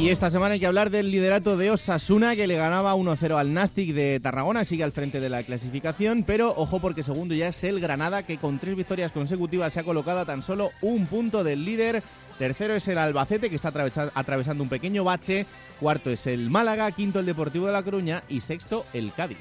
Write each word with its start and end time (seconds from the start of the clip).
Y 0.00 0.08
esta 0.08 0.30
semana 0.30 0.54
hay 0.54 0.60
que 0.60 0.66
hablar 0.66 0.88
del 0.88 1.10
liderato 1.10 1.58
de 1.58 1.70
Osasuna, 1.70 2.34
que 2.34 2.46
le 2.46 2.56
ganaba 2.56 2.94
1-0 2.94 3.36
al 3.36 3.52
Nastic 3.52 3.92
de 3.92 4.18
Tarragona, 4.18 4.64
sigue 4.64 4.82
al 4.82 4.92
frente 4.92 5.20
de 5.20 5.28
la 5.28 5.42
clasificación, 5.42 6.24
pero 6.26 6.54
ojo 6.56 6.80
porque 6.80 7.02
segundo 7.02 7.34
ya 7.34 7.48
es 7.48 7.62
el 7.64 7.80
Granada, 7.80 8.22
que 8.22 8.38
con 8.38 8.58
tres 8.58 8.76
victorias 8.76 9.12
consecutivas 9.12 9.74
se 9.74 9.80
ha 9.80 9.84
colocado 9.84 10.20
a 10.20 10.24
tan 10.24 10.40
solo 10.40 10.70
un 10.80 11.04
punto 11.04 11.44
del 11.44 11.66
líder. 11.66 12.02
Tercero 12.38 12.74
es 12.74 12.88
el 12.88 12.96
Albacete, 12.96 13.50
que 13.50 13.56
está 13.56 13.74
atravesando 14.14 14.62
un 14.62 14.70
pequeño 14.70 15.04
bache. 15.04 15.44
Cuarto 15.78 16.08
es 16.08 16.26
el 16.26 16.48
Málaga, 16.48 16.90
quinto 16.92 17.20
el 17.20 17.26
Deportivo 17.26 17.66
de 17.66 17.72
La 17.72 17.82
Coruña 17.82 18.22
y 18.26 18.40
sexto 18.40 18.86
el 18.94 19.12
Cádiz. 19.12 19.36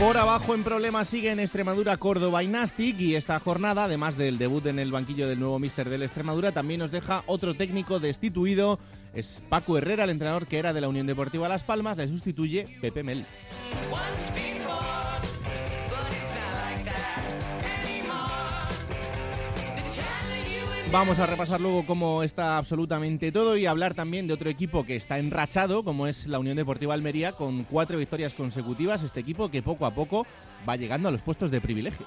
Por 0.00 0.16
abajo 0.16 0.54
en 0.54 0.64
problemas 0.64 1.08
sigue 1.08 1.30
en 1.30 1.40
Extremadura 1.40 1.98
Córdoba 1.98 2.42
y 2.42 2.48
Nastic 2.48 2.98
y 2.98 3.16
esta 3.16 3.38
jornada, 3.38 3.84
además 3.84 4.16
del 4.16 4.38
debut 4.38 4.64
en 4.64 4.78
el 4.78 4.90
banquillo 4.90 5.28
del 5.28 5.38
nuevo 5.38 5.58
míster 5.58 5.90
del 5.90 6.02
Extremadura, 6.02 6.52
también 6.52 6.80
nos 6.80 6.90
deja 6.90 7.22
otro 7.26 7.52
técnico 7.52 8.00
destituido. 8.00 8.78
Es 9.12 9.42
Paco 9.50 9.76
Herrera, 9.76 10.04
el 10.04 10.10
entrenador 10.10 10.46
que 10.46 10.58
era 10.58 10.72
de 10.72 10.80
la 10.80 10.88
Unión 10.88 11.06
Deportiva 11.06 11.50
Las 11.50 11.64
Palmas, 11.64 11.98
le 11.98 12.08
sustituye 12.08 12.78
Pepe 12.80 13.02
Mel. 13.02 13.26
Vamos 20.92 21.20
a 21.20 21.26
repasar 21.26 21.60
luego 21.60 21.86
cómo 21.86 22.24
está 22.24 22.58
absolutamente 22.58 23.30
todo 23.30 23.56
y 23.56 23.64
hablar 23.64 23.94
también 23.94 24.26
de 24.26 24.34
otro 24.34 24.50
equipo 24.50 24.84
que 24.84 24.96
está 24.96 25.18
enrachado, 25.18 25.84
como 25.84 26.08
es 26.08 26.26
la 26.26 26.40
Unión 26.40 26.56
Deportiva 26.56 26.94
Almería, 26.94 27.30
con 27.30 27.62
cuatro 27.62 27.96
victorias 27.96 28.34
consecutivas. 28.34 29.04
Este 29.04 29.20
equipo 29.20 29.52
que 29.52 29.62
poco 29.62 29.86
a 29.86 29.92
poco 29.92 30.26
va 30.68 30.74
llegando 30.74 31.08
a 31.08 31.12
los 31.12 31.20
puestos 31.22 31.52
de 31.52 31.60
privilegio. 31.60 32.06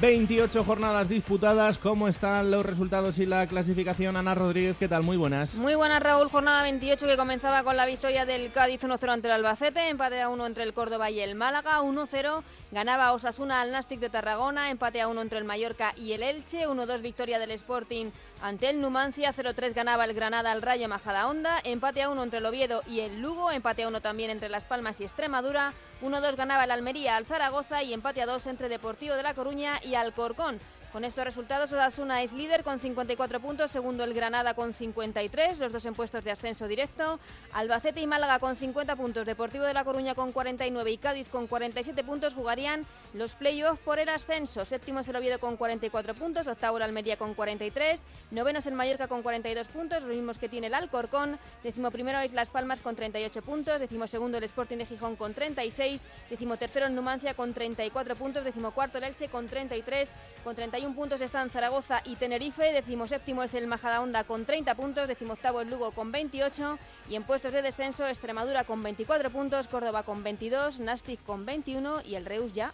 28 0.00 0.64
jornadas 0.64 1.08
disputadas. 1.08 1.78
¿Cómo 1.78 2.06
están 2.06 2.50
los 2.50 2.66
resultados 2.66 3.18
y 3.18 3.24
la 3.24 3.46
clasificación? 3.46 4.16
Ana 4.16 4.34
Rodríguez, 4.34 4.76
¿qué 4.76 4.88
tal? 4.88 5.02
Muy 5.02 5.16
buenas. 5.16 5.54
Muy 5.54 5.74
buenas, 5.74 6.02
Raúl. 6.02 6.28
Jornada 6.28 6.62
28 6.62 7.06
que 7.06 7.16
comenzaba 7.16 7.62
con 7.62 7.76
la 7.76 7.86
victoria 7.86 8.26
del 8.26 8.52
Cádiz 8.52 8.82
1-0 8.82 9.08
ante 9.08 9.28
el 9.28 9.34
Albacete, 9.34 9.88
empate 9.88 10.20
a 10.20 10.28
1 10.28 10.46
entre 10.46 10.64
el 10.64 10.74
Córdoba 10.74 11.10
y 11.10 11.20
el 11.20 11.34
Málaga, 11.34 11.80
1-0 11.80 12.42
ganaba 12.70 13.12
Osasuna 13.12 13.60
al 13.60 13.70
Nastic 13.70 14.00
de 14.00 14.10
Tarragona, 14.10 14.70
empate 14.70 15.00
a 15.00 15.08
1 15.08 15.22
entre 15.22 15.38
el 15.38 15.44
Mallorca 15.44 15.92
y 15.96 16.12
el 16.12 16.22
Elche, 16.22 16.66
1-2 16.66 17.00
victoria 17.00 17.38
del 17.38 17.52
Sporting 17.52 18.10
ante 18.42 18.68
el 18.70 18.80
Numancia, 18.80 19.32
0-3 19.32 19.74
ganaba 19.74 20.04
el 20.04 20.14
Granada 20.14 20.52
al 20.52 20.62
Rayo 20.62 20.88
Majadahonda, 20.88 21.60
empate 21.64 22.02
a 22.02 22.10
1 22.10 22.22
entre 22.22 22.38
el 22.38 22.46
Oviedo 22.46 22.82
y 22.86 23.00
el 23.00 23.20
Lugo, 23.20 23.50
empate 23.50 23.84
a 23.84 23.88
1 23.88 24.00
también 24.00 24.30
entre 24.30 24.48
Las 24.48 24.64
Palmas 24.64 25.00
y 25.00 25.04
Extremadura, 25.04 25.72
1-2 26.02 26.36
ganaba 26.36 26.64
el 26.64 26.70
Almería 26.70 27.16
al 27.16 27.26
Zaragoza 27.26 27.82
y 27.82 27.94
empate 27.94 28.22
a 28.22 28.26
2 28.26 28.46
entre 28.48 28.68
Deportivo 28.68 29.14
de 29.14 29.22
La 29.22 29.34
Coruña 29.34 29.80
y 29.82 29.94
Alcorcón. 29.94 30.60
Con 30.96 31.04
estos 31.04 31.26
resultados, 31.26 31.70
Osasuna 31.74 32.22
es 32.22 32.32
líder 32.32 32.64
con 32.64 32.80
54 32.80 33.38
puntos, 33.38 33.70
segundo 33.70 34.02
el 34.02 34.14
Granada 34.14 34.54
con 34.54 34.72
53, 34.72 35.58
los 35.58 35.70
dos 35.70 35.84
en 35.84 35.92
puestos 35.92 36.24
de 36.24 36.30
ascenso 36.30 36.66
directo. 36.66 37.20
Albacete 37.52 38.00
y 38.00 38.06
Málaga 38.06 38.38
con 38.38 38.56
50 38.56 38.96
puntos, 38.96 39.26
Deportivo 39.26 39.64
de 39.64 39.74
La 39.74 39.84
Coruña 39.84 40.14
con 40.14 40.32
49 40.32 40.90
y 40.90 40.96
Cádiz 40.96 41.28
con 41.28 41.48
47 41.48 42.02
puntos 42.02 42.32
jugarían 42.32 42.86
los 43.12 43.34
playoffs 43.34 43.78
por 43.80 43.98
el 43.98 44.08
ascenso. 44.08 44.64
Séptimo 44.64 45.00
es 45.00 45.08
el 45.08 45.16
Oviedo 45.16 45.38
con 45.38 45.58
44 45.58 46.14
puntos, 46.14 46.46
octavo 46.46 46.78
el 46.78 46.84
Almería 46.84 47.18
con 47.18 47.34
43, 47.34 48.02
noveno 48.30 48.60
es 48.60 48.66
el 48.66 48.72
Mallorca 48.72 49.06
con 49.06 49.20
42 49.20 49.68
puntos, 49.68 50.02
los 50.02 50.16
mismos 50.16 50.38
que 50.38 50.48
tiene 50.48 50.68
el 50.68 50.74
Alcorcón. 50.74 51.38
Décimo 51.62 51.90
primero 51.90 52.20
es 52.20 52.32
Las 52.32 52.48
Palmas 52.48 52.80
con 52.80 52.96
38 52.96 53.42
puntos, 53.42 53.80
décimo 53.80 54.06
segundo 54.06 54.38
el 54.38 54.44
Sporting 54.44 54.78
de 54.78 54.86
Gijón 54.86 55.16
con 55.16 55.34
36, 55.34 56.06
décimo 56.30 56.56
tercero 56.56 56.86
el 56.86 56.94
Numancia 56.94 57.34
con 57.34 57.52
34 57.52 58.16
puntos, 58.16 58.44
décimo 58.44 58.70
cuarto 58.70 58.96
el 58.96 59.04
Elche 59.04 59.28
con 59.28 59.46
33, 59.46 60.10
con 60.42 60.54
31 60.54 60.85
puntos 60.94 61.20
están 61.20 61.50
Zaragoza 61.50 62.02
y 62.04 62.16
Tenerife, 62.16 62.72
decimoséptimo 62.72 63.42
es 63.42 63.54
el 63.54 63.66
Majadahonda 63.66 64.24
con 64.24 64.44
30 64.44 64.74
puntos, 64.74 65.08
decimoctavo 65.08 65.60
el 65.60 65.70
Lugo 65.70 65.90
con 65.92 66.12
28 66.12 66.78
y 67.08 67.16
en 67.16 67.22
puestos 67.24 67.52
de 67.52 67.62
descenso 67.62 68.06
Extremadura 68.06 68.64
con 68.64 68.82
24 68.82 69.30
puntos, 69.30 69.68
Córdoba 69.68 70.02
con 70.02 70.22
22, 70.22 70.80
Nastic 70.80 71.22
con 71.24 71.46
21 71.46 72.02
y 72.04 72.14
el 72.14 72.24
Reus 72.24 72.52
ya 72.52 72.72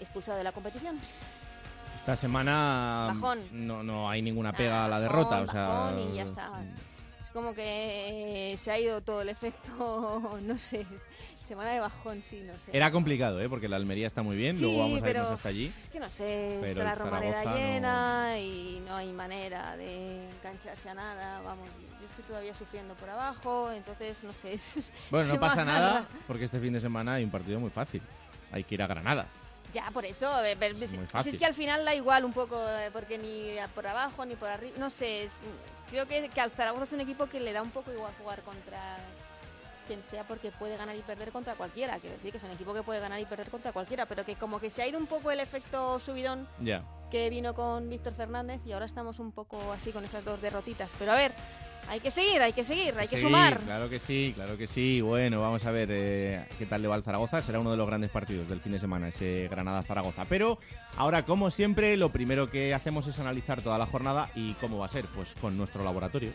expulsado 0.00 0.38
de 0.38 0.44
la 0.44 0.52
competición. 0.52 0.98
Esta 1.94 2.16
semana 2.16 3.12
no, 3.50 3.82
no 3.82 4.08
hay 4.08 4.22
ninguna 4.22 4.52
pega 4.52 4.84
a 4.84 4.88
la 4.88 5.00
derrota, 5.00 5.40
o 5.40 5.46
sea, 5.46 5.92
y 5.98 6.14
ya 6.14 6.22
está. 6.22 6.50
Es 7.24 7.30
como 7.30 7.54
que 7.54 8.54
se 8.58 8.70
ha 8.70 8.78
ido 8.78 9.00
todo 9.00 9.22
el 9.22 9.28
efecto, 9.28 10.38
no 10.42 10.58
sé, 10.58 10.86
Semana 11.46 11.70
de 11.70 11.78
bajón, 11.78 12.22
sí, 12.28 12.42
no 12.44 12.58
sé. 12.58 12.76
Era 12.76 12.90
complicado, 12.90 13.40
¿eh? 13.40 13.48
Porque 13.48 13.68
la 13.68 13.76
Almería 13.76 14.08
está 14.08 14.24
muy 14.24 14.34
bien, 14.34 14.60
luego 14.60 14.78
vamos 14.78 15.00
a 15.00 15.10
irnos 15.10 15.30
hasta 15.30 15.48
allí. 15.48 15.72
Es 15.80 15.88
que 15.88 16.00
no 16.00 16.10
sé, 16.10 16.60
está 16.60 16.82
la 16.82 16.94
Romareda 16.96 17.54
llena 17.54 18.36
y 18.40 18.82
no 18.84 18.96
hay 18.96 19.12
manera 19.12 19.76
de 19.76 20.28
engancharse 20.28 20.88
a 20.88 20.94
nada, 20.94 21.40
vamos, 21.42 21.68
yo 22.00 22.06
estoy 22.06 22.24
todavía 22.24 22.52
sufriendo 22.52 22.94
por 22.94 23.10
abajo, 23.10 23.70
entonces 23.70 24.24
no 24.24 24.32
sé. 24.32 24.58
bueno, 25.10 25.34
no 25.34 25.38
pasa 25.38 25.64
nada, 25.64 26.08
porque 26.26 26.46
este 26.46 26.58
fin 26.58 26.72
de 26.72 26.80
semana 26.80 27.14
hay 27.14 27.24
un 27.24 27.30
partido 27.30 27.60
muy 27.60 27.70
fácil, 27.70 28.02
hay 28.50 28.64
que 28.64 28.74
ir 28.74 28.82
a 28.82 28.88
Granada. 28.88 29.26
Ya, 29.72 29.90
por 29.92 30.04
eso, 30.04 30.28
si 31.22 31.30
es 31.30 31.36
que 31.36 31.46
al 31.46 31.54
final 31.54 31.84
da 31.84 31.94
igual 31.94 32.24
un 32.24 32.32
poco, 32.32 32.56
eh, 32.68 32.90
porque 32.92 33.18
ni 33.18 33.54
por 33.72 33.86
abajo 33.86 34.24
ni 34.24 34.34
por 34.34 34.48
arriba, 34.48 34.76
no 34.78 34.90
sé, 34.90 35.28
creo 35.90 36.08
que, 36.08 36.28
que 36.28 36.40
al 36.40 36.50
Zaragoza 36.50 36.84
es 36.84 36.92
un 36.92 37.00
equipo 37.00 37.26
que 37.26 37.38
le 37.38 37.52
da 37.52 37.62
un 37.62 37.70
poco 37.70 37.92
igual 37.92 38.12
jugar 38.18 38.42
contra 38.42 38.96
quien 39.86 40.02
sea 40.04 40.24
porque 40.24 40.50
puede 40.50 40.76
ganar 40.76 40.96
y 40.96 41.00
perder 41.00 41.32
contra 41.32 41.54
cualquiera. 41.54 41.98
Quiero 41.98 42.16
decir 42.16 42.32
que 42.32 42.38
es 42.38 42.44
un 42.44 42.50
equipo 42.50 42.74
que 42.74 42.82
puede 42.82 43.00
ganar 43.00 43.20
y 43.20 43.24
perder 43.24 43.50
contra 43.50 43.72
cualquiera, 43.72 44.06
pero 44.06 44.24
que 44.24 44.36
como 44.36 44.60
que 44.60 44.70
se 44.70 44.82
ha 44.82 44.86
ido 44.86 44.98
un 44.98 45.06
poco 45.06 45.30
el 45.30 45.40
efecto 45.40 45.98
subidón 46.00 46.46
que 47.10 47.30
vino 47.30 47.54
con 47.54 47.88
Víctor 47.88 48.14
Fernández 48.14 48.60
y 48.66 48.72
ahora 48.72 48.86
estamos 48.86 49.18
un 49.18 49.32
poco 49.32 49.72
así 49.72 49.92
con 49.92 50.04
esas 50.04 50.24
dos 50.24 50.40
derrotitas. 50.42 50.90
Pero 50.98 51.12
a 51.12 51.14
ver, 51.14 51.32
hay 51.88 52.00
que 52.00 52.10
seguir, 52.10 52.42
hay 52.42 52.52
que 52.52 52.64
seguir, 52.64 52.94
hay 52.98 53.06
que 53.06 53.16
sumar. 53.16 53.60
Claro 53.60 53.88
que 53.88 53.98
sí, 53.98 54.32
claro 54.34 54.56
que 54.56 54.66
sí. 54.66 55.00
Bueno, 55.00 55.40
vamos 55.40 55.64
a 55.64 55.70
ver 55.70 55.88
eh, 55.92 56.44
qué 56.58 56.66
tal 56.66 56.82
le 56.82 56.88
va 56.88 56.96
al 56.96 57.04
Zaragoza. 57.04 57.42
Será 57.42 57.60
uno 57.60 57.70
de 57.70 57.76
los 57.76 57.86
grandes 57.86 58.10
partidos 58.10 58.48
del 58.48 58.60
fin 58.60 58.72
de 58.72 58.80
semana, 58.80 59.08
ese 59.08 59.48
Granada-Zaragoza. 59.48 60.24
Pero 60.24 60.58
ahora, 60.96 61.24
como 61.24 61.50
siempre, 61.50 61.96
lo 61.96 62.10
primero 62.10 62.50
que 62.50 62.74
hacemos 62.74 63.06
es 63.06 63.18
analizar 63.20 63.62
toda 63.62 63.78
la 63.78 63.86
jornada 63.86 64.30
y 64.34 64.54
cómo 64.54 64.78
va 64.78 64.86
a 64.86 64.90
ser, 64.90 65.06
pues 65.06 65.34
con 65.40 65.56
nuestro 65.56 65.84
laboratorio. 65.84 66.32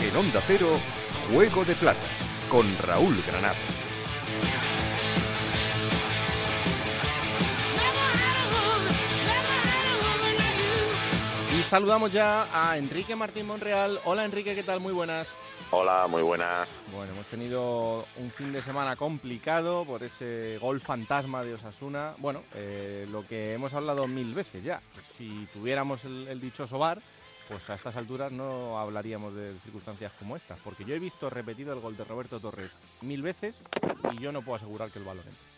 En 0.00 0.16
Onda 0.16 0.40
Cero, 0.46 0.68
Juego 1.32 1.64
de 1.64 1.74
Plata, 1.74 1.98
con 2.48 2.64
Raúl 2.78 3.20
Granado. 3.26 3.56
saludamos 11.74 12.12
ya 12.12 12.46
a 12.52 12.78
Enrique 12.78 13.16
Martín 13.16 13.48
Monreal. 13.48 14.00
Hola 14.04 14.24
Enrique, 14.24 14.54
¿qué 14.54 14.62
tal? 14.62 14.78
Muy 14.78 14.92
buenas. 14.92 15.34
Hola, 15.70 16.06
muy 16.08 16.22
buenas. 16.22 16.68
Bueno, 16.92 17.12
hemos 17.12 17.26
tenido 17.26 18.04
un 18.16 18.30
fin 18.30 18.52
de 18.52 18.62
semana 18.62 18.96
complicado 18.96 19.84
por 19.84 20.02
ese 20.02 20.58
gol 20.60 20.80
fantasma 20.80 21.42
de 21.42 21.54
Osasuna. 21.54 22.14
Bueno, 22.18 22.42
eh, 22.54 23.06
lo 23.10 23.26
que 23.26 23.54
hemos 23.54 23.74
hablado 23.74 24.06
mil 24.06 24.34
veces 24.34 24.62
ya. 24.62 24.80
Si 25.00 25.46
tuviéramos 25.52 26.04
el, 26.04 26.40
dichoso 26.40 26.78
bar, 26.78 27.00
pues 27.48 27.68
a 27.70 27.74
estas 27.74 27.96
alturas 27.96 28.30
no 28.30 28.78
hablaríamos 28.78 29.34
de 29.34 29.54
circunstancias 29.60 30.12
como 30.18 30.36
estas. 30.36 30.58
Porque 30.60 30.84
yo 30.84 30.94
he 30.94 31.00
visto 31.00 31.28
repetido 31.28 31.72
el 31.72 31.80
gol 31.80 31.96
de 31.96 32.04
Roberto 32.04 32.38
Torres 32.38 32.78
mil 33.02 33.22
veces 33.22 33.60
y 34.12 34.18
yo 34.18 34.30
no 34.30 34.42
puedo 34.42 34.56
asegurar 34.56 34.90
que 34.90 35.00
el 35.00 35.04
balón 35.04 35.24
entre. 35.26 35.54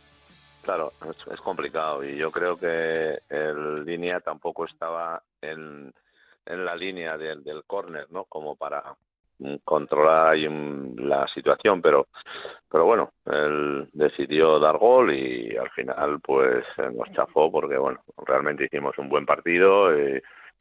Claro, 0.62 0.92
es, 1.30 1.40
complicado 1.40 2.02
y 2.02 2.16
yo 2.16 2.32
creo 2.32 2.56
que 2.56 3.20
el 3.28 3.84
línea 3.84 4.18
tampoco 4.20 4.64
estaba 4.64 5.22
en, 5.40 5.94
en 6.44 6.64
la 6.64 6.74
línea 6.74 7.16
del, 7.16 7.44
del 7.44 7.62
córner, 7.64 8.10
¿no? 8.10 8.24
Como 8.24 8.56
para 8.56 8.96
controlar 9.64 10.28
ahí 10.28 10.48
la 10.96 11.26
situación, 11.28 11.82
pero 11.82 12.08
pero 12.70 12.84
bueno, 12.84 13.12
él 13.26 13.88
decidió 13.92 14.58
dar 14.58 14.78
gol 14.78 15.12
y 15.12 15.56
al 15.56 15.70
final 15.70 16.20
pues 16.20 16.64
nos 16.94 17.10
chafó 17.12 17.50
porque 17.50 17.76
bueno, 17.76 18.00
realmente 18.26 18.64
hicimos 18.64 18.96
un 18.98 19.08
buen 19.08 19.26
partido 19.26 19.96
y, 19.96 20.20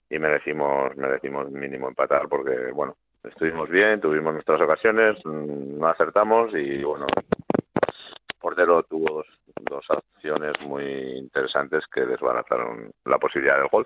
y 0.09 0.19
merecimos 0.19 0.95
merecimos 0.97 1.49
mínimo 1.51 1.87
empatar 1.87 2.27
porque 2.29 2.71
bueno, 2.73 2.95
estuvimos 3.23 3.69
bien, 3.69 4.01
tuvimos 4.01 4.33
nuestras 4.33 4.61
ocasiones, 4.61 5.17
mm, 5.25 5.79
no 5.79 5.87
acertamos 5.87 6.53
y 6.53 6.83
bueno, 6.83 7.07
portero 8.39 8.83
tuvo 8.83 9.05
dos, 9.11 9.27
dos 9.61 9.85
acciones 9.89 10.53
muy 10.61 10.83
interesantes 11.17 11.83
que 11.87 12.05
desbarataron 12.05 12.91
la 13.05 13.17
posibilidad 13.17 13.57
del 13.57 13.69
gol. 13.69 13.85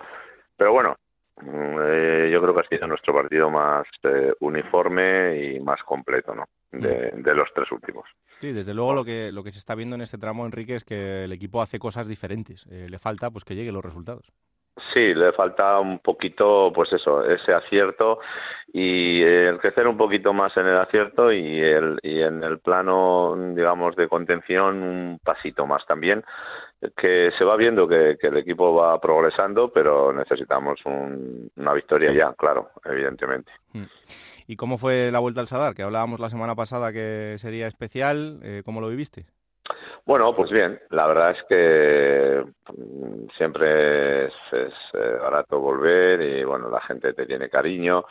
Pero 0.57 0.73
bueno, 0.73 0.97
mm, 0.97 1.08
eh, 1.41 2.29
yo 2.31 2.41
creo 2.41 2.53
que 2.53 2.61
ha 2.61 2.69
sido 2.69 2.87
nuestro 2.87 3.13
partido 3.13 3.49
más 3.49 3.87
eh, 4.03 4.33
uniforme 4.41 5.53
y 5.53 5.59
más 5.59 5.81
completo, 5.83 6.35
¿no? 6.35 6.45
De, 6.71 7.13
mm. 7.15 7.23
de, 7.23 7.33
los 7.33 7.49
tres 7.53 7.71
últimos. 7.71 8.05
Sí, 8.39 8.51
desde 8.51 8.73
luego 8.73 8.93
lo 8.93 9.05
que, 9.05 9.31
lo 9.31 9.43
que 9.43 9.51
se 9.51 9.59
está 9.59 9.75
viendo 9.75 9.95
en 9.95 10.01
este 10.01 10.17
tramo, 10.17 10.45
Enrique, 10.45 10.75
es 10.75 10.83
que 10.83 11.23
el 11.23 11.31
equipo 11.31 11.61
hace 11.61 11.79
cosas 11.79 12.07
diferentes. 12.07 12.65
Eh, 12.69 12.87
le 12.89 12.99
falta 12.99 13.31
pues 13.31 13.43
que 13.43 13.55
lleguen 13.55 13.73
los 13.73 13.83
resultados. 13.83 14.31
Sí, 14.93 15.13
le 15.13 15.31
falta 15.33 15.79
un 15.79 15.99
poquito, 15.99 16.71
pues 16.73 16.93
eso, 16.93 17.23
ese 17.23 17.53
acierto 17.53 18.19
y 18.71 19.21
el 19.21 19.57
crecer 19.59 19.87
un 19.87 19.97
poquito 19.97 20.33
más 20.33 20.55
en 20.57 20.67
el 20.67 20.77
acierto 20.77 21.31
y, 21.31 21.59
el, 21.59 21.99
y 22.03 22.21
en 22.21 22.43
el 22.43 22.59
plano, 22.59 23.35
digamos, 23.55 23.95
de 23.95 24.07
contención 24.07 24.83
un 24.83 25.19
pasito 25.23 25.65
más 25.65 25.85
también, 25.85 26.23
que 26.95 27.31
se 27.37 27.43
va 27.43 27.55
viendo 27.57 27.87
que, 27.87 28.17
el 28.21 28.37
equipo 28.37 28.73
va 28.73 28.99
progresando, 28.99 29.71
pero 29.71 30.13
necesitamos 30.13 30.79
una 30.85 31.73
victoria 31.73 32.13
ya, 32.13 32.33
claro, 32.33 32.69
evidentemente. 32.85 33.51
Mm. 33.73 33.83
¿Y 34.47 34.55
cómo 34.55 34.77
fue 34.77 35.11
la 35.11 35.19
vuelta 35.19 35.41
al 35.41 35.47
Sadar? 35.47 35.75
Que 35.75 35.83
hablábamos 35.83 36.19
la 36.19 36.29
semana 36.29 36.55
pasada 36.55 36.91
que 36.91 37.35
sería 37.37 37.67
especial, 37.67 38.39
eh, 38.43 38.63
¿cómo 38.65 38.81
lo 38.81 38.89
viviste? 38.89 39.25
Bueno, 40.05 40.35
pues 40.35 40.51
bien, 40.51 40.79
la 40.89 41.07
verdad 41.07 41.31
es 41.31 41.43
que 41.47 42.43
mm, 42.73 43.29
siempre 43.37 44.25
es, 44.25 44.33
eh, 44.51 45.17
barato 45.21 45.59
volver 45.59 46.21
y 46.21 46.43
bueno, 46.43 46.69
la 46.69 46.81
gente 46.81 47.13
te 47.13 47.25
tiene 47.25 47.49
cariño 47.49 48.05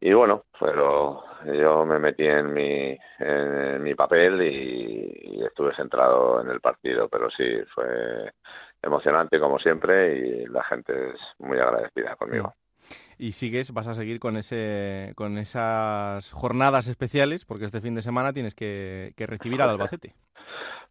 y 0.00 0.12
bueno, 0.12 0.44
pero 0.58 1.22
yo 1.44 1.86
me 1.86 1.98
metí 1.98 2.26
en 2.26 2.52
mi, 2.52 2.98
en 3.18 3.82
mi 3.82 3.94
papel 3.94 4.42
y, 4.42 5.42
estuve 5.44 5.74
centrado 5.74 6.40
en 6.40 6.48
el 6.48 6.60
partido, 6.60 7.08
pero 7.08 7.28
sí, 7.30 7.44
fue 7.74 8.32
emocionante 8.80 9.38
como 9.38 9.58
siempre 9.58 10.16
y 10.16 10.46
la 10.46 10.64
gente 10.64 11.10
es 11.10 11.20
muy 11.38 11.58
agradecida 11.58 12.16
conmigo 12.16 12.54
y 13.18 13.32
sigues, 13.32 13.72
vas 13.72 13.86
a 13.86 13.94
seguir 13.94 14.18
con 14.18 14.36
ese, 14.36 15.12
con 15.14 15.38
esas 15.38 16.32
jornadas 16.32 16.88
especiales, 16.88 17.44
porque 17.44 17.66
este 17.66 17.80
fin 17.80 17.94
de 17.94 18.02
semana 18.02 18.32
tienes 18.32 18.54
que 18.54 19.14
recibir 19.16 19.62
al 19.62 19.70
Albacete. 19.70 20.16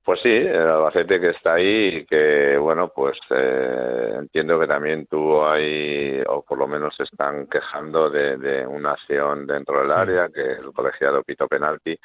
Pues 0.03 0.19
sí, 0.21 0.29
el 0.29 0.67
Albacete 0.67 1.19
que 1.19 1.29
está 1.29 1.53
ahí 1.53 1.97
y 1.97 2.05
que, 2.05 2.57
bueno, 2.57 2.89
pues 2.89 3.19
eh, 3.29 4.15
entiendo 4.17 4.59
que 4.59 4.65
también 4.65 5.05
tuvo 5.05 5.47
ahí, 5.47 6.23
o 6.27 6.41
por 6.41 6.57
lo 6.57 6.67
menos 6.67 6.95
se 6.95 7.03
están 7.03 7.45
quejando 7.47 8.09
de, 8.09 8.65
una 8.65 8.93
acción 8.93 9.45
dentro 9.45 9.79
del 9.81 9.91
área, 9.91 10.29
que 10.29 10.53
el 10.53 10.73
colegiado 10.73 11.23
pito 11.23 11.47
penalti. 11.47 11.97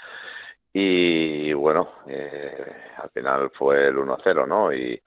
Y 0.74 1.54
bueno, 1.54 1.90
eh, 2.06 2.92
al 2.98 3.08
final 3.10 3.50
fue 3.54 3.88
el 3.88 3.96
1-0, 3.96 4.46
¿no? 4.46 4.74
Y, 4.74 5.00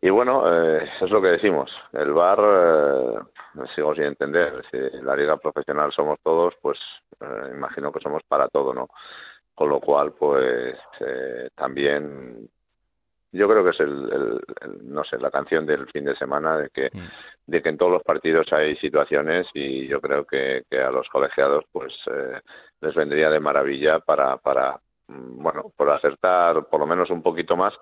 y 0.00 0.10
bueno, 0.10 0.44
eh, 0.50 0.88
es 1.00 1.10
lo 1.10 1.20
que 1.20 1.28
decimos. 1.28 1.70
El 1.92 2.12
VAR, 2.12 2.38
eh, 2.38 3.66
sigo 3.74 3.94
sin 3.94 4.04
entender. 4.04 4.64
Si 4.70 4.78
la 5.02 5.14
liga 5.14 5.36
profesional 5.36 5.92
somos 5.92 6.18
todos, 6.22 6.54
pues 6.62 6.78
imagino 7.52 7.92
que 7.92 8.00
somos 8.00 8.22
para 8.28 8.48
todo, 8.48 8.72
¿no? 8.72 8.88
Con 9.54 9.68
lo 9.68 9.80
cual 9.80 10.12
pues 10.12 10.76
eh, 11.00 11.48
también 11.54 12.48
yo 13.32 13.48
creo 13.48 13.64
que 13.64 13.70
es 13.70 13.80
el, 13.80 14.40
no 14.82 15.04
sé 15.04 15.18
la 15.18 15.30
canción 15.30 15.66
del 15.66 15.88
fin 15.90 16.04
de 16.04 16.16
semana 16.16 16.56
de 16.56 16.70
que 16.70 16.90
mm. 16.92 17.08
de 17.46 17.62
que 17.62 17.68
en 17.68 17.78
todos 17.78 17.92
los 17.92 18.02
partidos 18.02 18.46
hay 18.52 18.76
situaciones 18.76 19.46
y 19.54 19.86
yo 19.88 20.00
creo 20.00 20.24
que, 20.24 20.64
que 20.70 20.78
a 20.80 20.90
los 20.90 21.08
colegiados 21.08 21.64
pues 21.72 21.92
eh, 22.06 22.40
les 22.80 22.94
vendría 22.94 23.30
de 23.30 23.40
maravilla 23.40 23.98
para 24.00 24.36
para 24.36 24.80
mm, 25.08 25.42
bueno 25.42 25.72
por 25.76 25.90
acertar 25.90 26.66
por 26.66 26.80
lo 26.80 26.86
menos 26.86 27.10
un 27.10 27.22
poquito 27.22 27.56
más 27.56 27.74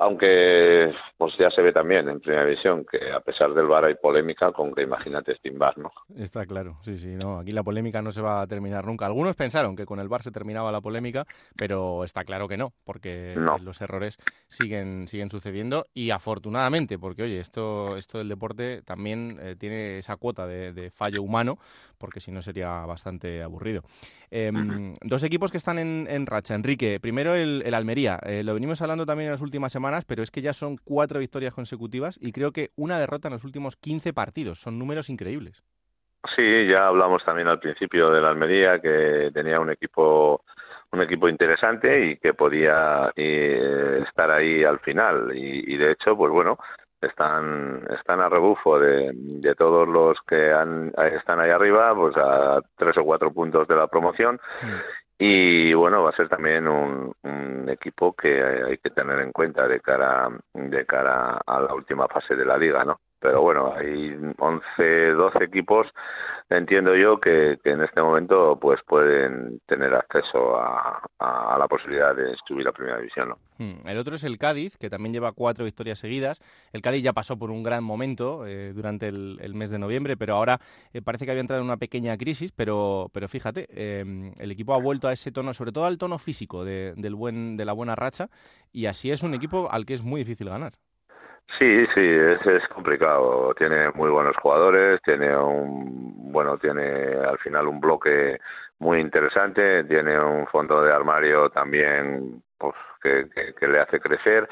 aunque 0.00 0.94
pues 1.18 1.34
ya 1.38 1.50
se 1.50 1.60
ve 1.60 1.72
también 1.72 2.08
en 2.08 2.20
primera 2.20 2.44
visión 2.44 2.86
que 2.90 3.12
a 3.12 3.20
pesar 3.20 3.52
del 3.52 3.66
VAR 3.66 3.84
hay 3.84 3.96
polémica 3.96 4.50
con 4.50 4.74
que 4.74 4.82
imagínate 4.82 5.36
sin 5.42 5.58
VAR, 5.58 5.76
¿no? 5.76 5.92
Está 6.16 6.46
claro, 6.46 6.78
sí, 6.82 6.98
sí, 6.98 7.08
no, 7.08 7.38
aquí 7.38 7.52
la 7.52 7.62
polémica 7.62 8.00
no 8.00 8.10
se 8.10 8.22
va 8.22 8.40
a 8.40 8.46
terminar 8.46 8.86
nunca. 8.86 9.04
Algunos 9.04 9.36
pensaron 9.36 9.76
que 9.76 9.84
con 9.84 10.00
el 10.00 10.08
VAR 10.08 10.22
se 10.22 10.30
terminaba 10.30 10.72
la 10.72 10.80
polémica, 10.80 11.26
pero 11.54 12.02
está 12.04 12.24
claro 12.24 12.48
que 12.48 12.56
no, 12.56 12.72
porque 12.84 13.36
los 13.62 13.82
errores 13.82 14.16
siguen 14.48 15.06
siguen 15.06 15.30
sucediendo 15.30 15.84
y 15.92 16.10
afortunadamente, 16.10 16.98
porque 16.98 17.24
oye, 17.24 17.38
esto 17.38 17.98
esto 17.98 18.16
del 18.16 18.28
deporte 18.30 18.80
también 18.80 19.38
eh, 19.42 19.54
tiene 19.58 19.98
esa 19.98 20.16
cuota 20.16 20.46
de, 20.46 20.90
fallo 20.94 21.22
humano, 21.22 21.58
porque 21.98 22.20
si 22.20 22.32
no 22.32 22.40
sería 22.40 22.70
bastante 22.86 23.42
aburrido. 23.42 23.82
Em, 24.30 24.94
dos 25.02 25.24
equipos 25.24 25.50
que 25.50 25.58
están 25.58 25.78
en, 25.78 26.26
racha, 26.26 26.54
Enrique. 26.54 27.00
Primero 27.00 27.34
el, 27.34 27.74
Almería. 27.74 28.18
Eh, 28.24 28.42
lo 28.42 28.54
venimos 28.54 28.80
hablando 28.80 29.04
también 29.04 29.26
en 29.26 29.32
las 29.32 29.42
últimas 29.42 29.72
semanas 29.72 29.89
pero 30.06 30.22
es 30.22 30.30
que 30.30 30.42
ya 30.42 30.52
son 30.52 30.76
cuatro 30.82 31.20
victorias 31.20 31.54
consecutivas 31.54 32.18
y 32.20 32.32
creo 32.32 32.52
que 32.52 32.70
una 32.76 32.98
derrota 32.98 33.28
en 33.28 33.34
los 33.34 33.44
últimos 33.44 33.76
15 33.76 34.12
partidos. 34.12 34.60
Son 34.60 34.78
números 34.78 35.10
increíbles. 35.10 35.62
Sí, 36.36 36.66
ya 36.66 36.86
hablamos 36.86 37.24
también 37.24 37.48
al 37.48 37.60
principio 37.60 38.10
de 38.10 38.20
la 38.20 38.28
Almería 38.28 38.78
que 38.78 39.30
tenía 39.32 39.58
un 39.58 39.70
equipo 39.70 40.44
un 40.92 41.02
equipo 41.02 41.28
interesante 41.28 42.06
y 42.06 42.16
que 42.16 42.34
podía 42.34 43.12
eh, 43.14 44.02
estar 44.06 44.30
ahí 44.30 44.64
al 44.64 44.80
final 44.80 45.30
y, 45.34 45.76
de 45.76 45.92
hecho 45.92 46.16
pues 46.16 46.32
bueno 46.32 46.58
están 47.00 47.86
están 47.96 48.20
a 48.20 48.28
rebufo 48.28 48.78
de, 48.78 49.12
de 49.14 49.54
todos 49.54 49.88
los 49.88 50.18
que 50.26 50.52
han, 50.52 50.92
están 51.12 51.40
ahí 51.40 51.50
arriba 51.50 51.94
pues 51.94 52.16
a 52.16 52.60
tres 52.76 52.96
o 52.98 53.04
cuatro 53.04 53.32
puntos 53.32 53.68
de 53.68 53.76
la 53.76 53.86
promoción 53.86 54.40
mm. 54.62 54.99
Y 55.22 55.74
bueno, 55.74 56.02
va 56.02 56.10
a 56.10 56.16
ser 56.16 56.30
también 56.30 56.66
un, 56.66 57.14
equipo 57.68 58.14
que 58.14 58.42
hay 58.42 58.78
que 58.78 58.90
tener 58.90 59.20
en 59.20 59.32
cuenta 59.32 59.68
de 59.68 59.80
cara, 59.80 60.28
de 60.54 60.86
cara 60.86 61.40
a 61.46 61.60
la 61.60 61.74
última 61.74 62.08
fase 62.08 62.34
de 62.34 62.44
la 62.44 62.56
liga, 62.56 62.84
¿no? 62.84 63.00
Pero 63.20 63.42
bueno, 63.42 63.72
hay 63.76 64.16
11, 64.38 65.10
12 65.12 65.44
equipos 65.44 65.86
entiendo 66.50 66.96
yo 66.96 67.20
que, 67.20 67.58
en 67.64 67.82
este 67.82 68.02
momento 68.02 68.58
pues 68.60 68.80
pueden 68.86 69.60
tener 69.66 69.94
acceso 69.94 70.56
a, 70.56 71.00
la 71.58 71.68
posibilidad 71.68 72.14
de 72.14 72.34
subir 72.46 72.66
a 72.66 72.72
primera 72.72 72.96
división. 72.96 73.28
¿no? 73.28 73.38
Hmm. 73.58 73.86
El 73.86 73.98
otro 73.98 74.16
es 74.16 74.24
el 74.24 74.38
Cádiz, 74.38 74.78
que 74.78 74.88
también 74.88 75.12
lleva 75.12 75.32
cuatro 75.32 75.64
victorias 75.64 75.98
seguidas. 75.98 76.40
El 76.72 76.80
Cádiz 76.80 77.02
ya 77.02 77.12
pasó 77.12 77.38
por 77.38 77.50
un 77.50 77.62
gran 77.62 77.84
momento 77.84 78.46
eh, 78.46 78.72
durante 78.72 79.08
el, 79.08 79.54
mes 79.54 79.70
de 79.70 79.78
noviembre, 79.78 80.16
pero 80.16 80.36
ahora 80.36 80.58
eh, 80.92 81.02
parece 81.02 81.26
que 81.26 81.32
había 81.32 81.42
entrado 81.42 81.60
en 81.60 81.66
una 81.66 81.76
pequeña 81.76 82.16
crisis. 82.16 82.50
Pero, 82.52 83.10
pero 83.12 83.28
fíjate, 83.28 83.66
eh, 83.70 84.32
el 84.38 84.50
equipo 84.50 84.74
ha 84.74 84.80
vuelto 84.80 85.06
a 85.08 85.12
ese 85.12 85.30
tono, 85.30 85.52
sobre 85.52 85.72
todo 85.72 85.84
al 85.84 85.98
tono 85.98 86.18
físico 86.18 86.64
de, 86.64 86.94
del 86.96 87.14
buen, 87.14 87.56
de 87.58 87.64
la 87.66 87.74
buena 87.74 87.94
racha, 87.94 88.28
y 88.72 88.86
así 88.86 89.10
es 89.10 89.22
un 89.22 89.34
equipo 89.34 89.70
al 89.70 89.84
que 89.84 89.94
es 89.94 90.02
muy 90.02 90.22
difícil 90.22 90.48
ganar. 90.48 90.72
Sí, 91.58 91.84
sí, 91.94 92.00
es, 92.02 92.46
es 92.46 92.66
complicado. 92.68 93.52
Tiene 93.54 93.90
muy 93.92 94.08
buenos 94.10 94.36
jugadores, 94.36 95.00
tiene 95.02 95.36
un, 95.36 96.32
bueno, 96.32 96.56
tiene 96.58 96.82
al 97.14 97.38
final 97.38 97.66
un 97.68 97.80
bloque 97.80 98.38
muy 98.78 99.00
interesante, 99.00 99.84
tiene 99.84 100.18
un 100.18 100.46
fondo 100.46 100.82
de 100.82 100.92
armario 100.92 101.50
también 101.50 102.42
pues, 102.60 102.74
que, 103.02 103.54
que, 103.58 103.66
le 103.66 103.80
hace 103.80 103.98
crecer, 103.98 104.46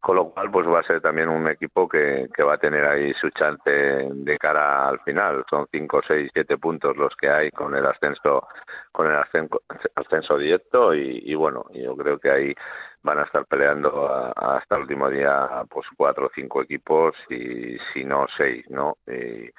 con 0.00 0.16
lo 0.16 0.30
cual 0.30 0.50
pues 0.50 0.66
va 0.66 0.80
a 0.80 0.84
ser 0.84 1.02
también 1.02 1.28
un 1.28 1.48
equipo 1.50 1.86
que, 1.86 2.28
que 2.34 2.42
va 2.42 2.54
a 2.54 2.58
tener 2.58 2.88
ahí 2.88 3.12
su 3.20 3.28
chance 3.30 3.70
de 3.70 4.38
cara 4.38 4.88
al 4.88 5.00
final. 5.00 5.44
Son 5.50 5.66
cinco, 5.70 6.00
seis, 6.08 6.30
siete 6.32 6.56
puntos 6.56 6.96
los 6.96 7.14
que 7.16 7.28
hay 7.28 7.50
con 7.50 7.76
el 7.76 7.84
ascenso, 7.86 8.48
con 8.92 9.10
el 9.10 9.16
ascenso, 9.16 9.62
ascenso 9.94 10.38
directo 10.38 10.94
y, 10.94 11.22
y 11.26 11.34
bueno, 11.34 11.66
yo 11.74 11.94
creo 11.96 12.18
que 12.18 12.30
ahí 12.30 12.54
van 13.02 13.18
a 13.18 13.24
estar 13.24 13.44
peleando 13.44 14.10
hasta 14.36 14.76
el 14.76 14.82
último 14.82 15.10
día 15.10 15.64
pues 15.68 15.86
cuatro 15.96 16.26
o 16.26 16.30
cinco 16.34 16.62
equipos 16.62 17.14
y 17.28 17.76
si 17.92 18.04
no 18.04 18.26
seis, 18.36 18.64
¿no? 18.70 18.96
Y, 19.06 19.50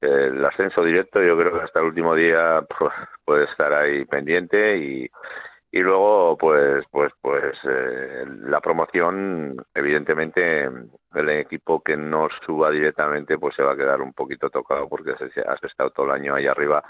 el 0.00 0.44
ascenso 0.44 0.84
directo 0.84 1.20
yo 1.20 1.36
creo 1.36 1.52
que 1.52 1.64
hasta 1.64 1.80
el 1.80 1.86
último 1.86 2.14
día 2.14 2.62
pues, 2.78 2.92
puede 3.24 3.44
estar 3.46 3.72
ahí 3.72 4.04
pendiente 4.04 4.76
y, 4.78 5.10
y 5.78 5.80
luego 5.80 6.36
pues 6.36 6.84
pues 6.90 7.12
pues 7.20 7.56
eh, 7.62 8.24
la 8.46 8.60
promoción 8.60 9.64
evidentemente 9.72 10.64
el 11.14 11.28
equipo 11.28 11.80
que 11.80 11.96
no 11.96 12.26
suba 12.44 12.72
directamente 12.72 13.38
pues 13.38 13.54
se 13.54 13.62
va 13.62 13.74
a 13.74 13.76
quedar 13.76 14.02
un 14.02 14.12
poquito 14.12 14.50
tocado 14.50 14.88
porque 14.88 15.12
has 15.12 15.62
estado 15.62 15.90
todo 15.90 16.06
el 16.06 16.12
año 16.12 16.34
ahí 16.34 16.48
arriba 16.48 16.82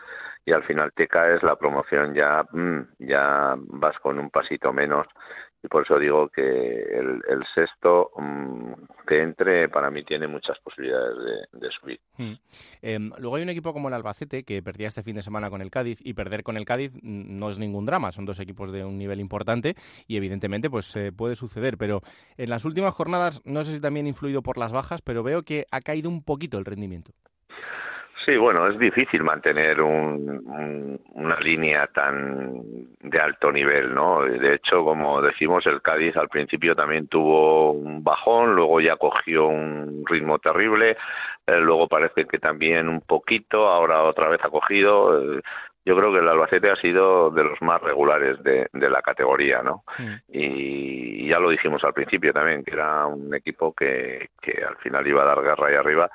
y 0.43 0.53
al 0.53 0.63
final 0.65 0.91
te 0.95 1.07
caes 1.07 1.43
la 1.43 1.57
promoción 1.57 2.15
ya 2.15 2.43
mm, 2.51 2.81
ya 3.01 3.57
vas 3.59 3.99
con 3.99 4.19
un 4.19 4.31
pasito 4.31 4.73
menos 4.73 5.07
y 5.63 5.69
por 5.69 5.83
eso 5.85 5.99
digo 5.99 6.29
que 6.29 6.43
el, 6.43 7.45
sexto 7.55 8.11
mm, 8.17 8.73
que 9.07 9.23
entre 9.23 9.69
para 9.69 9.91
mí 9.91 10.05
tiene 10.05 10.27
muchas 10.27 10.59
posibilidades 10.61 11.49
de, 11.53 11.71
subir. 11.71 12.01
Hmm. 12.17 12.35
Em, 12.81 13.11
luego 13.19 13.37
hay 13.37 13.43
un 13.43 13.49
equipo 13.49 13.73
como 13.73 13.89
el 13.89 13.95
Albacete 13.95 14.45
que 14.45 14.63
perdía 14.63 14.87
este 14.87 15.03
fin 15.03 15.17
de 15.17 15.23
semana 15.23 15.51
con 15.51 15.61
el 15.61 15.71
Cádiz 15.71 15.99
y 16.03 16.15
perder 16.15 16.43
con 16.43 16.57
el 16.57 16.65
Cádiz 16.65 16.93
no 17.03 17.51
es 17.51 17.59
ningún 17.59 17.87
drama, 17.87 18.13
son 18.13 18.25
dos 18.25 18.39
equipos 18.41 18.71
de 18.71 18.85
un 18.85 18.99
nivel 18.99 19.21
importante 19.21 19.75
y 20.07 20.17
evidentemente 20.17 20.71
pues 20.71 20.95
eh, 20.97 21.13
puede 21.13 21.35
suceder, 21.35 21.77
pero 21.77 22.03
en 22.37 22.51
las 22.51 22.65
últimas 22.65 22.95
jornadas 22.95 23.43
no 23.45 23.65
sé 23.65 23.75
si 23.75 23.81
también 23.81 24.07
influido 24.07 24.43
por 24.43 24.59
las 24.59 24.73
bajas, 24.73 25.03
pero 25.03 25.23
veo 25.23 25.43
que 25.43 25.67
ha 25.71 25.81
caído 25.81 26.09
un 26.09 26.23
poquito 26.23 26.59
el 26.59 26.65
rendimiento. 26.65 27.13
Sí, 28.27 28.37
bueno, 28.37 28.67
es 28.67 28.79
difícil 28.79 29.23
mantener 29.23 29.81
una 29.81 31.41
línea 31.41 31.87
tan 31.87 32.63
de 33.01 33.19
alto 33.19 33.53
nivel, 33.53 33.95
¿no? 33.95 34.23
De 34.23 34.55
hecho, 34.55 34.85
como 34.85 35.23
decimos, 35.23 35.65
el 35.67 35.81
Cádiz 35.81 36.17
al 36.17 36.29
principio 36.29 36.75
también 36.75 37.07
tuvo 37.07 37.73
un 37.73 38.03
bajón, 38.03 38.57
luego 38.57 38.81
ya 38.81 38.97
cogió 38.97 39.47
un 39.47 40.05
ritmo 40.07 40.39
terrible, 40.41 40.97
eh, 41.47 41.57
luego 41.59 41.87
parece 41.87 42.25
que 42.27 42.39
también 42.39 42.89
un 42.89 43.01
poquito, 43.03 43.69
ahora 43.69 44.03
otra 44.03 44.29
vez 44.29 44.41
ha 44.43 44.51
cogido. 44.51 45.37
Eh, 45.37 45.41
yo 45.85 45.97
creo 45.97 46.13
que 46.13 46.19
el 46.19 46.29
Albacete 46.29 46.71
ha 46.71 46.77
sido 46.77 47.31
de 47.31 47.45
los 47.45 47.63
más 47.63 47.81
regulares 47.81 48.43
de, 48.43 48.69
la 48.75 49.01
categoría, 49.01 49.63
¿no? 49.63 49.85
Y 50.29 51.27
ya 51.29 51.39
lo 51.39 51.49
dijimos 51.49 51.83
al 51.83 51.95
principio 51.95 52.31
también, 52.33 52.63
que 52.63 52.75
era 52.75 53.07
un 53.07 53.35
equipo 53.35 53.73
que, 53.73 54.29
que 54.43 54.63
al 54.63 54.77
final 54.79 55.07
iba 55.07 55.23
a 55.23 55.27
dar 55.27 55.41
guerra 55.41 55.69
ahí 55.69 55.75
arriba 55.77 56.11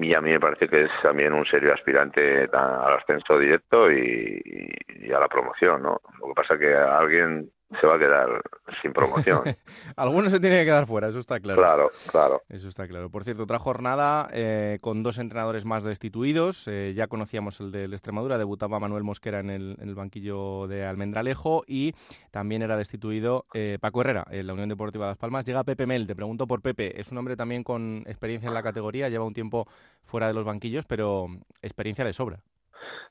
y 0.00 0.14
a 0.14 0.20
mí 0.20 0.30
me 0.30 0.40
parece 0.40 0.68
que 0.68 0.84
es 0.84 0.90
también 1.02 1.32
un 1.32 1.44
serio 1.44 1.74
aspirante 1.74 2.48
al 2.52 2.94
ascenso 2.94 3.38
directo 3.38 3.90
y, 3.90 5.12
a 5.14 5.18
la 5.18 5.28
promoción, 5.28 5.82
¿no? 5.82 6.00
Lo 6.20 6.28
que 6.28 6.34
pasa 6.34 6.58
que 6.58 6.74
alguien 6.74 7.50
se 7.78 7.86
va 7.86 7.94
a 7.94 7.98
quedar 7.98 8.42
sin 8.82 8.92
promoción. 8.92 9.42
Algunos 9.96 10.32
se 10.32 10.40
tiene 10.40 10.58
que 10.58 10.64
quedar 10.64 10.86
fuera, 10.86 11.08
eso 11.08 11.18
está 11.18 11.38
claro. 11.38 11.60
Claro, 11.60 11.90
claro. 12.10 12.42
Eso 12.48 12.68
está 12.68 12.88
claro. 12.88 13.10
Por 13.10 13.24
cierto, 13.24 13.44
otra 13.44 13.58
jornada 13.58 14.28
eh, 14.32 14.78
con 14.80 15.02
dos 15.02 15.18
entrenadores 15.18 15.64
más 15.64 15.84
destituidos. 15.84 16.66
Eh, 16.66 16.94
ya 16.96 17.06
conocíamos 17.06 17.60
el 17.60 17.70
de 17.70 17.84
Extremadura, 17.84 18.38
debutaba 18.38 18.80
Manuel 18.80 19.04
Mosquera 19.04 19.40
en 19.40 19.50
el, 19.50 19.94
banquillo 19.94 20.66
de 20.66 20.84
Almendralejo 20.84 21.64
y 21.66 21.94
también 22.30 22.62
era 22.62 22.76
destituido 22.76 23.46
eh, 23.54 23.78
Paco 23.80 24.00
Herrera 24.00 24.24
en 24.30 24.46
la 24.46 24.52
Unión 24.52 24.68
Deportiva 24.68 25.06
de 25.06 25.10
Las 25.12 25.18
Palmas. 25.18 25.44
Llega 25.44 25.64
Pepe 25.64 25.86
Mel, 25.86 26.06
te 26.06 26.16
pregunto 26.16 26.46
por 26.46 26.62
Pepe. 26.62 27.00
Es 27.00 27.12
un 27.12 27.18
hombre 27.18 27.36
también 27.36 27.62
con 27.62 28.04
experiencia 28.06 28.48
en 28.48 28.54
la 28.54 28.62
categoría, 28.62 29.08
lleva 29.08 29.24
un 29.24 29.34
tiempo 29.34 29.68
fuera 30.04 30.26
de 30.26 30.34
los 30.34 30.44
banquillos, 30.44 30.86
pero 30.86 31.28
experiencia 31.62 32.04
le 32.04 32.12
sobra. 32.12 32.40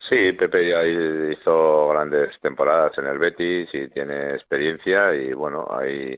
Sí, 0.07 0.31
Pepe 0.33 0.69
ya 0.69 0.83
hizo 0.83 1.89
grandes 1.89 2.39
temporadas 2.41 2.97
en 2.97 3.07
el 3.07 3.19
Betis 3.19 3.69
y 3.73 3.89
tiene 3.89 4.33
experiencia 4.35 5.13
y 5.13 5.33
bueno, 5.33 5.67
ahí 5.69 6.17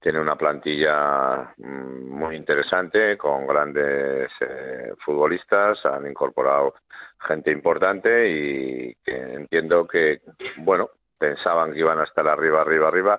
tiene 0.00 0.20
una 0.20 0.36
plantilla 0.36 1.54
mm, 1.56 2.08
muy 2.08 2.36
interesante 2.36 3.16
con 3.16 3.46
grandes 3.46 4.30
eh, 4.40 4.92
futbolistas, 5.04 5.84
han 5.86 6.06
incorporado 6.06 6.74
gente 7.20 7.50
importante 7.50 8.28
y 8.28 8.94
que 9.04 9.34
entiendo 9.34 9.86
que, 9.86 10.20
bueno, 10.58 10.90
pensaban 11.18 11.72
que 11.72 11.78
iban 11.78 12.00
a 12.00 12.04
estar 12.04 12.26
arriba, 12.26 12.62
arriba, 12.62 12.88
arriba 12.88 13.18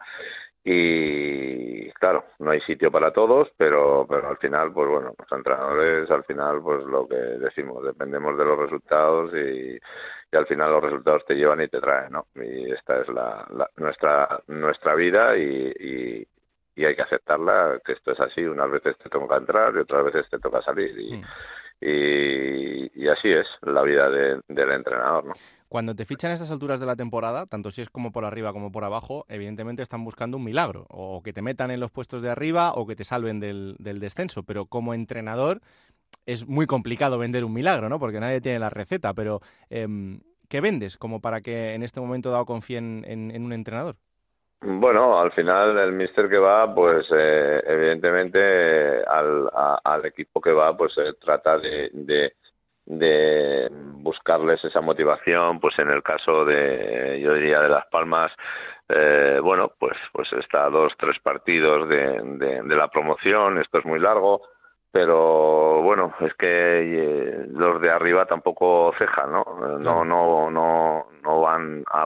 y 0.66 1.90
claro, 1.92 2.26
no 2.40 2.52
hay 2.52 2.62
sitio 2.62 2.90
para 2.90 3.12
todos, 3.12 3.50
pero, 3.58 4.06
pero 4.08 4.30
al 4.30 4.38
final, 4.38 4.72
pues 4.72 4.90
bueno, 4.90 5.14
los 5.18 5.32
entrenadores 5.32 6.10
al 6.10 6.24
final, 6.24 6.62
pues 6.62 6.86
lo 6.86 7.08
que 7.08 7.16
decimos, 7.16 7.84
dependemos 7.84 8.38
de 8.38 8.46
los 8.46 8.58
resultados 8.58 9.34
y, 9.34 9.78
y 10.32 10.38
al 10.38 10.48
final 10.48 10.72
los 10.72 10.84
resultados 10.84 11.26
te 11.26 11.36
llevan 11.36 11.62
y 11.62 11.68
te 11.68 11.82
traen, 11.82 12.14
¿no? 12.14 12.28
Y 12.36 12.72
esta 12.72 13.02
es 13.02 13.10
la, 13.10 13.46
nuestra, 13.76 14.42
nuestra 14.48 14.96
vida 14.96 15.38
y, 15.38 15.74
y, 15.80 16.28
y, 16.76 16.86
hay 16.86 16.96
que 16.96 17.02
aceptarla, 17.02 17.82
que 17.86 17.94
esto 17.94 18.12
es 18.12 18.20
así, 18.22 18.46
unas 18.46 18.72
veces 18.72 18.98
te 18.98 19.10
toca 19.10 19.36
entrar 19.36 19.74
y 19.76 19.80
otras 19.80 20.06
veces 20.06 20.30
te 20.30 20.40
toca 20.40 20.62
salir 20.62 20.98
y, 20.98 21.18
mm. 21.18 21.24
y, 21.82 23.04
y 23.04 23.08
así 23.10 23.30
es 23.30 23.48
la 23.62 23.82
vida 23.82 24.10
del 24.10 24.72
entrenador, 24.72 25.26
¿no? 25.26 25.34
Cuando 25.74 25.96
te 25.96 26.06
fichan 26.06 26.30
a 26.30 26.36
estas 26.36 26.52
alturas 26.52 26.80
de 26.80 26.86
la 26.86 26.96
temporada, 26.96 27.48
tanto 27.48 27.72
si 27.72 27.82
es 27.82 27.90
como 27.90 28.12
por 28.12 28.26
arriba 28.26 28.54
como 28.54 28.72
por 28.72 28.84
abajo, 28.84 29.26
evidentemente 29.28 29.82
están 29.82 30.04
buscando 30.04 30.38
un 30.38 30.44
milagro, 30.44 30.86
o 30.92 31.24
que 31.24 31.34
te 31.34 31.42
metan 31.42 31.72
en 31.72 31.80
los 31.80 31.90
puestos 31.90 32.22
de 32.22 32.30
arriba 32.30 32.74
o 32.74 32.86
que 32.86 32.96
te 32.96 33.04
salven 33.04 33.40
del, 33.40 33.76
descenso, 33.80 34.44
pero 34.44 34.68
como 34.68 34.94
entrenador 34.94 35.62
es 36.28 36.48
muy 36.48 36.68
complicado 36.68 37.18
vender 37.18 37.44
un 37.44 37.54
milagro, 37.54 37.90
¿no? 37.90 37.98
Porque 37.98 38.20
nadie 38.20 38.40
tiene 38.40 38.60
la 38.60 38.70
receta, 38.70 39.16
pero 39.16 39.40
em, 39.72 40.20
¿qué 40.48 40.62
vendes 40.62 40.96
como 40.96 41.22
para 41.22 41.42
que 41.42 41.74
en 41.74 41.82
este 41.82 42.00
momento 42.00 42.30
dado 42.30 42.46
confíen 42.46 43.04
en, 43.08 43.44
un 43.44 43.52
entrenador? 43.52 43.96
Bueno, 44.62 45.20
al 45.20 45.32
final 45.32 45.76
el 45.80 45.94
mister 45.94 46.30
que 46.30 46.38
va, 46.38 46.72
pues 46.72 47.08
eh, 47.12 47.64
evidentemente 47.66 49.04
al, 49.06 50.06
equipo 50.06 50.40
que 50.40 50.52
va, 50.52 50.78
pues 50.78 50.94
se 50.94 51.14
trata 51.14 51.58
de 51.58 51.90
buscarles 52.86 54.64
esa 54.66 54.82
motivación 54.82 55.60
pues 55.60 55.78
en 55.80 55.90
el 55.90 56.04
caso 56.04 56.46
de 56.46 57.20
yo 57.22 57.34
diría 57.34 57.62
de 57.62 57.70
las 57.70 57.86
palmas 57.88 58.32
eh, 58.90 59.40
bueno 59.42 59.72
pues 59.80 59.98
pues 60.12 60.32
está 60.34 60.70
dos 60.70 60.94
tres 60.98 61.18
partidos 61.20 61.88
de, 61.88 62.22
de, 62.64 62.76
la 62.76 62.90
promoción 62.90 63.58
esto 63.60 63.80
es 63.80 63.86
muy 63.86 64.00
largo 64.00 64.42
pero 64.92 65.82
bueno 65.82 66.14
es 66.20 66.34
que 66.34 66.48
eh, 66.48 67.46
los 67.50 67.82
de 67.82 67.90
arriba 67.90 68.26
tampoco 68.26 68.94
cejan 68.98 69.32
no 69.32 69.46
no 69.80 70.04
no 70.04 70.52
no 70.52 71.08
no 71.24 71.42
van 71.42 71.84
a, 71.90 72.06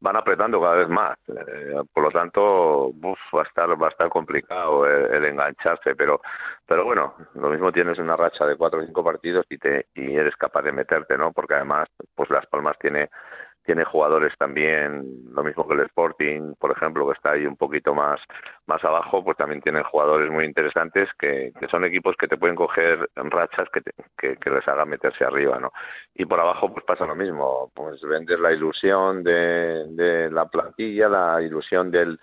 van 0.00 0.16
apretando 0.16 0.60
cada 0.60 0.76
vez 0.76 0.88
más. 0.88 1.18
Eh, 1.28 1.82
por 1.92 2.04
lo 2.04 2.10
tanto, 2.10 2.92
va 3.02 3.42
a 3.42 3.46
estar 3.46 3.82
va 3.82 3.86
a 3.86 3.90
estar 3.90 4.08
complicado 4.08 4.86
el, 4.86 5.24
engancharse, 5.24 5.94
pero 5.96 6.20
pero 6.66 6.84
bueno, 6.84 7.14
lo 7.34 7.48
mismo 7.50 7.72
tienes 7.72 7.98
una 7.98 8.16
racha 8.16 8.46
de 8.46 8.56
cuatro 8.56 8.80
o 8.80 8.86
cinco 8.86 9.02
partidos 9.02 9.46
y 9.48 9.58
te 9.58 9.86
y 9.94 10.14
eres 10.14 10.36
capaz 10.36 10.62
de 10.62 10.72
meterte, 10.72 11.16
¿no? 11.16 11.32
Porque 11.32 11.54
además, 11.54 11.88
pues 12.14 12.30
Las 12.30 12.46
Palmas 12.46 12.76
tiene 12.78 13.10
tiene 13.68 13.84
jugadores 13.84 14.32
también, 14.38 15.04
lo 15.30 15.44
mismo 15.44 15.68
que 15.68 15.74
el 15.74 15.80
Sporting, 15.80 16.54
por 16.58 16.72
ejemplo, 16.72 17.06
que 17.06 17.12
está 17.12 17.32
ahí 17.32 17.44
un 17.44 17.58
poquito 17.58 17.94
más, 17.94 18.18
más 18.66 18.82
abajo, 18.82 19.22
pues 19.22 19.36
también 19.36 19.60
tienen 19.60 19.82
jugadores 19.82 20.30
muy 20.30 20.46
interesantes 20.46 21.06
que, 21.18 21.52
que 21.60 21.68
son 21.68 21.84
equipos 21.84 22.16
que 22.16 22.28
te 22.28 22.38
pueden 22.38 22.56
coger 22.56 23.10
rachas 23.14 23.68
que, 23.70 23.82
que, 24.38 24.50
les 24.50 24.66
hagan 24.66 24.88
meterse 24.88 25.22
arriba, 25.22 25.58
¿no? 25.60 25.70
Y 26.14 26.24
por 26.24 26.40
abajo 26.40 26.72
pues 26.72 26.82
pasa 26.86 27.04
lo 27.04 27.14
mismo, 27.14 27.70
pues 27.74 28.00
vendes 28.00 28.40
la 28.40 28.52
ilusión 28.52 29.22
de, 29.22 29.84
de 29.90 30.30
la 30.30 30.46
plantilla, 30.46 31.10
la 31.10 31.42
ilusión 31.42 31.90
del 31.90 32.18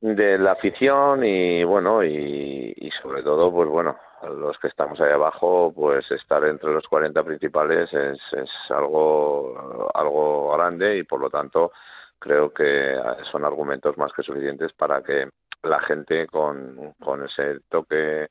de 0.00 0.38
la 0.38 0.52
afición 0.52 1.24
y 1.24 1.64
bueno 1.64 2.04
y, 2.04 2.74
y 2.76 2.90
sobre 3.02 3.22
todo 3.24 3.50
pues 3.50 3.68
bueno 3.68 3.96
los 4.28 4.58
que 4.58 4.68
estamos 4.68 5.00
ahí 5.00 5.12
abajo, 5.12 5.72
pues 5.74 6.10
estar 6.10 6.44
entre 6.44 6.72
los 6.72 6.86
40 6.86 7.22
principales 7.22 7.92
es, 7.92 8.18
es 8.32 8.50
algo, 8.70 9.90
algo 9.94 10.52
grande 10.52 10.98
y 10.98 11.02
por 11.02 11.20
lo 11.20 11.30
tanto 11.30 11.72
creo 12.18 12.52
que 12.52 12.96
son 13.30 13.44
argumentos 13.44 13.96
más 13.98 14.12
que 14.12 14.22
suficientes 14.22 14.72
para 14.72 15.02
que 15.02 15.28
la 15.62 15.80
gente 15.80 16.26
con, 16.26 16.94
con 17.00 17.24
ese 17.24 17.60
toque 17.68 18.28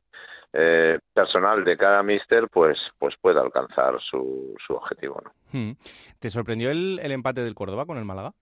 eh, 0.51 0.99
personal 1.13 1.63
de 1.63 1.77
cada 1.77 2.03
mister 2.03 2.47
pues 2.47 2.77
pues 2.99 3.15
pueda 3.19 3.41
alcanzar 3.41 3.99
su, 4.01 4.55
su 4.65 4.73
objetivo. 4.73 5.21
¿no? 5.23 5.31
Hmm. 5.51 5.75
¿Te 6.19 6.29
sorprendió 6.29 6.69
el, 6.71 6.99
el 7.01 7.11
empate 7.11 7.41
del 7.41 7.55
Córdoba 7.55 7.85
con 7.85 7.97
el 7.97 8.05
Málaga? 8.05 8.33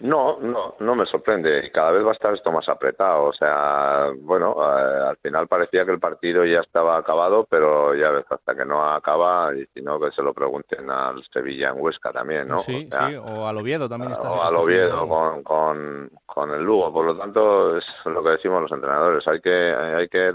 No, 0.00 0.38
no, 0.40 0.76
no 0.80 0.94
me 0.94 1.04
sorprende. 1.04 1.70
Cada 1.72 1.90
vez 1.90 2.02
va 2.04 2.10
a 2.10 2.12
estar 2.12 2.32
esto 2.32 2.50
más 2.50 2.66
apretado. 2.70 3.24
O 3.24 3.32
sea, 3.34 4.10
bueno, 4.16 4.56
eh, 4.58 5.08
al 5.10 5.16
final 5.18 5.46
parecía 5.46 5.84
que 5.84 5.92
el 5.92 6.00
partido 6.00 6.44
ya 6.46 6.60
estaba 6.60 6.96
acabado, 6.96 7.46
pero 7.48 7.94
ya 7.94 8.10
ves, 8.10 8.24
hasta 8.30 8.54
que 8.54 8.64
no 8.64 8.82
acaba, 8.82 9.54
y 9.54 9.66
si 9.74 9.82
no, 9.82 10.00
que 10.00 10.10
se 10.12 10.22
lo 10.22 10.32
pregunten 10.32 10.90
al 10.90 11.22
Sevilla 11.30 11.68
en 11.68 11.80
Huesca 11.80 12.12
también, 12.12 12.48
¿no? 12.48 12.60
Sí, 12.60 12.88
o 12.90 13.08
sí, 13.08 13.16
o 13.16 13.46
al 13.46 13.58
Oviedo 13.58 13.88
también 13.90 14.12
está. 14.12 14.30
O 14.30 14.42
al 14.42 14.56
Oviedo 14.56 15.06
con, 15.06 15.42
con, 15.42 16.10
con 16.24 16.50
el 16.50 16.62
Lugo. 16.62 16.90
Por 16.90 17.04
lo 17.04 17.16
tanto, 17.16 17.76
es 17.76 17.84
lo 18.06 18.22
que 18.22 18.30
decimos 18.30 18.62
los 18.62 18.72
entrenadores. 18.72 19.28
Hay 19.28 19.40
que, 19.40 19.74
hay 19.74 20.08
que, 20.08 20.32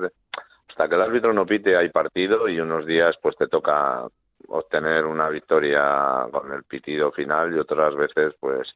hasta 0.69 0.87
que 0.87 0.95
el 0.95 1.01
árbitro 1.01 1.33
no 1.33 1.45
pite, 1.47 1.75
hay 1.75 1.89
partido 1.89 2.47
y 2.47 2.59
unos 2.59 2.85
días 2.85 3.15
pues 3.19 3.35
te 3.35 3.47
toca 3.47 4.05
obtener 4.47 5.05
una 5.05 5.29
victoria 5.29 6.27
con 6.31 6.51
el 6.53 6.63
pitido 6.65 7.11
final 7.11 7.55
y 7.55 7.57
otras 7.57 7.95
veces 7.95 8.35
pues 8.39 8.75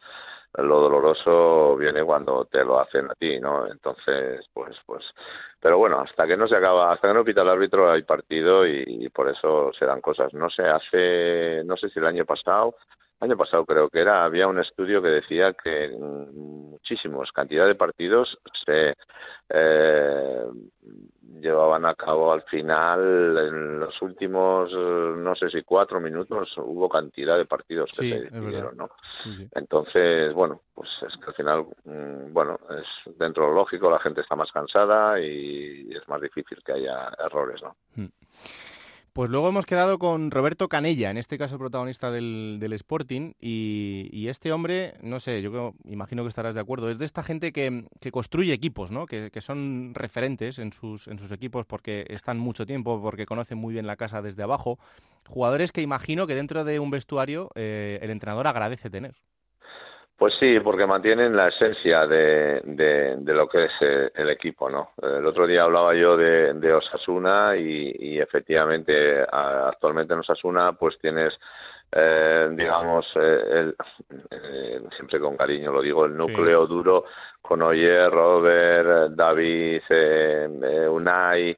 lo 0.57 0.79
doloroso 0.79 1.75
viene 1.77 2.03
cuando 2.03 2.45
te 2.45 2.63
lo 2.63 2.79
hacen 2.79 3.09
a 3.09 3.15
ti, 3.15 3.39
¿no? 3.39 3.67
Entonces, 3.67 4.45
pues, 4.53 4.77
pues, 4.85 5.05
pero 5.59 5.77
bueno, 5.77 5.99
hasta 5.99 6.25
que 6.27 6.37
no 6.37 6.47
se 6.47 6.55
acaba, 6.55 6.91
hasta 6.91 7.07
que 7.07 7.13
no 7.13 7.23
pita 7.23 7.41
el 7.43 7.49
árbitro 7.49 7.91
hay 7.91 8.03
partido 8.03 8.67
y, 8.67 9.09
por 9.09 9.29
eso 9.29 9.71
se 9.77 9.85
dan 9.85 10.01
cosas. 10.01 10.33
No 10.33 10.49
sé, 10.49 10.63
hace, 10.63 11.63
no 11.65 11.77
sé 11.77 11.89
si 11.89 11.99
el 11.99 12.05
año 12.05 12.25
pasado, 12.25 12.75
año 13.19 13.37
pasado 13.37 13.65
creo 13.65 13.89
que 13.89 13.99
era, 13.99 14.23
había 14.23 14.47
un 14.47 14.59
estudio 14.59 15.01
que 15.01 15.09
decía 15.09 15.53
que 15.53 15.89
muchísimos 15.89 17.31
cantidad 17.31 17.67
de 17.67 17.75
partidos 17.75 18.39
se 18.65 18.95
eh, 19.49 20.43
llevaban 21.41 21.85
a 21.85 21.95
cabo 21.95 22.31
al 22.31 22.43
final. 22.43 23.37
En 23.37 23.79
los 23.79 24.01
últimos 24.01 24.71
no 24.73 25.35
sé 25.35 25.49
si 25.49 25.63
cuatro 25.63 25.99
minutos 25.99 26.53
hubo 26.57 26.87
cantidad 26.87 27.37
de 27.37 27.45
partidos 27.45 27.91
que 27.91 28.09
se 28.09 28.19
decidieron 28.21 28.77
no 28.77 28.89
entonces 29.53 30.33
bueno 30.33 30.61
pues 30.73 30.89
es 31.07 31.15
que 31.17 31.25
al 31.27 31.33
final 31.33 31.65
mm, 31.85 32.33
bueno 32.33 32.59
es 32.69 33.17
dentro 33.17 33.43
de 33.43 33.49
lo 33.49 33.55
lógico 33.55 33.89
la 33.89 33.99
gente 33.99 34.21
está 34.21 34.35
más 34.35 34.51
cansada 34.51 35.19
y 35.19 35.89
es 35.91 36.07
más 36.07 36.21
difícil 36.21 36.59
que 36.63 36.73
haya 36.73 37.11
errores 37.23 37.61
no 37.61 37.75
mm. 37.95 38.07
Pues 39.13 39.29
luego 39.29 39.49
hemos 39.49 39.65
quedado 39.65 39.97
con 39.97 40.29
Roberto 40.29 40.67
Canella, 40.67 41.09
en 41.09 41.17
este 41.17 41.37
caso 41.37 41.57
protagonista 41.57 42.11
del, 42.11 42.59
Sporting, 42.73 43.33
y, 43.39 44.27
este 44.27 44.51
hombre, 44.51 44.95
no 45.01 45.19
sé, 45.19 45.41
yo 45.41 45.73
imagino 45.85 46.23
que 46.23 46.29
estarás 46.29 46.55
de 46.55 46.61
acuerdo, 46.61 46.89
es 46.89 46.99
de 46.99 47.05
esta 47.05 47.23
gente 47.23 47.51
que, 47.51 47.85
construye 48.11 48.53
equipos, 48.53 48.91
¿no? 48.91 49.05
Que, 49.07 49.31
son 49.41 49.93
referentes 49.95 50.59
en 50.59 50.73
sus, 50.73 51.07
en 51.07 51.17
sus 51.17 51.31
equipos 51.31 51.65
porque 51.65 52.05
están 52.09 52.37
mucho 52.37 52.65
tiempo, 52.65 53.01
porque 53.01 53.25
conocen 53.25 53.57
muy 53.57 53.73
bien 53.73 53.87
la 53.87 53.95
casa 53.95 54.21
desde 54.21 54.43
abajo, 54.43 54.77
jugadores 55.27 55.71
que 55.71 55.81
imagino 55.81 56.27
que 56.27 56.35
dentro 56.35 56.63
de 56.63 56.79
un 56.79 56.91
vestuario 56.91 57.49
eh, 57.55 57.99
el 58.01 58.11
entrenador 58.11 58.47
agradece 58.47 58.89
tener. 58.89 59.15
Pues 60.19 60.33
sí, 60.37 60.59
porque 60.59 60.85
mantienen 60.85 61.33
la 61.33 61.47
esencia 61.47 62.05
de, 62.05 62.59
de, 62.65 63.33
lo 63.33 63.47
que 63.47 63.63
es 63.63 63.71
eh, 63.79 64.11
el 64.13 64.29
equipo, 64.29 64.69
¿no? 64.69 64.91
El 65.01 65.25
otro 65.25 65.47
día 65.47 65.63
hablaba 65.63 65.95
yo 65.95 66.17
de, 66.17 66.55
de 66.55 66.73
Osasuna 66.73 67.55
y, 67.55 68.19
efectivamente 68.19 69.21
actualmente 69.31 70.13
en 70.13 70.19
Osasuna 70.19 70.73
pues 70.73 70.99
tienes, 70.99 71.39
eh, 71.93 72.49
digamos, 72.51 73.07
eh, 73.15 73.71
el, 74.29 74.89
siempre 74.97 75.21
con 75.21 75.37
cariño 75.37 75.71
lo 75.71 75.81
digo, 75.81 76.03
el 76.03 76.17
núcleo 76.17 76.67
duro 76.67 77.05
con 77.41 77.61
Oyer, 77.61 78.11
Robert, 78.11 79.13
David, 79.13 79.83
Unai, 80.89 81.57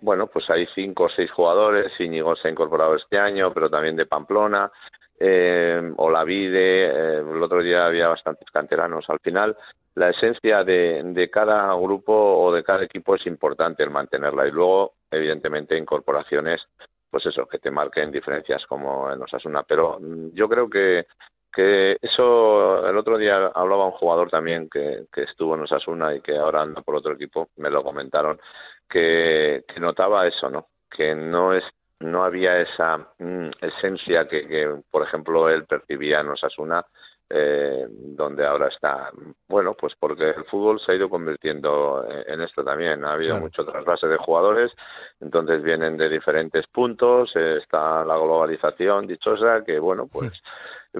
bueno, 0.00 0.26
pues 0.26 0.50
hay 0.50 0.66
cinco 0.74 1.04
o 1.04 1.08
seis 1.08 1.30
jugadores, 1.30 1.92
Íñigo 2.00 2.34
se 2.34 2.48
ha 2.48 2.50
incorporado 2.50 2.96
este 2.96 3.16
año, 3.16 3.54
pero 3.54 3.70
también 3.70 3.94
de 3.94 4.06
Pamplona, 4.06 4.72
eh, 5.20 5.92
o 5.96 6.10
la 6.10 6.24
Vide, 6.24 6.86
eh, 6.86 7.18
el 7.18 7.42
otro 7.42 7.62
día 7.62 7.86
había 7.86 8.08
bastantes 8.08 8.48
canteranos. 8.50 9.08
Al 9.08 9.20
final, 9.20 9.56
la 9.94 10.10
esencia 10.10 10.62
de, 10.64 11.02
de, 11.04 11.30
cada 11.30 11.74
grupo 11.74 12.12
o 12.12 12.52
de 12.52 12.62
cada 12.62 12.84
equipo 12.84 13.16
es 13.16 13.26
importante 13.26 13.82
el 13.82 13.90
mantenerla 13.90 14.46
y 14.46 14.52
luego, 14.52 14.94
evidentemente, 15.10 15.76
incorporaciones, 15.76 16.66
pues 17.10 17.26
eso, 17.26 17.46
que 17.46 17.58
te 17.58 17.70
marquen 17.70 18.12
diferencias 18.12 18.64
como 18.66 19.10
en 19.10 19.22
Osasuna. 19.22 19.64
Pero 19.64 19.98
mm, 20.00 20.34
yo 20.34 20.48
creo 20.48 20.70
que, 20.70 21.06
que 21.52 21.96
eso, 22.00 22.86
el 22.88 22.96
otro 22.96 23.18
día 23.18 23.50
hablaba 23.54 23.86
un 23.86 23.92
jugador 23.92 24.30
también 24.30 24.68
que, 24.70 25.06
que 25.12 25.22
estuvo 25.22 25.54
en 25.56 25.62
Osasuna 25.62 26.14
y 26.14 26.20
que 26.20 26.36
ahora 26.36 26.62
anda 26.62 26.82
por 26.82 26.94
otro 26.94 27.14
equipo, 27.14 27.48
me 27.56 27.70
lo 27.70 27.82
comentaron, 27.82 28.40
que, 28.88 29.64
que 29.66 29.80
notaba 29.80 30.26
eso, 30.26 30.48
¿no? 30.48 30.68
Que 30.90 31.14
no 31.14 31.52
es 31.54 31.64
no 32.00 32.24
había 32.24 32.60
esa 32.60 32.98
mm, 33.18 33.50
esencia 33.60 34.28
que, 34.28 34.80
por 34.90 35.02
ejemplo, 35.02 35.48
él 35.48 35.64
percibía 35.64 36.20
en 36.20 36.28
Osasuna, 36.28 36.84
eh, 37.30 37.86
donde 37.90 38.46
ahora 38.46 38.68
está. 38.68 39.10
Bueno, 39.48 39.74
pues 39.74 39.94
porque 39.98 40.30
el 40.30 40.44
fútbol 40.44 40.80
se 40.80 40.92
ha 40.92 40.94
ido 40.94 41.10
convirtiendo 41.10 42.06
en 42.26 42.40
esto 42.40 42.64
también. 42.64 43.04
Ha 43.04 43.12
habido 43.12 43.38
mucho 43.38 43.66
trasvase 43.66 44.06
de 44.06 44.16
jugadores, 44.16 44.72
entonces 45.20 45.62
vienen 45.62 45.98
de 45.98 46.08
diferentes 46.08 46.66
puntos, 46.68 47.34
está 47.36 48.04
la 48.04 48.16
globalización 48.16 49.06
dichosa, 49.06 49.62
que 49.64 49.78
bueno, 49.78 50.06
pues 50.06 50.32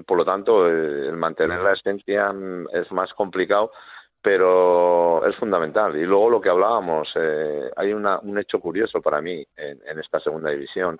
por 0.05 0.17
lo 0.17 0.25
tanto, 0.25 0.67
el 0.67 1.13
mantener 1.13 1.61
la 1.61 1.73
esencia 1.73 2.31
mm, 2.31 2.67
es 2.73 2.91
más 2.91 3.13
complicado 3.13 3.71
pero 4.21 5.25
es 5.27 5.35
fundamental. 5.37 5.95
Y 5.95 6.05
luego 6.05 6.29
lo 6.29 6.41
que 6.41 6.49
hablábamos, 6.49 7.09
eh, 7.15 7.71
hay 7.75 7.93
una, 7.93 8.19
un 8.19 8.37
hecho 8.37 8.59
curioso 8.59 9.01
para 9.01 9.21
mí 9.21 9.45
en, 9.55 9.79
en, 9.85 9.99
esta 9.99 10.19
segunda 10.19 10.49
división, 10.49 10.99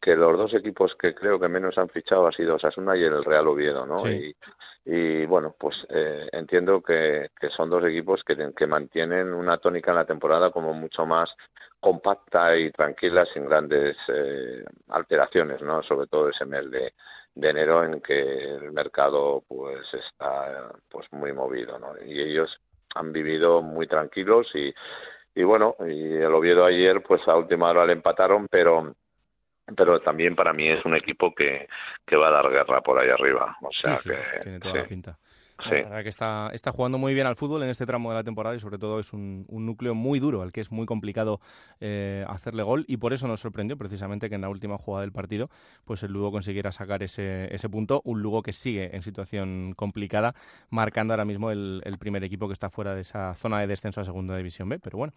que 0.00 0.16
los 0.16 0.38
dos 0.38 0.54
equipos 0.54 0.94
que 0.94 1.14
creo 1.14 1.38
que 1.38 1.48
menos 1.48 1.76
han 1.78 1.88
fichado 1.88 2.26
ha 2.26 2.32
sido 2.32 2.54
Osasuna 2.54 2.96
y 2.96 3.02
el 3.02 3.24
Real 3.24 3.48
Oviedo, 3.48 3.84
¿no? 3.86 4.08
Y, 4.08 4.34
y, 4.84 5.26
bueno, 5.26 5.54
pues 5.58 5.86
eh, 5.90 6.28
entiendo 6.32 6.80
que, 6.80 7.30
que, 7.38 7.50
son 7.50 7.68
dos 7.68 7.84
equipos 7.84 8.24
que, 8.24 8.52
que 8.56 8.66
mantienen 8.66 9.34
una 9.34 9.58
tónica 9.58 9.90
en 9.90 9.98
la 9.98 10.06
temporada 10.06 10.50
como 10.50 10.72
mucho 10.72 11.04
más 11.04 11.34
compacta 11.80 12.56
y 12.56 12.70
tranquila, 12.70 13.26
sin 13.26 13.46
grandes 13.46 13.96
eh, 14.08 14.64
alteraciones, 14.88 15.60
¿no? 15.62 15.82
Sobre 15.82 16.06
todo 16.06 16.28
ese 16.30 16.46
mes 16.46 16.70
de, 16.70 16.94
de 17.34 17.50
enero 17.50 17.84
en 17.84 18.00
que 18.00 18.20
el 18.54 18.72
mercado 18.72 19.44
pues 19.46 19.92
está 19.94 20.72
pues 20.88 21.06
muy 21.12 21.32
movido 21.32 21.78
¿no? 21.78 21.94
y 22.04 22.20
ellos 22.20 22.60
han 22.94 23.12
vivido 23.12 23.62
muy 23.62 23.86
tranquilos 23.86 24.50
y, 24.54 24.74
y 25.34 25.42
bueno 25.44 25.76
y 25.80 26.14
el 26.14 26.34
Oviedo 26.34 26.64
ayer 26.64 27.02
pues 27.02 27.26
a 27.28 27.36
última 27.36 27.70
hora 27.70 27.86
le 27.86 27.92
empataron 27.92 28.48
pero 28.48 28.94
pero 29.76 30.00
también 30.00 30.34
para 30.34 30.52
mí 30.52 30.68
es 30.68 30.84
un 30.84 30.96
equipo 30.96 31.32
que, 31.34 31.68
que 32.04 32.16
va 32.16 32.28
a 32.28 32.32
dar 32.32 32.50
guerra 32.50 32.80
por 32.80 32.98
ahí 32.98 33.08
arriba. 33.08 33.56
O 33.62 33.70
sea 33.70 33.98
que 34.02 34.40
tiene 34.42 34.58
toda 34.58 34.74
la 34.74 34.84
pinta 34.84 35.16
La 35.64 35.70
verdad 35.70 36.02
que 36.02 36.08
está, 36.08 36.50
está 36.52 36.72
jugando 36.72 36.98
muy 36.98 37.14
bien 37.14 37.26
al 37.26 37.36
fútbol 37.36 37.62
en 37.62 37.68
este 37.68 37.86
tramo 37.86 38.10
de 38.10 38.16
la 38.16 38.24
temporada 38.24 38.56
y 38.56 38.60
sobre 38.60 38.78
todo 38.78 38.98
es 38.98 39.12
un, 39.12 39.44
un 39.48 39.66
núcleo 39.66 39.94
muy 39.94 40.18
duro 40.18 40.42
al 40.42 40.52
que 40.52 40.60
es 40.60 40.70
muy 40.70 40.86
complicado 40.86 41.40
eh, 41.80 42.24
hacerle 42.28 42.62
gol. 42.62 42.84
Y 42.88 42.96
por 42.96 43.12
eso 43.12 43.28
nos 43.28 43.40
sorprendió 43.40 43.76
precisamente 43.76 44.28
que 44.28 44.34
en 44.34 44.40
la 44.40 44.48
última 44.48 44.78
jugada 44.78 45.02
del 45.02 45.12
partido 45.12 45.50
pues 45.84 46.02
el 46.02 46.12
Lugo 46.12 46.30
consiguiera 46.30 46.72
sacar 46.72 47.02
ese, 47.02 47.54
ese 47.54 47.68
punto, 47.68 48.00
un 48.04 48.22
Lugo 48.22 48.42
que 48.42 48.52
sigue 48.52 48.94
en 48.94 49.02
situación 49.02 49.74
complicada, 49.76 50.34
marcando 50.70 51.12
ahora 51.12 51.24
mismo 51.24 51.50
el, 51.50 51.82
el 51.84 51.98
primer 51.98 52.24
equipo 52.24 52.46
que 52.46 52.54
está 52.54 52.70
fuera 52.70 52.94
de 52.94 53.02
esa 53.02 53.34
zona 53.34 53.60
de 53.60 53.66
descenso 53.66 54.00
a 54.00 54.04
Segunda 54.04 54.36
División 54.36 54.68
B, 54.68 54.78
pero 54.78 54.98
bueno, 54.98 55.12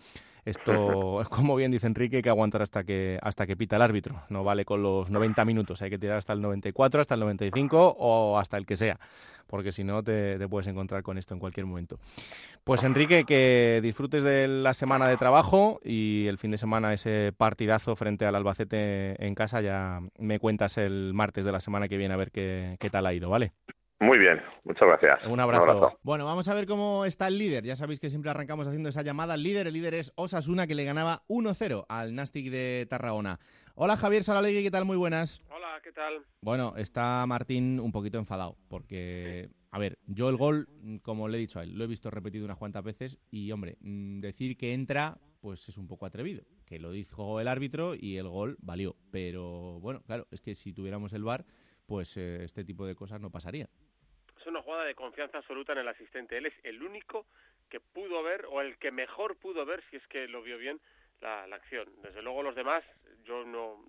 esto, 0.46 1.22
como 1.30 1.56
bien 1.56 1.72
dice 1.72 1.88
Enrique, 1.88 2.22
que 2.22 2.30
aguantar 2.30 2.62
hasta 2.62 2.84
que, 2.84 3.20
hasta 3.22 3.48
que 3.48 3.56
pita 3.56 3.78
el 3.78 3.82
árbitro. 3.82 4.22
No 4.30 4.44
vale 4.44 4.66
con 4.66 4.84
los 4.84 5.10
90 5.10 5.46
minutos, 5.46 5.82
hay 5.82 5.90
que 5.90 5.98
tirar 5.98 6.18
hasta 6.18 6.34
el 6.34 6.42
94, 6.42 7.02
hasta 7.02 7.14
el 7.16 7.22
95 7.22 7.96
o 7.98 8.38
hasta 8.38 8.58
el 8.58 8.66
que 8.66 8.76
sea, 8.76 9.00
porque 9.48 9.72
si 9.72 9.84
no 9.84 10.04
te, 10.04 10.48
puedes 10.48 10.68
encontrar 10.68 11.04
con 11.04 11.18
esto 11.18 11.34
en 11.34 11.40
cualquier 11.40 11.66
momento. 11.66 12.00
Pues 12.64 12.84
Enrique, 12.84 13.24
que 13.26 13.80
disfrutes 13.82 14.24
de 14.24 14.48
la 14.48 14.74
semana 14.74 15.08
de 15.08 15.18
trabajo 15.18 15.80
y 15.84 16.28
el 16.28 16.38
fin 16.38 16.52
de 16.52 16.58
semana 16.58 16.94
ese 16.94 17.34
partidazo 17.36 17.96
frente 17.96 18.26
al 18.26 18.36
Albacete 18.36 19.26
en 19.26 19.36
casa. 19.36 19.62
Ya 19.62 20.02
me 20.18 20.40
cuentas 20.40 20.78
el 20.78 21.14
martes 21.14 21.46
de 21.46 21.52
la 21.52 21.60
semana 21.60 21.88
que 21.88 21.98
viene 21.98 22.14
a 22.14 22.18
ver 22.18 22.32
qué, 22.32 22.78
qué 22.80 22.90
tal 22.90 23.06
ha 23.06 23.14
ido, 23.14 23.30
¿vale? 23.30 23.54
Muy 24.04 24.20
bien, 24.20 24.42
muchas 24.66 24.86
gracias. 24.86 25.26
Un 25.28 25.40
abrazo. 25.40 25.98
Bueno, 26.04 26.26
vamos 26.26 26.50
a 26.50 26.54
ver 26.54 26.66
cómo 26.66 27.06
está 27.06 27.30
el 27.30 27.38
líder. 27.38 27.64
Ya 27.64 27.78
sabéis 27.78 28.02
que 28.02 28.10
siempre 28.10 28.30
arrancamos 28.30 28.68
haciendo 28.68 28.90
esa 28.90 29.02
llamada 29.02 29.36
al 29.36 29.44
líder. 29.44 29.68
El 29.68 29.74
líder 29.76 29.94
es 29.94 30.12
Osasuna, 30.18 30.68
que 30.68 30.76
le 30.76 30.84
ganaba 30.84 31.24
1-0 31.30 31.86
al 31.88 32.14
Nastic 32.14 32.52
de 32.52 32.86
Tarragona. 32.90 33.40
Hola 33.76 33.96
Javier 33.96 34.26
Salalegui, 34.26 34.62
¿qué 34.62 34.72
tal? 34.72 34.84
Muy 34.84 34.98
buenas. 34.98 35.42
Hola, 35.50 35.80
¿qué 35.82 35.94
tal? 35.94 36.16
Bueno, 36.42 36.74
está 36.76 37.26
Martín 37.28 37.80
un 37.80 37.94
poquito 37.94 38.18
enfadado, 38.18 38.58
porque, 38.68 39.50
a 39.72 39.80
ver, 39.80 39.98
yo 40.06 40.28
el 40.28 40.36
gol, 40.36 40.68
como 41.02 41.30
le 41.30 41.38
he 41.38 41.42
dicho 41.42 41.62
a 41.62 41.64
él, 41.64 41.78
lo 41.78 41.86
he 41.86 41.88
visto 41.88 42.12
repetido 42.12 42.44
unas 42.44 42.58
cuantas 42.58 42.84
veces 42.84 43.20
y, 43.32 43.54
hombre, 43.54 43.78
mm, 43.80 44.20
decir 44.20 44.58
que 44.58 44.74
entra, 44.74 45.18
pues 45.40 45.70
es 45.70 45.78
un 45.78 45.88
poco 45.88 46.06
atrevido. 46.06 46.44
Que 46.66 46.78
lo 46.78 46.92
dijo 46.92 47.40
el 47.40 47.48
árbitro 47.48 47.96
y 47.96 48.18
el 48.18 48.28
gol 48.28 48.58
valió. 48.60 48.98
Pero, 49.12 49.80
bueno, 49.80 50.02
claro, 50.04 50.28
es 50.30 50.42
que 50.42 50.56
si 50.56 50.74
tuviéramos 50.74 51.14
el 51.14 51.24
VAR, 51.24 51.46
pues 51.86 52.18
eh, 52.18 52.44
este 52.44 52.66
tipo 52.66 52.86
de 52.86 52.96
cosas 52.96 53.22
no 53.22 53.32
pasarían 53.32 53.70
de 54.82 54.96
confianza 54.96 55.38
absoluta 55.38 55.74
en 55.74 55.80
el 55.80 55.88
asistente. 55.88 56.38
Él 56.38 56.48
es 56.48 56.54
el 56.64 56.82
único 56.82 57.26
que 57.70 57.80
pudo 57.80 58.22
ver, 58.24 58.46
o 58.50 58.62
el 58.62 58.78
que 58.78 58.92
mejor 58.92 59.38
pudo 59.38 59.66
ver, 59.66 59.84
si 59.90 59.98
es 59.98 60.08
que 60.08 60.28
lo 60.28 60.42
vio 60.42 60.58
bien, 60.58 60.80
la, 61.22 61.44
acción. 61.44 61.90
Desde 62.02 62.22
luego 62.22 62.44
los 62.44 62.56
demás, 62.56 62.84
yo 63.24 63.46
no, 63.46 63.84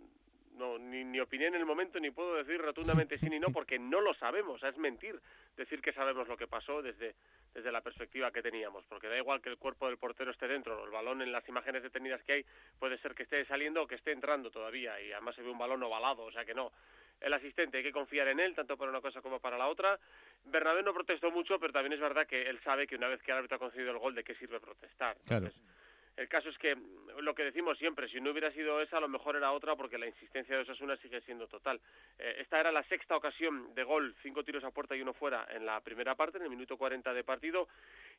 no 0.56 0.78
ni, 0.78 1.04
ni 1.04 1.20
opiné 1.20 1.46
en 1.46 1.54
el 1.54 1.66
momento, 1.66 1.98
ni 1.98 2.10
puedo 2.10 2.36
decir 2.36 2.60
rotundamente 2.60 3.18
sí 3.18 3.26
ni 3.28 3.38
no, 3.38 3.48
porque 3.50 3.78
no 3.78 4.00
lo 4.00 4.14
sabemos. 4.14 4.62
es 4.62 4.76
mentir 4.78 5.20
decir 5.56 5.80
que 5.80 5.92
sabemos 5.92 6.28
lo 6.28 6.36
que 6.36 6.46
pasó 6.46 6.82
desde, 6.82 7.14
desde 7.52 7.72
la 7.72 7.80
perspectiva 7.80 8.30
que 8.30 8.42
teníamos, 8.42 8.84
porque 8.86 9.08
da 9.08 9.16
igual 9.16 9.40
que 9.40 9.50
el 9.50 9.58
cuerpo 9.58 9.86
del 9.86 9.98
portero 9.98 10.30
esté 10.30 10.48
dentro, 10.48 10.84
el 10.84 10.90
balón 10.90 11.22
en 11.22 11.32
las 11.32 11.48
imágenes 11.48 11.82
detenidas 11.82 12.22
que 12.24 12.32
hay 12.32 12.46
puede 12.78 12.98
ser 12.98 13.14
que 13.14 13.24
esté 13.24 13.44
saliendo 13.46 13.82
o 13.82 13.86
que 13.86 13.94
esté 13.94 14.12
entrando 14.12 14.50
todavía, 14.50 15.00
y 15.00 15.12
además 15.12 15.34
se 15.36 15.42
ve 15.42 15.50
un 15.50 15.58
balón 15.58 15.82
ovalado, 15.82 16.24
o 16.24 16.32
sea 16.32 16.44
que 16.44 16.54
no 16.54 16.72
el 17.20 17.32
asistente, 17.32 17.78
hay 17.78 17.82
que 17.84 17.92
confiar 17.92 18.28
en 18.28 18.40
él, 18.40 18.54
tanto 18.54 18.76
para 18.76 18.90
una 18.90 19.00
cosa 19.00 19.22
como 19.22 19.38
para 19.40 19.58
la 19.58 19.68
otra. 19.68 19.98
Bernabé 20.44 20.82
no 20.82 20.92
protestó 20.92 21.30
mucho, 21.30 21.58
pero 21.58 21.72
también 21.72 21.94
es 21.94 22.00
verdad 22.00 22.26
que 22.26 22.42
él 22.42 22.60
sabe 22.62 22.86
que 22.86 22.96
una 22.96 23.08
vez 23.08 23.22
que 23.22 23.30
el 23.30 23.38
árbitro 23.38 23.56
ha 23.56 23.60
concedido 23.60 23.90
el 23.92 23.98
gol, 23.98 24.14
¿de 24.14 24.24
qué 24.24 24.34
sirve 24.34 24.60
protestar? 24.60 25.16
El 26.16 26.28
caso 26.28 26.48
es 26.48 26.56
que 26.58 26.76
lo 27.20 27.34
que 27.34 27.42
decimos 27.42 27.76
siempre, 27.76 28.08
si 28.08 28.20
no 28.20 28.30
hubiera 28.30 28.52
sido 28.52 28.80
esa, 28.80 28.98
a 28.98 29.00
lo 29.00 29.08
mejor 29.08 29.34
era 29.34 29.50
otra 29.50 29.74
porque 29.74 29.98
la 29.98 30.06
insistencia 30.06 30.54
de 30.54 30.62
Osasuna 30.62 30.96
sigue 30.98 31.20
siendo 31.22 31.48
total. 31.48 31.80
Eh, 32.18 32.36
esta 32.38 32.60
era 32.60 32.70
la 32.70 32.84
sexta 32.84 33.16
ocasión 33.16 33.74
de 33.74 33.82
gol, 33.82 34.14
cinco 34.22 34.44
tiros 34.44 34.62
a 34.62 34.70
puerta 34.70 34.94
y 34.94 35.02
uno 35.02 35.12
fuera 35.12 35.44
en 35.50 35.66
la 35.66 35.80
primera 35.80 36.14
parte, 36.14 36.38
en 36.38 36.44
el 36.44 36.50
minuto 36.50 36.76
40 36.76 37.12
de 37.12 37.24
partido, 37.24 37.68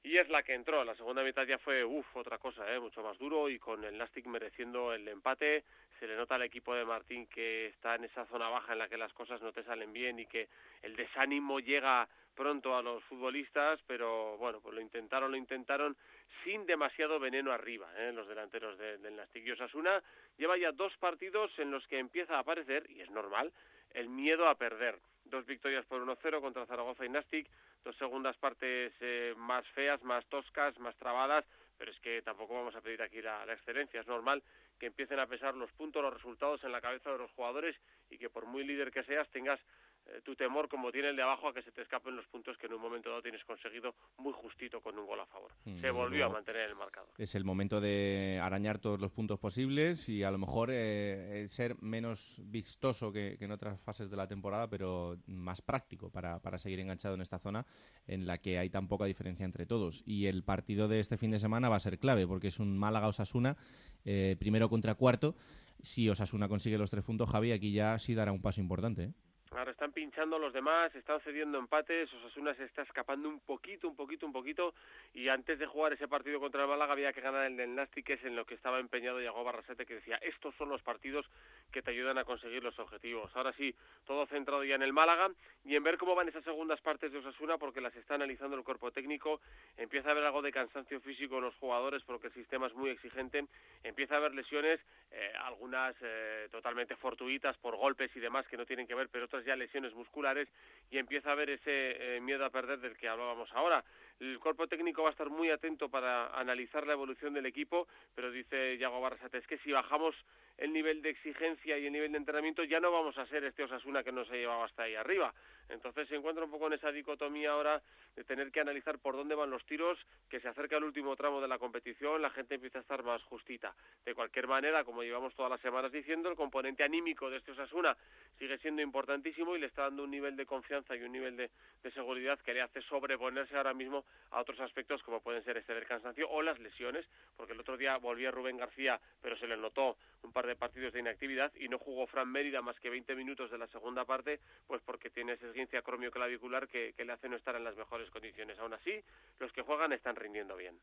y 0.03 0.17
es 0.17 0.27
la 0.27 0.43
que 0.43 0.53
entró. 0.53 0.83
La 0.83 0.95
segunda 0.95 1.23
mitad 1.23 1.45
ya 1.45 1.57
fue, 1.57 1.85
uff, 1.85 2.05
otra 2.17 2.37
cosa, 2.37 2.69
¿eh? 2.73 2.79
mucho 2.79 3.01
más 3.01 3.17
duro 3.17 3.49
y 3.49 3.59
con 3.59 3.81
el 3.85 3.97
Nastic 3.97 4.25
mereciendo 4.25 4.93
el 4.93 5.07
empate. 5.07 5.63
Se 5.99 6.07
le 6.07 6.15
nota 6.15 6.35
al 6.35 6.41
equipo 6.41 6.73
de 6.75 6.85
Martín 6.85 7.27
que 7.27 7.67
está 7.67 7.95
en 7.95 8.03
esa 8.05 8.25
zona 8.25 8.49
baja 8.49 8.73
en 8.73 8.79
la 8.79 8.89
que 8.89 8.97
las 8.97 9.13
cosas 9.13 9.41
no 9.41 9.53
te 9.53 9.63
salen 9.63 9.93
bien 9.93 10.19
y 10.19 10.25
que 10.25 10.49
el 10.81 10.95
desánimo 10.95 11.59
llega 11.59 12.07
pronto 12.35 12.75
a 12.75 12.81
los 12.81 13.03
futbolistas, 13.05 13.79
pero 13.87 14.37
bueno, 14.37 14.59
pues 14.59 14.75
lo 14.75 14.81
intentaron, 14.81 15.31
lo 15.31 15.37
intentaron 15.37 15.95
sin 16.43 16.65
demasiado 16.65 17.19
veneno 17.19 17.51
arriba, 17.51 17.89
¿eh? 17.97 18.11
los 18.13 18.27
delanteros 18.27 18.77
de, 18.77 18.97
del 18.97 19.15
Nastic. 19.15 19.45
Y 19.45 19.51
Osasuna 19.51 20.03
lleva 20.37 20.57
ya 20.57 20.71
dos 20.71 20.95
partidos 20.97 21.57
en 21.57 21.71
los 21.71 21.87
que 21.87 21.97
empieza 21.97 22.35
a 22.35 22.39
aparecer, 22.39 22.85
y 22.89 23.01
es 23.01 23.09
normal, 23.09 23.51
el 23.93 24.09
miedo 24.09 24.47
a 24.47 24.55
perder. 24.55 24.99
Dos 25.23 25.45
victorias 25.45 25.85
por 25.85 26.05
1-0 26.05 26.41
contra 26.41 26.65
Zaragoza 26.65 27.05
y 27.05 27.09
Nastic, 27.09 27.47
dos 27.83 27.95
segundas 27.95 28.37
partes 28.37 28.93
eh, 28.99 29.33
más 29.37 29.65
feas, 29.69 30.03
más 30.03 30.25
toscas, 30.27 30.77
más 30.79 30.95
trabadas, 30.97 31.45
pero 31.77 31.91
es 31.91 31.99
que 32.01 32.21
tampoco 32.21 32.53
vamos 32.53 32.75
a 32.75 32.81
pedir 32.81 33.01
aquí 33.01 33.21
la, 33.21 33.45
la 33.45 33.53
excelencia, 33.53 34.01
es 34.01 34.07
normal 34.07 34.43
que 34.79 34.87
empiecen 34.87 35.19
a 35.19 35.27
pesar 35.27 35.55
los 35.55 35.71
puntos, 35.73 36.01
los 36.01 36.13
resultados 36.13 36.63
en 36.63 36.71
la 36.71 36.81
cabeza 36.81 37.11
de 37.11 37.17
los 37.17 37.31
jugadores 37.31 37.75
y 38.09 38.17
que 38.17 38.29
por 38.29 38.45
muy 38.45 38.63
líder 38.63 38.91
que 38.91 39.03
seas 39.03 39.29
tengas 39.29 39.59
eh, 40.07 40.21
tu 40.23 40.35
temor 40.35 40.69
como 40.69 40.91
tiene 40.91 41.09
el 41.09 41.15
de 41.15 41.23
abajo 41.23 41.47
a 41.47 41.53
que 41.53 41.61
se 41.61 41.71
te 41.71 41.81
escapen 41.81 42.15
los 42.15 42.25
puntos 42.27 42.57
que 42.57 42.67
en 42.67 42.73
un 42.73 42.81
momento 42.81 43.09
dado 43.09 43.21
tienes 43.21 43.43
conseguido 43.43 43.95
muy 44.17 44.33
justito 44.33 44.81
con 44.81 44.97
un 44.97 45.05
gol 45.05 45.19
a 45.19 45.25
favor. 45.25 45.51
Mm, 45.65 45.79
se 45.79 45.91
volvió 45.91 46.25
a 46.25 46.29
mantener 46.29 46.69
el 46.69 46.75
marcador. 46.75 47.09
Es 47.17 47.35
el 47.35 47.43
momento 47.43 47.81
de 47.81 48.39
arañar 48.41 48.79
todos 48.79 48.99
los 48.99 49.11
puntos 49.11 49.39
posibles 49.39 50.07
y 50.09 50.23
a 50.23 50.31
lo 50.31 50.37
mejor 50.37 50.69
eh, 50.71 51.45
ser 51.49 51.81
menos 51.81 52.41
vistoso 52.45 53.11
que, 53.11 53.35
que 53.37 53.45
en 53.45 53.51
otras 53.51 53.79
fases 53.81 54.09
de 54.09 54.17
la 54.17 54.27
temporada, 54.27 54.69
pero 54.69 55.17
más 55.27 55.61
práctico 55.61 56.09
para, 56.09 56.39
para 56.39 56.57
seguir 56.57 56.79
enganchado 56.79 57.15
en 57.15 57.21
esta 57.21 57.39
zona 57.39 57.65
en 58.07 58.25
la 58.27 58.39
que 58.39 58.59
hay 58.59 58.69
tan 58.69 58.87
poca 58.87 59.05
diferencia 59.05 59.45
entre 59.45 59.65
todos. 59.65 60.03
Y 60.05 60.27
el 60.27 60.43
partido 60.43 60.87
de 60.87 60.99
este 60.99 61.17
fin 61.17 61.31
de 61.31 61.39
semana 61.39 61.69
va 61.69 61.77
a 61.77 61.79
ser 61.79 61.99
clave 61.99 62.27
porque 62.27 62.47
es 62.47 62.59
un 62.59 62.77
Málaga-Osasuna, 62.77 63.57
eh, 64.05 64.35
primero 64.39 64.69
contra 64.69 64.95
cuarto. 64.95 65.35
Si 65.81 66.09
Osasuna 66.09 66.47
consigue 66.47 66.77
los 66.77 66.89
tres 66.89 67.03
puntos, 67.03 67.29
Javi, 67.29 67.51
aquí 67.51 67.71
ya 67.71 67.99
sí 67.99 68.15
dará 68.15 68.31
un 68.31 68.41
paso 68.41 68.61
importante. 68.61 69.03
¿eh? 69.03 69.13
Ahora 69.51 69.71
están 69.71 69.93
pinchando 69.93 70.37
los 70.39 70.51
demás, 70.51 70.93
están 70.95 71.21
cediendo 71.21 71.57
empates, 71.59 72.11
Osasuna 72.13 72.53
se 72.55 72.65
está 72.65 72.81
escapando 72.81 73.29
un 73.29 73.39
poquito, 73.39 73.87
un 73.87 73.95
poquito, 73.95 74.25
un 74.25 74.33
poquito, 74.33 74.73
y 75.13 75.29
antes 75.29 75.59
de 75.59 75.65
jugar 75.65 75.93
ese 75.93 76.07
partido 76.07 76.39
contra 76.39 76.63
el 76.63 76.67
Málaga 76.67 76.93
había 76.93 77.13
que 77.13 77.21
ganar 77.21 77.45
el 77.45 77.55
del 77.55 77.73
Nastic, 77.75 78.05
que 78.05 78.13
es 78.13 78.23
en 78.25 78.35
lo 78.35 78.45
que 78.45 78.55
estaba 78.55 78.79
empeñado 78.79 79.21
Yago 79.21 79.43
Barrasete, 79.43 79.85
que 79.85 79.95
decía, 79.95 80.17
estos 80.17 80.53
son 80.55 80.69
los 80.69 80.81
partidos 80.81 81.25
que 81.71 81.81
te 81.81 81.91
ayudan 81.91 82.17
a 82.17 82.25
conseguir 82.25 82.63
los 82.63 82.77
objetivos. 82.79 83.33
Ahora 83.35 83.53
sí, 83.53 83.73
todo 84.05 84.25
centrado 84.25 84.63
ya 84.63 84.75
en 84.75 84.81
el 84.81 84.93
Málaga 84.93 85.29
y 85.63 85.75
en 85.75 85.83
ver 85.83 85.97
cómo 85.97 86.15
van 86.15 86.27
esas 86.27 86.43
segundas 86.43 86.81
partes 86.81 87.11
de 87.11 87.19
Osasuna, 87.19 87.57
porque 87.57 87.81
las 87.81 87.95
está 87.95 88.15
analizando 88.15 88.57
el 88.57 88.63
cuerpo 88.63 88.91
técnico, 88.91 89.39
empieza 89.77 90.09
a 90.09 90.11
haber 90.11 90.25
algo 90.25 90.41
de 90.41 90.51
cansancio 90.51 90.99
físico 91.01 91.37
en 91.37 91.43
los 91.43 91.55
jugadores, 91.55 92.03
porque 92.03 92.27
el 92.27 92.33
sistema 92.33 92.67
es 92.67 92.73
muy 92.73 92.89
exigente, 92.89 93.45
empieza 93.83 94.15
a 94.15 94.17
haber 94.17 94.33
lesiones, 94.33 94.81
eh, 95.11 95.31
algunas 95.43 95.95
eh, 96.01 96.49
totalmente 96.51 96.95
fortuitas 96.95 97.55
por 97.57 97.77
golpes 97.77 98.13
y 98.15 98.19
demás 98.19 98.45
que 98.47 98.57
no 98.57 98.65
tienen 98.65 98.87
que 98.87 98.95
ver, 98.95 99.07
pero 99.09 99.27
otras 99.35 99.45
ya 99.45 99.55
lesiones 99.55 99.93
musculares 99.93 100.47
y 100.89 100.97
empieza 100.97 101.29
a 101.29 101.33
haber 101.33 101.49
ese 101.49 102.15
eh, 102.15 102.21
miedo 102.21 102.45
a 102.45 102.49
perder 102.49 102.79
del 102.79 102.95
que 102.95 103.09
hablábamos 103.09 103.51
ahora. 103.53 103.83
El 104.19 104.39
cuerpo 104.39 104.67
técnico 104.67 105.03
va 105.03 105.09
a 105.09 105.11
estar 105.11 105.29
muy 105.29 105.49
atento 105.49 105.89
para 105.89 106.27
analizar 106.27 106.87
la 106.87 106.93
evolución 106.93 107.33
del 107.33 107.45
equipo, 107.45 107.87
pero 108.13 108.31
dice 108.31 108.77
Yago 108.77 109.01
Barrasate, 109.01 109.39
es 109.39 109.47
que 109.47 109.57
si 109.57 109.73
bajamos 109.73 110.15
el 110.57 110.71
nivel 110.71 111.01
de 111.01 111.09
exigencia 111.09 111.77
y 111.77 111.87
el 111.87 111.91
nivel 111.91 112.13
de 112.13 112.19
entrenamiento 112.19 112.63
ya 112.63 112.79
no 112.79 112.91
vamos 112.91 113.17
a 113.17 113.25
ser 113.25 113.43
este 113.43 113.63
Osasuna 113.63 114.03
que 114.03 114.13
nos 114.13 114.29
ha 114.31 114.35
llevado 114.35 114.63
hasta 114.63 114.83
ahí 114.83 114.95
arriba. 114.95 115.33
Entonces 115.69 116.07
se 116.07 116.15
encuentra 116.15 116.43
un 116.43 116.51
poco 116.51 116.67
en 116.67 116.73
esa 116.73 116.91
dicotomía 116.91 117.51
ahora 117.51 117.81
de 118.15 118.23
tener 118.23 118.51
que 118.51 118.61
analizar 118.61 118.99
por 118.99 119.15
dónde 119.15 119.35
van 119.35 119.49
los 119.49 119.65
tiros, 119.65 119.97
que 120.29 120.39
se 120.39 120.47
acerca 120.47 120.77
el 120.77 120.83
último 120.83 121.15
tramo 121.15 121.41
de 121.41 121.47
la 121.47 121.59
competición, 121.59 122.21
la 122.21 122.29
gente 122.29 122.55
empieza 122.55 122.79
a 122.79 122.81
estar 122.81 123.03
más 123.03 123.21
justita. 123.23 123.75
De 124.05 124.13
cualquier 124.13 124.47
manera, 124.47 124.83
como 124.83 125.03
llevamos 125.03 125.33
todas 125.35 125.51
las 125.51 125.61
semanas 125.61 125.91
diciendo, 125.91 126.29
el 126.29 126.35
componente 126.35 126.83
anímico 126.83 127.29
de 127.29 127.37
este 127.37 127.51
Osasuna 127.51 127.95
sigue 128.39 128.57
siendo 128.59 128.81
importantísimo 128.81 129.55
y 129.55 129.59
le 129.59 129.67
está 129.67 129.83
dando 129.83 130.03
un 130.03 130.11
nivel 130.11 130.35
de 130.35 130.45
confianza 130.45 130.95
y 130.95 131.03
un 131.03 131.11
nivel 131.11 131.35
de, 131.35 131.49
de 131.83 131.91
seguridad 131.91 132.39
que 132.39 132.53
le 132.53 132.61
hace 132.61 132.81
sobreponerse 132.83 133.57
ahora 133.57 133.73
mismo 133.73 134.05
a 134.31 134.41
otros 134.41 134.59
aspectos 134.59 135.03
como 135.03 135.19
pueden 135.21 135.43
ser 135.43 135.57
este 135.57 135.73
del 135.73 135.85
cansancio 135.85 136.29
o 136.29 136.41
las 136.41 136.59
lesiones, 136.59 137.05
porque 137.35 137.53
el 137.53 137.59
otro 137.59 137.77
día 137.77 137.97
volvía 137.97 138.31
Rubén 138.31 138.57
García, 138.57 138.99
pero 139.21 139.37
se 139.37 139.47
le 139.47 139.57
notó 139.57 139.97
un 140.23 140.31
par 140.31 140.47
de 140.47 140.55
partidos 140.55 140.93
de 140.93 140.99
inactividad 140.99 141.51
y 141.55 141.67
no 141.69 141.77
jugó 141.77 142.07
Fran 142.07 142.31
Mérida 142.31 142.61
más 142.61 142.79
que 142.79 142.89
20 142.89 143.15
minutos 143.15 143.51
de 143.51 143.57
la 143.57 143.67
segunda 143.67 144.05
parte, 144.05 144.39
pues 144.67 144.81
porque 144.81 145.09
tiene 145.09 145.33
esa 145.33 145.51
esguince 145.55 145.77
acromioclavicular 145.77 146.67
que, 146.67 146.93
que 146.97 147.05
le 147.05 147.13
hace 147.13 147.29
no 147.29 147.37
estar 147.37 147.55
en 147.55 147.63
las 147.63 147.77
mejores 147.77 148.09
condiciones. 148.09 148.59
Aún 148.59 148.73
así, 148.73 148.91
los 149.39 149.51
que 149.53 149.61
juegan 149.61 149.93
están 149.93 150.17
rindiendo 150.17 150.57
bien. 150.57 150.75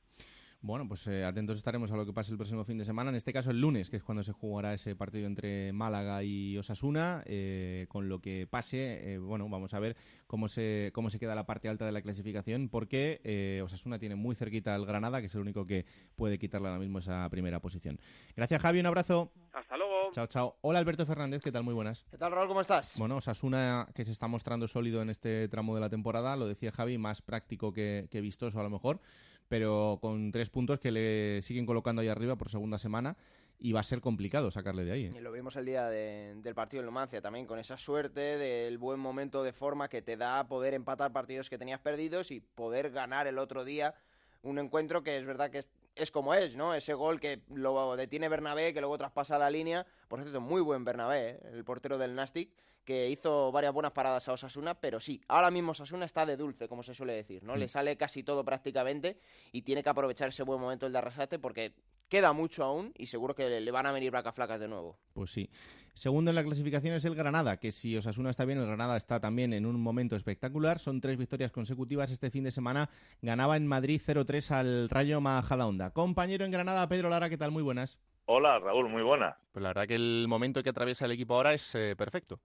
Bueno, 0.64 0.86
pues 0.86 1.06
eh, 1.08 1.24
atentos 1.24 1.58
estaremos 1.58 1.90
a 1.90 1.96
lo 1.96 2.06
que 2.06 2.12
pase 2.12 2.30
el 2.30 2.38
próximo 2.38 2.64
fin 2.64 2.78
de 2.78 2.84
semana, 2.84 3.10
en 3.10 3.16
este 3.16 3.32
caso 3.32 3.50
el 3.50 3.60
lunes, 3.60 3.90
que 3.90 3.96
es 3.96 4.02
cuando 4.04 4.22
se 4.22 4.30
jugará 4.32 4.72
ese 4.72 4.94
partido 4.94 5.26
entre 5.26 5.72
Málaga 5.72 6.22
y 6.22 6.56
Osasuna, 6.56 7.24
eh, 7.26 7.86
con 7.88 8.08
lo 8.08 8.20
que 8.20 8.46
pase, 8.48 9.14
eh, 9.14 9.18
bueno, 9.18 9.48
vamos 9.48 9.74
a 9.74 9.80
ver 9.80 9.96
cómo 10.28 10.46
se, 10.46 10.92
cómo 10.94 11.10
se 11.10 11.18
queda 11.18 11.34
la 11.34 11.46
parte 11.46 11.68
alta 11.68 11.84
de 11.84 11.90
la 11.90 12.00
clasificación, 12.00 12.68
porque 12.68 13.60
Osasuna 13.64 13.98
tiene 13.98 14.14
muy 14.14 14.36
cerquita 14.36 14.72
al 14.76 14.86
Granada, 14.86 15.18
que 15.18 15.26
es 15.26 15.34
el 15.34 15.40
único 15.40 15.66
que 15.66 15.84
puede 16.14 16.38
quitarle 16.38 16.68
ahora 16.68 16.80
mismo 16.80 17.00
esa 17.00 17.28
primera 17.28 17.58
posición. 17.58 17.98
Gracias 18.36 18.62
Javi, 18.62 18.78
un 18.78 18.86
abrazo. 18.86 19.32
Hasta 19.52 19.76
luego. 19.76 19.91
Chao, 20.12 20.26
chao. 20.26 20.56
Hola 20.60 20.78
Alberto 20.78 21.06
Fernández, 21.06 21.40
¿qué 21.42 21.50
tal? 21.50 21.62
Muy 21.62 21.72
buenas. 21.72 22.04
¿Qué 22.10 22.18
tal, 22.18 22.32
Raúl? 22.32 22.46
¿Cómo 22.48 22.60
estás? 22.60 22.98
Bueno, 22.98 23.16
Osasuna 23.16 23.88
que 23.94 24.04
se 24.04 24.12
está 24.12 24.26
mostrando 24.28 24.68
sólido 24.68 25.00
en 25.00 25.08
este 25.08 25.48
tramo 25.48 25.74
de 25.74 25.80
la 25.80 25.88
temporada, 25.88 26.36
lo 26.36 26.46
decía 26.46 26.70
Javi, 26.70 26.98
más 26.98 27.22
práctico 27.22 27.72
que, 27.72 28.08
que 28.10 28.20
vistoso 28.20 28.60
a 28.60 28.62
lo 28.62 28.68
mejor, 28.68 29.00
pero 29.48 29.98
con 30.02 30.30
tres 30.30 30.50
puntos 30.50 30.80
que 30.80 30.90
le 30.90 31.40
siguen 31.40 31.64
colocando 31.64 32.02
ahí 32.02 32.08
arriba 32.08 32.36
por 32.36 32.50
segunda 32.50 32.76
semana 32.78 33.16
y 33.58 33.72
va 33.72 33.80
a 33.80 33.84
ser 33.84 34.02
complicado 34.02 34.50
sacarle 34.50 34.84
de 34.84 34.92
ahí. 34.92 35.04
¿eh? 35.06 35.14
Y 35.16 35.20
lo 35.20 35.32
vimos 35.32 35.56
el 35.56 35.64
día 35.64 35.88
de- 35.88 36.34
del 36.42 36.54
partido 36.54 36.80
en 36.82 36.86
Numancia 36.86 37.22
también, 37.22 37.46
con 37.46 37.58
esa 37.58 37.78
suerte 37.78 38.20
del 38.20 38.76
buen 38.76 39.00
momento 39.00 39.42
de 39.42 39.54
forma 39.54 39.88
que 39.88 40.02
te 40.02 40.18
da 40.18 40.46
poder 40.46 40.74
empatar 40.74 41.10
partidos 41.12 41.48
que 41.48 41.56
tenías 41.56 41.80
perdidos 41.80 42.30
y 42.32 42.40
poder 42.40 42.90
ganar 42.90 43.26
el 43.28 43.38
otro 43.38 43.64
día 43.64 43.94
un 44.42 44.58
encuentro 44.58 45.02
que 45.02 45.16
es 45.16 45.24
verdad 45.24 45.50
que 45.50 45.58
es, 45.60 45.68
es 45.94 46.10
como 46.10 46.34
es, 46.34 46.56
¿no? 46.56 46.74
Ese 46.74 46.94
gol 46.94 47.20
que 47.20 47.42
lo 47.48 47.96
detiene 47.96 48.28
Bernabé, 48.28 48.72
que 48.72 48.80
luego 48.80 48.98
traspasa 48.98 49.38
la 49.38 49.50
línea. 49.50 49.86
Por 50.08 50.20
cierto, 50.20 50.40
muy 50.40 50.60
buen 50.60 50.84
Bernabé, 50.84 51.30
¿eh? 51.30 51.40
el 51.52 51.64
portero 51.64 51.98
del 51.98 52.14
Nastic, 52.14 52.50
que 52.84 53.08
hizo 53.10 53.52
varias 53.52 53.72
buenas 53.72 53.92
paradas 53.92 54.28
a 54.28 54.32
Osasuna, 54.32 54.74
pero 54.74 55.00
sí, 55.00 55.20
ahora 55.28 55.50
mismo 55.50 55.72
Osasuna 55.72 56.04
está 56.04 56.26
de 56.26 56.36
dulce, 56.36 56.66
como 56.68 56.82
se 56.82 56.94
suele 56.94 57.12
decir, 57.12 57.44
¿no? 57.44 57.54
Le 57.54 57.68
sale 57.68 57.96
casi 57.96 58.22
todo 58.22 58.44
prácticamente 58.44 59.18
y 59.52 59.62
tiene 59.62 59.82
que 59.82 59.88
aprovechar 59.88 60.30
ese 60.30 60.42
buen 60.42 60.60
momento 60.60 60.86
el 60.86 60.92
de 60.92 60.98
Arrasate 60.98 61.38
porque 61.38 61.74
queda 62.12 62.34
mucho 62.34 62.62
aún 62.62 62.92
y 62.98 63.06
seguro 63.06 63.34
que 63.34 63.48
le, 63.48 63.70
van 63.70 63.86
a 63.86 63.92
venir 63.92 64.10
vacas 64.10 64.34
flacas 64.34 64.60
de 64.60 64.68
nuevo. 64.68 64.98
Pues 65.14 65.30
sí. 65.30 65.48
Segundo 65.94 66.30
en 66.30 66.34
la 66.34 66.44
clasificación 66.44 66.94
es 66.94 67.06
el 67.06 67.14
Granada, 67.14 67.56
que 67.56 67.72
si 67.72 67.96
Osasuna 67.96 68.28
está 68.28 68.44
bien, 68.44 68.58
el 68.58 68.66
Granada 68.66 68.98
está 68.98 69.18
también 69.18 69.54
en 69.54 69.64
un 69.64 69.80
momento 69.80 70.14
espectacular. 70.14 70.78
Son 70.78 71.00
tres 71.00 71.16
victorias 71.16 71.50
consecutivas. 71.52 72.10
Este 72.10 72.30
fin 72.30 72.44
de 72.44 72.50
semana 72.50 72.90
ganaba 73.22 73.56
en 73.56 73.66
Madrid 73.66 73.98
0-3 73.98 74.50
al 74.50 74.90
Rayo 74.90 75.22
Majadahonda. 75.22 75.92
Compañero 75.92 76.44
en 76.44 76.50
Granada, 76.50 76.86
Pedro 76.86 77.08
Lara, 77.08 77.30
¿qué 77.30 77.38
tal? 77.38 77.50
Muy 77.50 77.62
buenas. 77.62 77.98
Hola, 78.26 78.58
Raúl, 78.58 78.90
muy 78.90 79.02
buena. 79.02 79.38
Pues 79.50 79.62
la 79.62 79.70
verdad 79.70 79.86
que 79.86 79.94
el 79.94 80.26
momento 80.28 80.62
que 80.62 80.68
atraviesa 80.68 81.06
el 81.06 81.12
equipo 81.12 81.34
ahora 81.34 81.54
es 81.54 81.74
eh, 81.74 81.96
perfecto. 81.96 82.40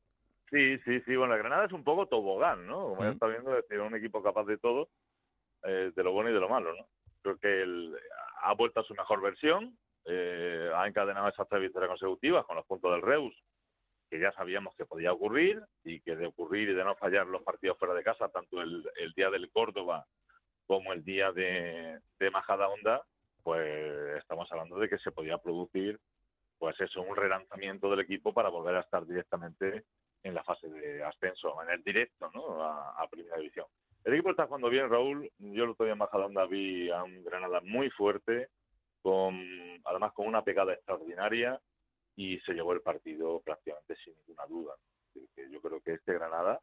Sí, 0.49 0.77
sí, 0.85 1.01
sí. 1.01 1.13
Bueno, 1.17 1.33
el 1.33 1.39
Granada 1.39 1.65
es 1.65 1.73
un 1.73 1.83
poco 1.83 2.05
tobogán, 2.05 2.65
¿no? 2.65 2.83
Como 2.87 3.03
ya 3.03 3.09
está 3.09 3.27
viendo, 3.27 3.51
es 3.51 3.67
decir, 3.67 3.81
un 3.81 3.95
equipo 3.95 4.23
capaz 4.23 4.45
de 4.45 4.57
todo, 4.59 4.87
eh, 5.63 5.91
de 5.93 6.03
lo 6.03 6.13
bueno 6.13 6.29
y 6.29 6.33
de 6.33 6.39
lo 6.39 6.47
malo, 6.47 6.73
¿no? 6.73 6.87
Creo 7.21 7.37
que 7.37 7.61
él 7.61 7.97
ha 8.41 8.53
vuelto 8.53 8.79
a 8.79 8.83
su 8.83 8.93
mejor 8.95 9.21
versión, 9.21 9.77
eh, 10.05 10.71
ha 10.73 10.87
encadenado 10.87 11.27
esas 11.27 11.47
tres 11.49 11.61
victorias 11.61 11.89
consecutivas 11.89 12.45
con 12.45 12.55
los 12.55 12.65
puntos 12.65 12.91
del 12.91 13.01
Reus, 13.01 13.35
que 14.09 14.19
ya 14.19 14.31
sabíamos 14.31 14.75
que 14.75 14.85
podía 14.85 15.11
ocurrir 15.11 15.61
y 15.83 15.99
que 15.99 16.15
de 16.15 16.27
ocurrir 16.27 16.69
y 16.69 16.73
de 16.73 16.83
no 16.83 16.95
fallar 16.95 17.27
los 17.27 17.43
partidos 17.43 17.77
fuera 17.77 17.93
de 17.93 18.03
casa, 18.03 18.29
tanto 18.29 18.61
el, 18.61 18.83
día 19.15 19.29
del 19.29 19.51
Córdoba 19.51 20.05
como 20.65 20.93
el 20.93 21.03
día 21.03 21.31
de, 21.31 21.99
de 22.19 22.31
Majadahonda, 22.31 23.03
pues 23.43 24.17
estamos 24.17 24.49
hablando 24.51 24.77
de 24.77 24.89
que 24.89 24.97
se 24.99 25.11
podía 25.11 25.37
producir 25.37 25.99
pues 26.57 26.79
eso, 26.81 27.01
un 27.01 27.15
relanzamiento 27.15 27.89
del 27.89 27.99
equipo 27.99 28.33
para 28.33 28.49
volver 28.49 28.75
a 28.75 28.81
estar 28.81 29.05
directamente 29.05 29.85
en 30.23 30.33
la 30.33 30.43
fase 30.43 30.67
de 30.67 31.03
ascenso, 31.03 31.61
en 31.63 31.69
el 31.69 31.83
directo, 31.83 32.31
¿no? 32.33 32.63
A 32.63 33.07
Primera 33.09 33.37
División. 33.37 33.67
El 34.07 34.13
equipo 34.13 34.29
está 34.29 34.45
jugando 34.45 34.69
bien, 34.69 34.89
Raúl. 34.89 35.29
Yo 35.37 35.65
el 35.65 35.71
otro 35.71 35.85
día 35.85 35.93
en 35.93 35.99
vi 36.49 36.89
a 36.89 37.03
un 37.03 37.25
Granada 37.25 37.59
muy 37.59 37.89
fuerte, 37.89 38.47
con 39.01 39.37
además 39.83 40.13
con 40.13 40.27
una 40.27 40.45
pegada 40.45 40.71
extraordinaria 40.71 41.59
y 42.15 42.39
se 42.39 42.53
llevó 42.53 42.71
el 42.71 42.79
partido 42.79 43.41
prácticamente 43.41 43.97
sin 43.97 44.15
ninguna 44.15 44.45
duda. 44.45 44.75
Yo 45.51 45.59
creo 45.61 45.81
que 45.81 45.95
este 45.95 46.13
Granada, 46.13 46.61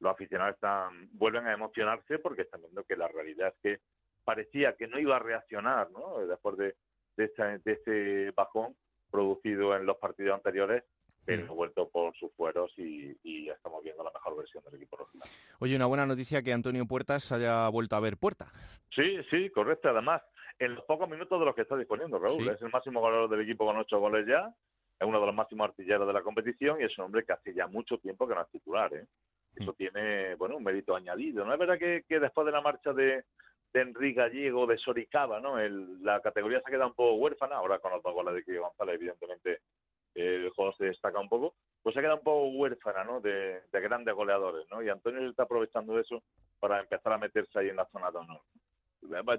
los 0.00 0.10
aficionados 0.10 0.54
están 0.54 1.10
vuelven 1.12 1.46
a 1.46 1.52
emocionarse 1.52 2.18
porque 2.18 2.42
están 2.42 2.62
viendo 2.62 2.82
que 2.84 2.96
la 2.96 3.08
realidad 3.08 3.48
es 3.48 3.60
que 3.62 3.82
parecía 4.24 4.74
que 4.74 4.88
no 4.88 4.98
iba 4.98 5.16
a 5.16 5.20
reaccionar, 5.20 5.90
¿no? 5.90 6.26
Después 6.26 6.56
de 6.56 6.76
de, 7.18 7.24
esa- 7.26 7.58
de 7.58 7.72
ese 7.72 8.30
bajón 8.34 8.74
producido 9.10 9.76
en 9.76 9.84
los 9.84 9.98
partidos 9.98 10.34
anteriores, 10.34 10.82
pero 11.26 11.44
Mm. 11.44 11.50
ha 11.50 11.52
vuelto 11.54 11.88
por 11.90 12.16
sus 12.16 12.32
fueros 12.34 12.72
y, 12.78 13.14
y 13.24 13.46
ya 13.46 13.52
estamos 13.52 13.82
viendo 13.82 14.02
la 14.04 14.12
mejor 14.12 14.36
versión 14.38 14.64
del 14.64 14.76
equipo 14.76 14.96
rojo. 14.96 15.10
Oye, 15.58 15.76
una 15.76 15.86
buena 15.86 16.06
noticia 16.06 16.42
que 16.42 16.52
Antonio 16.52 16.86
Puertas 16.86 17.30
haya 17.32 17.68
vuelto 17.68 17.96
a 17.96 18.00
ver 18.00 18.16
puerta. 18.16 18.46
Sí, 18.94 19.18
sí, 19.30 19.50
correcto. 19.50 19.88
Además, 19.90 20.22
en 20.58 20.74
los 20.76 20.84
pocos 20.84 21.08
minutos 21.10 21.38
de 21.38 21.44
los 21.44 21.54
que 21.54 21.62
está 21.62 21.76
disponiendo, 21.76 22.18
Raúl. 22.18 22.44
Sí. 22.44 22.48
Es 22.48 22.62
el 22.62 22.70
máximo 22.70 23.00
goleador 23.00 23.28
del 23.28 23.40
equipo 23.42 23.66
con 23.66 23.76
ocho 23.76 23.98
goles 23.98 24.26
ya. 24.26 24.54
Es 24.98 25.06
uno 25.06 25.20
de 25.20 25.26
los 25.26 25.34
máximos 25.34 25.68
artilleros 25.68 26.06
de 26.06 26.12
la 26.14 26.22
competición 26.22 26.80
y 26.80 26.84
es 26.84 26.96
un 26.96 27.04
hombre 27.06 27.24
que 27.24 27.32
hace 27.32 27.52
ya 27.52 27.66
mucho 27.66 27.98
tiempo 27.98 28.26
que 28.26 28.34
no 28.34 28.40
es 28.40 28.48
titular. 28.48 28.94
¿eh? 28.94 29.04
Eso 29.56 29.74
tiene, 29.74 30.34
bueno, 30.36 30.56
un 30.56 30.64
mérito 30.64 30.94
añadido. 30.96 31.44
No 31.44 31.52
es 31.52 31.58
verdad 31.58 31.78
que, 31.78 32.04
que 32.08 32.18
después 32.20 32.46
de 32.46 32.52
la 32.52 32.62
marcha 32.62 32.92
de, 32.94 33.24
de 33.74 33.80
Enrique 33.82 34.20
Gallego, 34.20 34.66
de 34.66 34.78
Soricaba, 34.78 35.40
¿no? 35.40 35.58
El- 35.58 36.02
la 36.02 36.20
categoría 36.20 36.62
se 36.64 36.70
queda 36.70 36.86
un 36.86 36.94
poco 36.94 37.16
huérfana. 37.16 37.56
Ahora 37.56 37.78
con 37.78 37.92
los 37.92 38.02
dos 38.02 38.14
goles 38.14 38.34
de 38.34 38.42
Kike 38.44 38.58
González, 38.58 38.94
evidentemente, 38.94 39.60
el 40.16 40.50
juego 40.50 40.72
se 40.72 40.86
destaca 40.86 41.18
un 41.18 41.28
poco. 41.28 41.54
Pues 41.82 41.94
se 41.94 42.00
queda 42.00 42.14
un 42.14 42.22
poco 42.22 42.48
huérfana, 42.48 43.04
¿no? 43.04 43.20
De, 43.20 43.62
de 43.70 43.80
grandes 43.80 44.14
goleadores, 44.14 44.66
¿no? 44.70 44.82
Y 44.82 44.88
Antonio 44.88 45.28
está 45.28 45.44
aprovechando 45.44 45.98
eso 45.98 46.22
para 46.58 46.80
empezar 46.80 47.12
a 47.12 47.18
meterse 47.18 47.58
ahí 47.58 47.68
en 47.68 47.76
la 47.76 47.86
zona 47.86 48.10
de 48.10 48.18
honor. 48.18 48.40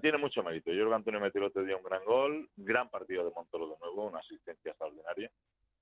Tiene 0.01 0.17
mucho 0.17 0.43
mérito. 0.43 0.71
Yo 0.71 0.77
creo 0.77 0.89
que 0.89 0.95
Antonio 0.95 1.19
metió 1.19 1.41
el 1.41 1.47
otro 1.47 1.63
día 1.63 1.75
un 1.75 1.83
gran 1.83 2.05
gol, 2.05 2.49
gran 2.55 2.89
partido 2.89 3.25
de 3.25 3.31
Montoro 3.35 3.67
de 3.67 3.77
nuevo, 3.79 4.05
una 4.05 4.19
asistencia 4.19 4.71
extraordinaria. 4.71 5.29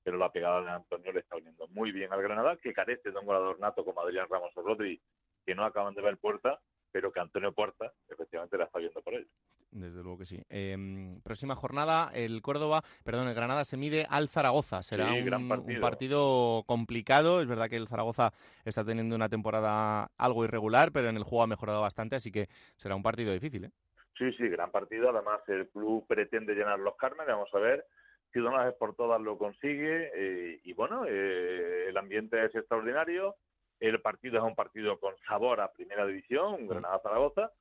Pero 0.04 0.18
la 0.18 0.32
pegada 0.32 0.62
de 0.62 0.70
Antonio 0.72 1.12
le 1.12 1.20
está 1.20 1.36
viniendo 1.36 1.68
muy 1.70 1.92
bien 1.92 2.12
al 2.12 2.22
Granada, 2.22 2.58
que 2.58 2.74
carece 2.74 3.12
de 3.12 3.20
un 3.20 3.26
goleador 3.26 3.60
nato 3.60 3.84
como 3.84 4.02
Adrián 4.02 4.28
Ramos 4.30 4.56
o 4.56 4.62
Rodri, 4.62 5.00
que 5.46 5.56
no 5.56 5.66
acaban 5.66 5.94
de 5.94 6.02
ver 6.02 6.18
puerta, 6.18 6.60
pero 6.92 7.12
que 7.12 7.20
Antonio 7.20 7.52
Puerta 7.52 7.92
efectivamente 8.08 8.58
la 8.58 8.66
está 8.66 8.80
viendo 8.80 9.02
por 9.02 9.16
ello. 9.16 9.28
Desde 9.72 10.02
luego 10.04 10.20
que 10.20 10.26
sí. 10.26 10.42
Eh, 10.50 11.18
próxima 11.24 11.56
jornada, 11.56 12.10
el 12.14 12.42
Córdoba, 12.42 12.82
perdón, 13.04 13.28
el 13.28 13.34
Granada 13.36 13.66
se 13.66 13.76
mide 13.76 14.06
al 14.10 14.30
Zaragoza. 14.30 14.82
Será 14.84 15.10
Sí, 15.12 15.20
un, 15.20 15.26
gran 15.26 15.42
un 15.44 15.50
partido. 15.50 15.82
partido 15.82 16.64
complicado. 16.66 17.42
Es 17.42 17.48
verdad 17.48 17.70
que 17.70 17.76
el 17.76 17.88
Zaragoza 17.90 18.32
está 18.64 18.86
teniendo 18.86 19.16
una 19.16 19.28
temporada 19.28 20.10
algo 20.18 20.46
irregular, 20.46 20.92
pero 20.94 21.10
en 21.10 21.18
el 21.18 21.24
juego 21.24 21.44
ha 21.44 21.48
mejorado 21.48 21.82
bastante, 21.82 22.16
así 22.16 22.32
que 22.32 22.48
será 22.78 22.96
un 22.96 23.04
partido 23.04 23.34
difícil. 23.34 23.66
¿eh? 23.66 23.72
Sí, 24.18 24.32
sí, 24.38 24.48
gran 24.48 24.72
partido. 24.72 25.10
Además, 25.10 25.42
el 25.48 25.68
club 25.70 26.06
pretende 26.08 26.54
llenar 26.56 26.80
los 26.80 26.96
Cármenes. 26.96 27.34
Vamos 27.34 27.50
a 27.54 27.60
ver 27.60 27.86
si 28.32 28.40
de 28.40 28.48
una 28.48 28.64
vez 28.64 28.76
por 28.76 28.96
todas 28.96 29.20
lo 29.20 29.38
consigue. 29.38 30.10
eh, 30.16 30.62
y 30.64 30.72
bueno, 30.72 31.04
eh, 31.06 31.88
el 31.90 31.98
ambiente 31.98 32.46
es 32.46 32.56
extraordinario. 32.56 33.36
El 33.82 34.00
partido 34.02 34.38
es 34.38 34.44
un 34.46 34.56
partido 34.56 34.98
con 35.02 35.14
sabor 35.28 35.60
a 35.60 35.74
primera 35.74 36.06
división, 36.06 36.66
Granada-Zaragoza. 36.66 37.52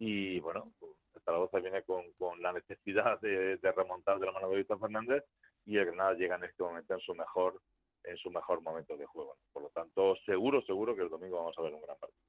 Y 0.00 0.40
bueno, 0.40 0.72
Zaragoza 1.24 1.58
viene 1.58 1.82
con, 1.82 2.10
con 2.18 2.40
la 2.40 2.52
necesidad 2.52 3.20
de, 3.20 3.56
de 3.56 3.72
remontar 3.72 4.18
de 4.18 4.26
la 4.26 4.32
mano 4.32 4.50
de 4.50 4.56
Víctor 4.56 4.80
Fernández 4.80 5.24
y 5.66 5.76
el 5.76 5.86
Granada 5.86 6.14
llega 6.14 6.36
en 6.36 6.44
este 6.44 6.62
momento 6.62 6.94
en 6.94 7.00
su 7.00 7.14
mejor 7.14 7.60
en 8.04 8.16
su 8.16 8.30
mejor 8.30 8.62
momento 8.62 8.96
de 8.96 9.06
juego. 9.06 9.36
Por 9.52 9.62
lo 9.62 9.68
tanto, 9.70 10.16
seguro, 10.24 10.62
seguro 10.62 10.94
que 10.96 11.02
el 11.02 11.10
domingo 11.10 11.36
vamos 11.36 11.54
a 11.58 11.62
ver 11.62 11.74
un 11.74 11.82
gran 11.82 11.98
partido. 11.98 12.20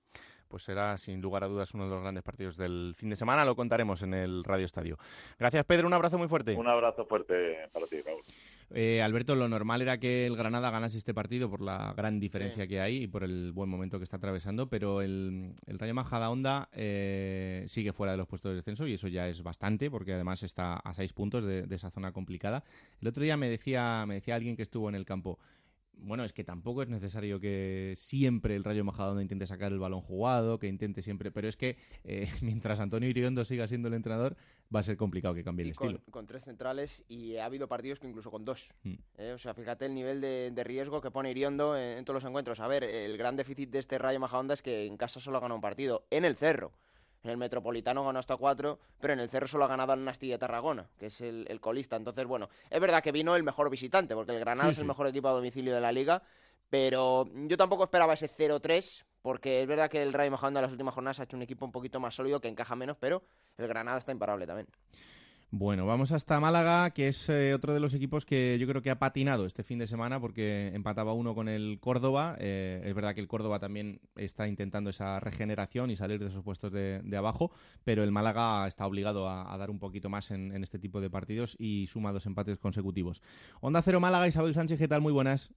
Pues 0.48 0.64
será 0.64 0.98
sin 0.98 1.22
lugar 1.22 1.46
a 1.46 1.48
dudas 1.48 1.74
uno 1.74 1.86
de 1.86 1.92
los 1.92 2.02
grandes 2.02 2.24
partidos 2.24 2.58
del 2.58 2.94
fin 2.98 3.10
de 3.10 3.16
semana. 3.16 3.46
Lo 3.46 3.56
contaremos 3.56 4.02
en 4.02 4.14
el 4.14 4.44
Radio 4.44 4.66
Estadio. 4.66 4.98
Gracias, 5.40 5.64
Pedro. 5.64 5.88
Un 5.88 5.94
abrazo 5.94 6.18
muy 6.18 6.28
fuerte. 6.28 6.56
Un 6.56 6.68
abrazo 6.68 7.06
fuerte 7.06 7.70
para 7.72 7.88
ti, 7.88 8.02
Raúl. 8.02 8.22
Eh, 8.74 9.02
Alberto, 9.02 9.36
lo 9.36 9.50
normal 9.50 9.82
era 9.82 10.00
que 10.00 10.26
el 10.26 10.38
Granada 10.38 10.70
ganase 10.72 10.98
este 10.98 11.14
partido 11.14 11.50
por 11.50 11.62
la 11.62 11.94
gran 11.96 12.20
diferencia 12.20 12.68
que 12.68 12.80
hay 12.80 13.04
y 13.04 13.08
por 13.08 13.24
el 13.24 13.52
buen 13.52 13.70
momento 13.70 13.98
que 13.98 14.06
está 14.06 14.18
atravesando, 14.18 14.70
pero 14.70 15.02
el, 15.02 15.54
el 15.66 15.78
Rayo 15.80 15.94
Majadahonda 15.94 16.70
eh, 16.72 17.66
sigue 17.68 17.92
fuera 17.92 18.14
de 18.14 18.18
los 18.18 18.28
puestos 18.28 18.52
de 18.52 18.56
descenso 18.58 18.88
y 18.88 18.94
eso 18.94 19.10
ya 19.10 19.28
es 19.28 19.44
bastante 19.44 19.92
porque 19.92 20.14
además 20.14 20.44
está 20.44 20.76
a 20.76 20.94
seis 20.94 21.12
puntos 21.12 21.44
de, 21.44 21.64
de 21.64 21.76
esa 21.76 21.92
zona 21.92 22.14
complicada. 22.14 22.64
El 23.02 23.10
otro 23.10 23.24
día 23.24 23.36
me 23.36 23.50
decía, 23.50 24.06
me 24.08 24.16
decía 24.16 24.36
alguien 24.36 24.56
que 24.56 24.64
estuvo 24.64 24.88
en 24.88 24.96
el 24.96 25.06
campo, 25.06 25.38
bueno, 25.94 26.24
es 26.24 26.34
que 26.34 26.44
tampoco 26.44 26.82
es 26.82 26.90
necesario 26.90 27.40
que 27.40 27.94
siempre 27.96 28.56
el 28.56 28.64
Rayo 28.64 28.84
Majadahonda 28.84 29.22
intente 29.22 29.46
sacar 29.46 29.72
el 29.72 29.80
balón 29.80 30.02
jugado, 30.02 30.58
que 30.58 30.68
intente 30.68 31.02
siempre, 31.02 31.32
pero 31.32 31.48
es 31.48 31.58
que 31.58 31.78
eh, 32.04 32.28
mientras 32.42 32.80
Antonio 32.80 33.10
Iriondo 33.10 33.46
siga 33.46 33.68
siendo 33.68 33.88
el 33.88 33.94
entrenador, 33.94 34.36
va 34.74 34.80
a 34.80 34.84
ser 34.84 34.98
complicado 34.98 35.36
que 35.36 35.44
cambie 35.44 35.66
el 35.66 35.76
con, 35.76 35.90
estilo. 35.90 36.12
con 36.12 36.26
tres 36.26 36.44
centrales 36.44 37.04
y 37.08 37.38
ha 37.38 37.46
habido 37.46 37.68
partidos 37.68 38.00
que 38.00 38.08
incluso 38.08 38.32
con 38.32 38.46
dos. 38.46 38.72
Mm. 38.84 38.94
Eh, 39.18 39.32
o 39.34 39.38
sea, 39.38 39.54
fíjate 39.54 39.86
el 39.86 39.94
nivel 39.94 40.22
de, 40.22 40.52
de 40.52 40.64
riesgo 40.64 41.02
que 41.02 41.12
pone 41.12 41.32
Iriondo 41.32 41.78
en, 41.78 42.00
en 42.00 42.06
todos 42.06 42.16
los 42.16 42.30
encuentros. 42.30 42.60
A 42.60 42.68
ver, 42.68 42.84
el 42.84 43.18
gran 43.18 43.36
déficit 43.36 43.70
de 43.70 43.80
este 43.80 43.98
Rayo 43.98 44.20
Majadahonda 44.20 44.54
es 44.54 44.62
que 44.62 44.86
en 44.86 44.98
casa 44.98 45.20
solo 45.20 45.38
ha 45.38 45.42
ganado 45.42 45.56
un 45.56 45.62
partido, 45.62 46.06
en 46.10 46.26
el 46.26 46.36
Cerro. 46.36 46.72
En 47.24 47.30
el 47.30 47.38
Metropolitano 47.38 48.04
ganó 48.04 48.18
hasta 48.20 48.36
cuatro, 48.36 48.80
pero 49.00 49.14
en 49.14 49.20
el 49.20 49.30
Cerro 49.30 49.48
solo 49.48 49.66
ha 49.66 49.68
ganado 49.68 49.94
al 49.94 50.04
Nastilla 50.04 50.40
Tarragona, 50.40 50.90
que 50.98 51.08
es 51.08 51.22
el, 51.22 51.46
el 51.50 51.60
colista. 51.62 51.96
Entonces, 51.96 52.26
bueno, 52.26 52.50
es 52.70 52.80
verdad 52.82 53.04
que 53.04 53.12
vino 53.12 53.36
el 53.36 53.44
mejor 53.44 53.70
visitante, 53.70 54.16
porque 54.16 54.32
el 54.34 54.40
Granada 54.40 54.70
Sí, 54.70 54.74
es 54.74 54.78
el 54.80 54.84
sí. 54.86 54.88
mejor 54.88 55.08
equipo 55.08 55.28
a 55.28 55.32
domicilio 55.32 55.74
de 55.76 55.82
la 55.82 55.92
liga, 55.92 56.24
pero 56.70 57.28
yo 57.34 57.58
tampoco 57.58 57.84
esperaba 57.84 58.14
ese 58.14 58.28
0-3, 58.28 59.06
porque 59.22 59.62
es 59.62 59.68
verdad 59.68 59.90
que 59.90 60.02
el 60.02 60.14
Rayo 60.14 60.32
Majadahonda 60.32 60.62
en 60.62 60.64
las 60.64 60.72
últimas 60.72 60.96
jornadas 60.96 61.20
ha 61.20 61.24
hecho 61.24 61.38
un 61.38 61.44
equipo 61.44 61.64
un 61.64 61.72
poquito 61.72 62.00
más 62.00 62.16
sólido, 62.16 62.42
que 62.42 62.48
encaja 62.48 62.76
menos, 62.76 62.98
pero 63.00 63.22
el 63.58 63.68
Granada 63.68 64.00
está 64.00 64.12
imparable 64.12 64.48
también. 64.48 64.68
Bueno, 65.54 65.86
vamos 65.86 66.14
hasta 66.14 66.40
Málaga, 66.40 66.92
que 66.92 67.10
es 67.10 67.28
eh, 67.28 67.54
otro 67.54 67.74
de 67.74 67.82
los 67.82 67.94
equipos 67.94 68.26
que 68.26 68.58
yo 68.58 68.66
creo 68.68 68.82
que 68.82 68.90
ha 68.90 69.00
patinado 69.00 69.46
este 69.46 69.64
fin 69.64 69.80
de 69.80 69.86
semana 69.86 70.18
porque 70.22 70.72
empataba 70.74 71.12
uno 71.12 71.36
con 71.36 71.50
el 71.50 71.78
Córdoba. 71.82 72.38
Eh, 72.40 72.82
es 72.86 72.96
verdad 72.96 73.14
que 73.14 73.20
el 73.20 73.28
Córdoba 73.28 73.60
también 73.60 74.00
está 74.16 74.48
intentando 74.48 74.90
esa 74.90 75.20
regeneración 75.20 75.92
y 75.92 75.98
salir 75.98 76.22
de 76.22 76.28
esos 76.28 76.42
puestos 76.42 76.72
de, 76.72 77.18
abajo, 77.18 77.52
pero 77.84 78.02
el 78.02 78.14
Málaga 78.14 78.66
está 78.66 78.88
obligado 78.88 79.28
a, 79.28 79.54
a 79.54 79.58
dar 79.58 79.72
un 79.72 79.80
poquito 79.80 80.10
más 80.10 80.32
en, 80.32 80.56
en 80.56 80.64
este 80.64 80.80
tipo 80.80 81.02
de 81.02 81.10
partidos 81.10 81.58
y 81.60 81.88
suma 81.88 82.14
dos 82.14 82.26
empates 82.28 82.58
consecutivos. 82.58 83.22
Onda 83.60 83.82
Cero 83.82 84.00
Málaga, 84.00 84.30
Isabel 84.30 84.54
Sánchez, 84.54 84.80
¿qué 84.80 84.88
tal? 84.88 85.02
Muy 85.02 85.12
buenas. 85.12 85.52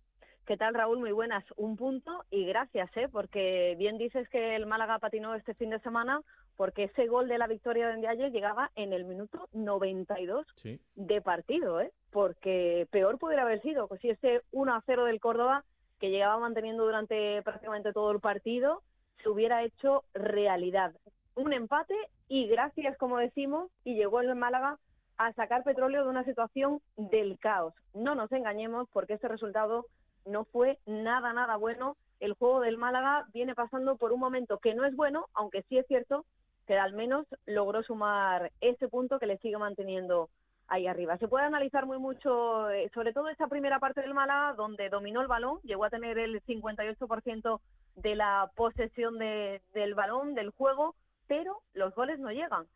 ¿Qué 0.46 0.58
tal, 0.58 0.74
Raúl? 0.74 0.98
Muy 0.98 1.12
buenas. 1.12 1.42
Un 1.56 1.76
punto 1.76 2.22
y 2.30 2.44
gracias, 2.44 2.94
¿eh? 2.98 3.08
Porque 3.10 3.76
bien 3.78 3.96
dices 3.96 4.28
que 4.28 4.54
el 4.56 4.66
Málaga 4.66 4.98
patinó 4.98 5.34
este 5.34 5.54
fin 5.54 5.70
de 5.70 5.78
semana 5.80 6.20
porque 6.56 6.84
ese 6.84 7.06
gol 7.06 7.28
de 7.28 7.38
la 7.38 7.46
victoria 7.46 7.88
de 7.88 7.96
Ndiaye 7.96 8.30
llegaba 8.30 8.70
en 8.76 8.92
el 8.92 9.04
minuto 9.04 9.48
92 9.54 10.46
Sí. 10.56 10.78
de 10.96 11.22
partido, 11.22 11.80
¿eh? 11.80 11.92
Porque 12.10 12.86
peor 12.90 13.18
pudiera 13.18 13.42
haber 13.42 13.62
sido 13.62 13.88
pues 13.88 14.02
si 14.02 14.10
ese 14.10 14.42
1 14.52 14.74
a 14.74 14.82
0 14.84 15.06
del 15.06 15.18
Córdoba 15.18 15.64
que 15.98 16.10
llegaba 16.10 16.38
manteniendo 16.38 16.84
durante 16.84 17.40
prácticamente 17.42 17.94
todo 17.94 18.10
el 18.10 18.20
partido 18.20 18.82
se 19.22 19.30
hubiera 19.30 19.62
hecho 19.62 20.04
realidad. 20.12 20.92
Un 21.36 21.54
empate 21.54 21.94
y 22.28 22.48
gracias, 22.48 22.98
como 22.98 23.16
decimos, 23.16 23.70
y 23.82 23.94
llegó 23.94 24.20
el 24.20 24.34
Málaga 24.34 24.78
a 25.16 25.32
sacar 25.32 25.64
petróleo 25.64 26.02
de 26.04 26.10
una 26.10 26.24
situación 26.24 26.80
del 26.96 27.38
caos. 27.38 27.72
No 27.94 28.14
nos 28.14 28.30
engañemos 28.32 28.88
porque 28.92 29.14
ese 29.14 29.28
resultado 29.28 29.86
no 30.26 30.44
fue 30.44 30.78
nada, 30.86 31.32
nada 31.32 31.56
bueno. 31.56 31.96
El 32.20 32.34
juego 32.34 32.60
del 32.60 32.78
Málaga 32.78 33.26
viene 33.32 33.54
pasando 33.54 33.96
por 33.96 34.12
un 34.12 34.20
momento 34.20 34.58
que 34.58 34.74
no 34.74 34.84
es 34.84 34.94
bueno, 34.96 35.26
aunque 35.34 35.62
sí 35.68 35.78
es 35.78 35.86
cierto 35.86 36.24
que 36.66 36.78
al 36.78 36.94
menos 36.94 37.26
logró 37.46 37.82
sumar 37.82 38.50
ese 38.60 38.88
punto 38.88 39.18
que 39.18 39.26
le 39.26 39.38
sigue 39.38 39.58
manteniendo 39.58 40.30
ahí 40.68 40.86
arriba. 40.86 41.18
Se 41.18 41.28
puede 41.28 41.44
analizar 41.44 41.84
muy 41.84 41.98
mucho, 41.98 42.70
eh, 42.70 42.90
sobre 42.94 43.12
todo 43.12 43.28
esa 43.28 43.48
primera 43.48 43.78
parte 43.78 44.00
del 44.00 44.14
Málaga, 44.14 44.54
donde 44.54 44.88
dominó 44.88 45.20
el 45.20 45.26
balón, 45.28 45.60
llegó 45.62 45.84
a 45.84 45.90
tener 45.90 46.18
el 46.18 46.40
58% 46.42 47.60
de 47.96 48.14
la 48.14 48.50
posesión 48.56 49.18
de- 49.18 49.60
del 49.74 49.94
balón, 49.94 50.34
del 50.34 50.50
juego, 50.50 50.94
pero 51.26 51.60
los 51.74 51.94
goles 51.94 52.18
no 52.18 52.30
llegan. 52.30 52.66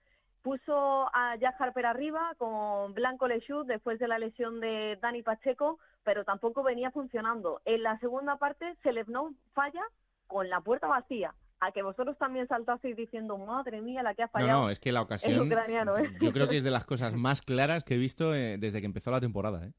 Puso 0.43 1.09
a 1.15 1.37
Jack 1.37 1.61
Harper 1.61 1.87
arriba 1.87 2.33
con 2.39 2.95
Blanco 2.95 3.27
Lechut 3.29 3.67
después 3.67 3.99
de 3.99 4.09
la 4.09 4.19
lesión 4.19 4.61
de 4.61 4.97
Dani 5.03 5.23
Pacheco, 5.23 5.79
pero 6.05 6.25
tampoco 6.25 6.63
venía 6.63 6.91
funcionando. 6.91 7.61
En 7.65 7.83
la 7.83 7.99
segunda 7.99 8.37
parte, 8.37 8.77
Selevnov 8.83 9.33
falla 9.53 9.83
con 10.27 10.49
la 10.49 10.61
puerta 10.61 10.87
vacía. 10.87 11.35
A 11.61 11.73
que 11.73 11.83
vosotros 11.83 12.17
también 12.19 12.47
saltasteis 12.47 12.95
diciendo, 12.95 13.37
madre 13.37 13.81
mía, 13.81 14.05
la 14.05 14.15
que 14.15 14.23
ha 14.23 14.27
No, 14.27 14.31
fallado. 14.33 14.63
no, 14.63 14.71
es 14.71 14.79
que 14.79 14.93
la 14.93 15.03
ocasión 15.03 15.41
ucraniano, 15.45 15.99
¿eh? 15.99 16.09
yo 16.21 16.33
creo 16.33 16.49
que 16.49 16.59
es 16.59 16.65
de 16.65 16.71
las 16.71 16.87
cosas 16.87 17.13
más 17.15 17.43
claras 17.43 17.83
que 17.83 17.95
he 17.95 17.99
visto 17.99 18.33
eh, 18.33 18.59
desde 18.59 18.79
que 18.81 18.87
empezó 18.87 19.11
la 19.11 19.21
temporada. 19.21 19.67
¿eh? 19.67 19.73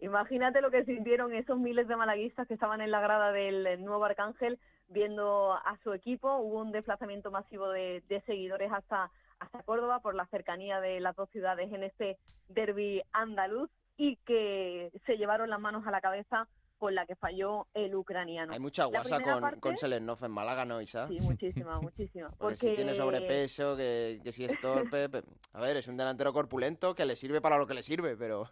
Imagínate 0.00 0.60
lo 0.60 0.70
que 0.72 0.84
sintieron 0.84 1.32
esos 1.32 1.58
miles 1.58 1.86
de 1.88 1.94
malaguistas 1.96 2.46
que 2.48 2.54
estaban 2.54 2.80
en 2.80 2.90
la 2.90 3.00
grada 3.00 3.30
del 3.32 3.84
Nuevo 3.84 4.04
Arcángel 4.04 4.58
viendo 4.88 5.52
a 5.54 5.78
su 5.84 5.92
equipo. 5.92 6.36
Hubo 6.38 6.60
un 6.60 6.72
desplazamiento 6.72 7.30
masivo 7.30 7.68
de, 7.68 8.02
de 8.08 8.20
seguidores 8.22 8.72
hasta, 8.72 9.10
hasta 9.38 9.62
Córdoba 9.62 10.00
por 10.00 10.14
la 10.14 10.26
cercanía 10.26 10.80
de 10.80 11.00
las 11.00 11.14
dos 11.16 11.28
ciudades 11.30 11.72
en 11.72 11.82
este 11.82 12.18
derby 12.48 13.02
andaluz 13.12 13.70
y 13.96 14.16
que 14.26 14.90
se 15.06 15.16
llevaron 15.16 15.50
las 15.50 15.60
manos 15.60 15.86
a 15.86 15.90
la 15.90 16.00
cabeza 16.00 16.48
con 16.78 16.94
la 16.94 17.06
que 17.06 17.16
falló 17.16 17.66
el 17.72 17.94
ucraniano. 17.94 18.52
Hay 18.52 18.60
mucha 18.60 18.84
guasa 18.84 19.18
con, 19.20 19.40
parte- 19.40 19.60
con 19.60 19.78
Selernov 19.78 20.22
en 20.22 20.30
Málaga, 20.30 20.66
¿no, 20.66 20.80
Isa? 20.82 21.08
Sí, 21.08 21.18
muchísima, 21.20 21.80
muchísima. 21.80 22.30
Porque 22.38 22.56
si 22.56 22.74
tiene 22.76 22.94
sobrepeso, 22.94 23.76
que, 23.76 24.20
que 24.22 24.32
si 24.32 24.44
es 24.44 24.60
torpe... 24.60 25.08
pe- 25.08 25.22
A 25.54 25.60
ver, 25.60 25.78
es 25.78 25.88
un 25.88 25.96
delantero 25.96 26.34
corpulento 26.34 26.94
que 26.94 27.06
le 27.06 27.16
sirve 27.16 27.40
para 27.40 27.56
lo 27.56 27.66
que 27.66 27.74
le 27.74 27.82
sirve, 27.82 28.16
pero... 28.16 28.50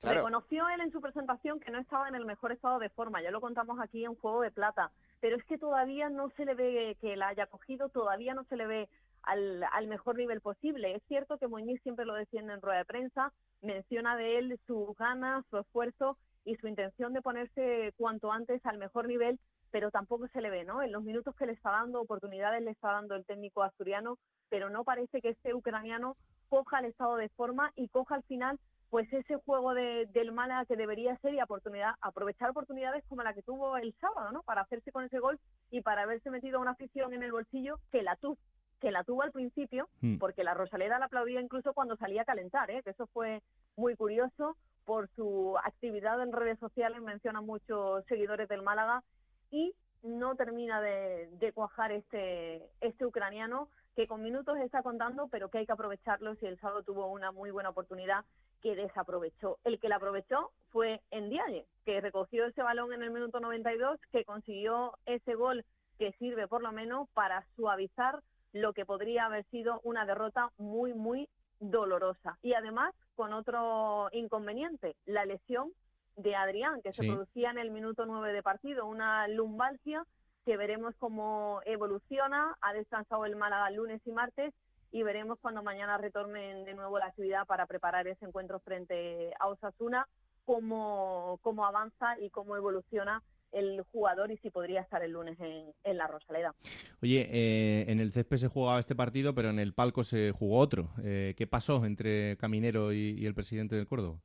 Claro, 0.00 0.20
Reconoció 0.20 0.66
él 0.70 0.80
en 0.80 0.90
su 0.92 1.02
presentación 1.02 1.60
que 1.60 1.70
no 1.70 1.78
estaba 1.78 2.08
en 2.08 2.14
el 2.14 2.24
mejor 2.24 2.52
estado 2.52 2.78
de 2.78 2.88
forma, 2.88 3.20
ya 3.20 3.30
lo 3.30 3.42
contamos 3.42 3.78
aquí 3.80 4.02
en 4.06 4.14
Juego 4.14 4.40
de 4.40 4.50
Plata, 4.50 4.90
pero 5.20 5.36
es 5.36 5.44
que 5.44 5.58
todavía 5.58 6.08
no 6.08 6.30
se 6.38 6.46
le 6.46 6.54
ve 6.54 6.96
que 7.02 7.16
la 7.16 7.28
haya 7.28 7.46
cogido, 7.48 7.90
todavía 7.90 8.32
no 8.32 8.44
se 8.44 8.56
le 8.56 8.66
ve 8.66 8.88
al, 9.22 9.64
al 9.72 9.86
mejor 9.86 10.16
nivel 10.16 10.40
posible. 10.40 10.94
Es 10.94 11.02
cierto 11.08 11.38
que 11.38 11.48
Muñiz 11.48 11.80
siempre 11.82 12.04
lo 12.04 12.14
defiende 12.14 12.52
en 12.52 12.62
rueda 12.62 12.78
de 12.78 12.84
prensa, 12.84 13.32
menciona 13.62 14.16
de 14.16 14.38
él 14.38 14.60
su 14.66 14.94
ganas, 14.98 15.44
su 15.50 15.58
esfuerzo 15.58 16.16
y 16.44 16.56
su 16.56 16.68
intención 16.68 17.12
de 17.12 17.22
ponerse 17.22 17.92
cuanto 17.96 18.32
antes 18.32 18.64
al 18.64 18.78
mejor 18.78 19.06
nivel, 19.06 19.38
pero 19.70 19.90
tampoco 19.90 20.26
se 20.28 20.40
le 20.40 20.50
ve, 20.50 20.64
¿no? 20.64 20.82
En 20.82 20.92
los 20.92 21.02
minutos 21.02 21.34
que 21.36 21.46
le 21.46 21.52
está 21.52 21.70
dando, 21.70 22.00
oportunidades 22.00 22.62
le 22.62 22.70
está 22.70 22.92
dando 22.92 23.14
el 23.14 23.24
técnico 23.24 23.62
asturiano, 23.62 24.18
pero 24.48 24.70
no 24.70 24.84
parece 24.84 25.20
que 25.20 25.30
este 25.30 25.54
ucraniano 25.54 26.16
coja 26.48 26.80
el 26.80 26.86
estado 26.86 27.16
de 27.16 27.28
forma 27.30 27.72
y 27.76 27.88
coja 27.88 28.16
al 28.16 28.24
final 28.24 28.58
pues 28.90 29.10
ese 29.12 29.36
juego 29.36 29.72
de, 29.72 30.06
del 30.06 30.32
Málaga 30.32 30.66
que 30.66 30.74
debería 30.74 31.16
ser 31.18 31.32
y 31.32 31.40
oportunidad, 31.40 31.94
aprovechar 32.00 32.50
oportunidades 32.50 33.04
como 33.08 33.22
la 33.22 33.32
que 33.32 33.42
tuvo 33.42 33.76
el 33.76 33.94
sábado, 34.00 34.32
¿no? 34.32 34.42
Para 34.42 34.62
hacerse 34.62 34.90
con 34.90 35.04
ese 35.04 35.20
gol 35.20 35.38
y 35.70 35.80
para 35.80 36.02
haberse 36.02 36.28
metido 36.28 36.60
una 36.60 36.72
afición 36.72 37.14
en 37.14 37.22
el 37.22 37.30
bolsillo 37.30 37.78
que 37.92 38.02
la 38.02 38.16
tuvo 38.16 38.36
que 38.80 38.90
la 38.90 39.04
tuvo 39.04 39.22
al 39.22 39.32
principio, 39.32 39.88
Mm. 40.00 40.18
porque 40.18 40.44
la 40.44 40.54
Rosaleda 40.54 40.98
la 40.98 41.06
aplaudía 41.06 41.40
incluso 41.40 41.72
cuando 41.74 41.96
salía 41.96 42.22
a 42.22 42.24
calentar, 42.24 42.70
¿eh? 42.70 42.82
que 42.82 42.90
eso 42.90 43.06
fue 43.08 43.42
muy 43.76 43.94
curioso 43.96 44.56
por 44.84 45.08
su 45.14 45.56
actividad 45.64 46.20
en 46.22 46.32
redes 46.32 46.58
sociales, 46.58 47.00
menciona 47.02 47.40
muchos 47.40 48.04
seguidores 48.06 48.48
del 48.48 48.62
Málaga 48.62 49.02
y 49.50 49.74
no 50.02 50.34
termina 50.34 50.80
de, 50.80 51.28
de 51.38 51.52
cuajar 51.52 51.92
este, 51.92 52.66
este 52.80 53.04
ucraniano 53.04 53.68
que 53.94 54.06
con 54.06 54.22
minutos 54.22 54.56
está 54.58 54.82
contando, 54.82 55.28
pero 55.28 55.50
que 55.50 55.58
hay 55.58 55.66
que 55.66 55.72
aprovecharlos 55.72 56.42
y 56.42 56.46
el 56.46 56.58
sábado 56.58 56.82
tuvo 56.82 57.06
una 57.08 57.32
muy 57.32 57.50
buena 57.50 57.68
oportunidad 57.68 58.24
que 58.62 58.74
desaprovechó. 58.76 59.58
El 59.64 59.78
que 59.78 59.88
la 59.88 59.96
aprovechó 59.96 60.52
fue 60.70 61.02
Ndiaye, 61.12 61.66
que 61.84 62.00
recogió 62.00 62.46
ese 62.46 62.62
balón 62.62 62.92
en 62.92 63.02
el 63.02 63.10
minuto 63.10 63.40
92, 63.40 64.00
que 64.12 64.24
consiguió 64.24 64.94
ese 65.06 65.34
gol 65.34 65.64
que 65.98 66.12
sirve 66.12 66.48
por 66.48 66.62
lo 66.62 66.72
menos 66.72 67.08
para 67.10 67.44
suavizar 67.56 68.20
lo 68.52 68.72
que 68.72 68.84
podría 68.84 69.26
haber 69.26 69.44
sido 69.46 69.80
una 69.84 70.04
derrota 70.06 70.50
muy, 70.58 70.94
muy 70.94 71.28
dolorosa. 71.60 72.38
Y 72.42 72.54
además 72.54 72.94
con 73.14 73.32
otro 73.32 74.08
inconveniente, 74.12 74.96
la 75.06 75.24
lesión 75.24 75.72
de 76.16 76.34
Adrián, 76.34 76.82
que 76.82 76.92
se 76.92 77.06
producía 77.06 77.50
en 77.50 77.58
el 77.58 77.70
minuto 77.70 78.06
9 78.06 78.32
de 78.32 78.42
partido, 78.42 78.86
una 78.86 79.28
lumbalgia 79.28 80.04
que 80.44 80.56
veremos 80.56 80.94
cómo 80.98 81.60
evoluciona. 81.64 82.56
Ha 82.60 82.72
descansado 82.72 83.24
el 83.24 83.36
Málaga 83.36 83.70
lunes 83.70 84.00
y 84.06 84.12
martes 84.12 84.54
y 84.90 85.02
veremos 85.02 85.38
cuando 85.40 85.62
mañana 85.62 85.98
retornen 85.98 86.64
de 86.64 86.74
nuevo 86.74 86.98
la 86.98 87.06
actividad 87.06 87.46
para 87.46 87.66
preparar 87.66 88.06
ese 88.08 88.24
encuentro 88.24 88.58
frente 88.60 89.32
a 89.38 89.48
Osasuna, 89.48 90.08
cómo, 90.44 91.38
cómo 91.42 91.64
avanza 91.64 92.18
y 92.18 92.30
cómo 92.30 92.56
evoluciona 92.56 93.22
el 93.52 93.82
jugador 93.92 94.30
y 94.30 94.36
si 94.38 94.50
podría 94.50 94.80
estar 94.80 95.02
el 95.02 95.12
lunes 95.12 95.38
en, 95.40 95.72
en 95.84 95.96
la 95.96 96.06
Rosaleda. 96.06 96.54
Oye, 97.02 97.28
eh, 97.30 97.84
en 97.88 98.00
el 98.00 98.12
césped 98.12 98.36
se 98.36 98.48
jugaba 98.48 98.78
este 98.78 98.94
partido, 98.94 99.34
pero 99.34 99.50
en 99.50 99.58
el 99.58 99.72
palco 99.72 100.04
se 100.04 100.32
jugó 100.32 100.58
otro. 100.58 100.90
Eh, 101.02 101.34
¿Qué 101.36 101.46
pasó 101.46 101.84
entre 101.84 102.36
Caminero 102.36 102.92
y, 102.92 103.16
y 103.18 103.26
el 103.26 103.34
presidente 103.34 103.76
del 103.76 103.86
Córdoba? 103.86 104.18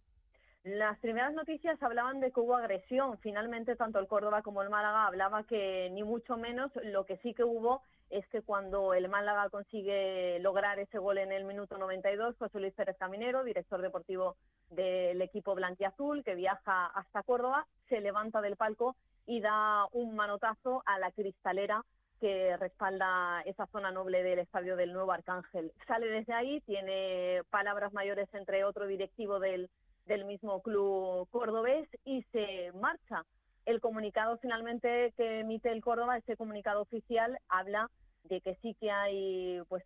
Las 0.65 0.97
primeras 0.97 1.31
noticias 1.33 1.81
hablaban 1.83 2.19
de 2.21 2.31
que 2.31 2.39
hubo 2.39 2.55
agresión. 2.55 3.19
Finalmente, 3.19 3.75
tanto 3.75 3.99
el 3.99 4.07
Córdoba 4.07 4.41
como 4.41 4.63
el 4.63 4.71
Málaga 4.71 5.05
hablaba 5.05 5.43
que 5.43 5.91
ni 5.91 6.03
mucho 6.03 6.38
menos. 6.38 6.71
Lo 6.85 7.05
que 7.05 7.17
sí 7.17 7.35
que 7.35 7.43
hubo 7.43 7.83
es 8.09 8.27
que 8.29 8.41
cuando 8.41 8.95
el 8.95 9.07
Málaga 9.07 9.49
consigue 9.49 10.39
lograr 10.39 10.79
ese 10.79 10.97
gol 10.97 11.19
en 11.19 11.31
el 11.31 11.45
minuto 11.45 11.77
92, 11.77 12.35
José 12.39 12.59
Luis 12.59 12.73
Pérez 12.73 12.97
Caminero, 12.97 13.43
director 13.43 13.79
deportivo 13.79 14.38
del 14.71 15.21
equipo 15.21 15.53
blanquiazul, 15.53 16.23
que 16.23 16.33
viaja 16.33 16.88
hasta 16.88 17.21
Córdoba, 17.21 17.67
se 17.88 18.01
levanta 18.01 18.41
del 18.41 18.55
palco 18.55 18.95
y 19.25 19.41
da 19.41 19.88
un 19.91 20.15
manotazo 20.15 20.83
a 20.85 20.99
la 20.99 21.11
cristalera 21.11 21.83
que 22.19 22.55
respalda 22.57 23.41
esa 23.45 23.67
zona 23.67 23.91
noble 23.91 24.23
del 24.23 24.39
estadio 24.39 24.75
del 24.75 24.93
Nuevo 24.93 25.11
Arcángel. 25.11 25.73
Sale 25.88 26.07
desde 26.07 26.33
ahí, 26.33 26.61
tiene 26.61 27.41
palabras 27.49 27.93
mayores 27.93 28.27
entre 28.33 28.63
otro 28.63 28.88
directivo 28.88 29.39
del, 29.39 29.69
del 30.05 30.25
mismo 30.25 30.61
club 30.61 31.27
cordobés 31.29 31.88
y 32.05 32.23
se 32.31 32.71
marcha. 32.73 33.25
El 33.65 33.81
comunicado 33.81 34.38
finalmente 34.38 35.13
que 35.17 35.39
emite 35.39 35.71
el 35.71 35.81
Córdoba, 35.81 36.17
este 36.17 36.38
comunicado 36.38 36.81
oficial, 36.81 37.38
habla 37.49 37.89
de 38.23 38.41
que 38.41 38.55
sí 38.61 38.75
que 38.79 38.91
hay 38.91 39.61
pues 39.67 39.83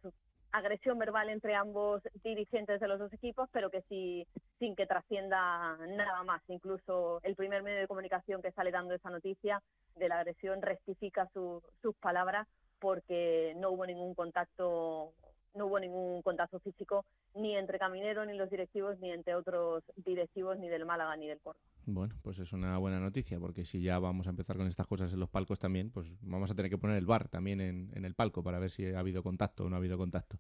agresión 0.52 0.98
verbal 0.98 1.30
entre 1.30 1.56
ambos 1.56 2.02
dirigentes 2.24 2.80
de 2.80 2.88
los 2.88 3.00
dos 3.00 3.14
equipos, 3.14 3.50
pero 3.52 3.70
que 3.70 3.82
sí 3.84 4.28
sin 4.58 4.76
que 4.76 4.86
trascienda 4.88 5.78
nada 5.90 6.24
más. 6.24 6.42
Incluso 6.48 7.20
el 7.24 7.36
primer 7.36 7.64
medio 7.64 7.80
de 7.80 7.88
comunicación 7.88 8.42
que 8.42 8.52
sale 8.52 8.72
dando 8.72 8.94
esa 8.94 9.10
noticia 9.10 9.62
de 9.96 10.10
la 10.10 10.20
agresión 10.20 10.62
rectifica 10.62 11.30
su- 11.34 11.62
sus 11.82 11.96
palabras 11.98 12.48
porque 12.80 13.54
no 13.58 13.72
hubo 13.72 13.86
ningún 13.86 14.16
contacto 14.16 15.14
no 15.56 15.68
hubo 15.68 15.80
ningún 15.80 16.22
contacto 16.22 16.60
físico 16.60 17.06
ni 17.36 17.56
entre 17.56 17.80
Caminero 17.80 18.26
ni 18.26 18.36
los 18.36 18.50
directivos 18.50 19.00
ni 19.00 19.12
entre 19.12 19.36
otros 19.36 19.84
directivos 19.98 20.58
ni 20.58 20.70
del 20.70 20.86
Málaga 20.86 21.16
ni 21.16 21.28
del 21.28 21.40
Córdoba. 21.40 21.64
Bueno, 21.86 22.16
pues 22.22 22.40
es 22.40 22.54
una 22.54 22.78
buena 22.78 23.00
noticia, 23.00 23.40
porque 23.40 23.66
si 23.66 23.82
ya 23.82 23.98
vamos 24.00 24.28
a 24.28 24.30
empezar 24.30 24.58
con 24.58 24.68
estas 24.68 24.86
cosas 24.86 25.12
en 25.12 25.20
los 25.20 25.30
palcos 25.30 25.58
también, 25.58 25.90
pues 25.90 26.16
vamos 26.22 26.52
a 26.52 26.56
tener 26.56 26.70
que 26.70 26.78
poner 26.78 26.98
el 26.98 27.06
bar 27.06 27.30
también 27.30 27.62
en, 27.62 27.92
en 27.96 28.06
el 28.06 28.14
palco 28.14 28.44
para 28.44 28.60
ver 28.60 28.70
si 28.70 28.86
ha 28.86 29.00
habido 29.00 29.24
contacto 29.24 29.66
o 29.66 29.70
no 29.70 29.76
ha 29.76 29.80
habido 29.80 29.98
contacto. 29.98 30.38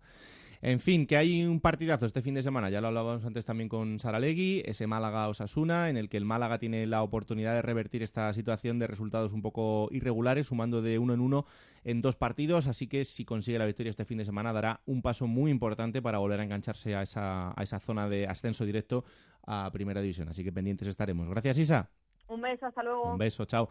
En 0.61 0.81
fin, 0.81 1.07
que 1.07 1.15
hay 1.15 1.45
un 1.45 1.61
partidazo 1.61 2.05
este 2.05 2.21
fin 2.21 2.33
de 2.33 2.43
semana, 2.43 2.69
ya 2.69 2.81
lo 2.81 2.87
hablábamos 2.87 3.23
antes 3.23 3.45
también 3.45 3.69
con 3.69 3.97
Saralegui, 3.97 4.61
ese 4.65 4.87
Málaga-Osasuna, 4.87 5.89
en 5.89 5.95
el 5.95 6.09
que 6.09 6.17
el 6.17 6.25
Málaga 6.25 6.59
tiene 6.59 6.85
la 6.85 7.01
oportunidad 7.01 7.53
de 7.53 7.61
revertir 7.61 8.03
esta 8.03 8.33
situación 8.33 8.77
de 8.77 8.87
resultados 8.87 9.31
un 9.31 9.41
poco 9.41 9.87
irregulares, 9.91 10.47
sumando 10.47 10.81
de 10.81 10.99
uno 10.99 11.13
en 11.13 11.21
uno 11.21 11.45
en 11.85 12.01
dos 12.01 12.17
partidos, 12.17 12.67
así 12.67 12.87
que 12.87 13.05
si 13.05 13.23
consigue 13.23 13.57
la 13.57 13.65
victoria 13.65 13.89
este 13.89 14.03
fin 14.03 14.17
de 14.17 14.25
semana 14.25 14.51
dará 14.51 14.81
un 14.85 15.01
paso 15.01 15.27
muy 15.27 15.49
importante 15.49 16.01
para 16.01 16.17
volver 16.17 16.41
a 16.41 16.43
engancharse 16.43 16.93
a 16.93 17.03
esa, 17.03 17.53
a 17.57 17.63
esa 17.63 17.79
zona 17.79 18.09
de 18.09 18.27
ascenso 18.27 18.65
directo 18.65 19.05
a 19.47 19.71
Primera 19.71 20.01
División, 20.01 20.27
así 20.27 20.43
que 20.43 20.51
pendientes 20.51 20.89
estaremos. 20.89 21.29
Gracias, 21.29 21.57
Isa. 21.57 21.89
Un 22.27 22.41
beso, 22.41 22.65
hasta 22.65 22.83
luego. 22.83 23.13
Un 23.13 23.17
beso, 23.17 23.45
chao. 23.45 23.69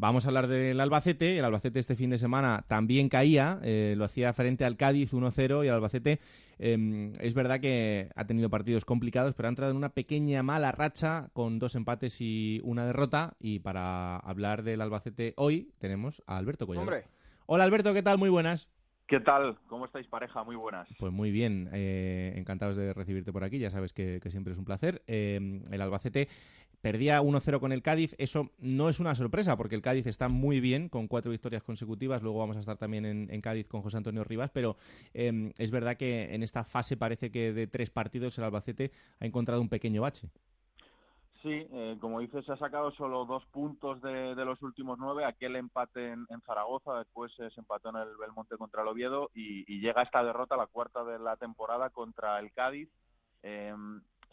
Vamos 0.00 0.24
a 0.24 0.28
hablar 0.28 0.46
del 0.46 0.78
Albacete. 0.78 1.38
El 1.38 1.44
Albacete 1.44 1.80
este 1.80 1.96
fin 1.96 2.10
de 2.10 2.18
semana 2.18 2.64
también 2.68 3.08
caía, 3.08 3.58
eh, 3.64 3.94
lo 3.96 4.04
hacía 4.04 4.32
frente 4.32 4.64
al 4.64 4.76
Cádiz 4.76 5.12
1-0 5.12 5.64
y 5.64 5.66
el 5.66 5.74
Albacete 5.74 6.20
eh, 6.60 7.12
es 7.18 7.34
verdad 7.34 7.58
que 7.58 8.08
ha 8.14 8.24
tenido 8.24 8.48
partidos 8.48 8.84
complicados, 8.84 9.34
pero 9.34 9.48
ha 9.48 9.50
entrado 9.50 9.72
en 9.72 9.76
una 9.76 9.88
pequeña 9.88 10.44
mala 10.44 10.70
racha 10.70 11.30
con 11.32 11.58
dos 11.58 11.74
empates 11.74 12.20
y 12.20 12.60
una 12.62 12.86
derrota. 12.86 13.34
Y 13.40 13.58
para 13.58 14.18
hablar 14.18 14.62
del 14.62 14.82
Albacete 14.82 15.34
hoy 15.36 15.72
tenemos 15.80 16.22
a 16.28 16.36
Alberto 16.36 16.68
Collado. 16.68 16.82
Hombre, 16.82 17.04
Hola 17.46 17.64
Alberto, 17.64 17.92
¿qué 17.92 18.04
tal? 18.04 18.18
Muy 18.18 18.30
buenas. 18.30 18.68
¿Qué 19.08 19.18
tal? 19.18 19.58
¿Cómo 19.66 19.86
estáis, 19.86 20.06
pareja? 20.06 20.44
Muy 20.44 20.54
buenas. 20.54 20.86
Pues 20.98 21.12
muy 21.12 21.32
bien, 21.32 21.70
eh, 21.72 22.34
encantados 22.36 22.76
de 22.76 22.92
recibirte 22.92 23.32
por 23.32 23.42
aquí, 23.42 23.58
ya 23.58 23.70
sabes 23.70 23.92
que, 23.92 24.20
que 24.22 24.30
siempre 24.30 24.52
es 24.52 24.58
un 24.58 24.66
placer. 24.66 25.02
Eh, 25.08 25.62
el 25.72 25.80
Albacete 25.80 26.28
perdía 26.88 27.20
1-0 27.20 27.60
con 27.60 27.72
el 27.72 27.82
Cádiz, 27.82 28.14
eso 28.16 28.48
no 28.56 28.88
es 28.88 28.98
una 28.98 29.14
sorpresa 29.14 29.58
porque 29.58 29.74
el 29.74 29.82
Cádiz 29.82 30.06
está 30.06 30.30
muy 30.30 30.58
bien 30.58 30.88
con 30.88 31.06
cuatro 31.06 31.30
victorias 31.30 31.62
consecutivas, 31.62 32.22
luego 32.22 32.38
vamos 32.38 32.56
a 32.56 32.60
estar 32.60 32.78
también 32.78 33.04
en, 33.04 33.40
Cádiz 33.42 33.68
con 33.68 33.82
José 33.82 33.98
Antonio 33.98 34.24
Rivas, 34.24 34.50
pero 34.54 34.78
eh, 35.12 35.52
es 35.58 35.70
verdad 35.70 35.98
que 35.98 36.34
en 36.34 36.42
esta 36.42 36.64
fase 36.64 36.96
parece 36.96 37.30
que 37.30 37.52
de 37.52 37.66
tres 37.66 37.90
partidos 37.90 38.38
el 38.38 38.44
Albacete 38.44 38.90
ha 39.20 39.26
encontrado 39.26 39.60
un 39.60 39.68
pequeño 39.68 40.00
bache. 40.00 40.30
Sí, 41.42 41.66
eh, 41.70 41.98
como 42.00 42.20
dices, 42.20 42.46
se 42.46 42.52
ha 42.52 42.56
sacado 42.56 42.90
solo 42.92 43.26
dos 43.26 43.44
puntos 43.52 44.00
de, 44.00 44.34
los 44.34 44.62
últimos 44.62 44.98
nueve. 44.98 45.26
Aquel 45.26 45.56
empate 45.56 46.12
en, 46.12 46.26
Zaragoza, 46.46 46.98
después 47.00 47.30
se 47.36 47.60
empató 47.60 47.90
en 47.90 47.96
el 47.96 48.16
Belmonte 48.16 48.56
contra 48.56 48.80
el 48.80 48.88
Oviedo 48.88 49.30
y, 49.34 49.70
y 49.70 49.80
llega 49.80 50.02
esta 50.02 50.24
derrota, 50.24 50.56
la 50.56 50.66
cuarta 50.66 51.04
de 51.04 51.18
la 51.18 51.36
temporada, 51.36 51.90
contra 51.90 52.40
el 52.40 52.50
Cádiz. 52.50 52.88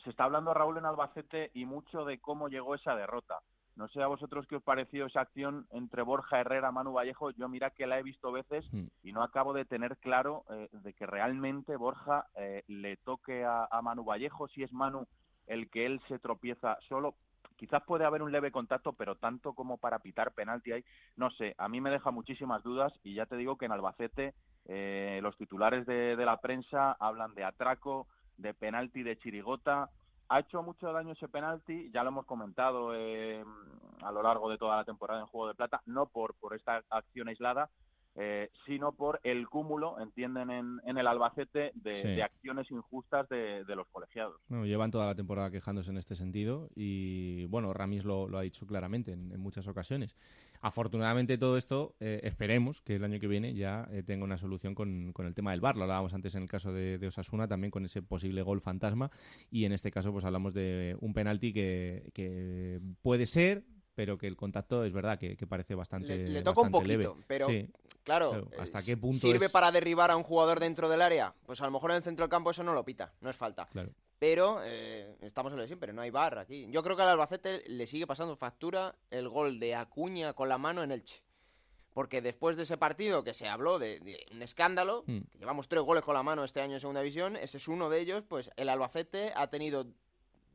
Se 0.06 0.12
está 0.12 0.24
hablando, 0.24 0.54
Raúl, 0.54 0.78
en 0.78 0.86
Albacete 0.86 1.52
y 1.54 1.66
mucho 1.66 2.06
de 2.06 2.20
cómo 2.20 2.48
llegó 2.48 2.76
esa 2.76 2.96
derrota. 2.96 3.40
No 3.76 3.90
sé 3.90 4.02
a 4.02 4.08
vosotros 4.08 4.46
qué 4.48 4.56
os 4.56 4.64
pareció 4.64 5.08
esa 5.08 5.20
acción 5.22 5.66
entre 5.72 6.02
Borja 6.02 6.40
Herrera, 6.40 6.72
Manu 6.72 6.94
Vallejo. 6.94 7.32
Yo 7.32 7.50
mira 7.50 7.72
que 7.72 7.88
la 7.88 8.00
he 8.00 8.04
visto 8.04 8.32
veces 8.32 8.64
Mm. 8.72 8.86
y 9.04 9.12
no 9.12 9.22
acabo 9.22 9.52
de 9.52 9.66
tener 9.66 9.98
claro 9.98 10.46
eh, 10.50 10.70
de 10.72 10.94
que 10.94 11.06
realmente 11.06 11.76
Borja 11.76 12.28
eh, 12.36 12.64
le 12.68 12.96
toque 12.98 13.44
a, 13.44 13.68
a 13.70 13.82
Manu 13.82 14.06
Vallejo, 14.06 14.48
si 14.48 14.64
es 14.64 14.72
Manu 14.72 15.06
el 15.48 15.70
que 15.70 15.86
él 15.86 16.00
se 16.08 16.20
tropieza 16.20 16.78
solo. 16.88 17.16
Quizás 17.58 17.84
puede 17.84 18.06
haber 18.06 18.22
un 18.22 18.32
leve 18.32 18.52
contacto, 18.52 18.94
pero 18.94 19.16
tanto 19.16 19.54
como 19.54 19.78
para 19.78 20.00
pitar 20.00 20.34
penalti 20.34 20.72
ahí, 20.72 20.86
no 21.16 21.32
sé, 21.32 21.56
a 21.58 21.68
mí 21.68 21.82
me 21.82 21.90
deja 21.90 22.12
muchísimas 22.12 22.62
dudas 22.64 22.94
y 23.04 23.14
ya 23.16 23.26
te 23.26 23.38
digo 23.38 23.58
que 23.58 23.66
en 23.66 23.72
Albacete 23.72 24.36
eh, 24.66 25.20
los 25.24 25.36
titulares 25.38 25.86
de, 25.86 26.16
de 26.16 26.26
la 26.26 26.40
prensa 26.42 26.92
hablan 27.00 27.34
de 27.34 27.44
atraco, 27.44 28.08
de 28.38 28.54
penalti 28.54 29.04
de 29.04 29.18
chirigota. 29.18 29.90
Ha 30.28 30.40
hecho 30.40 30.64
mucho 30.64 30.92
daño 30.92 31.14
ese 31.14 31.28
penalti, 31.28 31.92
ya 31.92 32.04
lo 32.04 32.10
hemos 32.10 32.26
comentado 32.26 32.96
eh, 32.96 33.44
a 34.02 34.12
lo 34.12 34.24
largo 34.24 34.50
de 34.50 34.58
toda 34.58 34.78
la 34.78 34.84
temporada 34.84 35.20
en 35.20 35.28
Juego 35.28 35.48
de 35.48 35.56
Plata, 35.56 35.82
no 35.86 36.08
por, 36.08 36.34
por 36.36 36.56
esta 36.56 36.84
acción 36.90 37.28
aislada, 37.28 37.70
eh, 38.16 38.50
sino 38.66 38.94
por 38.94 39.20
el 39.24 39.48
cúmulo, 39.50 40.00
entienden 40.00 40.50
en, 40.50 40.82
en 40.86 40.98
el 40.98 41.06
Albacete, 41.08 41.72
de, 41.76 41.96
Sí. 41.96 42.08
de 42.08 42.24
acciones 42.24 42.70
injustas 42.72 43.28
de, 43.30 43.64
de 43.66 43.76
los 43.76 43.88
colegiados. 43.88 44.36
Bueno, 44.48 44.66
llevan 44.66 44.92
toda 44.92 45.06
la 45.06 45.16
temporada 45.16 45.52
quejándose 45.52 45.92
en 45.92 45.98
este 45.98 46.16
sentido 46.16 46.70
y 46.76 47.46
bueno, 47.46 47.74
Ramis 47.74 48.06
lo, 48.06 48.28
lo 48.30 48.38
ha 48.38 48.42
dicho 48.42 48.66
claramente 48.66 49.12
en, 49.12 49.32
en 49.32 49.40
muchas 49.40 49.68
ocasiones. 49.68 50.16
Afortunadamente 50.62 51.38
todo 51.38 51.58
esto, 51.58 51.96
eh, 52.00 52.22
esperemos 52.24 52.82
que 52.82 52.96
el 52.96 53.04
año 53.04 53.20
que 53.20 53.28
viene 53.28 53.54
ya 53.54 53.88
eh, 53.92 54.02
tenga 54.02 54.24
una 54.24 54.38
solución 54.38 54.74
con, 54.74 55.12
con 55.14 55.26
el 55.28 55.36
tema 55.36 55.52
del 55.52 55.62
VAR. 55.62 55.76
Lo 55.78 55.84
hablábamos 55.84 56.14
antes 56.14 56.34
en 56.36 56.44
el 56.44 56.50
caso 56.50 56.74
de, 56.74 56.98
de 56.98 57.08
Osasuna, 57.08 57.48
también 57.48 57.70
con 57.70 57.86
ese 57.86 58.02
posible 58.02 58.42
gol 58.42 58.62
fantasma 58.62 59.12
y 59.52 59.66
en 59.66 59.74
este 59.74 59.92
caso 59.92 60.12
pues 60.12 60.26
hablamos 60.26 60.54
de 60.54 60.98
un 61.02 61.14
penalti 61.14 61.54
que, 61.54 62.10
que 62.14 62.80
puede 63.04 63.26
ser, 63.28 63.64
pero 63.96 64.18
que 64.18 64.28
el 64.28 64.36
contacto 64.36 64.84
es 64.84 64.94
verdad 64.94 65.18
que, 65.18 65.36
que 65.38 65.48
parece 65.48 65.74
bastante 65.74 66.16
Le, 66.18 66.30
le 66.30 66.42
toca 66.44 66.62
un 66.62 66.72
poquito, 66.72 66.88
leve. 66.90 67.10
pero 67.28 67.48
Sí, 67.48 67.70
claro, 68.04 68.30
claro, 68.32 68.48
eh, 68.52 68.58
¿hasta 68.60 68.84
qué 68.84 68.98
punto 68.98 69.20
¿sirve 69.20 69.46
es- 69.48 69.52
para 69.52 69.72
derribar 69.72 70.12
a 70.12 70.18
un 70.18 70.24
jugador 70.24 70.60
dentro 70.60 70.90
del 70.90 71.02
área? 71.02 71.34
Pues 71.46 71.62
a 71.62 71.66
lo 71.66 71.72
mejor 71.72 71.92
en 71.92 71.98
el 71.98 72.04
centro 72.04 72.24
del 72.24 72.30
campo 72.30 72.52
eso 72.52 72.64
no 72.64 72.74
lo 72.74 72.84
pita, 72.84 73.14
no 73.22 73.30
es 73.30 73.36
falta. 73.38 73.66
Claro. 73.68 73.90
Pero 74.20 74.60
eh, 74.64 75.16
estamos 75.22 75.52
en 75.52 75.58
lo 75.58 75.62
de 75.64 75.68
siempre, 75.68 75.92
no 75.94 76.02
hay 76.02 76.10
bar 76.10 76.38
aquí. 76.38 76.68
Yo 76.72 76.84
creo 76.84 76.96
que 76.96 77.02
al 77.02 77.10
Albacete 77.10 77.64
le 77.68 77.88
sigue 77.88 78.06
pasando 78.08 78.36
factura 78.36 78.96
el 79.12 79.28
gol 79.30 79.60
de 79.60 79.76
Acuña 79.76 80.34
con 80.34 80.48
la 80.50 80.58
mano 80.58 80.84
en 80.84 80.92
Elche. 80.92 81.22
Porque 81.94 82.22
después 82.22 82.58
de 82.58 82.64
ese 82.64 82.78
partido 82.78 83.24
que 83.24 83.34
se 83.34 83.48
habló 83.48 83.80
de, 83.80 84.00
de 84.02 84.26
un 84.32 84.42
escándalo, 84.42 85.04
Mm. 85.08 85.20
que 85.32 85.38
llevamos 85.38 85.70
tres 85.70 85.82
goles 85.84 86.04
con 86.04 86.14
la 86.14 86.24
mano 86.24 86.44
este 86.44 86.60
año 86.62 86.74
en 86.74 86.80
Segunda 86.82 87.02
División, 87.02 87.38
ese 87.38 87.58
es 87.58 87.68
uno 87.70 87.90
de 87.90 88.00
ellos, 88.02 88.24
pues 88.28 88.52
el 88.58 88.68
Albacete 88.68 89.32
ha 89.36 89.48
tenido, 89.50 89.86
no 89.86 89.92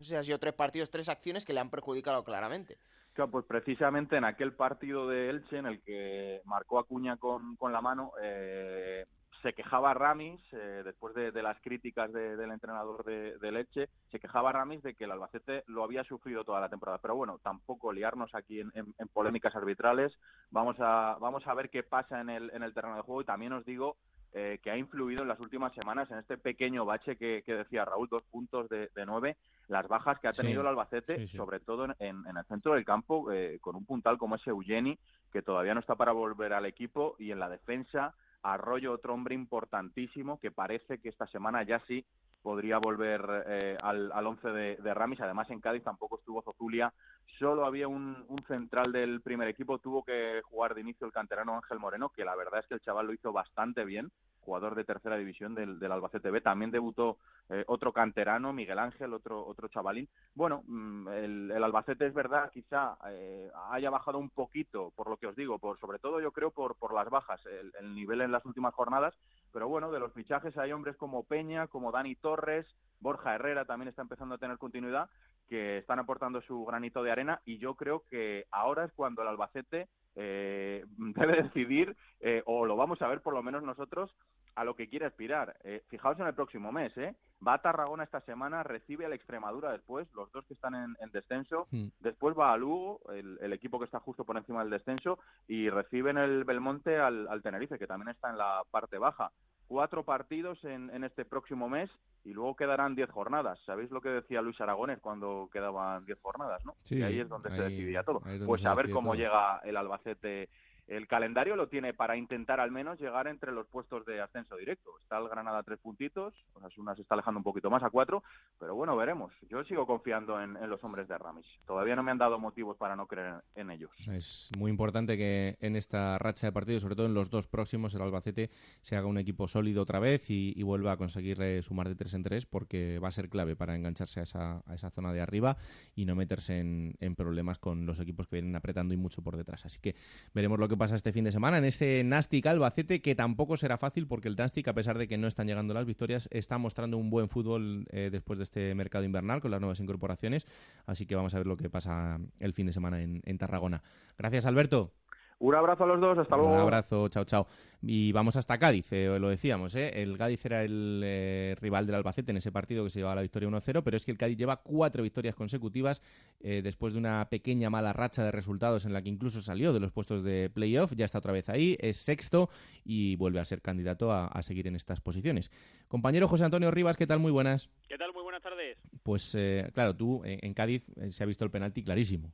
sé 0.00 0.04
si 0.04 0.14
ha 0.16 0.24
sido 0.24 0.38
tres 0.38 0.52
partidos, 0.54 0.90
tres 0.90 1.08
acciones 1.08 1.44
que 1.46 1.52
le 1.54 1.60
han 1.60 1.70
perjudicado 1.70 2.24
claramente. 2.24 2.78
Claro, 3.12 3.30
pues 3.32 3.44
precisamente 3.46 4.16
en 4.16 4.24
aquel 4.24 4.54
partido 4.54 5.08
de 5.08 5.30
Elche 5.30 5.58
en 5.58 5.66
el 5.66 5.82
que 5.82 6.40
marcó 6.44 6.78
Acuña 6.78 7.16
con, 7.16 7.56
con 7.56 7.72
la 7.72 7.80
mano, 7.80 8.12
eh, 8.22 9.04
se 9.42 9.52
quejaba 9.52 9.94
Ramis, 9.94 10.40
eh, 10.52 10.82
después 10.84 11.14
de, 11.14 11.32
de 11.32 11.42
las 11.42 11.60
críticas 11.60 12.12
de- 12.12 12.36
del 12.36 12.52
entrenador 12.52 13.04
de, 13.04 13.36
del 13.38 13.56
Elche, 13.56 13.88
se 14.10 14.20
quejaba 14.20 14.52
Ramis 14.52 14.82
de 14.82 14.94
que 14.94 15.04
el 15.04 15.10
Albacete 15.10 15.64
lo 15.66 15.82
había 15.82 16.04
sufrido 16.04 16.44
toda 16.44 16.60
la 16.60 16.68
temporada. 16.68 16.98
Pero 16.98 17.16
bueno, 17.16 17.38
tampoco 17.42 17.92
liarnos 17.92 18.34
aquí 18.34 18.60
en, 18.60 18.70
en- 18.74 18.94
en 18.98 19.08
polémicas 19.08 19.54
arbitrales. 19.56 20.12
Vamos 20.50 20.76
a, 20.78 21.16
vamos 21.20 21.46
a 21.46 21.54
ver 21.54 21.68
qué 21.70 21.82
pasa 21.82 22.20
en 22.20 22.30
el, 22.30 22.50
en 22.54 22.62
el 22.62 22.72
terreno 22.74 22.96
de 22.96 23.02
juego 23.02 23.22
y 23.22 23.24
también 23.24 23.52
os 23.54 23.64
digo 23.64 23.96
eh, 24.32 24.58
que 24.62 24.70
ha 24.70 24.76
influido 24.76 25.22
en 25.22 25.28
las 25.28 25.40
últimas 25.40 25.74
semanas 25.74 26.10
en 26.10 26.18
este 26.18 26.38
pequeño 26.38 26.84
bache 26.84 27.16
que, 27.16 27.42
que 27.44 27.54
decía 27.54 27.84
Raúl, 27.84 28.08
dos 28.08 28.22
puntos 28.30 28.68
de, 28.68 28.88
de 28.94 29.06
nueve, 29.06 29.36
las 29.68 29.88
bajas 29.88 30.18
que 30.20 30.28
ha 30.28 30.32
Sí, 30.32 30.42
tenido 30.42 30.60
el 30.60 30.68
Albacete, 30.68 31.18
sí, 31.18 31.28
sí. 31.28 31.36
sobre 31.36 31.60
todo 31.60 31.84
en, 31.86 31.94
en- 31.98 32.26
en 32.26 32.36
el 32.36 32.44
centro 32.46 32.74
del 32.74 32.84
campo, 32.84 33.30
eh, 33.32 33.58
con 33.60 33.76
un 33.76 33.84
puntal 33.84 34.18
como 34.18 34.36
ese 34.36 34.50
Eugeni, 34.50 34.98
que 35.32 35.42
todavía 35.42 35.74
no 35.74 35.80
está 35.80 35.94
para 35.96 36.12
volver 36.12 36.52
al 36.52 36.66
equipo, 36.66 37.16
y 37.18 37.30
en 37.32 37.38
la 37.40 37.48
defensa, 37.48 38.14
Arroyo, 38.42 38.92
otro 38.92 39.14
hombre 39.14 39.34
importantísimo, 39.34 40.38
que 40.40 40.50
parece 40.50 40.98
que 40.98 41.08
esta 41.08 41.26
semana 41.26 41.62
ya 41.62 41.80
sí 41.86 42.04
podría 42.42 42.78
volver 42.78 43.44
eh, 43.46 43.76
al, 43.82 44.10
al 44.12 44.26
once 44.26 44.48
de, 44.48 44.94
Ramis. 44.94 45.20
Además, 45.20 45.50
en 45.50 45.60
Cádiz 45.60 45.82
tampoco 45.82 46.18
estuvo 46.18 46.42
Zozulia. 46.42 46.92
Solo 47.38 47.64
había 47.64 47.88
un, 47.88 48.24
un 48.28 48.42
central 48.46 48.92
del 48.92 49.20
primer 49.20 49.48
equipo. 49.48 49.78
Tuvo 49.78 50.02
que 50.02 50.40
jugar 50.44 50.74
de 50.74 50.80
inicio 50.80 51.06
el 51.06 51.12
canterano 51.12 51.56
Ángel 51.56 51.78
Moreno, 51.78 52.10
que 52.10 52.24
la 52.24 52.36
verdad 52.36 52.60
es 52.60 52.66
que 52.66 52.74
el 52.74 52.80
chaval 52.80 53.06
lo 53.06 53.12
hizo 53.12 53.32
bastante 53.32 53.84
bien. 53.84 54.10
Jugador 54.40 54.74
de 54.74 54.84
tercera 54.84 55.16
división 55.16 55.54
del, 55.54 55.78
del 55.78 55.92
Albacete 55.92 56.30
B. 56.30 56.40
También 56.40 56.70
debutó 56.70 57.18
eh, 57.48 57.64
otro 57.66 57.92
canterano, 57.92 58.52
Miguel 58.52 58.78
Ángel, 58.78 59.12
otro, 59.12 59.46
otro 59.46 59.68
chavalín. 59.68 60.08
Bueno, 60.34 60.62
mm, 60.66 61.08
el, 61.08 61.50
el 61.50 61.64
Albacete 61.64 62.06
es 62.06 62.14
verdad, 62.14 62.50
quizá 62.52 62.96
eh, 63.08 63.50
haya 63.70 63.90
bajado 63.90 64.18
un 64.18 64.30
poquito, 64.30 64.92
por 64.96 65.08
lo 65.08 65.16
que 65.16 65.26
os 65.26 65.36
digo, 65.36 65.58
por 65.58 65.78
sobre 65.78 65.98
todo 65.98 66.20
yo 66.20 66.32
creo 66.32 66.50
por, 66.50 66.76
por 66.76 66.94
las 66.94 67.08
bajas, 67.10 67.44
el, 67.46 67.72
el 67.78 67.94
nivel 67.94 68.20
en 68.20 68.32
las 68.32 68.44
últimas 68.44 68.74
jornadas, 68.74 69.14
pero 69.52 69.68
bueno, 69.68 69.90
de 69.90 70.00
los 70.00 70.12
fichajes 70.12 70.56
hay 70.58 70.72
hombres 70.72 70.96
como 70.96 71.24
Peña, 71.24 71.66
como 71.66 71.92
Dani 71.92 72.14
Torres, 72.16 72.66
Borja 73.00 73.34
Herrera 73.34 73.64
también 73.64 73.88
está 73.88 74.02
empezando 74.02 74.34
a 74.34 74.38
tener 74.38 74.58
continuidad, 74.58 75.08
que 75.48 75.78
están 75.78 75.98
aportando 75.98 76.40
su 76.42 76.64
granito 76.64 77.02
de 77.02 77.10
arena 77.10 77.40
y 77.44 77.58
yo 77.58 77.74
creo 77.74 78.04
que 78.08 78.46
ahora 78.52 78.84
es 78.84 78.92
cuando 78.92 79.22
el 79.22 79.28
Albacete 79.28 79.88
eh, 80.16 80.84
debe 80.98 81.42
decidir, 81.42 81.96
eh, 82.20 82.42
o 82.46 82.66
lo 82.66 82.76
vamos 82.76 83.00
a 83.02 83.08
ver 83.08 83.20
por 83.20 83.34
lo 83.34 83.42
menos 83.42 83.62
nosotros, 83.62 84.14
a 84.56 84.64
lo 84.64 84.74
que 84.74 84.88
quiere 84.88 85.06
aspirar. 85.06 85.56
Eh, 85.64 85.82
fijaos 85.88 86.18
en 86.18 86.26
el 86.26 86.34
próximo 86.34 86.72
mes, 86.72 86.96
¿eh? 86.98 87.14
Va 87.46 87.54
a 87.54 87.62
Tarragona 87.62 88.04
esta 88.04 88.20
semana, 88.22 88.62
recibe 88.62 89.06
al 89.06 89.12
Extremadura 89.12 89.72
después, 89.72 90.12
los 90.14 90.30
dos 90.32 90.44
que 90.46 90.54
están 90.54 90.74
en, 90.74 90.96
en 91.00 91.10
descenso, 91.12 91.68
Mm. 91.70 91.86
después 92.00 92.36
va 92.36 92.52
a 92.52 92.56
Lugo, 92.56 93.00
el, 93.12 93.38
el 93.40 93.52
equipo 93.52 93.78
que 93.78 93.84
está 93.84 94.00
justo 94.00 94.24
por 94.24 94.36
encima 94.36 94.60
del 94.60 94.70
descenso, 94.70 95.18
y 95.46 95.70
reciben 95.70 96.18
el 96.18 96.44
Belmonte 96.44 96.98
al, 96.98 97.28
al 97.28 97.42
Tenerife, 97.42 97.78
que 97.78 97.86
también 97.86 98.08
está 98.08 98.28
en 98.30 98.38
la 98.38 98.62
parte 98.70 98.98
baja. 98.98 99.30
Cuatro 99.70 100.02
partidos 100.02 100.58
en, 100.64 100.90
en 100.90 101.04
este 101.04 101.24
próximo 101.24 101.68
mes 101.68 101.88
y 102.24 102.32
luego 102.32 102.56
quedarán 102.56 102.96
diez 102.96 103.08
jornadas. 103.08 103.56
¿Sabéis 103.64 103.88
lo 103.92 104.00
que 104.00 104.08
decía 104.08 104.42
Luis 104.42 104.60
Aragones 104.60 104.98
cuando 104.98 105.48
quedaban 105.52 106.04
diez 106.04 106.18
jornadas, 106.20 106.60
no? 106.64 106.74
Sí, 106.82 106.96
y 106.98 107.02
ahí 107.04 107.20
es 107.20 107.28
donde 107.28 107.50
se 107.50 107.62
decidía 107.62 108.02
todo. 108.02 108.20
Pues 108.46 108.66
a 108.66 108.74
ver 108.74 108.90
cómo 108.90 109.12
todo. 109.12 109.20
llega 109.20 109.60
el 109.62 109.76
Albacete. 109.76 110.48
El 110.90 111.06
calendario 111.06 111.54
lo 111.54 111.68
tiene 111.68 111.94
para 111.94 112.16
intentar 112.16 112.58
al 112.58 112.72
menos 112.72 112.98
llegar 112.98 113.28
entre 113.28 113.52
los 113.52 113.68
puestos 113.68 114.04
de 114.06 114.20
ascenso 114.20 114.56
directo. 114.56 114.90
Está 115.00 115.18
el 115.18 115.28
Granada 115.28 115.60
a 115.60 115.62
tres 115.62 115.78
puntitos, 115.78 116.34
Osasuna 116.52 116.96
se 116.96 117.02
está 117.02 117.14
alejando 117.14 117.38
un 117.38 117.44
poquito 117.44 117.70
más 117.70 117.84
a 117.84 117.90
cuatro, 117.90 118.24
pero 118.58 118.74
bueno, 118.74 118.96
veremos. 118.96 119.32
Yo 119.48 119.62
sigo 119.62 119.86
confiando 119.86 120.42
en, 120.42 120.54
los 120.68 120.82
hombres 120.82 121.06
de 121.06 121.16
Ramis. 121.16 121.46
Todavía 121.64 121.94
no 121.94 122.02
me 122.02 122.10
han 122.10 122.18
dado 122.18 122.40
motivos 122.40 122.76
para 122.76 122.96
no 122.96 123.06
creer 123.06 123.36
en 123.54 123.70
ellos. 123.70 123.92
Es 124.08 124.50
muy 124.58 124.68
importante 124.68 125.16
que 125.16 125.56
en 125.60 125.76
esta 125.76 126.18
racha 126.18 126.48
de 126.48 126.52
partidos, 126.52 126.82
sobre 126.82 126.96
todo 126.96 127.06
en 127.06 127.14
los 127.14 127.30
dos 127.30 127.46
próximos, 127.46 127.94
el 127.94 128.02
Albacete 128.02 128.50
se 128.80 128.96
haga 128.96 129.06
un 129.06 129.18
equipo 129.18 129.46
sólido 129.46 129.82
otra 129.82 130.00
vez 130.00 130.28
y, 130.28 130.60
vuelva 130.64 130.92
a 130.92 130.96
conseguir 130.96 131.40
eh, 131.40 131.62
sumar 131.62 131.88
de 131.88 131.94
tres 131.94 132.14
en 132.14 132.24
tres, 132.24 132.46
porque 132.46 132.98
va 132.98 133.08
a 133.08 133.12
ser 133.12 133.28
clave 133.28 133.54
para 133.54 133.76
engancharse 133.76 134.20
a 134.20 134.22
esa, 134.24 134.62
a 134.66 134.74
esa 134.74 134.90
zona 134.90 135.12
de 135.12 135.20
arriba 135.20 135.56
y 135.94 136.04
no 136.04 136.16
meterse 136.16 136.58
en, 136.58 136.94
en 136.98 137.14
problemas 137.14 137.58
con 137.60 137.86
los 137.86 138.00
equipos 138.00 138.26
que 138.26 138.36
vienen 138.36 138.56
apretando 138.56 138.92
y 138.92 138.96
mucho 138.96 139.22
por 139.22 139.36
detrás. 139.36 139.64
Así 139.64 139.78
que 139.80 139.94
veremos 140.34 140.58
lo 140.58 140.68
que 140.68 140.79
pasa 140.80 140.96
este 140.96 141.12
fin 141.12 141.24
de 141.24 141.30
semana 141.30 141.58
en 141.58 141.66
este 141.66 142.02
Nastic 142.04 142.46
Albacete, 142.46 143.02
que 143.02 143.14
tampoco 143.14 143.58
será 143.58 143.76
fácil, 143.76 144.06
porque 144.06 144.28
el 144.28 144.34
Nastic, 144.34 144.66
a 144.66 144.72
pesar 144.72 144.96
de 144.96 145.08
que 145.08 145.18
no 145.18 145.28
están 145.28 145.46
llegando 145.46 145.74
las 145.74 145.84
victorias, 145.84 146.26
está 146.32 146.56
mostrando 146.56 146.96
un 146.96 147.10
buen 147.10 147.28
fútbol 147.28 147.84
eh, 147.90 148.08
después 148.10 148.38
de 148.38 148.44
este 148.44 148.74
mercado 148.74 149.04
invernal 149.04 149.42
con 149.42 149.50
las 149.50 149.60
nuevas 149.60 149.78
incorporaciones. 149.78 150.46
Así 150.86 151.04
que 151.04 151.14
vamos 151.14 151.34
a 151.34 151.36
ver 151.36 151.46
lo 151.46 151.58
que 151.58 151.68
pasa 151.68 152.18
el 152.38 152.54
fin 152.54 152.64
de 152.64 152.72
semana 152.72 153.02
en 153.02 153.38
Tarragona. 153.38 153.82
Gracias, 154.16 154.46
Alberto. 154.46 154.94
Un 155.40 155.54
abrazo 155.54 155.84
a 155.84 155.86
los 155.86 156.00
dos, 156.00 156.18
hasta 156.18 156.36
luego. 156.36 156.52
Un 156.52 156.60
abrazo, 156.60 157.08
chao, 157.08 157.24
chao. 157.24 157.46
Y 157.80 158.12
vamos 158.12 158.36
hasta 158.36 158.58
Cádiz, 158.58 158.92
eh, 158.92 159.18
lo 159.18 159.30
decíamos, 159.30 159.74
¿eh? 159.74 160.02
el 160.02 160.18
Cádiz 160.18 160.44
era 160.44 160.62
el 160.62 161.00
eh, 161.02 161.56
rival 161.58 161.86
del 161.86 161.94
Albacete 161.94 162.30
en 162.30 162.36
ese 162.36 162.52
partido 162.52 162.84
que 162.84 162.90
se 162.90 162.98
llevaba 162.98 163.14
la 163.14 163.22
victoria 163.22 163.48
1-0, 163.48 163.82
pero 163.82 163.96
es 163.96 164.04
que 164.04 164.10
el 164.10 164.18
Cádiz 164.18 164.36
lleva 164.36 164.58
cuatro 164.58 165.02
victorias 165.02 165.34
consecutivas 165.34 166.02
eh, 166.40 166.60
después 166.62 166.92
de 166.92 166.98
una 166.98 167.26
pequeña 167.30 167.70
mala 167.70 167.94
racha 167.94 168.22
de 168.22 168.32
resultados 168.32 168.84
en 168.84 168.92
la 168.92 169.00
que 169.00 169.08
incluso 169.08 169.40
salió 169.40 169.72
de 169.72 169.80
los 169.80 169.92
puestos 169.92 170.22
de 170.22 170.50
playoff, 170.50 170.92
ya 170.94 171.06
está 171.06 171.20
otra 171.20 171.32
vez 171.32 171.48
ahí, 171.48 171.74
es 171.80 171.96
sexto 171.96 172.50
y 172.84 173.16
vuelve 173.16 173.40
a 173.40 173.44
ser 173.46 173.62
candidato 173.62 174.12
a, 174.12 174.26
a 174.26 174.42
seguir 174.42 174.66
en 174.66 174.76
estas 174.76 175.00
posiciones. 175.00 175.50
Compañero 175.88 176.28
José 176.28 176.44
Antonio 176.44 176.70
Rivas, 176.70 176.98
¿qué 176.98 177.06
tal? 177.06 177.18
Muy 177.18 177.32
buenas. 177.32 177.70
¿Qué 177.88 177.96
tal? 177.96 178.12
Muy 178.12 178.22
buenas 178.22 178.42
tardes. 178.42 178.76
Pues 179.02 179.34
eh, 179.34 179.70
claro, 179.72 179.96
tú 179.96 180.20
en 180.24 180.52
Cádiz 180.52 180.84
eh, 180.96 181.10
se 181.10 181.22
ha 181.22 181.26
visto 181.26 181.46
el 181.46 181.50
penalti 181.50 181.82
clarísimo. 181.82 182.30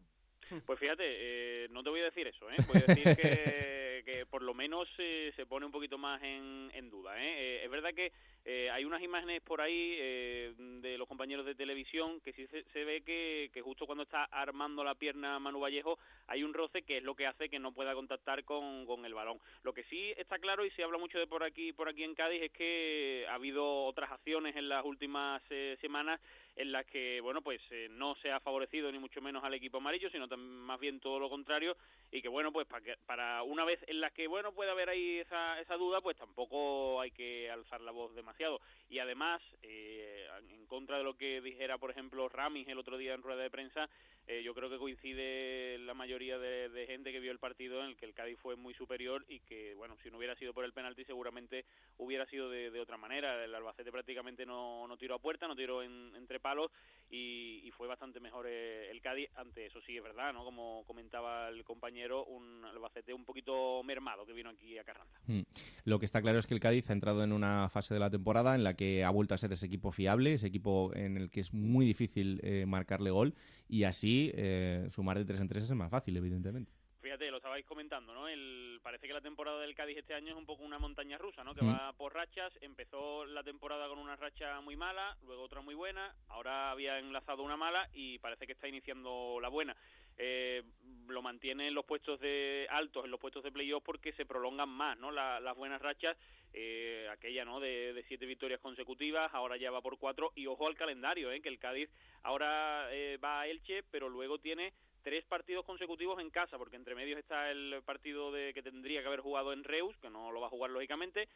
Pues 0.67 0.79
fíjate, 0.79 1.05
eh, 1.07 1.69
no 1.71 1.83
te 1.83 1.91
voy 1.91 2.01
a 2.01 2.05
decir 2.05 2.27
eso, 2.27 2.51
¿eh? 2.51 2.57
Voy 2.67 2.79
a 2.79 2.95
decir 2.95 3.17
que, 3.17 4.03
que 4.05 4.27
por 4.27 4.43
lo 4.43 4.55
menos 4.55 4.89
eh, 4.99 5.33
se 5.37 5.47
pone 5.47 5.67
un 5.67 5.73
poquito 5.73 5.99
más 5.99 6.23
en, 6.23 6.71
en 6.75 6.91
duda, 6.91 7.21
¿eh? 7.21 7.35
Eh, 7.37 7.65
Es 7.65 7.71
verdad 7.71 7.93
que 7.95 8.13
eh, 8.45 8.71
hay 8.71 8.85
unas 8.85 9.03
imágenes 9.03 9.43
por 9.43 9.61
ahí 9.61 9.97
eh, 9.99 10.55
de 10.57 10.97
los 10.99 11.09
compañeros 11.09 11.45
de 11.45 11.57
televisión 11.57 12.21
que 12.21 12.33
sí 12.33 12.47
se, 12.47 12.63
se 12.73 12.85
ve 12.85 13.03
que, 13.03 13.51
que 13.53 13.61
justo 13.61 13.87
cuando 13.87 14.05
está 14.05 14.25
armando 14.25 14.85
la 14.85 14.95
pierna 14.95 15.41
Manu 15.41 15.59
Vallejo 15.59 15.99
hay 16.29 16.45
un 16.45 16.55
roce 16.55 16.83
que 16.83 16.99
es 16.99 17.03
lo 17.03 17.17
que 17.17 17.27
hace 17.27 17.49
que 17.49 17.59
no 17.59 17.73
pueda 17.73 17.95
contactar 17.95 18.45
con, 18.45 18.87
con 18.87 19.05
el 19.05 19.15
balón. 19.15 19.41
Lo 19.65 19.73
que 19.75 19.83
sí 19.85 20.13
está 20.17 20.39
claro 20.39 20.65
y 20.65 20.71
se 20.71 20.85
habla 20.85 20.99
mucho 20.99 21.19
de 21.19 21.27
por 21.27 21.43
aquí 21.43 21.73
por 21.73 21.89
aquí 21.89 22.05
en 22.05 22.15
Cádiz 22.15 22.43
es 22.43 22.53
que 22.53 23.27
ha 23.29 23.35
habido 23.35 23.85
otras 23.85 24.13
acciones 24.13 24.55
en 24.55 24.69
las 24.69 24.85
últimas 24.85 25.43
eh, 25.51 25.77
semanas 25.81 26.21
en 26.57 26.73
las 26.73 26.87
que 26.87 27.21
bueno 27.21 27.43
pues 27.43 27.61
eh, 27.71 27.89
no 27.91 28.15
se 28.17 28.33
ha 28.33 28.41
favorecido 28.41 28.91
ni 28.91 28.99
mucho 28.99 29.21
menos 29.21 29.45
al 29.45 29.55
equipo 29.55 29.77
amarillo 29.77 30.11
sino 30.11 30.27
más 30.37 30.81
bien 30.81 31.01
todo 31.01 31.19
lo 31.21 31.29
contrario 31.29 31.77
y 32.11 32.23
que 32.23 32.29
bueno 32.29 32.51
pues 32.53 32.67
para, 32.67 32.83
que- 32.85 32.97
para 33.07 33.43
una 33.43 33.65
vez 33.65 33.79
en 33.87 34.01
la 34.01 34.11
que 34.11 34.27
bueno 34.27 34.53
puede 34.53 34.71
haber 34.71 34.89
ahí 34.89 35.19
esa, 35.19 35.61
esa 35.61 35.77
duda 35.77 36.01
pues 36.01 36.17
tampoco 36.17 37.01
hay 37.01 37.11
que 37.11 37.51
alzar 37.51 37.81
la 37.81 37.93
voz 37.93 38.15
demasiado. 38.15 38.61
Y 38.89 38.99
además 38.99 39.43
eh, 39.63 40.27
en 40.51 40.67
contra 40.67 40.99
de 40.99 41.05
lo 41.05 41.17
que 41.17 41.41
dijera 41.41 41.79
por 41.79 41.91
ejemplo 41.91 42.29
Ramis 42.29 42.69
el 42.69 42.79
otro 42.79 42.97
día 42.97 43.15
en 43.15 43.23
rueda 43.23 43.43
de 43.43 43.51
prensa 43.51 43.89
eh, 44.29 44.43
yo 44.45 44.55
creo 44.55 44.69
que 44.69 44.79
coincide 44.79 45.79
la 45.79 45.95
mayoría 45.95 46.39
de, 46.39 46.85
gente 46.87 47.13
que 47.13 47.21
vio 47.21 47.31
el 47.31 47.39
partido 47.39 47.81
en 47.83 47.91
el 47.91 47.97
que 47.97 48.07
el 48.07 48.15
Cádiz 48.15 48.39
fue 48.39 48.57
muy 48.57 48.75
superior 48.75 49.25
y 49.29 49.41
que, 49.41 49.75
bueno, 49.75 49.97
si 50.03 50.11
no 50.11 50.19
hubiera 50.19 50.35
sido 50.37 50.53
por 50.53 50.65
el 50.65 50.73
penalti 50.73 51.05
seguramente 51.05 51.65
hubiera 51.99 52.27
sido 52.27 52.51
de, 52.51 52.81
otra 52.81 52.97
manera. 52.97 53.45
El 53.45 53.55
Albacete 53.55 53.93
prácticamente 53.93 54.45
no, 54.45 54.87
no 54.89 54.97
tiró 54.97 55.15
a 55.15 55.19
puerta, 55.21 55.47
no 55.47 55.57
tiró 55.57 55.83
en, 55.83 56.13
entre 56.17 56.41
palos 56.41 56.71
y, 57.11 57.61
y, 57.65 57.71
fue 57.71 57.87
bastante 57.87 58.21
mejor 58.21 58.47
eh, 58.49 58.91
el 58.91 59.01
Cádiz. 59.01 59.29
Ante 59.37 59.67
eso 59.67 59.81
sí 59.87 59.97
es 59.97 60.03
verdad, 60.03 60.33
¿no? 60.33 60.45
Como 60.45 60.85
comentaba 60.87 61.49
el 61.49 61.65
compañero, 61.65 62.25
un 62.25 62.65
Albacete 62.65 63.15
un 63.15 63.25
poquito 63.25 63.83
mermado 63.85 64.27
que 64.27 64.33
vino 64.33 64.51
aquí 64.51 64.77
a 64.77 64.85
Carranza. 64.85 65.21
Mm. 65.27 65.43
Lo 65.85 65.99
que 65.99 66.05
está 66.05 66.21
claro 66.21 66.39
es 66.39 66.47
que 66.47 66.55
el 66.55 66.61
Cádiz 66.61 66.91
ha 66.91 66.93
entrado 66.93 67.23
en 67.23 67.33
una 67.33 67.69
fase 67.69 67.95
de 67.95 68.01
la 68.01 68.11
temporada 68.11 68.55
en 68.55 68.65
la 68.65 68.75
que 68.75 69.05
ha 69.05 69.11
vuelto 69.11 69.35
a 69.35 69.39
ser 69.39 69.53
ese 69.53 69.67
equipo 69.67 69.93
fiable, 69.93 70.35
ese 70.35 70.49
equipo 70.49 70.93
en 70.95 71.17
el 71.17 71.31
que 71.31 71.41
es 71.41 71.55
muy 71.55 71.87
difícil 71.87 72.41
eh, 72.43 72.67
marcarle 72.67 73.11
gol 73.11 73.35
y 73.69 73.85
así 73.85 74.33
eh, 74.35 74.87
sumar 74.91 75.19
de 75.19 75.25
tres 75.25 75.41
en 75.41 75.49
tres 75.49 75.65
es 75.65 75.73
más 75.73 75.91
fácil, 75.91 76.17
evidentemente. 76.17 76.73
Fíjate, 77.07 77.31
lo 77.31 77.37
estabais 77.37 77.65
comentando, 77.65 78.13
¿no? 78.15 78.27
El, 78.27 78.81
parece 78.83 79.07
que 79.07 79.13
la 79.13 79.21
temporada 79.21 79.61
del 79.61 79.77
Cádiz 79.77 79.99
este 79.99 80.15
año 80.15 80.33
es 80.33 80.37
un 80.37 80.45
poco 80.45 80.65
una 80.65 80.81
montaña 80.81 81.17
rusa, 81.19 81.45
¿no? 81.45 81.55
Que 81.55 81.63
mm. 81.63 81.69
va 81.69 81.93
por 81.93 82.13
rachas. 82.13 82.53
Empezó 82.61 83.25
la 83.27 83.45
temporada 83.45 83.87
con 83.89 83.99
una 83.99 84.17
racha 84.17 84.61
muy 84.61 84.75
mala, 84.75 85.17
luego 85.25 85.45
otra 85.45 85.61
muy 85.61 85.77
buena. 85.77 86.13
Ahora 86.27 86.73
había 86.73 86.99
enlazado 86.99 87.45
una 87.45 87.57
mala 87.57 87.89
y 87.93 88.19
parece 88.19 88.47
que 88.47 88.55
está 88.55 88.67
iniciando 88.67 89.39
la 89.41 89.49
buena. 89.49 89.77
Eh, 90.19 90.65
lo 91.09 91.23
mantiene 91.23 91.69
en 91.69 91.75
los 91.75 91.85
puestos 91.85 92.19
de 92.19 92.67
altos, 92.71 93.05
en 93.05 93.13
los 93.13 93.21
puestos 93.21 93.45
de 93.45 93.53
playoff 93.53 93.85
porque 93.85 94.13
se 94.15 94.27
prolongan 94.27 94.69
más, 94.69 94.99
¿no? 94.99 95.13
La, 95.13 95.39
las 95.39 95.57
buenas 95.57 95.81
rachas, 95.81 96.17
eh, 96.53 97.07
aquella, 97.13 97.45
¿no? 97.45 97.61
De, 97.61 97.93
de, 97.93 98.03
siete 98.09 98.27
victorias 98.27 98.59
consecutivas, 98.61 99.33
ahora 99.33 99.57
ya 99.57 99.71
va 99.71 99.81
por 99.81 99.99
cuatro 99.99 100.33
y 100.35 100.47
ojo 100.47 100.67
al 100.67 100.75
calendario, 100.75 101.31
¿eh? 101.31 101.41
Que 101.41 101.51
el 101.51 101.61
Cádiz 101.61 101.89
ahora 102.27 102.89
eh, 102.93 103.19
va 103.23 103.41
a 103.41 103.47
Elche, 103.47 103.83
pero 103.91 104.09
luego 104.09 104.39
tiene 104.39 104.73
tres 105.03 105.25
partidos 105.25 105.65
consecutivos 105.65 106.21
en 106.21 106.31
casa, 106.31 106.59
porque 106.59 106.75
entre 106.75 106.97
medios 106.97 107.21
está 107.21 107.51
el 107.51 107.81
partido 107.85 108.33
de 108.33 108.53
que 108.53 108.63
tendría 108.63 109.01
que 109.01 109.07
haber 109.07 109.21
jugado 109.21 109.53
en 109.53 109.63
Reus, 109.63 109.97
que 109.99 110.11
no 110.11 110.33
lo 110.33 110.41
va 110.41 110.49
a 110.49 110.51
jugar 110.51 110.71
lógicamente, 110.71 111.29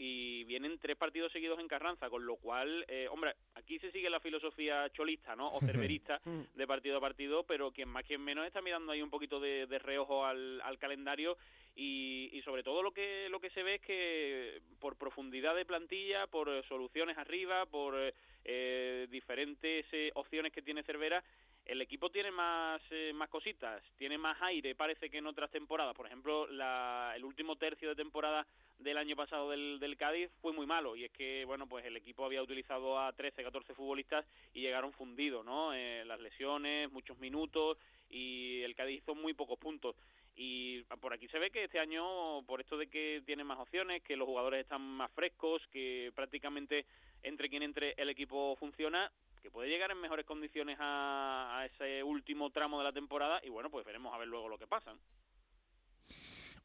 y 0.00 0.44
vienen 0.44 0.78
tres 0.78 0.96
partidos 0.96 1.32
seguidos 1.32 1.58
en 1.58 1.66
Carranza, 1.66 2.08
con 2.08 2.24
lo 2.24 2.36
cual, 2.36 2.84
eh, 2.86 3.08
hombre, 3.10 3.34
aquí 3.56 3.80
se 3.80 3.90
sigue 3.90 4.08
la 4.08 4.20
filosofía 4.20 4.88
cholista, 4.90 5.34
¿no? 5.34 5.52
O 5.52 5.60
cerverista 5.66 6.20
de 6.24 6.66
partido 6.68 6.98
a 6.98 7.00
partido, 7.00 7.42
pero 7.42 7.72
quien 7.72 7.88
más 7.88 8.04
quien 8.04 8.22
menos 8.22 8.46
está 8.46 8.62
mirando 8.62 8.92
ahí 8.92 9.02
un 9.02 9.10
poquito 9.10 9.40
de, 9.40 9.66
de 9.66 9.78
reojo 9.80 10.24
al, 10.24 10.60
al 10.60 10.78
calendario 10.78 11.36
y, 11.74 12.30
y, 12.32 12.42
sobre 12.42 12.62
todo 12.62 12.80
lo 12.82 12.92
que 12.92 13.28
lo 13.28 13.40
que 13.40 13.50
se 13.50 13.62
ve 13.64 13.76
es 13.76 13.80
que 13.80 14.62
por 14.78 14.96
profundidad 14.96 15.56
de 15.56 15.64
plantilla, 15.64 16.28
por 16.28 16.64
soluciones 16.66 17.18
arriba, 17.18 17.66
por 17.66 17.94
eh, 18.44 19.06
diferentes 19.10 19.86
eh, 19.92 20.10
opciones 20.14 20.52
que 20.52 20.62
tiene 20.62 20.84
Cervera, 20.84 21.22
el 21.64 21.82
equipo 21.82 22.10
tiene 22.10 22.30
más 22.30 22.80
eh, 22.90 23.12
más 23.14 23.28
cositas, 23.28 23.82
tiene 23.96 24.16
más 24.16 24.40
aire, 24.42 24.74
parece 24.74 25.10
que 25.10 25.18
en 25.18 25.26
otras 25.26 25.50
temporadas. 25.50 25.94
Por 25.94 26.06
ejemplo, 26.06 26.46
la, 26.46 27.12
el 27.14 27.24
último 27.24 27.56
tercio 27.56 27.90
de 27.90 27.96
temporada 27.96 28.46
del 28.78 28.96
año 28.96 29.16
pasado 29.16 29.50
del, 29.50 29.78
del 29.80 29.96
Cádiz 29.96 30.30
fue 30.40 30.52
muy 30.52 30.66
malo 30.66 30.96
y 30.96 31.04
es 31.04 31.10
que, 31.10 31.44
bueno, 31.44 31.66
pues 31.66 31.84
el 31.84 31.96
equipo 31.96 32.24
había 32.24 32.42
utilizado 32.42 32.98
a 32.98 33.12
13, 33.12 33.42
14 33.42 33.74
futbolistas 33.74 34.24
y 34.54 34.60
llegaron 34.60 34.92
fundidos, 34.92 35.44
¿no? 35.44 35.72
Eh, 35.74 36.04
las 36.06 36.20
lesiones, 36.20 36.90
muchos 36.90 37.18
minutos 37.18 37.78
y 38.08 38.62
el 38.62 38.74
Cádiz 38.74 38.98
hizo 39.02 39.14
muy 39.14 39.34
pocos 39.34 39.58
puntos. 39.58 39.96
Y 40.36 40.82
por 41.00 41.12
aquí 41.12 41.26
se 41.28 41.40
ve 41.40 41.50
que 41.50 41.64
este 41.64 41.80
año, 41.80 42.42
por 42.46 42.60
esto 42.60 42.76
de 42.76 42.86
que 42.86 43.22
tiene 43.26 43.42
más 43.42 43.58
opciones, 43.58 44.02
que 44.04 44.16
los 44.16 44.26
jugadores 44.26 44.60
están 44.60 44.80
más 44.80 45.10
frescos, 45.10 45.66
que 45.72 46.12
prácticamente 46.14 46.86
entre 47.24 47.48
quien 47.48 47.64
entre 47.64 47.94
el 47.96 48.08
equipo 48.08 48.54
funciona, 48.56 49.10
que 49.42 49.50
puede 49.50 49.68
llegar 49.68 49.90
en 49.90 50.00
mejores 50.00 50.24
condiciones 50.24 50.78
a, 50.80 51.58
a, 51.58 51.66
ese 51.66 52.04
último 52.04 52.50
tramo 52.50 52.78
de 52.78 52.84
la 52.84 52.92
temporada 52.92 53.40
y 53.42 53.48
bueno, 53.48 53.68
pues 53.68 53.84
veremos 53.84 54.14
a 54.14 54.18
ver 54.18 54.28
luego 54.28 54.48
lo 54.48 54.58
que 54.58 54.68
pasa. 54.68 54.94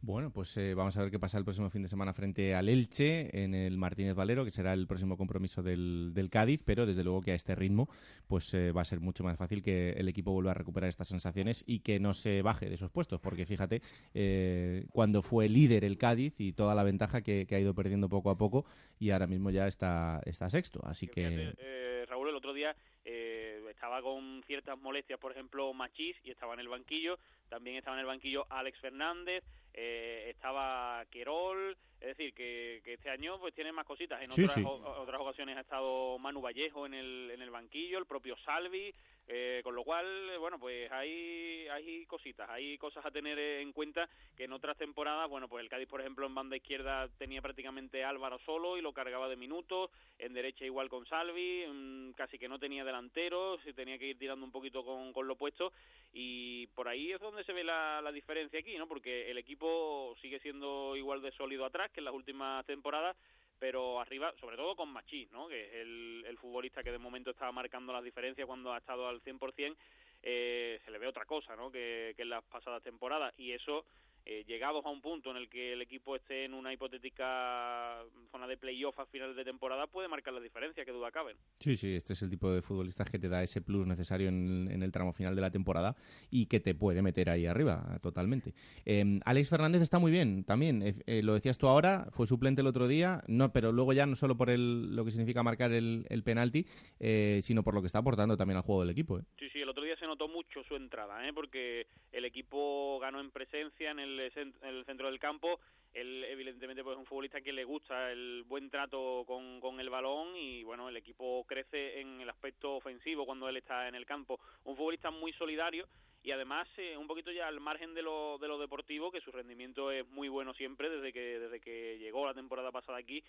Bueno, 0.05 0.31
pues 0.31 0.57
eh, 0.57 0.73
vamos 0.73 0.97
a 0.97 1.01
ver 1.01 1.11
qué 1.11 1.17
pasa 1.17 1.37
el 1.37 1.45
próximo 1.45 1.69
fin 1.69 1.81
de 1.81 1.87
semana 1.87 2.11
frente 2.11 2.53
al 2.55 2.67
Elche 2.67 3.41
en 3.41 3.55
el 3.55 3.77
Martínez 3.77 4.15
Valero, 4.15 4.43
que 4.43 4.51
será 4.51 4.73
el 4.73 4.85
próximo 4.85 5.15
compromiso 5.15 5.63
del, 5.63 6.11
del 6.13 6.29
Cádiz, 6.29 6.59
pero 6.65 6.85
desde 6.85 7.05
luego 7.05 7.21
que 7.21 7.31
a 7.31 7.35
este 7.35 7.55
ritmo 7.55 7.87
pues 8.27 8.53
eh, 8.53 8.73
va 8.73 8.81
a 8.81 8.85
ser 8.85 8.99
mucho 8.99 9.23
más 9.23 9.37
fácil 9.37 9.63
que 9.63 9.91
el 9.91 10.09
equipo 10.09 10.33
vuelva 10.33 10.51
a 10.51 10.55
recuperar 10.55 10.89
estas 10.89 11.07
sensaciones 11.07 11.63
y 11.65 11.79
que 11.79 12.01
no 12.01 12.13
se 12.13 12.41
baje 12.41 12.67
de 12.67 12.75
esos 12.75 12.91
puestos, 12.91 13.21
porque 13.21 13.45
fíjate, 13.45 13.81
eh, 14.13 14.87
cuando 14.91 15.21
fue 15.21 15.47
líder 15.47 15.85
el 15.85 15.97
Cádiz 15.97 16.33
y 16.37 16.51
toda 16.51 16.75
la 16.75 16.83
ventaja 16.83 17.21
que, 17.21 17.45
que, 17.47 17.55
ha 17.55 17.59
ido 17.61 17.73
perdiendo 17.73 18.09
poco 18.09 18.29
a 18.29 18.37
poco 18.37 18.65
y 18.99 19.11
ahora 19.11 19.27
mismo 19.27 19.51
ya 19.51 19.69
está, 19.69 20.19
está 20.25 20.49
sexto, 20.49 20.81
así 20.83 21.07
que... 21.07 21.29
Fíjate, 21.29 22.05
Raúl, 22.07 22.27
el 22.27 22.35
otro 22.35 22.53
día 22.53 22.75
estaba 23.05 24.01
con 24.01 24.43
ciertas 24.47 24.77
molestias, 24.79 25.19
por 25.19 25.31
ejemplo, 25.31 25.73
Machís, 25.73 26.15
y 26.23 26.31
estaba 26.31 26.53
en 26.53 26.61
el 26.61 26.69
banquillo, 26.69 27.19
también 27.49 27.77
estaba 27.77 27.97
en 27.97 28.01
el 28.01 28.05
banquillo 28.05 28.45
Alex 28.49 28.79
Fernández, 28.79 29.43
eh, 29.73 30.27
estaba 30.29 31.03
Querol, 31.09 31.75
es 31.99 32.17
decir, 32.17 32.33
que, 32.33 32.81
que, 32.83 32.93
este 32.93 33.09
año 33.09 33.39
pues 33.39 33.53
tiene 33.53 33.71
más 33.71 33.85
cositas. 33.85 34.21
En 34.21 34.31
sí, 34.31 34.43
otras, 34.43 34.55
sí. 34.55 34.63
O, 34.65 35.01
otras 35.01 35.19
ocasiones 35.19 35.57
ha 35.57 35.61
estado 35.61 36.19
Manu 36.19 36.41
Vallejo 36.41 36.85
en 36.85 36.93
el, 36.93 37.31
en 37.33 37.41
el 37.41 37.49
banquillo, 37.49 37.97
el 37.97 38.05
propio 38.05 38.35
Salvi, 38.45 38.93
eh, 39.27 39.61
con 39.63 39.73
lo 39.73 39.83
cual, 39.83 40.05
bueno, 40.39 40.59
pues 40.59 40.91
hay, 40.91 41.67
hay 41.69 42.05
cositas, 42.05 42.49
hay 42.49 42.77
cosas 42.77 43.05
a 43.05 43.11
tener 43.11 43.39
en 43.39 43.71
cuenta 43.71 44.09
que 44.35 44.43
en 44.43 44.53
otras 44.53 44.77
temporadas, 44.77 45.29
bueno, 45.29 45.47
pues 45.47 45.63
el 45.63 45.69
Cádiz, 45.69 45.87
por 45.87 46.01
ejemplo, 46.01 46.25
en 46.25 46.35
banda 46.35 46.57
izquierda 46.57 47.07
tenía 47.17 47.41
prácticamente 47.41 48.03
Álvaro 48.03 48.39
solo 48.39 48.77
y 48.77 48.81
lo 48.81 48.93
cargaba 48.93 49.29
de 49.29 49.37
minutos, 49.37 49.91
en 50.19 50.33
derecha 50.33 50.65
igual 50.65 50.89
con 50.89 51.05
Salvi, 51.05 51.65
mmm, 51.67 52.11
casi 52.11 52.37
que 52.37 52.49
no 52.49 52.59
tenía 52.59 52.83
delanteros, 52.83 53.61
tenía 53.75 53.97
que 53.97 54.07
ir 54.07 54.17
tirando 54.17 54.45
un 54.45 54.51
poquito 54.51 54.83
con, 54.83 55.13
con 55.13 55.27
lo 55.27 55.35
puesto 55.35 55.71
y 56.13 56.67
por 56.67 56.87
ahí 56.87 57.11
es 57.11 57.19
donde 57.19 57.43
se 57.43 57.53
ve 57.53 57.63
la, 57.63 58.01
la 58.01 58.11
diferencia 58.11 58.59
aquí, 58.59 58.77
¿no? 58.77 58.87
Porque 58.87 59.31
el 59.31 59.37
equipo 59.37 60.15
sigue 60.21 60.39
siendo 60.39 60.95
igual 60.95 61.21
de 61.21 61.31
sólido 61.31 61.65
atrás 61.65 61.91
que 61.91 62.01
en 62.01 62.05
las 62.05 62.13
últimas 62.13 62.65
temporadas, 62.65 63.15
pero 63.63 64.01
arriba, 64.01 64.33
sobre 64.41 64.57
todo 64.57 64.75
con 64.75 64.89
Machís, 64.89 65.31
¿no? 65.31 65.47
que 65.47 65.63
es 65.63 65.73
el, 65.75 66.25
el 66.27 66.37
futbolista 66.37 66.83
que 66.83 66.91
de 66.91 66.97
momento 66.97 67.31
estaba 67.31 67.53
marcando 67.53 67.93
las 67.93 68.03
diferencias 68.03 68.45
cuando 68.45 68.73
ha 68.73 68.79
estado 68.79 69.07
al 69.07 69.21
100%, 69.23 69.77
eh, 70.21 70.81
se 70.83 70.91
le 70.91 70.97
ve 70.97 71.07
otra 71.07 71.23
cosa 71.23 71.55
¿no? 71.55 71.71
que, 71.71 72.11
que 72.17 72.23
en 72.23 72.29
las 72.29 72.43
pasadas 72.43 72.83
temporadas 72.83 73.33
y 73.37 73.53
eso 73.53 73.85
eh, 74.25 74.43
llegados 74.47 74.85
a 74.85 74.89
un 74.89 75.01
punto 75.01 75.31
en 75.31 75.37
el 75.37 75.49
que 75.49 75.73
el 75.73 75.81
equipo 75.81 76.15
esté 76.15 76.45
en 76.45 76.53
una 76.53 76.73
hipotética 76.73 78.03
zona 78.31 78.47
de 78.47 78.57
playoff 78.57 78.99
a 78.99 79.05
finales 79.05 79.35
de 79.35 79.43
temporada, 79.43 79.87
puede 79.87 80.07
marcar 80.07 80.33
la 80.33 80.39
diferencia, 80.39 80.85
que 80.85 80.91
duda 80.91 81.11
cabe. 81.11 81.35
Sí, 81.59 81.77
sí, 81.77 81.95
este 81.95 82.13
es 82.13 82.21
el 82.21 82.29
tipo 82.29 82.51
de 82.51 82.61
futbolistas 82.61 83.09
que 83.09 83.19
te 83.19 83.29
da 83.29 83.43
ese 83.43 83.61
plus 83.61 83.85
necesario 83.85 84.29
en, 84.29 84.69
en 84.71 84.83
el 84.83 84.91
tramo 84.91 85.13
final 85.13 85.35
de 85.35 85.41
la 85.41 85.51
temporada 85.51 85.95
y 86.29 86.45
que 86.47 86.59
te 86.59 86.75
puede 86.75 87.01
meter 87.01 87.29
ahí 87.29 87.45
arriba 87.45 87.99
totalmente. 88.01 88.53
Eh, 88.85 89.19
Alex 89.25 89.49
Fernández 89.49 89.81
está 89.81 89.99
muy 89.99 90.11
bien 90.11 90.43
también, 90.43 90.81
eh, 91.05 91.21
lo 91.23 91.33
decías 91.33 91.57
tú 91.57 91.67
ahora, 91.67 92.07
fue 92.11 92.27
suplente 92.27 92.61
el 92.61 92.67
otro 92.67 92.87
día, 92.87 93.23
no, 93.27 93.51
pero 93.51 93.71
luego 93.71 93.93
ya 93.93 94.05
no 94.05 94.15
solo 94.15 94.37
por 94.37 94.49
el, 94.49 94.95
lo 94.95 95.05
que 95.05 95.11
significa 95.11 95.43
marcar 95.43 95.71
el, 95.71 96.05
el 96.09 96.23
penalti, 96.23 96.65
eh, 96.99 97.41
sino 97.43 97.63
por 97.63 97.73
lo 97.73 97.81
que 97.81 97.87
está 97.87 97.99
aportando 97.99 98.37
también 98.37 98.57
al 98.57 98.63
juego 98.63 98.81
del 98.81 98.89
equipo. 98.89 99.19
¿eh? 99.19 99.23
Sí, 99.37 99.49
sí, 99.51 99.59
el 99.59 99.69
otro 99.69 99.83
día 99.83 99.92
notó 100.13 100.27
mucho 100.27 100.63
su 100.63 100.75
entrada, 100.75 101.27
¿eh? 101.27 101.33
porque 101.33 101.87
el 102.11 102.25
equipo 102.25 102.99
ganó 102.99 103.19
en 103.19 103.31
presencia 103.31 103.89
en 103.89 103.97
el, 103.97 104.19
en 104.19 104.53
el 104.61 104.85
centro 104.85 105.07
del 105.07 105.19
campo. 105.19 105.59
Él, 105.91 106.23
evidentemente, 106.25 106.83
pues 106.83 106.95
es 106.95 106.99
un 106.99 107.05
futbolista 107.07 107.41
que 107.41 107.51
le 107.51 107.63
gusta 107.63 108.11
el 108.11 108.43
buen 108.43 108.69
trato 108.69 109.23
con, 109.25 109.59
con 109.59 109.79
el 109.79 109.89
balón 109.89 110.35
y, 110.35 110.63
bueno, 110.63 110.87
el 110.87 110.97
equipo 110.97 111.43
crece 111.47 111.99
en 111.99 112.21
el 112.21 112.29
aspecto 112.29 112.75
ofensivo 112.75 113.25
cuando 113.25 113.49
él 113.49 113.57
está 113.57 113.87
en 113.87 113.95
el 113.95 114.05
campo. 114.05 114.39
Un 114.65 114.75
futbolista 114.75 115.09
muy 115.09 115.33
solidario 115.33 115.87
y 116.23 116.31
además 116.31 116.67
eh, 116.77 116.95
un 116.95 117.07
poquito 117.07 117.31
ya 117.31 117.47
al 117.47 117.59
margen 117.59 117.93
de 117.93 118.01
lo, 118.01 118.37
de 118.37 118.47
lo 118.47 118.57
deportivo, 118.59 119.11
que 119.11 119.19
su 119.21 119.31
rendimiento 119.31 119.91
es 119.91 120.07
muy 120.09 120.29
bueno 120.29 120.53
siempre 120.53 120.89
desde 120.89 121.11
que, 121.11 121.39
desde 121.39 121.59
que 121.59 121.97
llegó 121.97 122.25
la 122.25 122.33
temporada 122.35 122.71
pasada 122.71 122.99
aquí. 122.99 123.23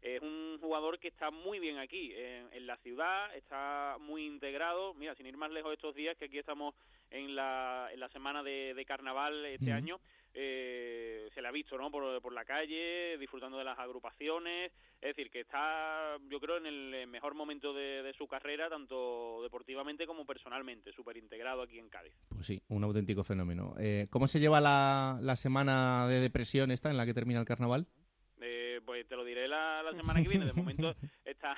Es 0.00 0.22
un 0.22 0.58
jugador 0.60 0.98
que 0.98 1.08
está 1.08 1.30
muy 1.30 1.58
bien 1.58 1.78
aquí, 1.78 2.12
en 2.14 2.66
la 2.66 2.76
ciudad, 2.78 3.34
está 3.34 3.96
muy 4.00 4.26
integrado. 4.26 4.94
Mira, 4.94 5.14
sin 5.16 5.26
ir 5.26 5.36
más 5.36 5.50
lejos 5.50 5.72
estos 5.72 5.94
días, 5.94 6.16
que 6.16 6.26
aquí 6.26 6.38
estamos 6.38 6.74
en 7.10 7.34
la, 7.34 7.88
en 7.92 8.00
la 8.00 8.08
semana 8.10 8.42
de, 8.42 8.74
de 8.74 8.84
carnaval 8.84 9.44
este 9.46 9.72
año, 9.72 9.98
eh, 10.34 11.28
se 11.34 11.42
le 11.42 11.48
ha 11.48 11.50
visto 11.50 11.76
¿no? 11.78 11.90
por, 11.90 12.20
por 12.20 12.32
la 12.32 12.44
calle, 12.44 13.18
disfrutando 13.18 13.58
de 13.58 13.64
las 13.64 13.78
agrupaciones, 13.78 14.70
es 15.00 15.16
decir, 15.16 15.30
que 15.30 15.40
está 15.40 16.16
yo 16.28 16.38
creo 16.38 16.58
en 16.58 16.66
el 16.66 17.06
mejor 17.08 17.34
momento 17.34 17.72
de, 17.72 18.02
de 18.02 18.12
su 18.12 18.28
carrera, 18.28 18.68
tanto 18.68 19.42
deportivamente 19.42 20.06
como 20.06 20.26
personalmente, 20.26 20.92
súper 20.92 21.16
integrado 21.16 21.62
aquí 21.62 21.78
en 21.78 21.88
Cádiz. 21.88 22.12
Pues 22.28 22.46
sí, 22.46 22.62
un 22.68 22.84
auténtico 22.84 23.24
fenómeno. 23.24 23.74
Eh, 23.80 24.06
¿Cómo 24.10 24.28
se 24.28 24.38
lleva 24.38 24.60
la, 24.60 25.18
la 25.22 25.36
semana 25.36 26.06
de 26.06 26.20
depresión 26.20 26.70
esta 26.70 26.90
en 26.90 26.96
la 26.96 27.06
que 27.06 27.14
termina 27.14 27.40
el 27.40 27.46
carnaval? 27.46 27.86
Te 29.08 29.16
lo 29.16 29.24
diré 29.24 29.48
la, 29.48 29.82
la 29.82 29.92
semana 29.92 30.22
que 30.22 30.28
viene. 30.28 30.44
De 30.44 30.52
momento 30.52 30.94
está 31.24 31.56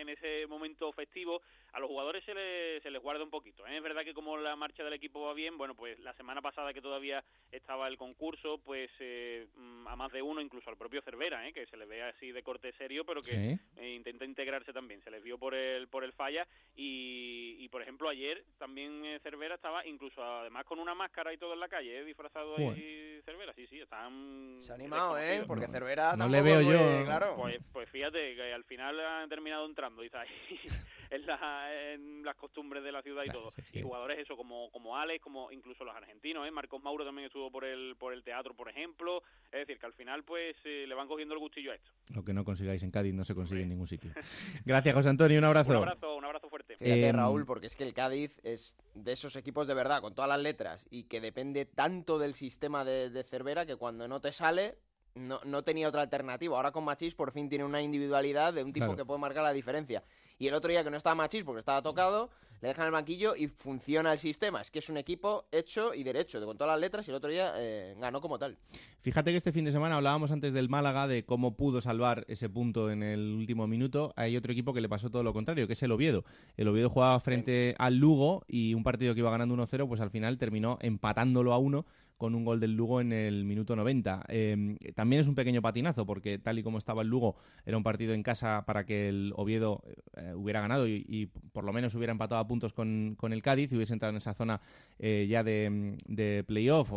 en, 0.00 0.08
ese 0.08 0.46
momento 0.46 0.92
festivo. 0.92 1.42
A 1.72 1.78
los 1.78 1.88
jugadores 1.88 2.24
se 2.24 2.34
les, 2.34 2.82
se 2.82 2.90
les 2.90 3.00
guarda 3.00 3.22
un 3.22 3.30
poquito. 3.30 3.66
¿eh? 3.66 3.76
Es 3.76 3.82
verdad 3.82 4.02
que 4.04 4.14
como 4.14 4.36
la 4.36 4.56
marcha 4.56 4.82
del 4.82 4.92
equipo 4.94 5.20
va 5.20 5.34
bien, 5.34 5.56
bueno, 5.56 5.74
pues 5.74 5.98
la 6.00 6.12
semana 6.14 6.42
pasada 6.42 6.72
que 6.72 6.80
todavía 6.82 7.22
estaba 7.52 7.86
el 7.88 7.96
concurso, 7.96 8.58
pues 8.58 8.90
eh, 8.98 9.46
mm, 9.54 9.86
a 9.86 9.96
más 9.96 10.10
de 10.12 10.22
uno, 10.22 10.40
incluso 10.40 10.68
al 10.70 10.76
propio 10.76 11.02
Cervera, 11.02 11.46
¿eh? 11.46 11.52
que 11.52 11.66
se 11.66 11.76
le 11.76 11.86
ve 11.86 12.02
así 12.02 12.32
de 12.32 12.42
corte 12.42 12.72
serio, 12.72 13.04
pero 13.04 13.20
que 13.20 13.30
Sí. 13.30 13.58
eh, 13.76 13.94
intenta 13.94 14.24
integrarse 14.24 14.72
también. 14.72 15.00
Se 15.02 15.10
les 15.10 15.22
vio 15.22 15.38
por 15.38 15.54
el 15.54 15.88
por 15.88 16.04
el 16.04 16.12
falla 16.12 16.46
y, 16.74 17.56
y, 17.58 17.68
por 17.68 17.82
ejemplo 17.82 18.08
ayer 18.08 18.44
también 18.58 19.04
eh, 19.04 19.20
Cervera 19.22 19.54
estaba 19.54 19.86
incluso 19.86 20.22
además 20.22 20.64
con 20.64 20.78
una 20.78 20.94
máscara 20.94 21.32
y 21.32 21.38
todo 21.38 21.54
en 21.54 21.60
la 21.60 21.68
calle, 21.68 21.98
¿eh? 22.00 22.04
disfrazado 22.04 22.56
ahí 22.56 23.20
Cervera. 23.24 23.52
Sí, 23.54 23.66
sí, 23.66 23.80
están 23.80 24.58
Se 24.60 24.72
ha 24.72 24.74
animado, 24.74 25.18
¿eh? 25.18 25.44
Porque 25.46 25.66
Cervera 25.68 26.16
No 26.16 26.28
le 26.28 26.42
veo 26.42 26.60
yo. 26.62 27.04
Claro. 27.04 27.36
Pues, 27.36 27.58
pues 27.72 27.88
fíjate 27.90 28.34
que 28.34 28.52
al 28.52 28.64
final 28.64 28.98
han 29.00 29.28
terminado 29.28 29.66
entrando 29.90 30.02
y 30.02 30.06
está 30.06 30.20
ahí 30.20 30.28
en, 31.10 31.26
la- 31.26 31.92
en 31.92 32.24
las 32.24 32.36
costumbres 32.36 32.82
de 32.82 32.92
la 32.92 33.02
ciudad 33.02 33.22
y 33.22 33.26
Claro, 33.26 33.40
todo. 33.40 33.50
sí, 33.52 33.62
sí. 33.72 33.78
Y 33.78 33.82
jugadores 33.82 34.18
eso 34.18 34.36
como 34.36 34.70
como 34.70 34.96
Alex, 34.96 35.22
como 35.22 35.50
incluso 35.52 35.84
los 35.84 35.94
argentinos, 35.94 36.46
¿eh? 36.46 36.50
Marcos 36.50 36.82
Mauro 36.82 37.04
también 37.04 37.26
estuvo 37.26 37.50
por 37.50 37.64
el 37.64 37.96
por 37.98 38.12
el 38.12 38.22
teatro, 38.22 38.54
por 38.54 38.68
ejemplo. 38.68 39.22
Es 39.52 39.60
decir, 39.66 39.78
que 39.78 39.86
al 39.86 39.92
final 39.94 40.24
pues 40.24 40.56
eh, 40.64 40.84
le 40.86 40.94
van 40.94 41.08
cogiendo 41.08 41.34
el 41.34 41.40
gustillo 41.40 41.72
a 41.72 41.74
esto. 41.74 41.90
Lo 42.14 42.24
que 42.24 42.32
no 42.32 42.44
consigáis 42.44 42.82
en 42.82 42.90
Cádiz 42.90 43.14
no 43.14 43.24
se 43.24 43.34
consigue 43.34 43.62
en 43.62 43.68
ningún 43.70 43.86
sitio. 43.86 44.10
Gracias, 44.64 44.94
José 44.94 45.08
Antonio. 45.08 45.38
Un 45.38 45.44
abrazo. 45.44 45.70
Un 45.70 45.76
abrazo, 45.76 46.16
un 46.16 46.24
abrazo 46.24 46.48
fuerte. 46.48 46.76
Fíjate, 46.76 47.08
Em, 47.08 47.16
Raúl, 47.16 47.46
porque 47.46 47.66
es 47.66 47.76
que 47.76 47.84
el 47.84 47.94
Cádiz 47.94 48.38
es 48.44 48.74
de 48.94 49.12
esos 49.12 49.36
equipos 49.36 49.66
de 49.66 49.74
verdad, 49.74 50.00
con 50.00 50.14
todas 50.14 50.28
las 50.28 50.40
letras, 50.40 50.86
y 50.90 51.04
que 51.04 51.20
depende 51.20 51.64
tanto 51.66 52.18
del 52.18 52.34
sistema 52.34 52.84
de, 52.84 53.10
de 53.10 53.22
Cervera 53.24 53.66
que 53.66 53.76
cuando 53.76 54.06
no 54.08 54.20
te 54.20 54.32
sale, 54.32 54.76
no, 55.14 55.40
no 55.44 55.62
tenía 55.62 55.88
otra 55.88 56.02
alternativa. 56.02 56.56
Ahora 56.56 56.70
con 56.72 56.84
Machís 56.84 57.14
por 57.14 57.32
fin 57.32 57.48
tiene 57.48 57.64
una 57.64 57.82
individualidad 57.82 58.54
de 58.54 58.64
un 58.64 58.72
tipo 58.72 58.86
Claro. 58.86 58.96
que 58.96 59.04
puede 59.04 59.20
marcar 59.20 59.42
la 59.42 59.52
diferencia. 59.52 60.02
Y 60.38 60.46
el 60.46 60.54
otro 60.54 60.70
día 60.70 60.82
que 60.82 60.90
no 60.90 60.96
estaba 60.96 61.14
Machís 61.14 61.44
porque 61.44 61.60
estaba 61.60 61.82
tocado, 61.82 62.30
le 62.62 62.68
dejan 62.68 62.86
el 62.86 62.92
banquillo 62.92 63.34
y 63.36 63.46
funciona 63.48 64.12
el 64.12 64.18
sistema. 64.18 64.60
Es 64.60 64.70
que 64.70 64.78
es 64.80 64.88
un 64.88 64.96
equipo 64.98 65.46
hecho 65.50 65.94
y 65.94 66.02
derecho, 66.02 66.40
de 66.40 66.46
con 66.46 66.56
todas 66.58 66.72
las 66.74 66.80
letras, 66.80 67.06
y 67.06 67.10
el 67.10 67.16
otro 67.16 67.30
día 67.30 67.54
eh, 67.56 67.94
ganó 67.98 68.20
como 68.20 68.38
tal. 68.38 68.58
Fíjate 69.00 69.30
que 69.30 69.38
este 69.38 69.52
fin 69.52 69.64
de 69.64 69.72
semana 69.72 69.96
hablábamos 69.96 70.30
antes 70.30 70.52
del 70.52 70.68
Málaga, 70.68 71.08
de 71.08 71.24
cómo 71.24 71.56
pudo 71.56 71.80
salvar 71.80 72.24
ese 72.28 72.50
punto 72.50 72.90
en 72.90 73.02
el 73.02 73.34
último 73.34 73.66
minuto. 73.66 74.12
Hay 74.16 74.36
otro 74.36 74.52
equipo 74.52 74.74
que 74.74 74.82
le 74.82 74.88
pasó 74.90 75.10
todo 75.10 75.22
lo 75.22 75.32
contrario, 75.32 75.66
que 75.66 75.72
es 75.72 75.82
el 75.82 75.92
Oviedo. 75.92 76.24
El 76.58 76.68
Oviedo 76.68 76.90
jugaba 76.90 77.18
frente 77.20 77.74
al 77.78 77.96
Lugo 77.96 78.44
y 78.46 78.74
un 78.74 78.82
partido 78.82 79.14
que 79.14 79.20
iba 79.20 79.30
ganando 79.30 79.54
1-0, 79.56 79.88
pues 79.88 80.00
al 80.02 80.10
final 80.10 80.36
terminó 80.36 80.78
empatándolo 80.82 81.54
a 81.54 81.58
1 81.58 81.86
con 82.20 82.34
un 82.34 82.44
gol 82.44 82.60
del 82.60 82.76
Lugo 82.76 83.00
en 83.00 83.14
el 83.14 83.46
minuto 83.46 83.74
90. 83.74 84.26
Eh, 84.28 84.76
también 84.94 85.20
es 85.22 85.26
un 85.26 85.34
pequeño 85.34 85.62
patinazo, 85.62 86.04
porque 86.04 86.38
tal 86.38 86.58
y 86.58 86.62
como 86.62 86.76
estaba 86.76 87.00
el 87.00 87.08
Lugo, 87.08 87.36
era 87.64 87.78
un 87.78 87.82
partido 87.82 88.12
en 88.12 88.22
casa 88.22 88.62
para 88.66 88.84
que 88.84 89.08
el 89.08 89.32
Oviedo 89.36 89.82
eh, 90.18 90.34
hubiera 90.34 90.60
ganado 90.60 90.86
y, 90.86 91.30
por 91.52 91.64
lo 91.64 91.72
menos 91.72 91.94
hubiera 91.94 92.10
empatado 92.10 92.38
a 92.38 92.46
puntos 92.46 92.74
con, 92.74 93.14
con 93.16 93.32
el 93.32 93.40
Cádiz 93.40 93.72
y 93.72 93.76
hubiese 93.76 93.94
entrado 93.94 94.10
en 94.10 94.18
esa 94.18 94.34
zona 94.34 94.60
eh, 94.98 95.28
ya 95.30 95.42
de, 95.42 95.96
de 96.08 96.44
playoff, 96.46 96.92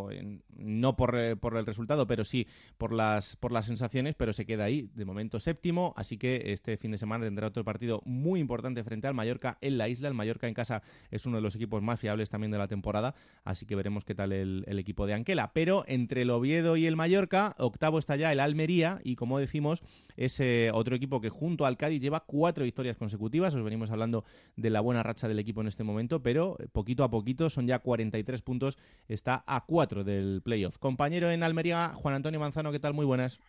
no 0.58 0.98
por, 0.98 1.18
eh, 1.18 1.38
por 1.38 1.56
el 1.56 1.66
resultado, 1.66 2.06
pero 2.06 2.26
sí 2.26 2.46
por 2.78 2.92
las, 2.92 3.38
por 3.38 3.54
las 3.54 3.66
sensaciones, 3.66 4.16
pero 4.16 4.34
se 4.34 4.46
queda 4.46 4.66
ahí, 4.66 4.90
de 4.94 5.06
momento 5.06 5.40
séptimo, 5.40 5.94
así 5.96 6.18
que 6.18 6.52
este 6.52 6.76
fin 6.76 6.92
de 6.92 6.98
semana 6.98 7.24
tendrá 7.24 7.48
otro 7.48 7.64
partido 7.64 8.02
muy 8.04 8.42
importante 8.42 8.84
frente 8.84 9.08
al 9.08 9.14
Mallorca 9.14 9.58
en 9.62 9.78
la 9.78 9.88
isla. 9.88 10.10
El 10.10 10.16
Mallorca 10.16 10.50
en 10.50 10.54
casa 10.54 10.84
es 11.12 11.26
uno 11.26 11.38
de 11.38 11.44
los 11.44 11.56
equipos 11.56 11.82
más 11.82 11.98
fiables 11.98 12.30
también 12.30 12.52
de 12.52 12.58
la 12.58 12.68
temporada, 12.68 13.16
así 13.46 13.66
que 13.66 13.78
veremos 13.78 14.04
qué 14.04 14.16
tal 14.16 14.34
el 14.34 14.80
equipo 14.80 15.08
de 15.08 15.13
Anquela. 15.14 15.52
Pero 15.54 15.84
entre 15.88 16.24
el 16.24 16.30
Oviedo 16.30 16.78
y 16.78 16.86
el 16.86 16.96
Mallorca, 16.96 17.56
octavo 17.58 18.00
está 18.00 18.16
ya 18.16 18.32
el 18.32 18.40
Almería, 18.40 19.00
y 19.04 19.16
como 19.16 19.40
decimos, 19.40 19.84
es 20.18 20.40
eh, 20.40 20.72
otro 20.74 20.96
equipo 20.96 21.22
que 21.22 21.30
junto 21.30 21.66
al 21.66 21.78
Cádiz 21.78 22.02
lleva 22.02 22.22
cuatro 22.22 22.64
victorias 22.64 22.98
consecutivas. 22.98 23.54
Os 23.56 23.64
venimos 23.64 23.92
hablando 23.92 24.26
de 24.56 24.70
la 24.70 24.82
buena 24.82 25.04
racha 25.04 25.28
del 25.28 25.40
equipo 25.40 25.62
en 25.62 25.68
este 25.68 25.84
momento, 25.84 26.22
pero 26.22 26.58
eh, 26.60 26.68
poquito 26.72 27.04
a 27.04 27.10
poquito 27.10 27.50
son 27.50 27.68
ya 27.68 27.80
43 27.80 28.42
puntos, 28.42 28.78
está 29.08 29.44
a 29.48 29.66
4 29.66 30.04
del 30.04 30.42
playoff. 30.44 30.78
Compañero 30.78 31.32
en 31.32 31.44
Almería, 31.44 31.94
Juan 31.96 32.16
Antonio 32.16 32.40
Manzano, 32.40 32.72
¿qué 32.72 32.80
tal? 32.80 32.94
Muy 32.94 33.06
buenas. 33.06 33.40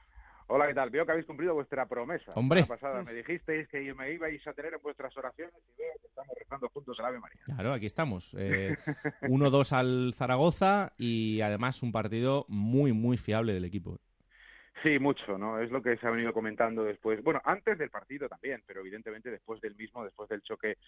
Hola, 0.47 0.67
¿qué 0.67 0.75
tal? 0.75 0.91
Veo 0.91 1.07
que 1.07 1.13
habéis 1.13 1.27
cumplido 1.27 1.55
vuestra 1.55 1.87
promesa. 1.87 2.33
Hombre. 2.35 2.61
La 2.61 2.67
semana 2.67 2.81
pasada 2.81 3.03
me 3.03 3.15
dijisteis 3.15 3.67
que 3.69 3.95
me 3.95 4.13
ibais 4.13 4.47
a 4.47 4.53
tener 4.53 4.75
en 4.75 4.83
vuestras 4.83 5.17
oraciones 5.17 5.55
y 5.55 5.79
veo 5.79 5.93
que 6.01 6.07
estamos 6.07 6.37
rezando 6.39 6.69
juntos 6.69 6.99
el 6.99 7.05
Ave 7.07 7.19
María. 7.19 7.41
Claro, 7.45 7.73
aquí 7.73 7.87
estamos. 7.87 8.35
Eh, 8.45 8.77
1-2 9.23 9.73
al 9.73 10.15
Zaragoza 10.15 10.93
y 10.99 11.41
además 11.41 11.83
un 11.83 11.93
partido 11.93 12.45
muy, 12.49 12.93
muy 12.93 13.17
fiable 13.17 13.55
del 13.55 13.65
equipo. 13.65 13.99
Sí, 14.83 14.99
mucho, 14.99 15.39
¿no? 15.39 15.61
Es 15.61 15.71
lo 15.71 15.83
que 15.83 15.97
se 15.97 16.07
ha 16.07 16.11
venido 16.11 16.33
comentando 16.33 16.85
después. 16.85 17.23
Bueno, 17.23 17.41
antes 17.45 17.79
del 17.79 17.91
partido 17.91 18.29
también, 18.29 18.63
pero 18.67 18.81
evidentemente 18.81 19.31
después 19.31 19.61
del 19.61 19.77
mismo, 19.77 20.05
después 20.05 20.29
del 20.29 20.43
choque 20.43 20.79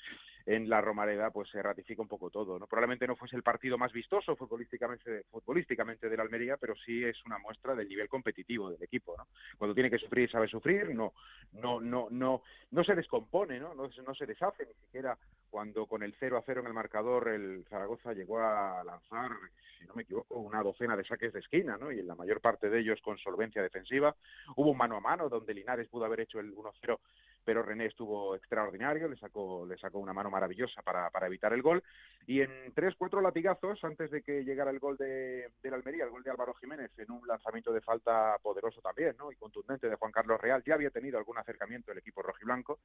en 0.44 0.68
la 0.68 0.80
Romareda, 0.80 1.30
pues 1.30 1.48
se 1.50 1.62
ratifica 1.62 2.02
un 2.02 2.08
poco 2.08 2.28
todo, 2.28 2.58
¿no? 2.58 2.66
Probablemente 2.66 3.06
no 3.06 3.16
fuese 3.16 3.36
el 3.36 3.42
partido 3.42 3.78
más 3.78 3.92
vistoso 3.92 4.36
futbolísticamente, 4.36 5.24
futbolísticamente 5.30 6.08
del 6.08 6.20
Almería, 6.20 6.56
pero 6.56 6.74
sí 6.74 7.04
es 7.04 7.24
una 7.24 7.38
muestra 7.38 7.74
del 7.74 7.88
nivel 7.88 8.08
competitivo 8.08 8.70
del 8.70 8.82
equipo, 8.82 9.14
¿no? 9.16 9.28
Cuando 9.56 9.74
tiene 9.74 9.90
que 9.90 9.98
sufrir, 9.98 10.30
sabe 10.30 10.48
sufrir, 10.48 10.94
no, 10.94 11.14
no, 11.52 11.80
no, 11.80 12.08
no, 12.10 12.42
no 12.72 12.84
se 12.84 12.94
descompone, 12.94 13.60
¿no? 13.60 13.74
No, 13.74 13.88
no 14.04 14.14
se 14.14 14.26
deshace 14.26 14.66
ni 14.66 14.74
siquiera 14.84 15.16
cuando 15.56 15.86
con 15.86 16.02
el 16.02 16.14
0 16.20 16.36
a 16.36 16.42
0 16.44 16.60
en 16.60 16.66
el 16.66 16.74
marcador 16.74 17.28
el 17.28 17.64
Zaragoza 17.70 18.12
llegó 18.12 18.40
a 18.40 18.84
lanzar, 18.84 19.30
si 19.78 19.86
no 19.86 19.94
me 19.94 20.02
equivoco, 20.02 20.38
una 20.38 20.62
docena 20.62 20.94
de 20.98 21.02
saques 21.02 21.32
de 21.32 21.40
esquina, 21.40 21.78
¿no? 21.78 21.90
Y 21.90 21.98
en 21.98 22.06
la 22.06 22.14
mayor 22.14 22.42
parte 22.42 22.68
de 22.68 22.80
ellos 22.80 23.00
con 23.00 23.16
solvencia 23.16 23.62
defensiva. 23.62 24.14
Hubo 24.54 24.72
un 24.72 24.76
mano 24.76 24.96
a 24.96 25.00
mano 25.00 25.30
donde 25.30 25.54
Linares 25.54 25.88
pudo 25.88 26.04
haber 26.04 26.20
hecho 26.20 26.40
el 26.40 26.54
1-0, 26.54 26.98
pero 27.46 27.62
René 27.62 27.86
estuvo 27.86 28.34
extraordinario, 28.34 29.06
le 29.06 29.16
sacó, 29.16 29.64
le 29.64 29.78
sacó 29.78 30.00
una 30.00 30.12
mano 30.12 30.30
maravillosa 30.30 30.82
para, 30.82 31.08
para 31.10 31.28
evitar 31.28 31.52
el 31.52 31.62
gol. 31.62 31.80
Y 32.26 32.40
en 32.40 32.50
tres, 32.74 32.96
cuatro 32.98 33.20
latigazos, 33.20 33.82
antes 33.84 34.10
de 34.10 34.22
que 34.22 34.44
llegara 34.44 34.72
el 34.72 34.80
gol 34.80 34.96
de, 34.96 35.52
del 35.62 35.74
Almería, 35.74 36.02
el 36.02 36.10
gol 36.10 36.24
de 36.24 36.30
Álvaro 36.32 36.54
Jiménez, 36.54 36.90
en 36.98 37.12
un 37.12 37.24
lanzamiento 37.26 37.72
de 37.72 37.80
falta 37.80 38.36
poderoso 38.42 38.80
también, 38.80 39.14
¿no? 39.16 39.30
Y 39.30 39.36
contundente 39.36 39.88
de 39.88 39.94
Juan 39.94 40.10
Carlos 40.10 40.40
Real, 40.40 40.64
ya 40.66 40.74
había 40.74 40.90
tenido 40.90 41.18
algún 41.18 41.38
acercamiento 41.38 41.92
el 41.92 41.98
equipo 41.98 42.20
rojiblanco. 42.20 42.80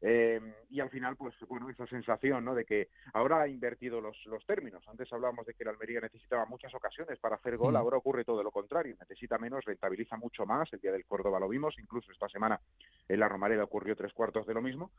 Eh, 0.00 0.40
y 0.70 0.80
al 0.80 0.88
final, 0.88 1.16
pues 1.16 1.34
bueno, 1.48 1.68
esa 1.68 1.86
sensación 1.86 2.44
¿no? 2.44 2.54
de 2.54 2.64
que 2.64 2.88
ahora 3.12 3.42
ha 3.42 3.48
invertido 3.48 4.00
los, 4.00 4.16
los 4.26 4.46
términos. 4.46 4.82
Antes 4.88 5.12
hablábamos 5.12 5.44
de 5.44 5.54
que 5.54 5.64
el 5.64 5.68
Almería 5.68 6.00
necesitaba 6.00 6.46
muchas 6.46 6.72
ocasiones 6.74 7.18
para 7.18 7.36
hacer 7.36 7.56
gol, 7.56 7.76
ahora 7.76 7.96
ocurre 7.96 8.24
todo 8.24 8.42
lo 8.42 8.52
contrario, 8.52 8.96
necesita 8.98 9.38
menos, 9.38 9.64
rentabiliza 9.64 10.16
mucho 10.16 10.46
más. 10.46 10.72
El 10.72 10.80
día 10.80 10.92
del 10.92 11.04
Córdoba 11.04 11.40
lo 11.40 11.48
vimos, 11.48 11.74
incluso 11.78 12.12
esta 12.12 12.28
semana 12.28 12.60
en 13.08 13.20
la 13.20 13.28
Romareda 13.28 13.64
ocurrió 13.64 13.96
tres 13.98 14.14
cuartos 14.14 14.46
de 14.46 14.54
lo 14.54 14.62
mismo. 14.62 14.90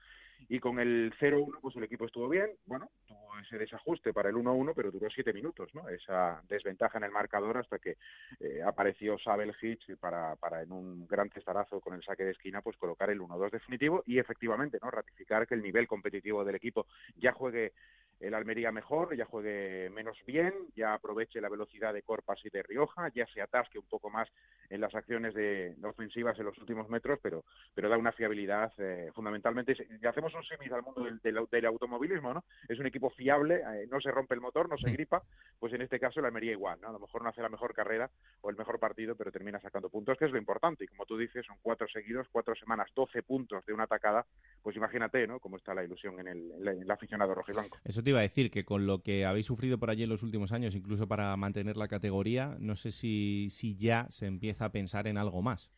Y 0.47 0.59
con 0.59 0.79
el 0.79 1.13
0-1, 1.19 1.59
pues 1.61 1.75
el 1.75 1.83
equipo 1.83 2.05
estuvo 2.05 2.29
bien, 2.29 2.51
bueno, 2.65 2.89
tuvo 3.07 3.37
ese 3.39 3.57
desajuste 3.57 4.13
para 4.13 4.29
el 4.29 4.35
1-1, 4.35 4.73
pero 4.75 4.91
duró 4.91 5.09
siete 5.09 5.33
minutos, 5.33 5.73
¿no? 5.73 5.89
Esa 5.89 6.41
desventaja 6.47 6.97
en 6.97 7.05
el 7.05 7.11
marcador 7.11 7.57
hasta 7.57 7.79
que 7.79 7.97
eh, 8.39 8.61
apareció 8.65 9.17
Sabel 9.17 9.53
Hitch 9.61 9.97
para, 9.97 10.35
para 10.35 10.61
en 10.61 10.71
un 10.71 11.07
gran 11.07 11.29
cestarazo 11.29 11.81
con 11.81 11.93
el 11.93 12.03
saque 12.03 12.23
de 12.23 12.31
esquina, 12.31 12.61
pues 12.61 12.77
colocar 12.77 13.09
el 13.09 13.19
1-2 13.19 13.51
definitivo 13.51 14.03
y 14.05 14.19
efectivamente, 14.19 14.79
¿no? 14.81 14.91
Ratificar 14.91 15.47
que 15.47 15.55
el 15.55 15.63
nivel 15.63 15.87
competitivo 15.87 16.45
del 16.45 16.55
equipo 16.55 16.87
ya 17.15 17.31
juegue 17.31 17.73
el 18.19 18.33
Almería 18.33 18.71
mejor, 18.71 19.15
ya 19.15 19.25
juegue 19.25 19.89
menos 19.91 20.17
bien, 20.25 20.53
ya 20.75 20.93
aproveche 20.93 21.39
la 21.39 21.49
velocidad 21.49 21.93
de 21.93 22.01
Corpas 22.01 22.39
y 22.43 22.49
de 22.49 22.63
Rioja, 22.63 23.09
ya 23.15 23.25
se 23.27 23.41
atasque 23.41 23.79
un 23.79 23.85
poco 23.85 24.09
más 24.09 24.27
en 24.69 24.81
las 24.81 24.93
acciones 24.93 25.33
de, 25.33 25.75
de 25.75 25.87
ofensivas 25.87 26.37
en 26.37 26.45
los 26.45 26.57
últimos 26.57 26.89
metros, 26.89 27.19
pero, 27.21 27.45
pero 27.73 27.89
da 27.89 27.97
una 27.97 28.11
fiabilidad 28.11 28.71
eh, 28.77 29.09
fundamentalmente. 29.13 29.75
Si 29.75 30.05
hacemos 30.05 30.33
un 30.33 30.43
símil 30.43 30.73
al 30.73 30.83
mundo 30.83 31.03
del, 31.03 31.19
del, 31.19 31.45
del 31.49 31.65
automovilismo, 31.65 32.33
¿no? 32.33 32.43
Es 32.67 32.77
un 32.77 32.85
equipo 32.85 33.09
fiable, 33.09 33.55
eh, 33.55 33.87
no 33.89 34.01
se 34.01 34.11
rompe 34.11 34.35
el 34.35 34.41
motor, 34.41 34.69
no 34.69 34.77
se 34.77 34.91
gripa, 34.91 35.23
pues 35.57 35.73
en 35.73 35.81
este 35.81 35.99
caso 35.99 36.19
el 36.19 36.25
Almería 36.25 36.51
igual, 36.51 36.79
¿no? 36.81 36.89
A 36.89 36.91
lo 36.91 36.99
mejor 36.99 37.23
no 37.23 37.29
hace 37.29 37.41
la 37.41 37.49
mejor 37.49 37.73
carrera 37.73 38.09
o 38.41 38.49
el 38.49 38.57
mejor 38.57 38.79
partido, 38.79 39.15
pero 39.15 39.31
termina 39.31 39.59
sacando 39.61 39.89
puntos, 39.89 40.17
que 40.17 40.25
es 40.25 40.31
lo 40.31 40.37
importante. 40.37 40.83
Y 40.83 40.87
como 40.87 41.05
tú 41.05 41.17
dices, 41.17 41.45
son 41.45 41.57
cuatro 41.61 41.87
seguidos, 41.87 42.27
cuatro 42.31 42.53
semanas, 42.55 42.89
12 42.95 43.23
puntos 43.23 43.65
de 43.65 43.73
una 43.73 43.83
atacada, 43.83 44.25
pues 44.61 44.75
imagínate, 44.75 45.25
¿no? 45.25 45.39
Cómo 45.39 45.57
está 45.57 45.73
la 45.73 45.83
ilusión 45.83 46.19
en 46.19 46.27
el, 46.27 46.67
en 46.67 46.81
el 46.83 46.91
aficionado 46.91 47.33
rojiblanco. 47.33 47.77
Eso 47.85 48.03
te 48.09 48.11
iba 48.11 48.19
a 48.21 48.23
decir, 48.23 48.49
que 48.49 48.65
con 48.65 48.87
lo 48.87 49.03
que 49.03 49.23
habéis 49.23 49.45
sufrido 49.45 49.77
por 49.77 49.91
allí 49.91 50.01
en 50.01 50.09
los 50.09 50.23
últimos 50.23 50.51
años, 50.51 50.73
incluso 50.73 51.07
para 51.07 51.37
mantener 51.37 51.77
la 51.77 51.87
categoría, 51.87 52.57
no 52.59 52.75
sé 52.75 52.91
si, 52.91 53.49
si 53.51 53.75
ya 53.75 54.07
se 54.09 54.25
empieza 54.25 54.65
a 54.65 54.71
pensar 54.71 55.05
en 55.05 55.19
algo 55.19 55.43
más. 55.43 55.69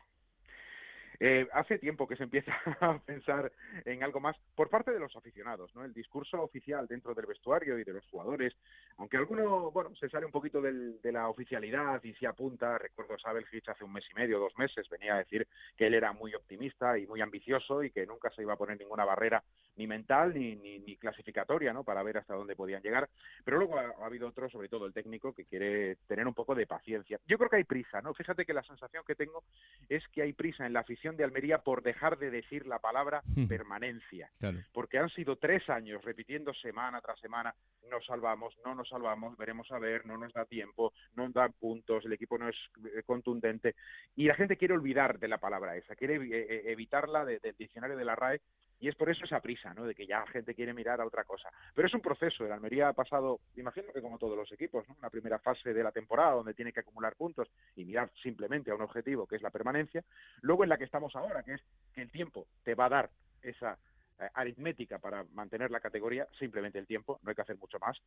Eh, 1.24 1.48
hace 1.54 1.78
tiempo 1.78 2.08
que 2.08 2.16
se 2.16 2.24
empieza 2.24 2.52
a 2.82 2.98
pensar 2.98 3.52
en 3.86 4.02
algo 4.02 4.20
más 4.20 4.36
por 4.56 4.72
parte 4.72 4.90
de 4.90 5.00
los 5.00 5.16
aficionados, 5.16 5.70
¿no? 5.76 5.86
El 5.86 5.94
discurso 5.94 6.42
oficial 6.42 6.88
dentro 6.88 7.14
del 7.14 7.28
vestuario 7.28 7.78
y 7.78 7.84
de 7.84 7.94
los 7.94 8.04
jugadores, 8.08 8.56
aunque 8.98 9.18
alguno, 9.18 9.70
bueno, 9.70 9.96
se 10.00 10.10
sale 10.10 10.26
un 10.26 10.32
poquito 10.32 10.60
de 10.64 11.12
la 11.12 11.30
oficialidad 11.30 12.04
y 12.04 12.16
se 12.16 12.26
apunta, 12.26 12.80
recuerdo 12.80 13.20
Sabel 13.20 13.46
Hitch 13.52 13.70
hace 13.70 13.84
un 13.84 13.94
mes 13.94 14.04
y 14.10 14.16
medio, 14.16 14.40
dos 14.40 14.58
meses, 14.58 14.90
venía 14.90 15.14
a 15.14 15.20
decir 15.20 15.48
que 15.78 15.86
él 15.86 15.94
era 15.94 16.12
muy 16.12 16.34
optimista 16.34 16.98
y 16.98 17.06
muy 17.06 17.22
ambicioso 17.22 17.84
y 17.84 17.92
que 17.92 18.08
nunca 18.08 18.32
se 18.32 18.42
iba 18.42 18.54
a 18.54 18.58
poner 18.58 18.80
ninguna 18.80 19.06
barrera 19.06 19.44
ni 19.76 19.86
mental 19.86 20.34
ni, 20.34 20.56
ni, 20.56 20.80
ni 20.80 20.98
clasificatoria, 20.98 21.72
¿no? 21.72 21.84
Para 21.84 22.02
ver 22.02 22.18
hasta 22.18 22.34
dónde 22.34 22.56
podían 22.56 22.82
llegar. 22.82 23.08
Pero 23.46 23.58
luego 23.58 23.78
ha, 23.78 23.94
ha 24.02 24.06
habido 24.08 24.28
otro, 24.28 24.50
sobre 24.50 24.70
todo 24.70 24.88
el 24.88 24.94
técnico, 24.94 25.34
que 25.34 25.46
quiere 25.46 25.98
tener 26.08 26.28
un 26.28 26.34
poco 26.34 26.56
de 26.56 26.66
paciencia. 26.66 27.20
Yo 27.28 27.38
creo 27.38 27.50
que 27.50 27.58
hay 27.58 27.64
prisa, 27.64 28.02
¿no? 28.02 28.14
Fíjate 28.16 28.44
que 28.44 28.54
la 28.54 28.64
sensación 28.64 29.04
que 29.06 29.16
tengo 29.16 29.44
es 29.88 30.04
que 30.10 30.24
hay 30.24 30.34
prisa 30.34 30.66
en 30.66 30.74
la 30.74 30.82
afición 30.82 31.11
de 31.18 31.24
Almería 31.24 31.59
por 31.59 31.84
dejar 31.84 32.18
de 32.18 32.30
decir 32.32 32.66
la 32.68 32.80
palabra 32.80 33.22
permanencia. 33.47 34.30
Claro. 34.39 34.59
Porque 34.74 34.97
han 34.97 35.09
sido 35.09 35.36
tres 35.38 35.70
años 35.70 36.03
repitiendo 36.03 36.53
semana 36.53 37.01
tras 37.01 37.20
semana, 37.20 37.53
nos 37.89 38.05
salvamos, 38.05 38.57
no 38.66 38.76
nos 38.76 38.89
salvamos, 38.89 39.38
veremos 39.38 39.72
a 39.72 39.80
ver, 39.80 40.05
no 40.05 40.18
nos 40.18 40.34
da 40.34 40.45
tiempo, 40.45 40.93
no 41.16 41.24
nos 41.26 41.34
dan 41.34 41.53
puntos, 41.53 42.05
el 42.05 42.14
equipo 42.14 42.38
no 42.38 42.47
es 42.49 42.55
eh, 42.95 43.03
contundente. 43.05 43.76
Y 44.16 44.26
la 44.28 44.36
gente 44.36 44.57
quiere 44.57 44.74
olvidar 44.74 45.20
de 45.20 45.28
la 45.28 45.38
palabra 45.38 45.76
esa, 45.78 45.95
quiere 45.95 46.16
eh, 46.16 46.45
eh, 46.49 46.62
evitarla 46.72 47.26
de- 47.26 47.39
del 47.39 47.55
diccionario 47.55 47.97
de 47.97 48.05
la 48.05 48.16
RAE 48.16 48.41
y 48.82 48.90
es 48.90 48.96
por 48.96 49.10
eso 49.10 49.24
esa 49.24 49.40
prisa, 49.40 49.74
¿no? 49.76 49.86
De 49.86 49.94
que 49.94 50.08
ya 50.08 50.20
la 50.20 50.28
gente 50.28 50.56
quiere 50.56 50.74
mirar 50.74 51.00
a 51.00 51.06
otra 51.06 51.24
cosa. 51.24 51.50
Pero 51.76 51.88
es 51.88 51.94
un 51.94 52.02
proceso. 52.02 52.44
El 52.44 52.52
Almería 52.52 52.90
ha 52.90 52.94
pasado, 52.94 53.40
imagino 53.56 53.94
que 53.94 54.02
como 54.02 54.18
todos 54.18 54.36
los 54.36 54.52
equipos, 54.52 54.90
¿no? 54.90 54.96
Una 54.98 55.12
primera 55.12 55.38
fase 55.38 55.72
de 55.72 55.84
la 55.84 55.92
temporada 55.92 56.34
donde 56.34 56.56
tiene 56.56 56.74
que 56.74 56.80
acumular 56.80 57.16
puntos 57.16 57.48
y 57.76 57.86
mirar 57.86 58.12
simplemente 58.22 58.72
a 58.72 58.76
un 58.76 58.82
objetivo 58.82 59.28
que 59.28 59.36
es 59.36 59.44
la 59.44 59.52
permanencia. 59.52 60.04
Luego 60.42 60.64
en 60.64 60.70
la 60.70 60.80
que 60.80 60.86
estamos 60.86 61.16
ahora, 61.16 61.44
que 61.44 61.54
es 61.54 61.62
que 61.94 62.02
el 62.02 62.10
tiempo 62.10 62.48
te 62.64 62.74
va 62.74 62.86
a 62.86 62.90
dar 62.90 63.10
esa 63.44 63.78
eh, 64.20 64.28
aritmética 64.34 64.98
para 64.98 65.26
mantener 65.34 65.70
la 65.70 65.80
categoría, 65.80 66.28
simplemente 66.40 66.80
el 66.80 66.88
tiempo, 66.88 67.20
no 67.22 67.30
hay 67.30 67.36
que 67.36 67.44
hacer 67.44 67.58
mucho 67.58 67.78
más. 67.78 68.02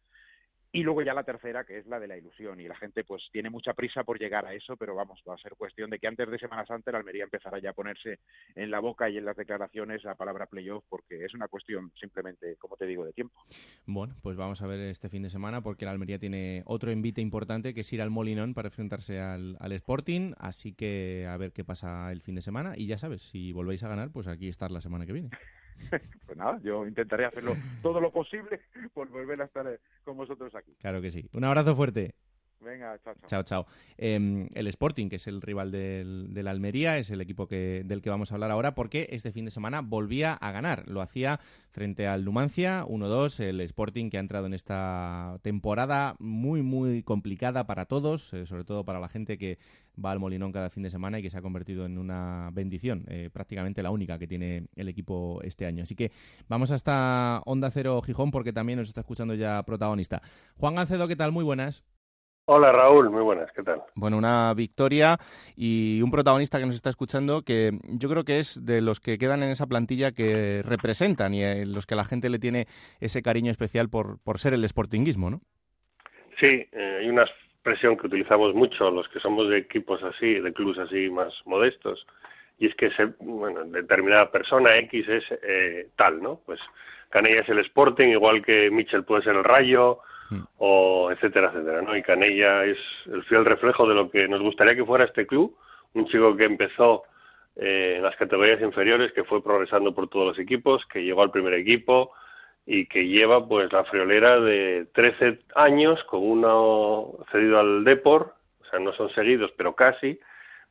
Y 0.74 0.82
luego 0.82 1.02
ya 1.02 1.14
la 1.14 1.22
tercera, 1.22 1.62
que 1.62 1.78
es 1.78 1.86
la 1.86 2.00
de 2.00 2.08
la 2.08 2.16
ilusión. 2.16 2.60
Y 2.60 2.66
la 2.66 2.74
gente 2.74 3.04
pues 3.04 3.22
tiene 3.30 3.48
mucha 3.48 3.74
prisa 3.74 4.02
por 4.02 4.18
llegar 4.18 4.44
a 4.44 4.54
eso, 4.54 4.76
pero 4.76 4.96
vamos, 4.96 5.22
va 5.28 5.34
a 5.34 5.38
ser 5.38 5.52
cuestión 5.56 5.88
de 5.88 6.00
que 6.00 6.08
antes 6.08 6.28
de 6.28 6.36
Semana 6.36 6.66
Santa 6.66 6.90
el 6.90 6.96
Almería 6.96 7.22
empezará 7.22 7.60
ya 7.60 7.70
a 7.70 7.74
ponerse 7.74 8.18
en 8.56 8.72
la 8.72 8.80
boca 8.80 9.08
y 9.08 9.16
en 9.16 9.24
las 9.24 9.36
declaraciones 9.36 10.02
la 10.02 10.16
palabra 10.16 10.46
playoff, 10.46 10.84
porque 10.88 11.24
es 11.24 11.32
una 11.32 11.46
cuestión 11.46 11.92
simplemente, 11.94 12.56
como 12.56 12.76
te 12.76 12.86
digo, 12.86 13.04
de 13.04 13.12
tiempo. 13.12 13.40
Bueno, 13.86 14.16
pues 14.20 14.36
vamos 14.36 14.62
a 14.62 14.66
ver 14.66 14.80
este 14.80 15.08
fin 15.08 15.22
de 15.22 15.30
semana 15.30 15.62
porque 15.62 15.84
el 15.84 15.90
Almería 15.90 16.18
tiene 16.18 16.64
otro 16.66 16.90
envite 16.90 17.20
importante 17.20 17.72
que 17.72 17.82
es 17.82 17.92
ir 17.92 18.02
al 18.02 18.10
Molinón 18.10 18.52
para 18.52 18.66
enfrentarse 18.66 19.20
al, 19.20 19.56
al 19.60 19.70
Sporting, 19.70 20.32
así 20.38 20.74
que 20.74 21.28
a 21.30 21.36
ver 21.36 21.52
qué 21.52 21.62
pasa 21.62 22.10
el 22.10 22.20
fin 22.20 22.34
de 22.34 22.42
semana 22.42 22.74
y 22.76 22.88
ya 22.88 22.98
sabes, 22.98 23.22
si 23.22 23.52
volvéis 23.52 23.84
a 23.84 23.88
ganar, 23.88 24.10
pues 24.10 24.26
aquí 24.26 24.48
estar 24.48 24.72
la 24.72 24.80
semana 24.80 25.06
que 25.06 25.12
viene. 25.12 25.30
Pues 26.26 26.38
nada, 26.38 26.58
yo 26.62 26.86
intentaré 26.86 27.26
hacerlo 27.26 27.56
todo 27.82 28.00
lo 28.00 28.10
posible 28.10 28.60
por 28.92 29.08
volver 29.08 29.42
a 29.42 29.44
estar 29.44 29.66
eh, 29.66 29.78
con 30.04 30.16
vosotros 30.16 30.54
aquí. 30.54 30.74
Claro 30.80 31.02
que 31.02 31.10
sí. 31.10 31.28
Un 31.32 31.44
abrazo 31.44 31.76
fuerte. 31.76 32.14
Venga, 32.64 32.98
chao, 33.04 33.14
chao. 33.26 33.42
Chao. 33.42 33.66
Eh, 33.98 34.48
el 34.54 34.66
Sporting, 34.68 35.08
que 35.08 35.16
es 35.16 35.26
el 35.26 35.42
rival 35.42 35.70
del, 35.70 36.32
del 36.32 36.48
Almería, 36.48 36.98
es 36.98 37.10
el 37.10 37.20
equipo 37.20 37.46
del 37.46 38.00
que 38.02 38.10
vamos 38.10 38.30
a 38.30 38.34
hablar 38.34 38.50
ahora, 38.50 38.74
porque 38.74 39.08
este 39.10 39.32
fin 39.32 39.44
de 39.44 39.50
semana 39.50 39.80
volvía 39.80 40.34
a 40.34 40.50
ganar. 40.50 40.88
Lo 40.88 41.02
hacía 41.02 41.40
frente 41.70 42.06
al 42.06 42.24
Numancia, 42.24 42.84
1-2, 42.86 43.40
el 43.40 43.60
Sporting 43.60 44.08
que 44.08 44.16
ha 44.16 44.20
entrado 44.20 44.46
en 44.46 44.54
esta 44.54 45.38
temporada 45.42 46.14
muy, 46.18 46.62
muy 46.62 47.02
complicada 47.02 47.66
para 47.66 47.86
todos, 47.86 48.32
eh, 48.32 48.46
sobre 48.46 48.64
todo 48.64 48.84
para 48.84 49.00
la 49.00 49.08
gente 49.08 49.38
que 49.38 49.58
va 50.02 50.12
al 50.12 50.20
Molinón 50.20 50.52
cada 50.52 50.70
fin 50.70 50.82
de 50.82 50.90
semana 50.90 51.18
y 51.18 51.22
que 51.22 51.30
se 51.30 51.38
ha 51.38 51.42
convertido 51.42 51.84
en 51.84 51.98
una 51.98 52.50
bendición, 52.52 53.04
eh, 53.08 53.30
prácticamente 53.32 53.82
la 53.82 53.90
única 53.90 54.18
que 54.18 54.26
tiene 54.26 54.68
el 54.76 54.88
equipo 54.88 55.40
este 55.42 55.66
año. 55.66 55.82
Así 55.82 55.94
que 55.94 56.12
vamos 56.48 56.70
hasta 56.70 57.42
Onda 57.44 57.70
Cero 57.70 58.00
Gijón, 58.02 58.30
porque 58.30 58.52
también 58.52 58.78
nos 58.78 58.88
está 58.88 59.00
escuchando 59.00 59.34
ya 59.34 59.62
protagonista. 59.64 60.22
Juan 60.56 60.76
Gancedo, 60.76 61.08
¿qué 61.08 61.16
tal? 61.16 61.32
Muy 61.32 61.44
buenas. 61.44 61.84
Hola 62.46 62.72
Raúl, 62.72 63.08
muy 63.08 63.22
buenas, 63.22 63.50
¿qué 63.52 63.62
tal? 63.62 63.80
Bueno, 63.94 64.18
una 64.18 64.52
victoria 64.52 65.16
y 65.56 66.02
un 66.02 66.10
protagonista 66.10 66.58
que 66.58 66.66
nos 66.66 66.74
está 66.74 66.90
escuchando 66.90 67.40
que 67.40 67.70
yo 67.84 68.10
creo 68.10 68.24
que 68.24 68.38
es 68.38 68.66
de 68.66 68.82
los 68.82 69.00
que 69.00 69.16
quedan 69.16 69.42
en 69.42 69.48
esa 69.48 69.66
plantilla 69.66 70.12
que 70.12 70.60
representan 70.62 71.32
y 71.32 71.42
en 71.42 71.72
los 71.72 71.86
que 71.86 71.94
la 71.94 72.04
gente 72.04 72.28
le 72.28 72.38
tiene 72.38 72.66
ese 73.00 73.22
cariño 73.22 73.50
especial 73.50 73.88
por, 73.88 74.22
por 74.22 74.38
ser 74.38 74.52
el 74.52 74.68
sportinguismo, 74.68 75.30
¿no? 75.30 75.40
Sí, 76.38 76.68
eh, 76.70 76.98
hay 77.00 77.08
una 77.08 77.22
expresión 77.22 77.96
que 77.96 78.08
utilizamos 78.08 78.54
mucho 78.54 78.90
los 78.90 79.08
que 79.08 79.20
somos 79.20 79.48
de 79.48 79.56
equipos 79.56 80.02
así, 80.02 80.34
de 80.34 80.52
clubes 80.52 80.76
así 80.78 81.08
más 81.08 81.32
modestos, 81.46 82.06
y 82.58 82.66
es 82.66 82.74
que 82.74 82.90
se, 82.90 83.06
bueno, 83.20 83.64
determinada 83.64 84.30
persona 84.30 84.76
X 84.76 85.08
es 85.08 85.24
eh, 85.42 85.88
tal, 85.96 86.22
¿no? 86.22 86.40
Pues 86.44 86.60
Canella 87.08 87.40
es 87.40 87.48
el 87.48 87.60
Sporting, 87.60 88.08
igual 88.08 88.44
que 88.44 88.70
Mitchell 88.70 89.04
puede 89.04 89.22
ser 89.22 89.34
el 89.34 89.44
Rayo, 89.44 90.00
o 90.58 91.10
etcétera, 91.10 91.50
etcétera, 91.52 91.82
¿no? 91.82 91.96
Y 91.96 92.02
Canella 92.02 92.64
es 92.64 92.78
el 93.06 93.22
fiel 93.24 93.44
reflejo 93.44 93.86
de 93.86 93.94
lo 93.94 94.10
que 94.10 94.26
nos 94.28 94.40
gustaría 94.40 94.74
que 94.74 94.84
fuera 94.84 95.04
este 95.04 95.26
club, 95.26 95.56
un 95.94 96.06
chico 96.06 96.36
que 96.36 96.44
empezó 96.44 97.04
eh, 97.56 97.94
en 97.96 98.02
las 98.02 98.16
categorías 98.16 98.60
inferiores, 98.60 99.12
que 99.12 99.24
fue 99.24 99.42
progresando 99.42 99.94
por 99.94 100.08
todos 100.08 100.26
los 100.28 100.38
equipos, 100.38 100.84
que 100.86 101.04
llegó 101.04 101.22
al 101.22 101.30
primer 101.30 101.54
equipo 101.54 102.12
y 102.66 102.86
que 102.86 103.06
lleva 103.06 103.46
pues 103.46 103.72
la 103.72 103.84
friolera 103.84 104.40
de 104.40 104.86
13 104.92 105.40
años 105.54 106.02
con 106.04 106.22
uno 106.22 107.12
cedido 107.30 107.60
al 107.60 107.84
Depor, 107.84 108.34
o 108.62 108.70
sea, 108.70 108.78
no 108.80 108.92
son 108.94 109.10
seguidos, 109.10 109.52
pero 109.56 109.74
casi, 109.74 110.18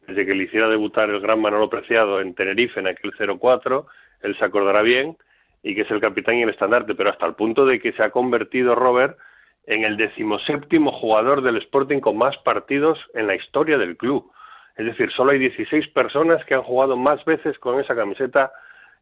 desde 0.08 0.26
que 0.26 0.34
le 0.34 0.44
hiciera 0.44 0.68
debutar 0.68 1.10
el 1.10 1.22
gran 1.22 1.40
Manolo 1.40 1.70
Preciado 1.70 2.20
en 2.20 2.34
Tenerife 2.34 2.80
en 2.80 2.88
aquel 2.88 3.14
0-4, 3.14 3.86
él 4.24 4.38
se 4.38 4.46
acordará 4.46 4.82
bien, 4.82 5.16
y 5.62 5.76
que 5.76 5.82
es 5.82 5.92
el 5.92 6.02
capitán 6.02 6.36
y 6.36 6.44
el 6.44 6.50
estandarte, 6.50 6.96
pero 6.96 7.12
hasta 7.12 7.26
el 7.26 7.36
punto 7.36 7.66
de 7.66 7.80
que 7.80 7.94
se 7.94 8.04
ha 8.04 8.12
convertido 8.12 8.76
Robert 8.76 9.18
en 9.66 9.84
el 9.84 9.98
decimoséptimo 9.98 10.92
jugador 10.92 11.42
del 11.42 11.58
Sporting 11.58 12.00
con 12.00 12.18
más 12.18 12.38
partidos 12.40 13.00
en 13.14 13.28
la 13.28 13.36
historia 13.36 13.78
del 13.78 13.98
club. 13.98 14.32
Es 14.76 14.86
decir, 14.86 15.12
solo 15.12 15.32
hay 15.32 15.40
16 15.40 15.90
personas 15.90 16.44
que 16.46 16.56
han 16.56 16.64
jugado 16.64 16.98
más 16.98 17.24
veces 17.26 17.58
con 17.60 17.80
esa 17.80 17.96
camiseta 17.96 18.52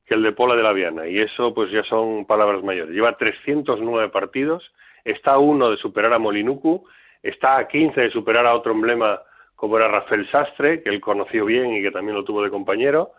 que 0.06 0.16
el 0.16 0.24
de 0.24 0.34
Pola 0.34 0.56
de 0.56 0.64
la 0.64 0.74
Viana. 0.74 1.08
Y 1.08 1.18
eso 1.18 1.54
pues 1.54 1.72
ya 1.72 1.84
son 1.84 2.26
palabras 2.26 2.64
mayores. 2.64 2.94
Lleva 2.94 3.18
309 3.18 4.10
partidos, 4.10 4.72
está 5.04 5.34
a 5.34 5.40
uno 5.40 5.72
de 5.72 5.78
superar 5.78 6.14
a 6.14 6.20
Molinuku, 6.20 6.86
está 7.24 7.58
a 7.58 7.68
15 7.68 8.02
de 8.02 8.12
superar 8.12 8.46
a 8.46 8.56
otro 8.56 8.74
emblema 8.74 9.22
como 9.56 9.78
era 9.78 9.88
Rafael 9.88 10.30
Sastre, 10.32 10.82
que 10.82 10.90
él 10.90 11.00
conoció 11.00 11.46
bien 11.46 11.74
y 11.76 11.82
que 11.84 11.92
también 11.92 12.16
lo 12.18 12.24
tuvo 12.24 12.44
de 12.44 12.50
compañero. 12.50 13.12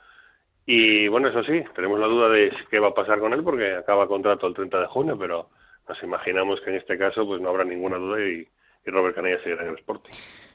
Y 0.66 1.08
bueno, 1.08 1.28
eso 1.28 1.42
sí, 1.44 1.62
tenemos 1.74 1.98
la 1.98 2.06
duda 2.06 2.28
de 2.28 2.52
qué 2.70 2.80
va 2.80 2.88
a 2.88 2.94
pasar 2.94 3.18
con 3.20 3.32
él 3.32 3.42
porque 3.42 3.74
acaba 3.74 4.06
contrato 4.06 4.46
el 4.46 4.54
30 4.54 4.80
de 4.80 4.86
junio, 4.86 5.16
pero 5.18 5.50
nos 5.88 6.02
imaginamos 6.02 6.60
que 6.60 6.70
en 6.70 6.76
este 6.76 6.98
caso 6.98 7.26
pues 7.26 7.40
no 7.40 7.48
habrá 7.50 7.64
ninguna 7.64 7.96
duda 7.96 8.20
y, 8.20 8.46
y 8.86 8.90
Robert 8.90 9.14
Canella 9.14 9.42
seguirá 9.42 9.62
en 9.62 9.70
el 9.70 9.78
Sporting. 9.78 10.12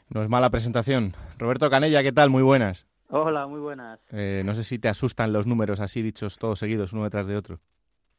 No 0.10 0.22
es 0.22 0.30
mala 0.30 0.50
presentación. 0.50 1.14
Roberto 1.38 1.70
Canella, 1.70 2.02
¿qué 2.04 2.12
tal? 2.12 2.30
Muy 2.30 2.44
buenas. 2.44 2.88
Hola, 3.10 3.48
muy 3.48 3.60
buenas. 3.60 4.00
Eh, 4.12 4.44
no 4.46 4.54
sé 4.54 4.64
si 4.64 4.80
te 4.80 4.90
asustan 4.90 5.32
los 5.32 5.48
números 5.48 5.80
así 5.80 6.02
dichos 6.02 6.38
todos 6.38 6.60
seguidos, 6.60 6.94
uno 6.94 7.04
detrás 7.04 7.28
de 7.28 7.38
otro. 7.38 7.60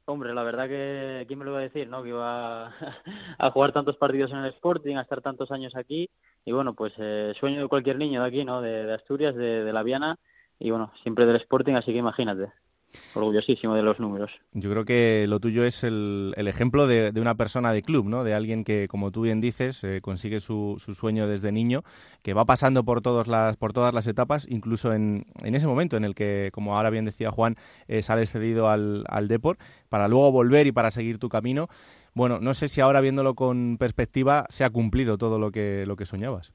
Hombre, 0.07 0.33
la 0.33 0.43
verdad 0.43 0.69
que, 0.69 1.25
¿quién 1.27 1.39
me 1.39 1.45
lo 1.45 1.51
iba 1.51 1.61
a 1.61 1.65
decir, 1.65 1.87
no? 1.89 2.03
Que 2.03 2.09
iba 2.09 2.69
a, 2.69 2.75
a 3.39 3.51
jugar 3.51 3.73
tantos 3.73 3.97
partidos 3.97 4.31
en 4.31 4.39
el 4.39 4.47
Sporting, 4.55 4.97
a 4.97 5.03
estar 5.03 5.21
tantos 5.21 5.51
años 5.51 5.77
aquí. 5.77 6.09
Y 6.47 6.53
bueno, 6.53 6.73
pues 6.73 6.95
eh, 6.97 7.35
sueño 7.39 7.61
de 7.61 7.69
cualquier 7.69 7.99
niño 7.99 8.23
de 8.23 8.29
aquí, 8.29 8.45
¿no? 8.45 8.63
De, 8.63 8.85
de 8.85 8.95
Asturias, 8.95 9.35
de, 9.35 9.65
de 9.65 9.73
La 9.73 9.83
Viana. 9.83 10.19
Y 10.59 10.71
bueno, 10.71 10.93
siempre 11.03 11.27
del 11.27 11.37
Sporting, 11.37 11.75
así 11.75 11.93
que 11.93 11.99
imagínate. 11.99 12.51
Orgullosísimo 13.14 13.74
de 13.74 13.82
los 13.82 13.99
números. 14.01 14.30
Yo 14.53 14.70
creo 14.70 14.84
que 14.84 15.26
lo 15.28 15.41
tuyo 15.41 15.64
es 15.64 15.84
el, 15.84 16.32
el 16.36 16.49
ejemplo 16.49 16.86
de, 16.86 17.12
de, 17.12 17.20
una 17.20 17.34
persona 17.34 17.72
de 17.72 17.82
club, 17.82 18.09
¿no? 18.09 18.24
De 18.24 18.34
alguien 18.34 18.64
que, 18.64 18.89
como 18.89 19.11
tú 19.11 19.22
bien 19.22 19.41
dices, 19.41 19.82
eh, 19.84 20.01
consigue 20.01 20.41
su, 20.41 20.76
su, 20.78 20.95
sueño 20.95 21.26
desde 21.26 21.53
niño, 21.53 21.82
que 22.22 22.34
va 22.34 22.45
pasando 22.45 22.84
por 22.84 23.03
todas 23.03 23.28
las, 23.28 23.57
por 23.57 23.72
todas 23.72 23.93
las 23.95 24.07
etapas, 24.07 24.47
incluso 24.49 24.93
en, 24.93 25.26
en 25.45 25.55
ese 25.55 25.66
momento 25.66 25.97
en 25.97 26.05
el 26.05 26.14
que, 26.14 26.51
como 26.53 26.76
ahora 26.76 26.91
bien 26.91 27.05
decía 27.05 27.30
Juan, 27.30 27.57
eh, 27.89 28.03
sales 28.03 28.30
cedido 28.30 28.68
al, 28.68 29.05
al 29.09 29.28
Depor, 29.28 29.59
para 29.89 30.09
luego 30.09 30.32
volver 30.32 30.66
y 30.66 30.72
para 30.72 30.91
seguir 30.91 31.18
tu 31.18 31.28
camino. 31.28 31.68
Bueno, 32.14 32.41
no 32.41 32.55
sé 32.55 32.68
si 32.68 32.80
ahora 32.80 33.01
viéndolo 33.01 33.34
con 33.34 33.76
perspectiva 33.78 34.45
se 34.49 34.64
ha 34.64 34.70
cumplido 34.70 35.18
todo 35.18 35.39
lo 35.39 35.51
que, 35.51 35.84
lo 35.86 35.97
que 35.97 36.05
soñabas. 36.05 36.53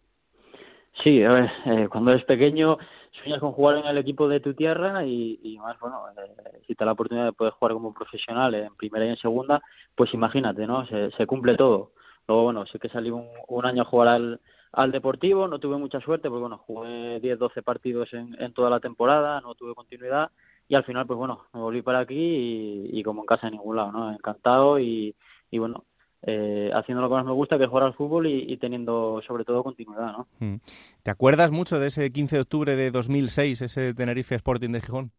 Sí, 1.01 1.23
a 1.23 1.31
ver, 1.31 1.51
eh, 1.65 1.87
cuando 1.89 2.11
eres 2.11 2.23
pequeño 2.25 2.77
sueñas 3.13 3.39
con 3.39 3.51
jugar 3.51 3.77
en 3.77 3.85
el 3.85 3.97
equipo 3.97 4.27
de 4.27 4.39
tu 4.39 4.53
tierra 4.53 5.05
y, 5.05 5.39
y 5.43 5.57
más, 5.57 5.79
bueno, 5.79 6.03
eh, 6.17 6.61
si 6.67 6.75
te 6.75 6.83
da 6.83 6.87
la 6.87 6.91
oportunidad 6.93 7.25
de 7.25 7.33
poder 7.33 7.53
jugar 7.53 7.73
como 7.73 7.93
profesional 7.93 8.53
en 8.55 8.75
primera 8.75 9.05
y 9.05 9.09
en 9.09 9.17
segunda, 9.17 9.61
pues 9.95 10.13
imagínate, 10.13 10.65
¿no? 10.67 10.85
Se, 10.87 11.11
se 11.11 11.25
cumple 11.27 11.55
todo. 11.55 11.91
Luego, 12.27 12.43
bueno, 12.43 12.65
sé 12.65 12.79
que 12.79 12.89
salí 12.89 13.11
un, 13.11 13.65
año 13.65 13.81
a 13.83 13.85
jugar 13.85 14.07
al, 14.07 14.39
al 14.71 14.91
Deportivo, 14.91 15.47
no 15.47 15.59
tuve 15.59 15.77
mucha 15.77 15.99
suerte, 15.99 16.29
porque 16.29 16.41
bueno, 16.41 16.57
jugué 16.57 17.19
10, 17.19 17.37
12 17.37 17.61
partidos 17.61 18.13
en, 18.13 18.35
en 18.41 18.53
toda 18.53 18.69
la 18.69 18.79
temporada, 18.79 19.41
no 19.41 19.55
tuve 19.55 19.75
continuidad 19.75 20.31
y 20.67 20.75
al 20.75 20.85
final, 20.85 21.05
pues 21.05 21.17
bueno, 21.17 21.45
me 21.53 21.59
volví 21.59 21.81
para 21.81 21.99
aquí 21.99 22.15
y, 22.15 22.99
y 22.99 23.03
como 23.03 23.21
en 23.21 23.25
casa 23.27 23.47
en 23.47 23.53
ningún 23.53 23.75
lado, 23.75 23.91
¿no? 23.91 24.11
Encantado 24.11 24.79
y, 24.79 25.15
y 25.51 25.59
bueno, 25.59 25.85
eh, 26.25 26.71
haciendo 26.73 27.01
lo 27.01 27.09
que 27.09 27.15
más 27.15 27.25
me 27.25 27.33
gusta, 27.33 27.57
que 27.57 27.65
es 27.65 27.69
jugar 27.69 27.85
al 27.85 27.93
fútbol 27.93 28.27
y, 28.27 28.53
y, 28.53 28.57
teniendo 28.57 29.21
sobre 29.27 29.43
todo 29.43 29.63
continuidad, 29.63 30.13
¿no? 30.13 30.27
¿Te 31.03 31.11
acuerdas 31.11 31.51
mucho 31.51 31.79
de 31.79 31.87
ese 31.87 32.11
15 32.11 32.37
de 32.37 32.41
octubre 32.41 32.75
de 32.75 32.91
2006, 32.91 33.61
ese 33.61 33.93
Tenerife 33.93 34.35
Sporting 34.35 34.69
de 34.71 34.81
Gijón? 34.81 35.11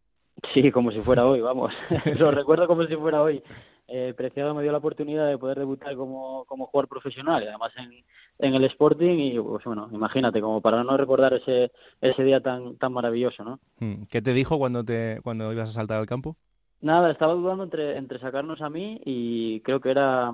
Sí, 0.52 0.70
como 0.70 0.90
si 0.90 1.00
fuera 1.00 1.26
hoy, 1.26 1.40
vamos. 1.40 1.72
lo 2.18 2.30
recuerdo 2.30 2.66
como 2.66 2.84
si 2.86 2.96
fuera 2.96 3.22
hoy. 3.22 3.42
Eh, 3.86 4.14
Preciado 4.16 4.54
me 4.54 4.62
dio 4.62 4.72
la 4.72 4.78
oportunidad 4.78 5.28
de 5.28 5.36
poder 5.36 5.58
debutar 5.58 5.94
como, 5.94 6.44
como 6.46 6.66
jugador 6.66 6.88
profesional 6.88 7.42
y 7.42 7.48
además 7.48 7.70
en, 7.76 7.92
en 8.38 8.54
el 8.54 8.64
Sporting 8.64 9.18
y 9.18 9.38
pues 9.38 9.62
bueno, 9.64 9.88
imagínate, 9.92 10.40
como 10.40 10.62
para 10.62 10.82
no 10.82 10.96
recordar 10.96 11.34
ese, 11.34 11.70
ese 12.00 12.24
día 12.24 12.40
tan, 12.40 12.76
tan 12.76 12.94
maravilloso, 12.94 13.44
¿no? 13.44 13.60
¿Qué 14.08 14.22
te 14.22 14.32
dijo 14.32 14.58
cuando, 14.58 14.82
te, 14.84 15.20
cuando 15.22 15.52
ibas 15.52 15.68
a 15.68 15.72
saltar 15.72 15.98
al 15.98 16.06
campo? 16.06 16.36
Nada, 16.80 17.10
estaba 17.10 17.34
dudando 17.34 17.64
entre, 17.64 17.98
entre 17.98 18.18
sacarnos 18.18 18.62
a 18.62 18.70
mí 18.70 19.00
y 19.04 19.60
creo 19.60 19.80
que 19.80 19.90
era 19.90 20.32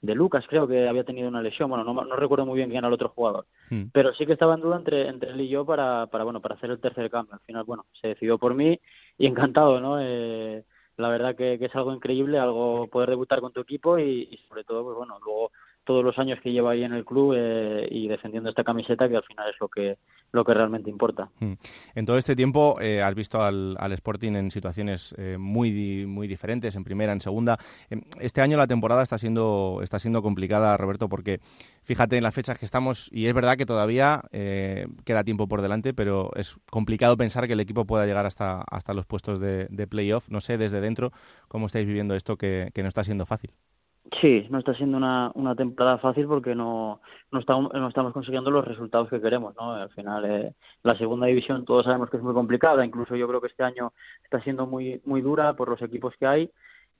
de 0.00 0.14
Lucas, 0.14 0.44
creo 0.48 0.66
que 0.68 0.88
había 0.88 1.04
tenido 1.04 1.28
una 1.28 1.42
lesión, 1.42 1.70
bueno, 1.70 1.84
no, 1.84 1.92
no 1.92 2.16
recuerdo 2.16 2.46
muy 2.46 2.56
bien 2.56 2.68
quién 2.68 2.78
era 2.78 2.88
el 2.88 2.94
otro 2.94 3.08
jugador, 3.08 3.46
Hmm. 3.70 3.84
pero 3.92 4.14
sí 4.14 4.26
que 4.26 4.32
estaba 4.32 4.54
en 4.54 4.60
duda 4.60 4.76
entre, 4.76 5.08
entre 5.08 5.30
él 5.30 5.40
y 5.40 5.48
yo 5.48 5.64
para, 5.64 6.06
para, 6.06 6.24
bueno, 6.24 6.40
para 6.40 6.54
hacer 6.54 6.70
el 6.70 6.80
tercer 6.80 7.10
cambio. 7.10 7.34
Al 7.34 7.40
final, 7.40 7.64
bueno, 7.64 7.86
se 8.00 8.08
decidió 8.08 8.38
por 8.38 8.54
mí 8.54 8.78
y 9.18 9.26
encantado, 9.62 9.80
¿no? 9.80 9.98
Eh, 10.00 10.64
la 10.96 11.08
verdad 11.08 11.34
que, 11.36 11.58
que 11.58 11.66
es 11.66 11.76
algo 11.76 11.92
increíble, 11.92 12.38
algo 12.38 12.86
poder 12.86 13.10
debutar 13.10 13.40
con 13.40 13.52
tu 13.52 13.60
equipo 13.60 13.98
y, 13.98 14.28
y 14.30 14.38
sobre 14.48 14.64
todo, 14.64 14.84
pues 14.84 14.96
bueno, 14.96 15.18
luego 15.24 15.50
todos 15.86 16.04
los 16.04 16.18
años 16.18 16.38
que 16.42 16.52
lleva 16.52 16.72
ahí 16.72 16.82
en 16.82 16.92
el 16.92 17.04
club 17.04 17.34
eh, 17.34 17.88
y 17.90 18.08
defendiendo 18.08 18.50
esta 18.50 18.64
camiseta 18.64 19.08
que 19.08 19.16
al 19.16 19.24
final 19.24 19.48
es 19.48 19.56
lo 19.58 19.68
que 19.68 19.96
lo 20.32 20.44
que 20.44 20.54
realmente 20.54 20.90
importa. 20.90 21.30
Mm. 21.40 21.52
En 21.94 22.06
todo 22.06 22.18
este 22.18 22.36
tiempo 22.36 22.80
eh, 22.80 23.02
has 23.02 23.14
visto 23.14 23.42
al, 23.42 23.76
al, 23.78 23.92
Sporting 23.92 24.32
en 24.34 24.50
situaciones 24.50 25.14
eh, 25.16 25.36
muy, 25.38 26.06
muy 26.06 26.28
diferentes, 26.28 26.76
en 26.76 26.84
primera, 26.84 27.12
en 27.12 27.20
segunda. 27.20 27.58
Este 28.20 28.42
año 28.42 28.56
la 28.58 28.66
temporada 28.66 29.02
está 29.02 29.18
siendo, 29.18 29.80
está 29.82 29.98
siendo 29.98 30.22
complicada, 30.22 30.76
Roberto, 30.76 31.08
porque 31.08 31.40
fíjate 31.84 32.16
en 32.16 32.22
las 32.22 32.34
fechas 32.34 32.58
que 32.58 32.64
estamos, 32.64 33.08
y 33.12 33.26
es 33.26 33.34
verdad 33.34 33.56
que 33.56 33.66
todavía 33.66 34.22
eh, 34.32 34.86
queda 35.04 35.24
tiempo 35.24 35.48
por 35.48 35.62
delante, 35.62 35.94
pero 35.94 36.30
es 36.36 36.56
complicado 36.70 37.16
pensar 37.16 37.46
que 37.46 37.54
el 37.54 37.60
equipo 37.60 37.86
pueda 37.86 38.06
llegar 38.06 38.26
hasta, 38.26 38.62
hasta 38.70 38.92
los 38.92 39.06
puestos 39.06 39.40
de, 39.40 39.66
de 39.70 39.86
playoff. 39.86 40.28
No 40.28 40.40
sé, 40.40 40.58
desde 40.58 40.80
dentro, 40.80 41.12
cómo 41.48 41.66
estáis 41.66 41.86
viviendo 41.86 42.14
esto 42.14 42.36
que 42.36 42.70
no 42.76 42.88
está 42.88 43.04
siendo 43.04 43.26
fácil. 43.26 43.52
Sí, 44.20 44.46
no 44.50 44.58
está 44.58 44.72
siendo 44.74 44.96
una, 44.96 45.32
una 45.34 45.56
temporada 45.56 45.98
fácil 45.98 46.26
porque 46.26 46.54
no, 46.54 47.00
no, 47.32 47.40
estamos, 47.40 47.72
no 47.72 47.88
estamos 47.88 48.12
consiguiendo 48.12 48.50
los 48.50 48.64
resultados 48.64 49.08
que 49.10 49.20
queremos, 49.20 49.54
¿no? 49.56 49.72
Al 49.72 49.90
final, 49.90 50.24
eh, 50.24 50.54
la 50.82 50.96
segunda 50.96 51.26
división 51.26 51.64
todos 51.64 51.84
sabemos 51.84 52.08
que 52.08 52.16
es 52.16 52.22
muy 52.22 52.32
complicada, 52.32 52.84
incluso 52.84 53.16
yo 53.16 53.26
creo 53.26 53.40
que 53.40 53.48
este 53.48 53.64
año 53.64 53.92
está 54.22 54.40
siendo 54.42 54.66
muy, 54.66 55.00
muy 55.04 55.22
dura 55.22 55.54
por 55.54 55.68
los 55.68 55.82
equipos 55.82 56.14
que 56.18 56.26
hay 56.26 56.50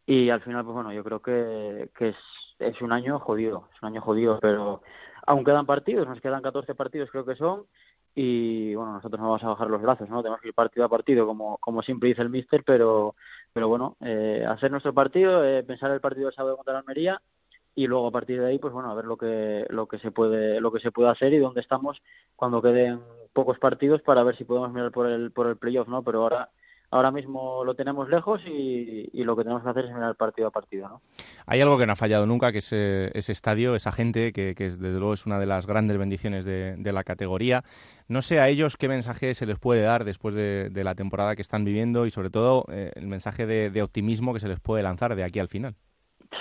y 0.04 0.30
al 0.30 0.40
final, 0.42 0.64
pues 0.64 0.74
bueno, 0.74 0.92
yo 0.92 1.04
creo 1.04 1.20
que, 1.22 1.90
que 1.96 2.09
es, 2.09 2.16
es 2.59 2.80
un 2.82 2.92
año 2.92 3.20
jodido, 3.20 3.68
es 3.74 3.82
un 3.82 3.88
año 3.88 4.00
jodido, 4.00 4.38
pero 4.40 4.82
aún 5.26 5.44
quedan 5.44 5.66
partidos, 5.66 6.09
nos 6.09 6.20
quedan 6.20 6.42
14 6.42 6.74
partidos 6.74 7.11
creo 7.11 7.24
que 7.24 7.36
son 7.36 7.66
y 8.18 8.74
bueno, 8.74 8.94
nosotros 8.94 9.20
no 9.20 9.28
vamos 9.28 9.44
a 9.44 9.48
bajar 9.48 9.68
los 9.68 9.82
brazos, 9.82 10.09
¿no? 10.09 10.22
Tenemos 10.22 10.40
que 10.40 10.48
ir 10.48 10.54
partido 10.54 10.86
a 10.86 10.88
partido, 10.88 11.26
como, 11.26 11.59
como 11.59 11.82
siempre 11.82 12.09
dice 12.09 12.22
el 12.22 12.30
míster, 12.30 12.64
pero, 12.64 13.14
pero 13.57 13.68
bueno, 13.68 13.96
eh, 14.02 14.44
hacer 14.46 14.70
nuestro 14.70 14.92
partido, 14.92 15.42
eh, 15.42 15.62
pensar 15.62 15.90
el 15.90 16.02
partido 16.02 16.26
del 16.26 16.34
sábado 16.34 16.57
contra 16.57 16.74
la 16.74 16.80
Almería 16.80 17.22
y 17.74 17.86
luego 17.86 18.09
a 18.09 18.11
partir 18.11 18.38
de 18.38 18.48
ahí, 18.48 18.59
pues 18.59 18.70
bueno, 18.70 18.90
a 18.90 18.94
ver 18.94 19.07
lo 19.07 19.16
que, 19.16 19.64
lo 19.70 19.88
que 19.88 19.98
se 19.98 20.11
puede, 20.11 20.61
lo 20.61 20.70
que 20.70 20.80
se 20.80 20.92
puede 20.92 21.09
hacer 21.09 21.32
y 21.32 21.38
dónde 21.38 21.62
estamos 21.62 22.02
cuando 22.34 22.61
queden 22.61 23.00
pocos 23.32 23.59
partidos 23.59 24.02
para 24.02 24.22
ver 24.24 24.36
si 24.36 24.44
podemos 24.44 24.70
mirar 24.74 24.92
por 24.92 25.07
el, 25.07 25.30
por 25.32 25.46
el 25.46 25.57
playoff, 25.57 25.88
¿no? 25.88 26.02
Pero 26.02 26.20
ahora 26.20 26.50
ahora 26.91 27.11
mismo 27.11 27.64
lo 27.64 27.74
tenemos 27.74 28.09
lejos 28.09 28.41
y, 28.47 29.09
y, 29.12 29.24
lo 29.24 29.37
que 29.37 29.43
tenemos 29.43 29.62
que 29.62 29.70
hacer 29.70 29.87
es 29.87 29.95
mirar 29.95 30.14
partido 30.14 30.49
a 30.49 30.51
partido. 30.51 30.89
¿no? 30.89 31.01
Hay 31.47 31.61
algo 31.61 31.78
que 31.78 31.87
no 31.87 31.93
ha 31.93 31.97
fallado 31.97 32.26
nunca, 32.26 32.53
que 32.53 32.59
es 32.59 32.72
eh, 32.72 33.11
ese 33.14 33.32
estadio, 33.32 33.74
esa 33.74 33.93
gente, 33.93 34.32
que, 34.32 34.55
que 34.55 34.66
es, 34.66 34.78
desde 34.78 34.99
luego 34.99 35.14
es 35.14 35.26
una 35.26 35.39
de 35.39 35.47
las 35.47 35.66
grandes 35.66 35.99
bendiciones 35.99 36.45
de, 36.45 36.76
de, 36.76 36.93
la 36.93 37.05
categoría. 37.05 37.62
No 38.09 38.22
sé 38.22 38.41
a 38.41 38.49
ellos 38.49 38.76
qué 38.76 38.89
mensaje 38.89 39.34
se 39.34 39.47
les 39.47 39.59
puede 39.59 39.82
dar 39.82 40.05
después 40.05 40.34
de, 40.34 40.70
de 40.70 40.84
la 40.84 40.95
temporada 40.95 41.34
que 41.34 41.43
están 41.43 41.64
viviendo 41.64 42.07
y 42.07 42.11
sobre 42.11 42.30
todo 42.30 42.64
eh, 42.70 42.93
el 42.95 43.07
mensaje 43.07 43.47
de, 43.47 43.82
optimismo 43.82 44.32
que 44.32 44.41
se 44.41 44.49
les 44.49 44.61
puede 44.61 44.82
lanzar 44.82 45.14
de 45.14 45.24
aquí 45.24 45.39
al 45.39 45.49
final. 45.49 45.74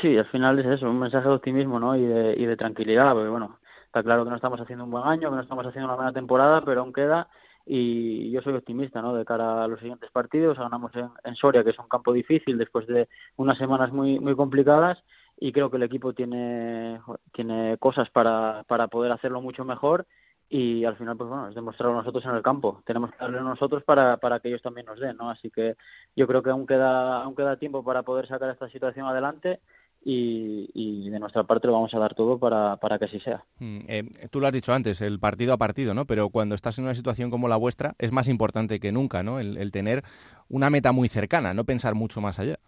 Sí, 0.01 0.17
al 0.17 0.25
final 0.25 0.57
es 0.59 0.65
eso, 0.65 0.89
un 0.89 0.99
mensaje 0.99 1.27
de 1.27 1.35
optimismo 1.35 1.79
¿no? 1.79 1.95
y, 1.95 2.05
de, 2.05 2.35
y 2.37 2.45
de 2.45 2.57
tranquilidad, 2.57 3.09
porque 3.11 3.29
bueno, 3.29 3.59
está 3.85 4.01
claro 4.03 4.23
que 4.23 4.29
no 4.29 4.35
estamos 4.35 4.59
haciendo 4.59 4.85
un 4.85 4.91
buen 4.91 5.05
año, 5.05 5.29
que 5.29 5.35
no 5.35 5.41
estamos 5.41 5.65
haciendo 5.65 5.87
una 5.87 5.95
buena 5.95 6.13
temporada, 6.13 6.61
pero 6.65 6.81
aún 6.81 6.93
queda 6.93 7.27
y 7.65 8.29
yo 8.31 8.41
soy 8.41 8.53
optimista 8.53 9.01
¿no? 9.01 9.15
de 9.15 9.25
cara 9.25 9.63
a 9.63 9.67
los 9.67 9.79
siguientes 9.79 10.11
partidos. 10.11 10.57
Ganamos 10.57 10.95
en, 10.95 11.09
en, 11.23 11.35
Soria, 11.35 11.63
que 11.63 11.71
es 11.71 11.79
un 11.79 11.87
campo 11.87 12.13
difícil 12.13 12.57
después 12.57 12.85
de 12.87 13.07
unas 13.37 13.57
semanas 13.57 13.91
muy, 13.91 14.19
muy 14.19 14.35
complicadas 14.35 15.03
y 15.37 15.51
creo 15.51 15.69
que 15.69 15.77
el 15.77 15.83
equipo 15.83 16.13
tiene, 16.13 16.99
tiene 17.33 17.77
cosas 17.79 18.09
para, 18.09 18.63
para 18.67 18.87
poder 18.87 19.11
hacerlo 19.11 19.41
mucho 19.41 19.65
mejor 19.65 20.05
y 20.47 20.85
al 20.85 20.95
final 20.95 21.17
pues 21.17 21.27
bueno 21.27 21.49
es 21.49 21.55
demostrarlo 21.55 21.95
nosotros 21.95 22.23
en 22.25 22.35
el 22.35 22.43
campo 22.43 22.83
tenemos 22.85 23.11
que 23.11 23.17
darle 23.17 23.41
nosotros 23.41 23.83
para, 23.83 24.17
para 24.17 24.39
que 24.39 24.49
ellos 24.49 24.61
también 24.61 24.85
nos 24.85 24.99
den 24.99 25.17
no 25.17 25.31
así 25.31 25.49
que 25.49 25.75
yo 26.15 26.27
creo 26.27 26.43
que 26.43 26.51
aún 26.51 26.67
queda 26.67 27.23
aún 27.23 27.35
queda 27.35 27.57
tiempo 27.57 27.83
para 27.83 28.03
poder 28.03 28.27
sacar 28.27 28.51
esta 28.51 28.69
situación 28.69 29.07
adelante 29.07 29.59
y, 30.05 30.69
y, 30.73 31.09
de 31.09 31.19
nuestra 31.19 31.43
parte 31.43 31.67
lo 31.67 31.73
vamos 31.73 31.93
a 31.93 31.99
dar 31.99 32.13
todo 32.13 32.37
para, 32.37 32.77
para 32.77 32.99
que 32.99 33.05
así 33.05 33.19
sea. 33.19 33.43
Mm, 33.59 33.79
eh, 33.87 34.03
tú 34.29 34.39
lo 34.39 34.47
has 34.47 34.53
dicho 34.53 34.71
antes, 34.71 35.01
el 35.01 35.19
partido 35.19 35.51
a 35.51 35.57
partido, 35.57 35.93
¿no? 35.93 36.05
Pero 36.05 36.29
cuando 36.29 36.53
estás 36.53 36.77
en 36.77 36.85
una 36.85 36.93
situación 36.93 37.31
como 37.31 37.47
la 37.47 37.57
vuestra 37.57 37.95
es 37.97 38.11
más 38.11 38.27
importante 38.27 38.79
que 38.79 38.91
nunca, 38.91 39.23
¿no? 39.23 39.39
El, 39.39 39.57
el 39.57 39.71
tener 39.71 40.03
una 40.47 40.69
meta 40.69 40.91
muy 40.91 41.09
cercana, 41.09 41.55
no 41.55 41.65
pensar 41.65 41.95
mucho 41.95 42.21
más 42.21 42.39
allá. 42.39 42.59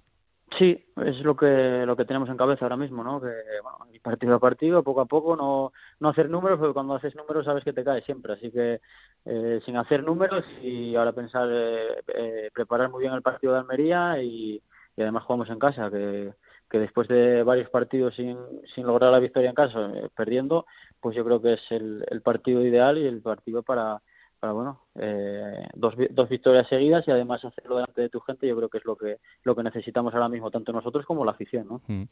Sí, 0.58 0.86
es 1.06 1.20
lo 1.20 1.36
que 1.36 1.84
lo 1.86 1.96
que 1.96 2.06
tenemos 2.06 2.30
en 2.30 2.38
cabeza 2.38 2.66
ahora 2.66 2.78
mismo, 2.78 3.04
¿no? 3.04 3.22
Que 3.22 3.32
bueno, 3.62 3.78
partido 4.02 4.36
a 4.36 4.40
partido, 4.40 4.82
poco 4.82 5.02
a 5.02 5.06
poco, 5.06 5.36
no 5.36 5.74
no 6.00 6.10
hacer 6.10 6.30
números, 6.30 6.58
porque 6.58 6.74
cuando 6.74 6.96
haces 6.96 7.16
números 7.16 7.46
sabes 7.46 7.64
que 7.64 7.74
te 7.74 7.84
caes 7.84 8.06
siempre, 8.06 8.34
así 8.34 8.50
que 8.50 8.80
eh, 9.26 9.60
sin 9.66 9.76
hacer 9.76 10.04
números 10.04 10.46
y 10.64 10.96
ahora 10.96 11.12
pensar 11.12 11.48
eh, 11.52 12.02
eh, 12.16 12.50
preparar 12.54 12.90
muy 12.90 13.02
bien 13.02 13.14
el 13.14 13.22
partido 13.22 13.54
de 13.54 13.60
Almería 13.60 14.24
y, 14.24 14.62
y 14.96 15.02
además 15.02 15.24
jugamos 15.26 15.50
en 15.50 15.60
casa, 15.60 15.92
que 15.92 16.34
que 16.70 16.80
después 16.80 17.08
de 17.08 17.44
varios 17.44 17.70
partidos 17.70 18.16
sin, 18.16 18.38
sin 18.76 18.86
lograr 18.86 19.12
la 19.12 19.20
victoria 19.20 19.50
en 19.50 19.56
casa, 19.56 19.92
eh, 19.96 20.10
perdiendo, 20.16 20.66
pues 21.00 21.16
yo 21.16 21.24
creo 21.24 21.42
que 21.42 21.54
es 21.54 21.62
el, 21.72 22.06
el 22.10 22.22
partido 22.22 22.66
ideal 22.66 22.98
y 22.98 23.06
el 23.06 23.22
partido 23.22 23.64
para, 23.64 24.02
para 24.40 24.54
bueno, 24.54 24.82
eh, 24.96 25.68
dos, 25.74 25.96
dos 26.12 26.30
victorias 26.30 26.68
seguidas 26.68 27.08
y 27.08 27.12
además 27.12 27.44
hacerlo 27.44 27.76
delante 27.76 28.02
de 28.02 28.10
tu 28.10 28.20
gente, 28.20 28.48
yo 28.48 28.56
creo 28.56 28.70
que 28.70 28.78
es 28.78 28.86
lo 28.86 28.96
que 28.96 29.18
lo 29.44 29.56
que 29.56 29.64
necesitamos 29.64 30.14
ahora 30.14 30.30
mismo, 30.30 30.52
tanto 30.52 30.72
nosotros 30.72 31.06
como 31.06 31.26
la 31.26 31.32
afición. 31.32 31.68
¿no? 31.68 31.82
Mm. 31.88 32.04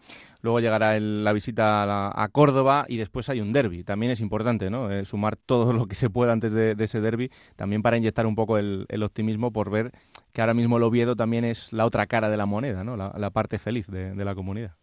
Luego 0.41 0.59
llegará 0.59 0.95
el, 0.97 1.23
la 1.23 1.33
visita 1.33 1.83
a, 1.83 1.85
la, 1.85 2.11
a, 2.13 2.27
Córdoba 2.29 2.85
y 2.87 2.97
después 2.97 3.29
hay 3.29 3.41
un 3.41 3.51
derby. 3.51 3.83
También 3.83 4.11
es 4.11 4.21
importante 4.21 4.69
¿no? 4.69 4.91
Eh, 4.91 5.05
sumar 5.05 5.35
todo 5.35 5.73
lo 5.73 5.87
que 5.87 5.95
se 5.95 6.09
pueda 6.09 6.33
antes 6.33 6.53
de, 6.53 6.75
de 6.75 6.83
ese 6.83 7.01
derby, 7.01 7.29
también 7.55 7.81
para 7.81 7.97
inyectar 7.97 8.25
un 8.25 8.35
poco 8.35 8.57
el, 8.57 8.85
el, 8.89 9.03
optimismo 9.03 9.51
por 9.51 9.69
ver 9.69 9.91
que 10.33 10.41
ahora 10.41 10.53
mismo 10.53 10.77
el 10.77 10.83
Oviedo 10.83 11.15
también 11.15 11.45
es 11.45 11.71
la 11.73 11.85
otra 11.85 12.07
cara 12.07 12.29
de 12.29 12.37
la 12.37 12.45
moneda, 12.45 12.83
¿no? 12.83 12.97
la, 12.97 13.13
la 13.17 13.29
parte 13.29 13.59
feliz 13.59 13.87
de, 13.87 14.13
de 14.13 14.25
la 14.25 14.35
comunidad. 14.35 14.75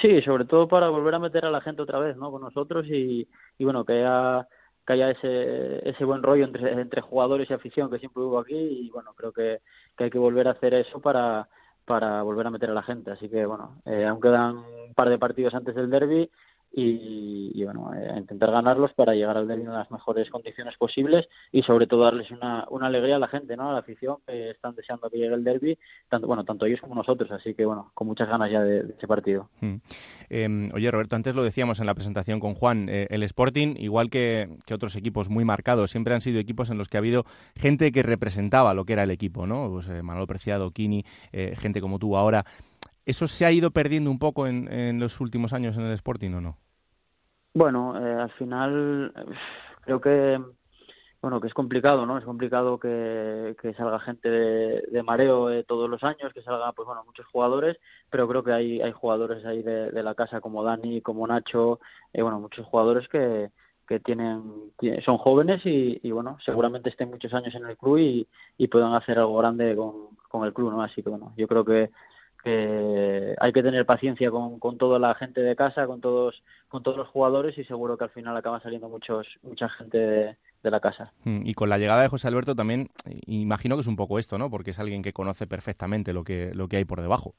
Sí, 0.00 0.20
sobre 0.22 0.44
todo 0.44 0.68
para 0.68 0.88
volver 0.90 1.14
a 1.14 1.18
meter 1.18 1.44
a 1.44 1.50
la 1.50 1.60
gente 1.60 1.82
otra 1.82 1.98
vez 1.98 2.16
¿no? 2.16 2.30
con 2.30 2.42
nosotros 2.42 2.86
y, 2.86 3.26
y 3.56 3.64
bueno, 3.64 3.84
que 3.84 3.94
haya 3.94 4.46
que 4.88 4.94
haya 4.94 5.10
ese, 5.10 5.86
ese 5.86 6.02
buen 6.06 6.22
rollo 6.22 6.46
entre, 6.46 6.72
entre 6.72 7.02
jugadores 7.02 7.50
y 7.50 7.52
afición 7.52 7.90
que 7.90 7.98
siempre 7.98 8.22
hubo 8.22 8.38
aquí 8.38 8.56
y 8.56 8.88
bueno, 8.88 9.12
creo 9.14 9.32
que, 9.32 9.60
hay 9.98 10.08
que 10.08 10.18
volver 10.18 10.48
a 10.48 10.52
hacer 10.52 10.72
eso 10.72 10.98
para, 10.98 11.46
para 11.84 12.22
volver 12.22 12.46
a 12.46 12.50
meter 12.50 12.70
a 12.70 12.74
la 12.74 12.82
gente. 12.82 13.10
Así 13.10 13.28
que 13.28 13.44
bueno, 13.44 13.82
eh, 13.84 14.06
aún 14.06 14.18
quedan 14.18 14.56
un 14.56 14.94
par 14.94 15.10
de 15.10 15.18
partidos 15.18 15.52
antes 15.52 15.74
del 15.74 15.90
derby 15.90 16.30
y, 16.70 17.64
bueno, 17.64 17.92
eh, 17.94 18.14
intentar 18.16 18.50
ganarlos 18.50 18.92
para 18.92 19.14
llegar 19.14 19.36
al 19.36 19.48
derby 19.48 19.62
en 19.62 19.72
las 19.72 19.90
mejores 19.90 20.30
condiciones 20.30 20.76
posibles 20.76 21.26
y 21.50 21.62
sobre 21.62 21.86
todo 21.86 22.04
darles 22.04 22.30
una, 22.30 22.66
una 22.70 22.86
alegría 22.86 23.16
a 23.16 23.18
la 23.18 23.28
gente, 23.28 23.56
¿no? 23.56 23.70
A 23.70 23.72
la 23.72 23.80
afición 23.80 24.18
que 24.26 24.50
están 24.50 24.74
deseando 24.74 25.10
que 25.10 25.18
llegue 25.18 25.34
el 25.34 25.44
derby, 25.44 25.78
tanto 26.08 26.26
bueno, 26.26 26.44
tanto 26.44 26.66
ellos 26.66 26.80
como 26.80 26.94
nosotros, 26.94 27.30
así 27.32 27.54
que 27.54 27.64
bueno, 27.64 27.90
con 27.94 28.06
muchas 28.06 28.28
ganas 28.28 28.50
ya 28.50 28.62
de, 28.62 28.94
ese 28.96 29.08
partido. 29.08 29.48
Mm. 29.60 29.76
Eh, 30.30 30.70
oye, 30.74 30.90
Roberto, 30.90 31.16
antes 31.16 31.34
lo 31.34 31.42
decíamos 31.42 31.80
en 31.80 31.86
la 31.86 31.94
presentación 31.94 32.38
con 32.38 32.54
Juan, 32.54 32.88
eh, 32.88 33.06
el 33.10 33.22
Sporting, 33.22 33.74
igual 33.78 34.10
que, 34.10 34.48
que, 34.66 34.74
otros 34.74 34.94
equipos 34.94 35.28
muy 35.28 35.44
marcados, 35.44 35.90
siempre 35.90 36.14
han 36.14 36.20
sido 36.20 36.38
equipos 36.38 36.70
en 36.70 36.78
los 36.78 36.88
que 36.88 36.96
ha 36.96 37.00
habido 37.00 37.24
gente 37.56 37.90
que 37.92 38.02
representaba 38.02 38.74
lo 38.74 38.84
que 38.84 38.92
era 38.92 39.02
el 39.02 39.10
equipo, 39.10 39.46
¿no? 39.46 39.70
Pues 39.70 39.88
eh, 39.88 40.02
Preciado, 40.26 40.70
Kini, 40.70 41.04
eh, 41.32 41.54
gente 41.56 41.80
como 41.80 41.98
tú 41.98 42.16
ahora. 42.16 42.44
¿Eso 43.08 43.26
se 43.26 43.46
ha 43.46 43.50
ido 43.50 43.70
perdiendo 43.70 44.10
un 44.10 44.18
poco 44.18 44.46
en, 44.46 44.70
en 44.70 45.00
los 45.00 45.18
últimos 45.22 45.54
años 45.54 45.78
en 45.78 45.84
el 45.84 45.94
Sporting 45.94 46.34
o 46.34 46.42
no? 46.42 46.58
Bueno, 47.54 47.96
eh, 47.98 48.20
al 48.20 48.30
final 48.32 49.14
creo 49.80 49.98
que 49.98 50.38
bueno 51.22 51.40
que 51.40 51.46
es 51.46 51.54
complicado, 51.54 52.04
¿no? 52.04 52.18
Es 52.18 52.24
complicado 52.26 52.78
que, 52.78 53.56
salga 53.78 53.98
gente 54.00 54.28
de, 54.28 55.02
mareo 55.02 55.50
eh, 55.50 55.64
todos 55.64 55.88
los 55.88 56.04
años, 56.04 56.34
que 56.34 56.42
salga 56.42 56.70
pues 56.72 56.84
bueno 56.84 57.02
muchos 57.06 57.24
jugadores, 57.28 57.78
pero 58.10 58.28
creo 58.28 58.44
que 58.44 58.52
hay 58.52 58.82
hay 58.82 58.92
jugadores 58.92 59.42
ahí 59.46 59.62
de, 59.62 59.90
de 59.90 60.02
la 60.02 60.14
casa 60.14 60.42
como 60.42 60.62
Dani, 60.62 61.00
como 61.00 61.26
Nacho, 61.26 61.80
eh, 62.12 62.20
bueno 62.20 62.40
muchos 62.40 62.66
jugadores 62.66 63.08
que 63.08 63.48
que 63.88 64.00
tienen 64.00 64.42
son 65.02 65.16
jóvenes 65.16 65.64
y, 65.64 65.98
y, 66.02 66.10
bueno 66.10 66.36
seguramente 66.44 66.90
estén 66.90 67.08
muchos 67.08 67.32
años 67.32 67.54
en 67.54 67.64
el 67.64 67.78
club 67.78 67.96
y, 67.96 68.28
y 68.58 68.68
puedan 68.68 68.92
hacer 68.92 69.18
algo 69.18 69.38
grande 69.38 69.74
con, 69.74 70.08
con 70.28 70.44
el 70.44 70.52
club, 70.52 70.72
¿no? 70.72 70.82
Así 70.82 71.02
que 71.02 71.08
bueno 71.08 71.32
yo 71.38 71.48
creo 71.48 71.64
que 71.64 71.90
que 72.42 73.34
hay 73.38 73.52
que 73.52 73.62
tener 73.62 73.84
paciencia 73.84 74.30
con, 74.30 74.58
con 74.58 74.78
toda 74.78 74.98
la 74.98 75.14
gente 75.14 75.40
de 75.40 75.56
casa, 75.56 75.86
con 75.86 76.00
todos, 76.00 76.42
con 76.68 76.82
todos 76.82 76.96
los 76.96 77.08
jugadores 77.08 77.56
y 77.58 77.64
seguro 77.64 77.96
que 77.96 78.04
al 78.04 78.10
final 78.10 78.36
acaban 78.36 78.62
saliendo 78.62 78.88
muchos, 78.88 79.26
mucha 79.42 79.68
gente 79.68 79.98
de, 79.98 80.36
de 80.62 80.70
la 80.70 80.80
casa. 80.80 81.12
Y 81.24 81.54
con 81.54 81.68
la 81.68 81.78
llegada 81.78 82.02
de 82.02 82.08
José 82.08 82.28
Alberto 82.28 82.54
también 82.54 82.88
imagino 83.26 83.76
que 83.76 83.82
es 83.82 83.86
un 83.86 83.96
poco 83.96 84.18
esto, 84.18 84.38
¿no? 84.38 84.50
Porque 84.50 84.70
es 84.70 84.78
alguien 84.78 85.02
que 85.02 85.12
conoce 85.12 85.46
perfectamente 85.46 86.12
lo 86.12 86.24
que, 86.24 86.52
lo 86.54 86.68
que 86.68 86.78
hay 86.78 86.84
por 86.84 87.00
debajo. 87.00 87.34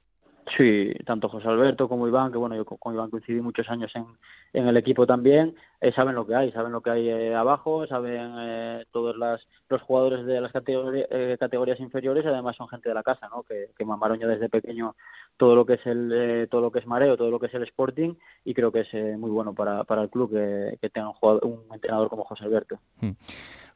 Sí, 0.57 0.91
tanto 1.05 1.29
José 1.29 1.47
Alberto 1.47 1.87
como 1.87 2.07
Iván, 2.07 2.31
que 2.31 2.37
bueno, 2.37 2.55
yo 2.55 2.65
con 2.65 2.93
Iván 2.93 3.09
coincidí 3.09 3.39
muchos 3.41 3.69
años 3.69 3.91
en, 3.95 4.67
el 4.67 4.77
equipo 4.77 5.05
también, 5.05 5.55
eh, 5.79 5.91
saben 5.91 6.15
lo 6.15 6.25
que 6.25 6.35
hay, 6.35 6.51
saben 6.51 6.71
lo 6.71 6.81
que 6.81 6.89
hay 6.89 7.09
eh, 7.09 7.35
abajo, 7.35 7.85
saben 7.85 8.33
eh, 8.39 8.85
todos 8.91 9.15
las, 9.17 9.41
los 9.69 9.81
jugadores 9.81 10.25
de 10.25 10.41
las 10.41 10.51
eh, 10.55 11.37
categorías 11.39 11.79
inferiores, 11.79 12.25
además 12.25 12.55
son 12.55 12.67
gente 12.67 12.89
de 12.89 12.95
la 12.95 13.03
casa, 13.03 13.29
¿no? 13.29 13.43
Que, 13.43 13.69
que 13.77 13.85
mamaron 13.85 14.19
yo 14.19 14.27
desde 14.27 14.49
pequeño 14.49 14.95
todo 15.37 15.55
lo 15.55 15.65
que 15.65 15.73
es 15.73 15.85
el 15.85 16.11
eh, 16.13 16.47
todo 16.49 16.61
lo 16.61 16.71
que 16.71 16.79
es 16.79 16.87
mareo, 16.87 17.15
todo 17.15 17.29
lo 17.29 17.39
que 17.39 17.45
es 17.45 17.53
el 17.53 17.63
Sporting 17.63 18.15
y 18.43 18.53
creo 18.53 18.71
que 18.71 18.81
es 18.81 19.17
muy 19.17 19.29
bueno 19.29 19.53
para, 19.53 19.83
para 19.83 20.01
el 20.01 20.09
club 20.09 20.31
que, 20.31 20.77
que 20.81 20.89
tenga 20.89 21.09
un, 21.09 21.13
jugador, 21.13 21.45
un 21.45 21.63
entrenador 21.73 22.09
como 22.09 22.23
José 22.23 22.43
Alberto. 22.43 22.79
Hmm. 22.99 23.11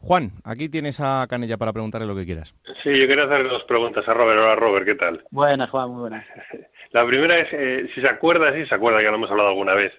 Juan, 0.05 0.31
aquí 0.43 0.67
tienes 0.67 0.99
a 0.99 1.25
Canella 1.29 1.55
para 1.55 1.71
preguntarle 1.71 2.05
lo 2.05 2.15
que 2.15 2.25
quieras. 2.25 2.53
Sí, 2.83 2.89
yo 2.89 3.07
quería 3.07 3.23
hacer 3.23 3.47
dos 3.47 3.63
preguntas 3.63 4.05
a 4.05 4.13
Robert. 4.13 4.41
Hola, 4.41 4.55
Robert, 4.55 4.85
¿qué 4.85 4.95
tal? 4.95 5.23
Buenas, 5.31 5.69
Juan, 5.69 5.91
muy 5.91 6.01
buenas. 6.01 6.25
La 6.91 7.05
primera 7.05 7.37
es, 7.37 7.47
eh, 7.53 7.89
si 7.95 8.01
se 8.01 8.09
acuerda, 8.09 8.53
sí 8.53 8.65
se 8.65 8.75
acuerda, 8.75 8.99
ya 9.01 9.11
lo 9.11 9.15
hemos 9.15 9.31
hablado 9.31 9.49
alguna 9.49 9.75
vez, 9.75 9.93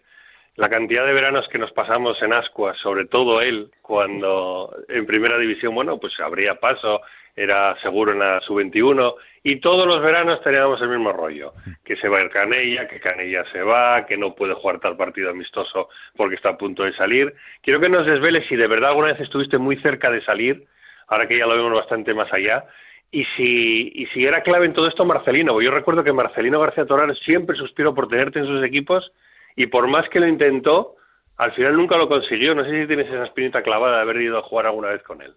la 0.57 0.69
cantidad 0.69 1.07
de 1.07 1.15
veranos 1.15 1.49
que 1.49 1.59
nos 1.59 1.73
pasamos 1.73 2.21
en 2.23 2.35
Ascua, 2.35 2.75
sobre 2.83 3.07
todo 3.07 3.41
él, 3.41 3.71
cuando 3.81 4.77
en 4.89 5.07
primera 5.07 5.39
división, 5.39 5.75
bueno, 5.75 5.99
pues 5.99 6.13
habría 6.21 6.57
paso, 6.57 7.01
era 7.37 7.81
seguro 7.81 8.13
en 8.13 8.21
la 8.21 8.41
sub-21, 8.41 9.15
y 9.43 9.61
todos 9.61 9.87
los 9.87 10.01
veranos 10.01 10.41
teníamos 10.43 10.81
el 10.81 10.89
mismo 10.89 11.13
rollo, 11.13 11.53
que 11.85 11.97
se 11.97 12.09
va 12.09 12.21
ir 12.21 12.31
Canella, 12.31 12.89
que 12.89 13.01
Canella 13.01 13.45
se 13.53 13.63
va, 13.63 14.07
que 14.07 14.17
no 14.17 14.35
puede 14.35 14.55
jugar 14.55 14.81
tal 14.81 14.97
partido 14.97 15.31
amistoso 15.31 15.89
porque 16.17 16.37
está 16.37 16.51
a 16.51 16.57
punto 16.57 16.85
de 16.85 16.95
salir. 16.95 17.35
Quiero 17.61 17.81
que 17.81 17.89
nos 17.89 18.07
desveles 18.07 18.47
si 18.49 18.57
de 18.57 18.69
verdad 18.69 18.91
alguna 18.91 19.09
vez 19.09 19.21
estuviste 19.21 19.59
muy 19.59 19.77
cerca 19.79 20.11
de 20.11 20.25
salir, 20.25 20.65
ahora 21.09 21.27
que 21.27 21.39
ya 21.39 21.47
lo 21.47 21.57
vemos 21.57 21.79
bastante 21.79 22.15
más 22.15 22.33
allá, 22.33 22.65
y 23.11 23.25
si, 23.37 23.93
y 23.95 24.07
si 24.07 24.25
era 24.25 24.43
clave 24.43 24.67
en 24.67 24.73
todo 24.73 24.89
esto 24.89 25.05
Marcelino, 25.05 25.61
yo 25.61 25.71
recuerdo 25.71 26.03
que 26.03 26.13
Marcelino 26.13 26.59
García 26.59 26.85
Toral 26.85 27.17
siempre 27.25 27.57
suspiró 27.57 27.95
por 27.95 28.09
tenerte 28.09 28.41
en 28.41 28.47
sus 28.47 28.65
equipos 28.65 29.13
y 29.55 29.67
por 29.69 29.87
más 29.87 30.09
que 30.09 30.19
lo 30.19 30.27
intentó, 30.27 30.97
al 31.37 31.53
final 31.53 31.77
nunca 31.77 31.97
lo 31.97 32.09
consiguió. 32.09 32.55
No 32.55 32.65
sé 32.65 32.71
si 32.71 32.87
tienes 32.89 33.07
esa 33.07 33.25
espinita 33.25 33.63
clavada 33.63 33.97
de 33.97 34.03
haber 34.03 34.21
ido 34.21 34.39
a 34.39 34.43
jugar 34.43 34.67
alguna 34.67 34.89
vez 34.89 35.03
con 35.05 35.23
él. 35.23 35.33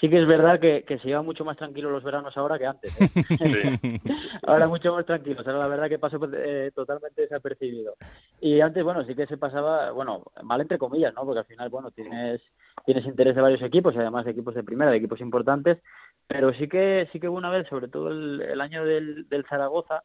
Sí 0.00 0.08
que 0.08 0.20
es 0.20 0.26
verdad 0.26 0.60
que, 0.60 0.84
que 0.84 0.98
se 0.98 1.08
lleva 1.08 1.22
mucho 1.22 1.44
más 1.44 1.56
tranquilo 1.56 1.90
los 1.90 2.04
veranos 2.04 2.36
ahora 2.36 2.58
que 2.58 2.66
antes. 2.66 3.00
¿eh? 3.00 3.08
Sí. 3.38 4.00
ahora 4.46 4.68
mucho 4.68 4.92
más 4.94 5.06
tranquilos. 5.06 5.46
Ahora 5.46 5.60
la 5.60 5.68
verdad 5.68 5.88
que 5.88 5.98
pasó 5.98 6.18
eh, 6.34 6.70
totalmente 6.74 7.22
desapercibido. 7.22 7.94
Y 8.40 8.60
antes, 8.60 8.82
bueno, 8.84 9.04
sí 9.04 9.14
que 9.14 9.26
se 9.26 9.36
pasaba, 9.36 9.92
bueno, 9.92 10.24
mal 10.42 10.60
entre 10.60 10.78
comillas, 10.78 11.14
¿no? 11.14 11.24
Porque 11.24 11.40
al 11.40 11.46
final, 11.46 11.68
bueno, 11.70 11.90
tienes 11.90 12.40
tienes 12.84 13.04
interés 13.04 13.34
de 13.34 13.42
varios 13.42 13.62
equipos, 13.62 13.94
y 13.94 13.98
además 13.98 14.24
de 14.24 14.32
equipos 14.32 14.54
de 14.54 14.64
primera, 14.64 14.90
de 14.90 14.96
equipos 14.96 15.20
importantes. 15.20 15.78
Pero 16.26 16.52
sí 16.54 16.68
que 16.68 17.08
sí 17.12 17.20
que 17.20 17.28
hubo 17.28 17.36
una 17.36 17.50
vez, 17.50 17.68
sobre 17.68 17.88
todo 17.88 18.08
el, 18.08 18.40
el 18.42 18.60
año 18.60 18.84
del, 18.84 19.28
del 19.28 19.44
Zaragoza, 19.46 20.02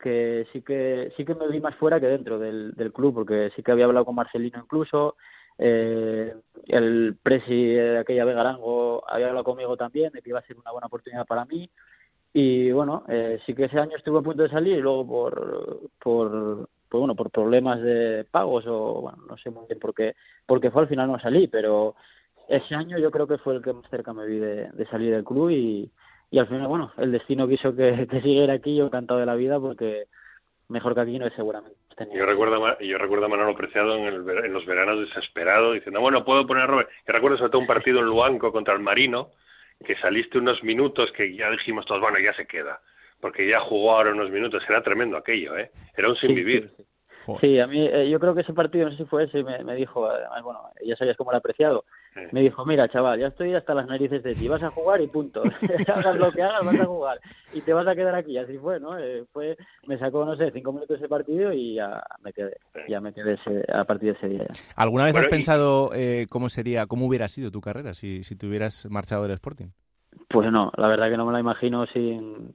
que 0.00 0.46
sí 0.52 0.62
que 0.62 1.12
sí 1.16 1.24
que 1.24 1.34
me 1.34 1.48
vi 1.48 1.60
más 1.60 1.74
fuera 1.76 2.00
que 2.00 2.06
dentro 2.06 2.38
del, 2.38 2.72
del 2.72 2.92
club 2.92 3.14
porque 3.14 3.50
sí 3.54 3.62
que 3.62 3.70
había 3.70 3.84
hablado 3.84 4.06
con 4.06 4.14
Marcelino 4.14 4.58
incluso 4.58 5.16
eh, 5.58 6.34
el 6.66 7.16
presi 7.22 7.74
de 7.74 7.98
aquella 7.98 8.24
Vega 8.24 8.40
Arango 8.40 9.02
había 9.08 9.28
hablado 9.28 9.44
conmigo 9.44 9.76
también 9.76 10.12
de 10.12 10.22
que 10.22 10.30
iba 10.30 10.38
a 10.38 10.46
ser 10.46 10.56
una 10.56 10.72
buena 10.72 10.86
oportunidad 10.86 11.26
para 11.26 11.44
mí 11.44 11.68
y 12.32 12.70
bueno 12.70 13.04
eh, 13.08 13.40
sí 13.44 13.54
que 13.54 13.64
ese 13.64 13.78
año 13.78 13.96
estuve 13.96 14.20
a 14.20 14.22
punto 14.22 14.42
de 14.42 14.48
salir 14.48 14.78
y 14.78 14.80
luego 14.80 15.06
por 15.06 15.80
por, 15.98 16.68
por 16.88 17.00
bueno 17.00 17.14
por 17.14 17.30
problemas 17.30 17.80
de 17.82 18.26
pagos 18.30 18.64
o 18.66 19.02
bueno 19.02 19.18
no 19.28 19.36
sé 19.36 19.50
muy 19.50 19.66
bien 19.66 19.78
por 19.78 19.94
qué 19.94 20.14
porque 20.46 20.70
fue 20.70 20.82
al 20.82 20.88
final 20.88 21.08
no 21.08 21.18
salí 21.18 21.48
pero 21.48 21.94
ese 22.48 22.74
año 22.74 22.98
yo 22.98 23.10
creo 23.10 23.26
que 23.26 23.38
fue 23.38 23.54
el 23.54 23.62
que 23.62 23.72
más 23.72 23.88
cerca 23.90 24.12
me 24.12 24.26
vi 24.26 24.38
de, 24.38 24.86
salir 24.90 25.12
del 25.12 25.24
club 25.24 25.50
y 25.50 25.90
y 26.30 26.38
al 26.38 26.46
final, 26.46 26.68
bueno, 26.68 26.92
el 26.96 27.10
destino 27.10 27.48
quiso 27.48 27.74
que, 27.74 28.06
que 28.10 28.22
siguiera 28.22 28.54
aquí, 28.54 28.76
yo 28.76 28.86
encantado 28.86 29.20
de 29.20 29.26
la 29.26 29.34
vida, 29.34 29.58
porque 29.58 30.06
mejor 30.68 30.94
que 30.94 31.00
aquí 31.00 31.18
no 31.18 31.26
es 31.26 31.34
seguramente. 31.34 31.79
Yo 32.14 32.24
recuerdo, 32.26 32.64
a- 32.66 32.78
yo 32.80 32.98
recuerdo 32.98 33.26
a 33.26 33.28
Manolo 33.28 33.54
Preciado 33.54 33.96
en, 33.96 34.04
el 34.04 34.22
ver- 34.22 34.44
en 34.46 34.52
los 34.52 34.64
veranos 34.66 35.00
desesperado 35.00 35.72
diciendo, 35.72 36.00
bueno, 36.00 36.24
puedo 36.24 36.46
poner 36.46 36.64
a 36.64 36.66
Robert. 36.66 36.88
Yo 37.06 37.12
recuerdo 37.12 37.36
sobre 37.38 37.50
todo 37.50 37.60
un 37.60 37.66
partido 37.66 37.98
en 38.00 38.06
Luanco 38.06 38.52
contra 38.52 38.74
el 38.74 38.80
Marino, 38.80 39.30
que 39.84 39.96
saliste 39.96 40.38
unos 40.38 40.62
minutos 40.62 41.10
que 41.12 41.34
ya 41.34 41.50
dijimos 41.50 41.84
todos, 41.86 42.00
bueno, 42.00 42.18
ya 42.18 42.34
se 42.34 42.46
queda, 42.46 42.80
porque 43.20 43.46
ya 43.46 43.60
jugó 43.60 43.92
ahora 43.92 44.12
unos 44.12 44.30
minutos. 44.30 44.62
Era 44.68 44.82
tremendo 44.82 45.16
aquello, 45.16 45.56
¿eh? 45.58 45.70
Era 45.96 46.08
un 46.08 46.16
sin 46.16 46.30
Sí, 46.30 46.34
vivir. 46.36 46.70
Sí, 47.40 47.60
a 47.60 47.66
mí, 47.66 47.86
eh, 47.86 48.08
yo 48.10 48.18
creo 48.18 48.34
que 48.34 48.40
ese 48.40 48.52
partido, 48.54 48.86
no 48.86 48.90
sé 48.92 48.96
si 48.98 49.04
fue 49.04 49.24
ese, 49.24 49.42
me, 49.42 49.62
me 49.62 49.74
dijo, 49.76 50.06
además, 50.06 50.42
bueno, 50.42 50.60
ya 50.84 50.96
sabías 50.96 51.16
cómo 51.16 51.30
era 51.30 51.38
apreciado, 51.38 51.84
me 52.32 52.40
dijo, 52.40 52.64
mira, 52.64 52.88
chaval, 52.88 53.18
ya 53.18 53.28
estoy 53.28 53.54
hasta 53.54 53.74
las 53.74 53.86
narices 53.86 54.22
de 54.22 54.36
ti, 54.36 54.46
vas 54.48 54.62
a 54.62 54.70
jugar 54.70 55.00
y 55.00 55.06
punto, 55.08 55.44
hagas 55.88 56.16
lo 56.16 56.32
que 56.32 56.42
hagas, 56.42 56.64
vas 56.64 56.78
a 56.78 56.86
jugar, 56.86 57.20
y 57.52 57.62
te 57.62 57.72
vas 57.72 57.86
a 57.86 57.94
quedar 57.94 58.14
aquí, 58.14 58.36
así 58.38 58.56
fue, 58.58 58.78
¿no? 58.80 58.98
Eh, 58.98 59.24
fue, 59.32 59.56
me 59.86 59.98
sacó, 59.98 60.24
no 60.24 60.36
sé, 60.36 60.50
cinco 60.52 60.72
minutos 60.72 60.98
ese 60.98 61.08
partido 61.08 61.52
y 61.52 61.74
ya 61.74 62.02
me 62.22 62.32
quedé, 62.32 62.56
ya 62.88 63.00
me 63.00 63.12
quedé 63.12 63.34
ese- 63.34 63.64
a 63.72 63.84
partir 63.84 64.12
de 64.12 64.18
ese 64.18 64.28
día. 64.28 64.46
ya. 64.48 64.56
¿Alguna 64.76 65.04
vez 65.04 65.12
Bueno, 65.12 65.26
has 65.26 65.32
y- 65.32 65.36
pensado 65.36 65.90
eh, 65.94 66.26
cómo 66.30 66.48
sería, 66.48 66.86
cómo 66.86 67.06
hubiera 67.06 67.28
sido 67.28 67.50
tu 67.50 67.60
carrera 67.60 67.94
si, 67.94 68.22
si 68.24 68.36
te 68.36 68.46
hubieras 68.46 68.86
marchado 68.90 69.22
del 69.24 69.32
Sporting? 69.32 69.68
Pues 70.28 70.50
no, 70.52 70.70
la 70.76 70.88
verdad 70.88 71.10
que 71.10 71.16
no 71.16 71.26
me 71.26 71.32
la 71.32 71.40
imagino 71.40 71.86
sin, 71.86 72.54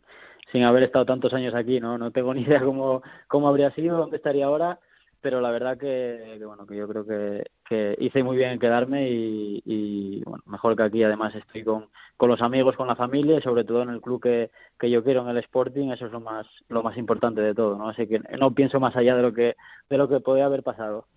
sin 0.52 0.64
haber 0.64 0.84
estado 0.84 1.06
tantos 1.06 1.34
años 1.34 1.54
aquí, 1.56 1.80
¿no? 1.80 1.98
No 1.98 2.12
tengo 2.12 2.34
ni 2.34 2.42
idea 2.42 2.62
cómo, 2.64 3.02
cómo 3.28 3.48
habría 3.50 3.72
sido, 3.72 3.98
dónde 3.98 4.18
estaría 4.18 4.46
ahora, 4.46 4.80
pero 5.26 5.42
la 5.42 5.50
verdad 5.50 5.76
que, 5.76 6.36
que, 6.38 6.46
bueno, 6.46 6.68
que 6.68 6.76
yo 6.76 6.88
creo 6.88 7.04
que, 7.04 7.44
que 7.68 7.96
hice 8.00 8.22
muy 8.22 8.38
bien 8.38 8.52
en 8.52 8.60
quedarme 8.60 9.10
y, 9.10 9.60
y, 9.66 10.24
bueno, 10.24 10.44
mejor 10.46 10.76
que 10.76 10.84
aquí 10.84 11.04
además 11.04 11.34
estoy 11.34 11.64
con, 11.64 11.88
con 12.16 12.30
los 12.30 12.44
amigos, 12.44 12.76
con 12.76 12.88
la 12.88 12.96
familia 12.96 13.40
y 13.40 13.42
sobre 13.42 13.64
todo 13.64 13.82
en 13.82 13.90
el 13.90 14.02
club 14.02 14.22
que, 14.22 14.52
que 14.80 14.88
yo 14.92 15.04
quiero, 15.04 15.24
en 15.24 15.30
el 15.30 15.38
Sporting, 15.40 15.90
eso 15.90 16.06
es 16.06 16.12
lo 16.12 16.20
más, 16.20 16.46
lo 16.70 16.84
más 16.84 16.96
importante 16.96 17.42
de 17.42 17.56
todo, 17.56 17.76
¿no? 17.76 17.90
Así 17.90 18.06
que 18.08 18.20
no 18.40 18.52
pienso 18.54 18.80
más 18.80 18.96
allá 18.96 19.16
de 19.16 19.24
lo 19.24 19.34
que, 19.34 19.56
de 19.90 19.98
lo 19.98 20.08
que 20.08 20.20
podía 20.20 20.46
haber 20.46 20.62
pasado. 20.62 21.08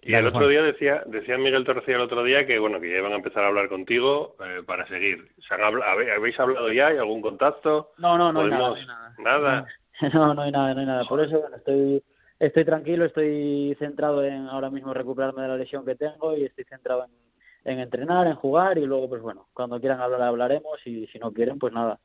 Y 0.00 0.14
el 0.14 0.26
otro 0.26 0.48
día 0.48 0.62
decía, 0.62 1.02
decía 1.04 1.36
Miguel 1.36 1.66
Torrecilla 1.66 1.96
el 1.98 2.04
otro 2.04 2.24
día 2.24 2.46
que 2.46 2.58
bueno 2.58 2.80
que 2.80 2.90
ya 2.90 2.96
iban 3.00 3.12
a 3.12 3.16
empezar 3.16 3.44
a 3.44 3.48
hablar 3.48 3.68
contigo 3.68 4.34
eh, 4.42 4.62
para 4.66 4.88
seguir. 4.88 5.28
¿Se 5.46 5.52
han 5.52 5.60
habe- 5.60 6.10
¿Habéis 6.10 6.40
hablado 6.40 6.72
ya? 6.72 6.86
¿Hay 6.86 6.96
algún 6.96 7.20
contacto? 7.20 7.90
No, 7.98 8.16
no, 8.16 8.32
no 8.32 8.40
hay 8.40 8.48
nada, 8.50 8.68
¿Podemos- 8.70 8.78
no 8.78 8.80
hay 8.80 8.86
nada. 8.86 9.14
Nada. 9.18 9.66
No, 10.14 10.32
no 10.32 10.40
hay 10.42 10.52
nada, 10.52 10.72
no 10.74 10.80
hay 10.80 10.86
nada. 10.86 11.04
Por 11.06 11.20
eso 11.20 11.40
bueno, 11.40 11.56
estoy 11.56 12.00
estoy 12.38 12.64
tranquilo, 12.64 13.04
estoy 13.04 13.76
centrado 13.78 14.24
en 14.24 14.46
ahora 14.46 14.70
mismo 14.70 14.94
recuperarme 14.94 15.42
de 15.42 15.48
la 15.48 15.56
lesión 15.56 15.84
que 15.84 15.94
tengo 15.94 16.36
y 16.36 16.44
estoy 16.44 16.64
centrado 16.64 17.04
en, 17.04 17.72
en 17.72 17.80
entrenar, 17.80 18.26
en 18.26 18.36
jugar 18.36 18.78
y 18.78 18.86
luego 18.86 19.08
pues 19.08 19.22
bueno, 19.22 19.48
cuando 19.52 19.80
quieran 19.80 20.00
hablar 20.00 20.22
hablaremos 20.22 20.78
y 20.86 21.06
si 21.08 21.18
no 21.18 21.32
quieren 21.32 21.58
pues 21.58 21.72
nada, 21.72 21.98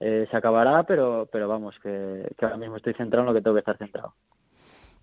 eh, 0.00 0.26
se 0.30 0.36
acabará, 0.36 0.84
pero 0.84 1.28
pero 1.30 1.48
vamos 1.48 1.76
que, 1.82 2.28
que 2.36 2.44
ahora 2.44 2.56
mismo 2.56 2.76
estoy 2.76 2.94
centrado 2.94 3.22
en 3.22 3.34
lo 3.34 3.34
que 3.34 3.42
tengo 3.42 3.54
que 3.54 3.60
estar 3.60 3.78
centrado. 3.78 4.14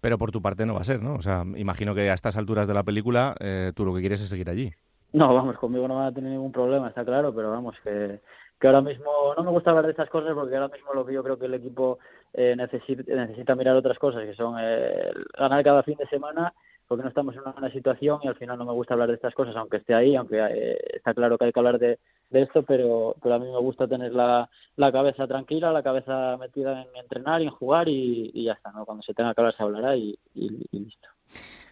Pero 0.02 0.18
por 0.18 0.32
tu 0.32 0.42
parte 0.42 0.66
no 0.66 0.76
va 0.76 0.82
a 0.82 0.84
ser, 0.84 1.02
¿no? 1.02 1.16
O 1.16 1.22
sea, 1.22 1.44
imagino 1.56 1.96
que 1.96 2.10
a 2.10 2.14
estas 2.14 2.38
alturas 2.38 2.68
de 2.68 2.74
la 2.74 2.84
película 2.84 3.36
eh, 3.40 3.72
tú 3.76 3.86
lo 3.86 3.94
que 3.94 4.02
quieres 4.02 4.22
es 4.22 4.30
seguir 4.30 4.50
allí. 4.50 4.72
No, 5.14 5.34
vamos, 5.34 5.58
conmigo 5.58 5.88
no 5.88 5.96
van 5.96 6.08
a 6.08 6.14
tener 6.14 6.32
ningún 6.32 6.52
problema, 6.52 6.90
está 6.90 7.06
claro, 7.06 7.34
pero 7.34 7.50
vamos, 7.50 7.76
que, 7.84 8.20
que 8.60 8.68
ahora 8.68 8.82
mismo 8.82 9.34
no 9.36 9.44
me 9.44 9.50
gusta 9.50 9.70
hablar 9.70 9.86
de 9.86 9.92
estas 9.92 10.10
cosas 10.10 10.34
porque 10.34 10.56
ahora 10.56 10.68
mismo 10.68 10.94
lo 10.94 11.06
que 11.06 11.14
yo 11.14 11.24
creo 11.24 11.40
que 11.40 11.46
el 11.46 11.54
equipo 11.54 12.00
eh, 12.36 12.56
necesita, 12.56 13.04
necesita 13.16 13.56
mirar 13.56 13.76
otras 13.76 13.98
cosas, 13.98 14.24
que 14.26 14.36
son 14.36 14.56
eh, 14.60 15.12
ganar 15.38 15.64
cada 15.64 15.84
fin 15.84 15.96
de 15.98 16.08
semana, 16.08 16.54
porque 16.88 17.02
no 17.04 17.10
estamos 17.10 17.34
en 17.36 17.42
una 17.42 17.52
buena 17.52 17.72
situación 17.72 18.20
y 18.24 18.28
al 18.28 18.36
final 18.36 18.58
no 18.60 18.66
me 18.66 18.74
gusta 18.74 18.94
hablar 18.94 19.10
de 19.10 19.16
estas 19.16 19.34
cosas, 19.34 19.56
aunque 19.56 19.78
esté 19.78 19.94
ahí, 19.96 20.16
aunque 20.16 20.38
eh, 20.40 20.78
está 20.94 21.14
claro 21.14 21.38
que 21.38 21.46
hay 21.46 21.52
que 21.52 21.60
hablar 21.60 21.80
de, 21.80 21.98
de 22.30 22.42
esto, 22.44 22.64
pero, 22.64 23.16
pero 23.24 23.36
a 23.36 23.40
mí 23.40 23.46
me 23.46 23.60
gusta 23.60 23.88
tener 23.88 24.14
la, 24.14 24.50
la 24.76 24.92
cabeza 24.92 25.28
tranquila, 25.28 25.72
la 25.72 25.82
cabeza 25.84 26.38
metida 26.38 26.82
en 26.84 26.96
entrenar 26.96 27.42
y 27.42 27.46
en 27.46 27.52
jugar 27.52 27.88
y, 27.90 28.32
y 28.34 28.44
ya 28.46 28.54
está, 28.54 28.72
¿no? 28.72 28.86
Cuando 28.86 29.02
se 29.02 29.14
tenga 29.14 29.34
que 29.34 29.42
hablar 29.42 29.56
se 29.56 29.64
hablará 29.64 29.96
y, 29.96 30.18
y- 30.36 30.66
y 30.72 30.80
listo. 30.80 31.08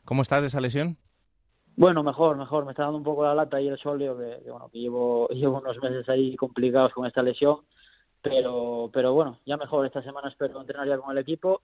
¿Cómo 0.05 0.21
estás 0.23 0.41
de 0.41 0.47
esa 0.47 0.59
lesión? 0.61 0.97
Bueno, 1.75 2.03
mejor, 2.03 2.37
mejor. 2.37 2.65
Me 2.65 2.71
está 2.71 2.83
dando 2.83 2.97
un 2.99 3.03
poco 3.03 3.23
la 3.23 3.33
lata 3.33 3.59
y 3.59 3.67
el 3.67 3.77
que, 3.77 4.41
que, 4.43 4.51
bueno, 4.51 4.69
que 4.71 4.79
llevo, 4.79 5.27
llevo 5.33 5.59
unos 5.59 5.77
meses 5.81 6.07
ahí 6.09 6.35
complicados 6.35 6.93
con 6.93 7.05
esta 7.05 7.21
lesión, 7.23 7.57
pero, 8.23 8.89
pero 8.93 9.13
bueno, 9.13 9.39
ya 9.45 9.57
mejor. 9.57 9.85
Esta 9.85 10.01
semana 10.01 10.29
espero 10.29 10.59
entrenar 10.59 10.87
ya 10.87 10.97
con 10.97 11.11
el 11.11 11.21
equipo, 11.21 11.61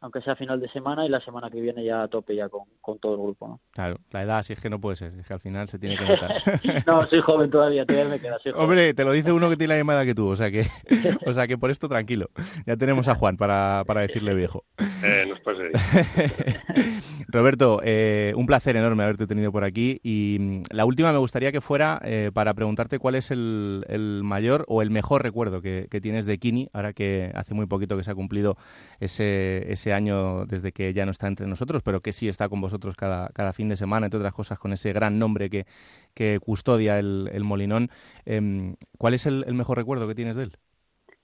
aunque 0.00 0.20
sea 0.20 0.34
final 0.34 0.60
de 0.60 0.68
semana 0.70 1.06
y 1.06 1.08
la 1.08 1.20
semana 1.20 1.48
que 1.48 1.60
viene 1.60 1.84
ya 1.84 2.02
a 2.02 2.08
tope 2.08 2.34
ya 2.34 2.48
con, 2.48 2.64
con 2.80 2.98
todo 2.98 3.14
el 3.14 3.22
grupo, 3.22 3.46
¿no? 3.46 3.60
Claro, 3.70 3.98
la 4.10 4.24
edad 4.24 4.42
sí 4.42 4.52
es 4.52 4.60
que 4.60 4.68
no 4.68 4.80
puede 4.80 4.96
ser, 4.96 5.14
es 5.14 5.26
que 5.26 5.32
al 5.32 5.40
final 5.40 5.68
se 5.68 5.78
tiene 5.78 5.96
que 5.96 6.04
notar. 6.08 6.32
no, 6.86 7.02
soy 7.04 7.20
joven 7.20 7.50
todavía, 7.50 7.86
todavía 7.86 8.10
me 8.10 8.20
queda. 8.20 8.38
Soy 8.40 8.50
joven. 8.50 8.64
Hombre, 8.64 8.94
te 8.94 9.04
lo 9.04 9.12
dice 9.12 9.30
uno 9.30 9.48
que 9.48 9.56
tiene 9.56 9.74
la 9.74 9.78
misma 9.78 9.94
edad 9.94 10.04
que 10.04 10.14
tú, 10.14 10.28
o 10.28 10.36
sea 10.36 10.50
que, 10.50 10.66
o 11.26 11.32
sea 11.32 11.46
que 11.46 11.56
por 11.56 11.70
esto 11.70 11.88
tranquilo. 11.88 12.30
Ya 12.66 12.76
tenemos 12.76 13.06
a 13.06 13.14
Juan 13.14 13.36
para, 13.36 13.84
para 13.86 14.00
decirle 14.00 14.34
viejo. 14.34 14.64
Eh, 15.04 15.24
nos 15.28 15.38
pasa 15.40 15.61
Roberto, 17.28 17.80
eh, 17.82 18.32
un 18.36 18.46
placer 18.46 18.76
enorme 18.76 19.04
haberte 19.04 19.26
tenido 19.26 19.52
por 19.52 19.64
aquí 19.64 20.00
y 20.02 20.36
mm, 20.38 20.62
la 20.70 20.84
última 20.84 21.12
me 21.12 21.18
gustaría 21.18 21.52
que 21.52 21.60
fuera 21.60 22.00
eh, 22.04 22.30
para 22.32 22.54
preguntarte 22.54 22.98
cuál 22.98 23.14
es 23.14 23.30
el, 23.30 24.20
mayor 24.22 24.64
o 24.68 24.82
el 24.82 24.90
mejor 24.90 25.22
recuerdo 25.22 25.62
que, 25.62 25.88
tienes 26.02 26.26
de 26.26 26.38
Kini, 26.38 26.68
ahora 26.72 26.92
que 26.92 27.30
hace 27.34 27.54
muy 27.54 27.66
poquito 27.66 27.96
que 27.96 28.04
se 28.04 28.10
ha 28.10 28.14
cumplido 28.14 28.56
ese, 29.00 29.70
ese 29.72 29.92
año 29.92 30.46
desde 30.46 30.72
que 30.72 30.92
ya 30.92 31.04
no 31.04 31.10
está 31.12 31.26
entre 31.28 31.46
nosotros, 31.46 31.82
pero 31.82 32.00
que 32.00 32.12
sí 32.12 32.28
está 32.28 32.48
con 32.48 32.60
vosotros 32.60 32.96
cada, 32.96 33.52
fin 33.52 33.68
de 33.68 33.76
semana, 33.76 34.06
entre 34.06 34.18
otras 34.18 34.34
cosas, 34.34 34.58
con 34.58 34.72
ese 34.72 34.92
gran 34.92 35.18
nombre 35.18 35.50
que, 35.50 35.66
custodia 36.40 36.98
el, 36.98 37.44
Molinón. 37.44 37.90
Em, 38.24 38.76
¿Cuál 38.98 39.14
es 39.14 39.26
el 39.26 39.54
mejor 39.54 39.78
recuerdo 39.78 40.08
que 40.08 40.14
tienes 40.14 40.36
de 40.36 40.44
él? 40.44 40.58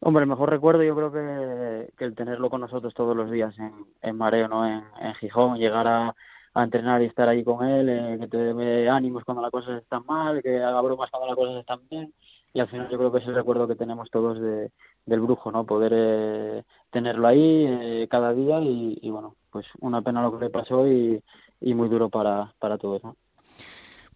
Hombre, 0.00 0.22
el 0.22 0.28
mejor 0.28 0.50
recuerdo 0.50 0.82
yo 0.84 0.94
creo 0.94 1.12
que, 1.12 1.92
que 1.96 2.04
el 2.04 2.14
tenerlo 2.14 2.50
con 2.50 2.60
nosotros 2.60 2.94
todos 2.94 3.16
los 3.16 3.30
días 3.30 3.58
en, 3.58 3.72
en 4.02 4.16
Mareo, 4.16 4.48
¿no? 4.48 4.66
En, 4.66 4.84
en 5.00 5.14
Gijón, 5.14 5.58
llegar 5.58 5.88
a, 5.88 6.14
a 6.54 6.64
entrenar 6.64 7.02
y 7.02 7.06
estar 7.06 7.28
ahí 7.28 7.42
con 7.44 7.66
él, 7.66 7.88
eh, 7.88 8.16
que 8.20 8.28
te 8.28 8.36
dé 8.36 8.88
ánimos 8.88 9.24
cuando 9.24 9.42
las 9.42 9.50
cosas 9.50 9.82
están 9.82 10.04
mal, 10.06 10.42
que 10.42 10.62
haga 10.62 10.80
bromas 10.80 11.10
cuando 11.10 11.26
las 11.28 11.36
cosas 11.36 11.56
están 11.60 11.80
bien. 11.90 12.12
Y 12.52 12.60
al 12.60 12.68
final 12.68 12.88
yo 12.88 12.98
creo 12.98 13.12
que 13.12 13.18
es 13.18 13.26
el 13.26 13.34
recuerdo 13.34 13.68
que 13.68 13.74
tenemos 13.76 14.10
todos 14.10 14.40
de, 14.40 14.70
del 15.06 15.20
brujo, 15.20 15.52
¿no? 15.52 15.64
Poder 15.64 15.92
eh, 15.94 16.64
tenerlo 16.90 17.26
ahí 17.28 17.66
eh, 17.68 18.08
cada 18.10 18.32
día 18.32 18.60
y, 18.60 18.98
y, 19.02 19.10
bueno, 19.10 19.36
pues 19.50 19.66
una 19.80 20.00
pena 20.02 20.22
lo 20.22 20.38
que 20.38 20.44
le 20.44 20.50
pasó 20.50 20.86
y, 20.88 21.22
y 21.60 21.74
muy 21.74 21.88
duro 21.88 22.08
para, 22.08 22.54
para 22.58 22.78
todos, 22.78 23.02
¿no? 23.04 23.16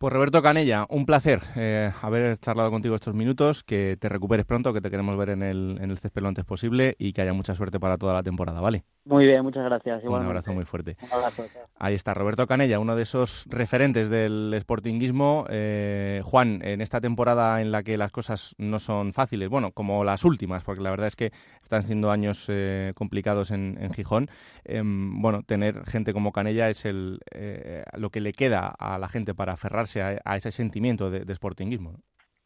Pues 0.03 0.12
Roberto 0.12 0.42
Canella, 0.42 0.84
un 0.88 1.07
placer 1.07 1.42
eh, 1.55 1.92
haber 2.03 2.36
charlado 2.38 2.72
contigo 2.72 2.96
estos 2.96 3.14
minutos, 3.14 3.62
que 3.62 3.96
te 4.00 4.09
recuperes 4.09 4.44
pronto, 4.44 4.72
que 4.72 4.80
te 4.80 4.90
queremos 4.90 5.16
ver 5.16 5.28
en 5.28 5.44
el, 5.44 5.78
en 5.80 5.92
el 5.92 5.96
césped 5.96 6.22
lo 6.22 6.26
antes 6.26 6.44
posible 6.44 6.96
y 6.98 7.12
que 7.12 7.22
haya 7.22 7.32
mucha 7.32 7.55
suerte 7.55 7.78
para 7.78 7.96
toda 7.96 8.12
la 8.12 8.24
temporada, 8.24 8.61
¿vale? 8.61 8.82
Muy 9.05 9.26
bien, 9.26 9.42
muchas 9.44 9.64
gracias. 9.64 10.03
Un 10.03 10.14
abrazo 10.14 10.53
muy 10.53 10.64
fuerte. 10.64 10.96
Un 11.03 11.12
abrazo. 11.12 11.44
Ahí 11.78 11.94
está 11.94 12.14
Roberto 12.14 12.48
Canella, 12.48 12.80
uno 12.80 12.96
de 12.96 13.03
esos 13.03 13.46
referentes 13.48 14.09
del 14.11 14.57
sportinguismo. 14.61 15.46
Eh, 15.50 16.20
Juan, 16.24 16.61
en 16.64 16.80
esta 16.80 17.00
temporada 17.00 17.61
en 17.61 17.70
la 17.70 17.84
que 17.84 17.96
las 17.96 18.11
cosas 18.11 18.57
no 18.59 18.80
son 18.80 19.12
fáciles, 19.12 19.48
bueno, 19.48 19.70
como 19.70 20.03
las 20.03 20.24
últimas, 20.24 20.64
porque 20.64 20.82
la 20.82 20.90
verdad 20.90 21.09
es 21.09 21.16
que 21.16 21.32
están 21.62 21.84
siendo 21.84 22.11
años 22.11 22.46
eh, 22.48 22.92
complicados 22.96 23.50
en, 23.50 23.78
en 23.80 23.92
Gijón, 23.92 24.28
eh, 24.64 24.82
bueno, 24.84 25.42
tener 25.42 25.84
gente 25.84 26.12
como 26.12 26.32
Canella 26.32 26.70
es 26.70 26.84
el, 26.84 27.20
eh, 27.32 27.84
lo 27.96 28.11
que 28.11 28.20
le 28.20 28.32
queda 28.32 28.68
a 28.68 28.98
la 28.98 29.09
gente 29.09 29.34
para 29.34 29.55
aferrarse 29.55 29.91
a, 30.01 30.18
a 30.24 30.36
ese 30.36 30.51
sentimiento 30.51 31.11
de, 31.11 31.24
de 31.24 31.34
sportinguismo. 31.34 31.97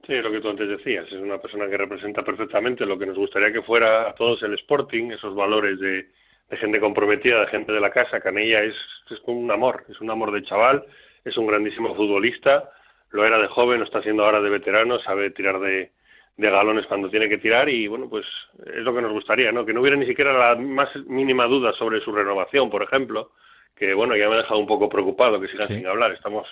Sí, 0.07 0.15
lo 0.15 0.31
que 0.31 0.41
tú 0.41 0.49
antes 0.49 0.69
decías, 0.69 1.07
es 1.07 1.15
una 1.21 1.39
persona 1.39 1.69
que 1.69 1.77
representa 1.77 2.23
perfectamente 2.23 2.87
lo 2.87 2.99
que 2.99 3.07
nos 3.07 3.17
gustaría 3.17 3.53
que 3.53 3.63
fuera 3.63 4.09
a 4.09 4.15
todos 4.15 4.43
el 4.45 4.55
Sporting, 4.55 5.11
esos 5.11 5.35
valores 5.35 5.81
de, 5.81 6.09
de 6.49 6.57
gente 6.59 6.79
comprometida, 6.79 7.41
de 7.41 7.47
gente 7.49 7.73
de 7.73 7.81
la 7.81 7.91
casa. 7.91 8.21
Canella 8.21 8.59
es, 8.63 8.75
es 9.11 9.21
un 9.27 9.51
amor, 9.51 9.85
es 9.89 10.01
un 10.01 10.11
amor 10.11 10.31
de 10.33 10.45
chaval, 10.45 10.85
es 11.25 11.37
un 11.37 11.47
grandísimo 11.49 11.95
futbolista, 11.97 12.71
lo 13.11 13.25
era 13.25 13.37
de 13.39 13.49
joven, 13.49 13.81
lo 13.81 13.85
está 13.85 13.99
haciendo 13.99 14.25
ahora 14.25 14.41
de 14.41 14.51
veterano, 14.51 15.01
sabe 15.01 15.31
tirar 15.31 15.59
de, 15.59 15.91
de 16.37 16.51
galones 16.51 16.87
cuando 16.87 17.11
tiene 17.11 17.29
que 17.29 17.39
tirar 17.39 17.69
y 17.69 17.89
bueno, 17.89 18.09
pues 18.09 18.25
es 18.65 18.83
lo 18.85 18.95
que 18.95 19.03
nos 19.03 19.11
gustaría, 19.13 19.51
¿no? 19.51 19.67
Que 19.67 19.73
no 19.73 19.81
hubiera 19.81 19.97
ni 19.97 20.07
siquiera 20.07 20.33
la 20.33 20.55
más 20.55 20.89
mínima 21.07 21.47
duda 21.47 21.73
sobre 21.73 22.01
su 22.01 22.13
renovación, 22.13 22.71
por 22.71 22.85
ejemplo, 22.85 23.33
que 23.75 23.93
bueno, 23.93 24.15
ya 24.17 24.29
me 24.29 24.37
ha 24.37 24.43
dejado 24.43 24.61
un 24.61 24.67
poco 24.69 24.89
preocupado 24.89 25.41
que 25.41 25.49
siga 25.49 25.67
Sí. 25.67 25.75
sin 25.75 25.87
hablar. 25.89 26.13
Estamos 26.13 26.47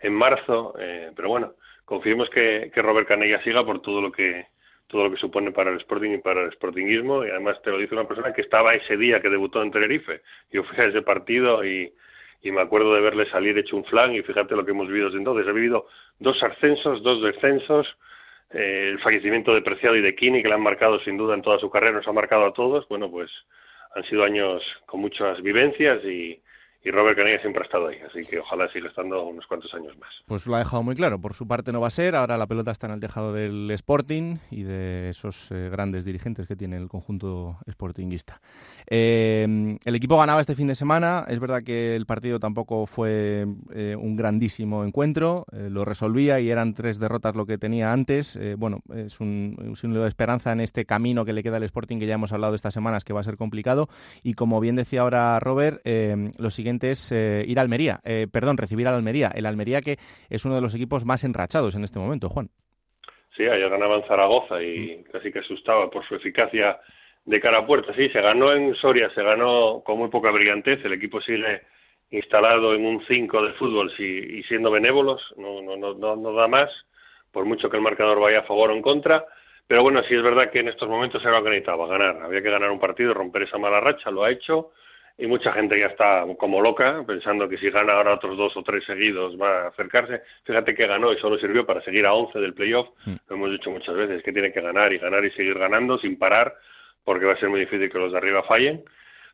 en 0.00 0.14
marzo, 0.14 0.74
eh, 0.78 1.10
pero 1.14 1.28
bueno, 1.28 1.54
confiemos 1.84 2.28
que, 2.30 2.70
que 2.72 2.82
Robert 2.82 3.08
Canella 3.08 3.42
siga 3.42 3.64
por 3.64 3.80
todo 3.82 4.00
lo 4.00 4.12
que 4.12 4.46
todo 4.88 5.04
lo 5.04 5.10
que 5.10 5.18
supone 5.18 5.52
para 5.52 5.70
el 5.70 5.76
Sporting 5.76 6.12
y 6.12 6.18
para 6.18 6.42
el 6.42 6.52
Sportingismo 6.52 7.24
y 7.24 7.30
además 7.30 7.60
te 7.62 7.70
lo 7.70 7.78
dice 7.78 7.94
una 7.94 8.08
persona 8.08 8.32
que 8.32 8.40
estaba 8.40 8.72
ese 8.72 8.96
día 8.96 9.20
que 9.20 9.28
debutó 9.28 9.62
en 9.62 9.70
Tenerife. 9.70 10.22
Yo 10.50 10.64
fui 10.64 10.82
a 10.82 10.88
ese 10.88 11.02
partido 11.02 11.62
y, 11.62 11.92
y 12.42 12.50
me 12.50 12.62
acuerdo 12.62 12.94
de 12.94 13.02
verle 13.02 13.28
salir 13.30 13.56
hecho 13.58 13.76
un 13.76 13.84
flan 13.84 14.14
y 14.14 14.22
fíjate 14.22 14.56
lo 14.56 14.64
que 14.64 14.70
hemos 14.70 14.88
vivido 14.88 15.06
desde 15.06 15.18
entonces. 15.18 15.46
He 15.46 15.52
vivido 15.52 15.88
dos 16.18 16.42
ascensos, 16.42 17.02
dos 17.02 17.22
descensos, 17.22 17.86
eh, 18.50 18.88
el 18.92 18.98
fallecimiento 19.00 19.52
de 19.52 19.60
Preciado 19.60 19.94
y 19.94 20.00
de 20.00 20.14
Kini 20.14 20.42
que 20.42 20.48
le 20.48 20.54
han 20.54 20.62
marcado 20.62 20.98
sin 21.00 21.18
duda 21.18 21.34
en 21.34 21.42
toda 21.42 21.58
su 21.58 21.68
carrera, 21.68 21.92
nos 21.92 22.08
ha 22.08 22.12
marcado 22.12 22.46
a 22.46 22.54
todos. 22.54 22.88
Bueno, 22.88 23.10
pues 23.10 23.30
han 23.94 24.04
sido 24.04 24.24
años 24.24 24.62
con 24.86 25.00
muchas 25.00 25.42
vivencias 25.42 26.02
y, 26.02 26.40
y 26.88 26.90
Robert 26.90 27.18
Canella 27.18 27.38
siempre 27.40 27.62
ha 27.62 27.66
estado 27.66 27.88
ahí, 27.88 27.98
así 28.08 28.26
que 28.26 28.38
ojalá 28.38 28.66
siga 28.72 28.88
estando 28.88 29.22
unos 29.26 29.46
cuantos 29.46 29.72
años 29.74 29.96
más. 29.98 30.08
Pues 30.26 30.46
lo 30.46 30.56
ha 30.56 30.60
dejado 30.60 30.82
muy 30.82 30.94
claro. 30.94 31.20
Por 31.20 31.34
su 31.34 31.46
parte 31.46 31.70
no 31.70 31.82
va 31.82 31.88
a 31.88 31.90
ser. 31.90 32.16
Ahora 32.16 32.38
la 32.38 32.46
pelota 32.46 32.70
está 32.70 32.86
en 32.86 32.94
el 32.94 33.00
tejado 33.00 33.34
del 33.34 33.70
Sporting 33.72 34.36
y 34.50 34.62
de 34.62 35.10
esos 35.10 35.50
eh, 35.50 35.68
grandes 35.70 36.06
dirigentes 36.06 36.46
que 36.46 36.56
tiene 36.56 36.78
el 36.78 36.88
conjunto 36.88 37.58
sportinguista. 37.70 38.40
Eh, 38.86 39.76
el 39.84 39.94
equipo 39.94 40.16
ganaba 40.16 40.40
este 40.40 40.54
fin 40.54 40.66
de 40.68 40.74
semana. 40.74 41.24
Es 41.28 41.38
verdad 41.40 41.62
que 41.62 41.94
el 41.94 42.06
partido 42.06 42.40
tampoco 42.40 42.86
fue 42.86 43.46
eh, 43.74 43.94
un 43.98 44.16
grandísimo 44.16 44.82
encuentro. 44.84 45.44
Eh, 45.52 45.68
lo 45.70 45.84
resolvía 45.84 46.40
y 46.40 46.50
eran 46.50 46.72
tres 46.72 46.98
derrotas 46.98 47.36
lo 47.36 47.44
que 47.44 47.58
tenía 47.58 47.92
antes. 47.92 48.34
Eh, 48.36 48.54
bueno, 48.56 48.80
es 48.94 49.20
un, 49.20 49.72
es 49.74 49.84
un 49.84 49.92
de 49.92 50.08
esperanza 50.08 50.52
en 50.52 50.60
este 50.60 50.86
camino 50.86 51.26
que 51.26 51.34
le 51.34 51.42
queda 51.42 51.58
al 51.58 51.64
Sporting 51.64 51.98
que 51.98 52.06
ya 52.06 52.14
hemos 52.14 52.32
hablado 52.32 52.54
estas 52.54 52.72
semanas 52.72 53.04
que 53.04 53.12
va 53.12 53.20
a 53.20 53.24
ser 53.24 53.36
complicado. 53.36 53.88
Y 54.22 54.34
como 54.34 54.58
bien 54.60 54.76
decía 54.76 55.02
ahora 55.02 55.38
Robert, 55.38 55.82
eh, 55.84 56.32
lo 56.38 56.50
siguiente 56.50 56.77
es 56.84 57.12
eh, 57.12 57.44
ir 57.46 57.58
a 57.58 57.62
Almería. 57.62 58.00
Eh, 58.04 58.26
perdón, 58.30 58.56
recibir 58.56 58.86
al 58.88 58.94
Almería. 58.94 59.30
El 59.34 59.46
Almería 59.46 59.80
que 59.80 59.96
es 60.30 60.44
uno 60.44 60.54
de 60.54 60.60
los 60.60 60.74
equipos 60.74 61.04
más 61.04 61.24
enrachados 61.24 61.74
en 61.74 61.84
este 61.84 61.98
momento, 61.98 62.28
Juan. 62.28 62.48
Sí, 63.36 63.44
ayer 63.44 63.68
ganaba 63.68 63.96
en 63.96 64.06
Zaragoza 64.06 64.62
y 64.62 65.04
casi 65.12 65.30
que 65.30 65.40
asustaba 65.40 65.90
por 65.90 66.06
su 66.06 66.14
eficacia 66.16 66.78
de 67.24 67.40
cara 67.40 67.58
a 67.58 67.66
puerta. 67.66 67.94
Sí, 67.94 68.08
se 68.08 68.20
ganó 68.20 68.52
en 68.52 68.74
Soria, 68.76 69.10
se 69.14 69.22
ganó 69.22 69.82
con 69.84 69.98
muy 69.98 70.08
poca 70.08 70.30
brillantez. 70.30 70.84
El 70.84 70.94
equipo 70.94 71.20
sigue 71.20 71.62
instalado 72.10 72.74
en 72.74 72.86
un 72.86 73.04
5 73.06 73.42
de 73.42 73.52
fútbol 73.54 73.92
y 73.98 74.42
siendo 74.44 74.70
benévolos, 74.70 75.22
no, 75.36 75.60
no, 75.60 75.76
no, 75.76 75.94
no, 75.94 76.16
no 76.16 76.32
da 76.32 76.48
más, 76.48 76.70
por 77.30 77.44
mucho 77.44 77.68
que 77.68 77.76
el 77.76 77.82
marcador 77.82 78.18
vaya 78.18 78.40
a 78.40 78.44
favor 78.46 78.70
o 78.70 78.74
en 78.74 78.82
contra. 78.82 79.26
Pero 79.68 79.82
bueno, 79.82 80.02
sí 80.08 80.14
es 80.14 80.22
verdad 80.22 80.50
que 80.50 80.60
en 80.60 80.68
estos 80.68 80.88
momentos 80.88 81.22
era 81.22 81.38
lo 81.38 81.44
que 81.44 81.50
necesitaba, 81.50 81.86
ganar. 81.86 82.22
Había 82.22 82.42
que 82.42 82.50
ganar 82.50 82.70
un 82.70 82.80
partido, 82.80 83.12
romper 83.12 83.42
esa 83.42 83.58
mala 83.58 83.80
racha, 83.80 84.10
lo 84.10 84.24
ha 84.24 84.30
hecho. 84.30 84.72
Y 85.20 85.26
mucha 85.26 85.52
gente 85.52 85.78
ya 85.78 85.86
está 85.86 86.24
como 86.38 86.60
loca, 86.60 87.02
pensando 87.04 87.48
que 87.48 87.58
si 87.58 87.68
gana 87.70 87.94
ahora 87.94 88.14
otros 88.14 88.36
dos 88.36 88.56
o 88.56 88.62
tres 88.62 88.84
seguidos 88.84 89.36
va 89.40 89.64
a 89.64 89.68
acercarse. 89.68 90.22
Fíjate 90.44 90.76
que 90.76 90.86
ganó 90.86 91.12
y 91.12 91.18
solo 91.18 91.36
sirvió 91.38 91.66
para 91.66 91.82
seguir 91.82 92.06
a 92.06 92.14
11 92.14 92.38
del 92.38 92.54
playoff. 92.54 92.88
Lo 93.04 93.36
hemos 93.36 93.50
dicho 93.50 93.70
muchas 93.70 93.96
veces, 93.96 94.22
que 94.22 94.32
tiene 94.32 94.52
que 94.52 94.60
ganar 94.60 94.92
y 94.92 94.98
ganar 94.98 95.24
y 95.24 95.32
seguir 95.32 95.58
ganando 95.58 95.98
sin 95.98 96.16
parar, 96.16 96.54
porque 97.02 97.26
va 97.26 97.32
a 97.32 97.38
ser 97.40 97.48
muy 97.48 97.58
difícil 97.58 97.90
que 97.90 97.98
los 97.98 98.12
de 98.12 98.18
arriba 98.18 98.44
fallen. 98.44 98.84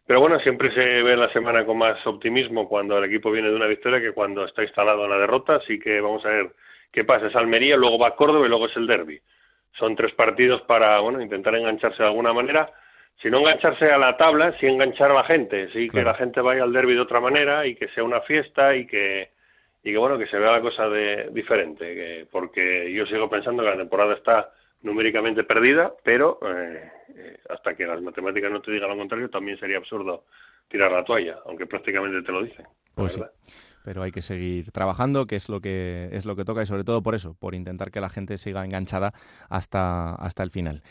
Pero 0.06 0.20
bueno, 0.20 0.38
siempre 0.40 0.70
se 0.72 1.02
ve 1.02 1.16
la 1.16 1.32
semana 1.32 1.64
con 1.64 1.78
más 1.78 2.06
optimismo 2.06 2.68
cuando 2.68 2.98
el 2.98 3.04
equipo 3.04 3.30
viene 3.30 3.48
de 3.48 3.56
una 3.56 3.66
victoria 3.66 4.00
que 4.00 4.12
cuando 4.12 4.44
está 4.44 4.62
instalado 4.62 5.04
en 5.04 5.10
la 5.10 5.18
derrota. 5.18 5.56
Así 5.56 5.78
que 5.78 6.00
vamos 6.00 6.24
a 6.26 6.30
ver 6.30 6.50
qué 6.92 7.04
pasa. 7.04 7.26
Es 7.26 7.36
Almería, 7.36 7.76
luego 7.76 7.98
va 7.98 8.14
Córdoba 8.14 8.46
y 8.46 8.48
luego 8.48 8.66
es 8.66 8.76
el 8.76 8.86
derby. 8.86 9.20
Son 9.78 9.96
tres 9.96 10.14
partidos 10.14 10.62
para 10.62 11.00
bueno 11.00 11.20
intentar 11.20 11.54
engancharse 11.54 12.02
de 12.02 12.08
alguna 12.08 12.32
manera. 12.32 12.70
Si 13.22 13.30
no 13.30 13.38
engancharse 13.38 13.86
a 13.86 13.96
la 13.98 14.16
tabla, 14.16 14.54
sí 14.58 14.66
enganchar 14.66 15.10
a 15.10 15.14
la 15.14 15.24
gente. 15.24 15.72
Sí 15.72 15.88
que 15.88 16.02
la 16.04 16.14
gente 16.14 16.40
vaya 16.40 16.62
al 16.62 16.72
derby 16.72 16.94
de 16.94 17.00
otra 17.00 17.20
manera 17.20 17.66
y 17.66 17.74
que 17.74 17.88
sea 17.88 18.04
una 18.04 18.20
fiesta 18.22 18.74
y 18.76 18.86
que 18.86 19.30
y 19.82 19.92
que 19.92 19.98
bueno 19.98 20.16
que 20.18 20.26
se 20.26 20.38
vea 20.38 20.52
la 20.52 20.60
cosa 20.60 20.88
de 20.88 21.28
diferente. 21.32 21.94
que- 21.94 22.26
porque 22.30 22.92
yo 22.92 23.06
sigo 23.06 23.28
pensando 23.30 23.62
que 23.62 23.70
la 23.70 23.76
temporada 23.76 24.14
está 24.14 24.50
numéricamente 24.82 25.44
perdida, 25.44 25.92
pero 26.02 26.38
eh, 26.46 26.90
eh, 27.16 27.38
hasta 27.48 27.74
que 27.74 27.86
las 27.86 28.00
matemáticas 28.02 28.50
no 28.50 28.60
te 28.60 28.70
digan 28.72 28.90
lo 28.90 28.96
contrario, 28.96 29.30
también 29.30 29.58
sería 29.58 29.78
absurdo 29.78 30.24
tirar 30.68 30.92
la 30.92 31.04
toalla, 31.04 31.38
aunque 31.46 31.66
prácticamente 31.66 32.22
te 32.22 32.32
lo 32.32 32.42
dicen. 32.42 32.66
Pues 32.94 33.12
sí. 33.14 33.22
Pero 33.84 34.02
hay 34.02 34.12
que 34.12 34.22
seguir 34.22 34.70
trabajando, 34.72 35.26
que 35.26 35.36
es 35.36 35.48
lo 35.50 35.60
que 35.60 36.08
es 36.12 36.24
lo 36.26 36.36
que 36.36 36.44
toca 36.44 36.62
y 36.62 36.66
sobre 36.66 36.84
todo 36.84 37.02
por 37.02 37.14
eso, 37.14 37.34
por 37.38 37.54
intentar 37.54 37.90
que 37.90 38.00
la 38.00 38.08
gente 38.08 38.36
siga 38.38 38.64
enganchada 38.64 39.12
hasta, 39.50 40.14
hasta 40.14 40.42
el 40.42 40.50
final. 40.50 40.82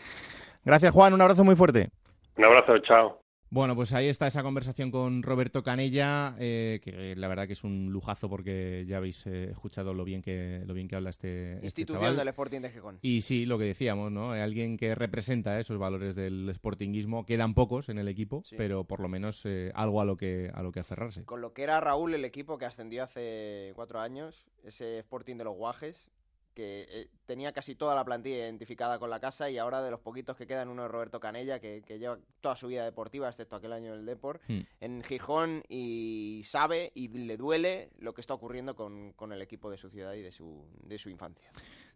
Gracias, 0.63 0.91
Juan. 0.93 1.13
Un 1.13 1.21
abrazo 1.21 1.43
muy 1.43 1.55
fuerte. 1.55 1.89
Un 2.38 2.45
abrazo, 2.45 2.77
chao. 2.79 3.23
Bueno, 3.53 3.75
pues 3.75 3.93
ahí 3.93 4.07
está 4.07 4.25
esa 4.25 4.41
conversación 4.41 4.89
con 4.89 5.21
Roberto 5.21 5.61
Canella, 5.61 6.36
eh, 6.39 6.79
que 6.84 7.15
la 7.15 7.27
verdad 7.27 7.45
que 7.45 7.53
es 7.53 7.63
un 7.63 7.91
lujazo 7.91 8.27
porque 8.27 8.84
ya 8.88 8.97
habéis 8.97 9.27
eh, 9.27 9.51
escuchado 9.51 9.93
lo 9.93 10.03
bien 10.05 10.23
que 10.23 10.63
lo 10.65 10.73
bien 10.73 10.88
que 10.88 10.95
habla 10.95 11.11
este, 11.11 11.53
este 11.53 11.65
Institución 11.67 12.01
chaval. 12.01 12.17
del 12.17 12.27
Sporting 12.29 12.61
de 12.61 12.71
Gijón. 12.71 12.97
Y 13.03 13.21
sí, 13.21 13.45
lo 13.45 13.59
que 13.59 13.65
decíamos, 13.65 14.11
¿no? 14.11 14.31
Alguien 14.31 14.75
que 14.75 14.95
representa 14.95 15.59
esos 15.59 15.77
valores 15.77 16.15
del 16.15 16.51
sportinguismo. 16.55 17.27
Quedan 17.27 17.53
pocos 17.53 17.89
en 17.89 17.99
el 17.99 18.07
equipo, 18.07 18.41
pero 18.57 18.86
por 18.86 18.99
lo 18.99 19.07
menos 19.07 19.45
eh, 19.45 19.71
algo 19.75 20.01
a 20.01 20.05
lo 20.05 20.17
que 20.17 20.49
a 20.51 20.63
lo 20.63 20.71
que 20.71 20.79
aferrarse. 20.79 21.23
Con 21.23 21.41
lo 21.41 21.53
que 21.53 21.61
era 21.61 21.79
Raúl, 21.79 22.15
el 22.15 22.25
equipo 22.25 22.57
que 22.57 22.65
ascendió 22.65 23.03
hace 23.03 23.73
cuatro 23.75 23.99
años, 23.99 24.47
ese 24.63 24.97
Sporting 24.97 25.36
de 25.36 25.43
los 25.43 25.55
Guajes, 25.55 26.09
que 26.54 26.86
eh, 26.89 27.08
tenía 27.26 27.51
casi 27.51 27.76
toda 27.76 27.95
la 27.95 28.06
plantilla 28.06 28.38
identificada 28.38 28.99
con 28.99 29.10
la 29.10 29.20
casa 29.20 29.49
y 29.49 29.58
ahora 29.58 29.82
de 29.82 29.91
los 29.91 29.99
poquitos 29.99 30.38
que 30.38 30.47
quedan, 30.47 30.70
uno 30.70 30.86
es 30.86 30.91
Roberto 30.91 31.20
Canella, 31.20 31.60
que, 31.60 31.82
que 31.86 31.99
lleva 31.99 32.20
toda 32.41 32.56
su 32.56 32.68
vida 32.68 32.86
deportiva, 32.86 33.30
excepto 33.30 33.56
aquel 33.56 33.74
año 33.74 33.95
del 33.95 34.06
Deport, 34.06 34.43
Hmm. 34.47 34.62
en 34.82 35.04
Gijón 35.04 35.64
y 35.70 36.41
sabe 36.45 36.91
y 36.95 37.08
le 37.08 37.38
duele 37.38 37.89
lo 37.99 38.14
que 38.14 38.22
está 38.22 38.34
ocurriendo 38.34 38.76
con, 38.76 39.14
con 39.14 39.32
el 39.32 39.41
equipo 39.41 39.72
de 39.72 39.78
su 39.78 39.89
ciudad 39.89 40.14
y 40.14 40.22
de 40.22 40.32
su, 40.32 40.66
de 40.84 40.97
su 40.97 41.10
infancia. 41.10 41.51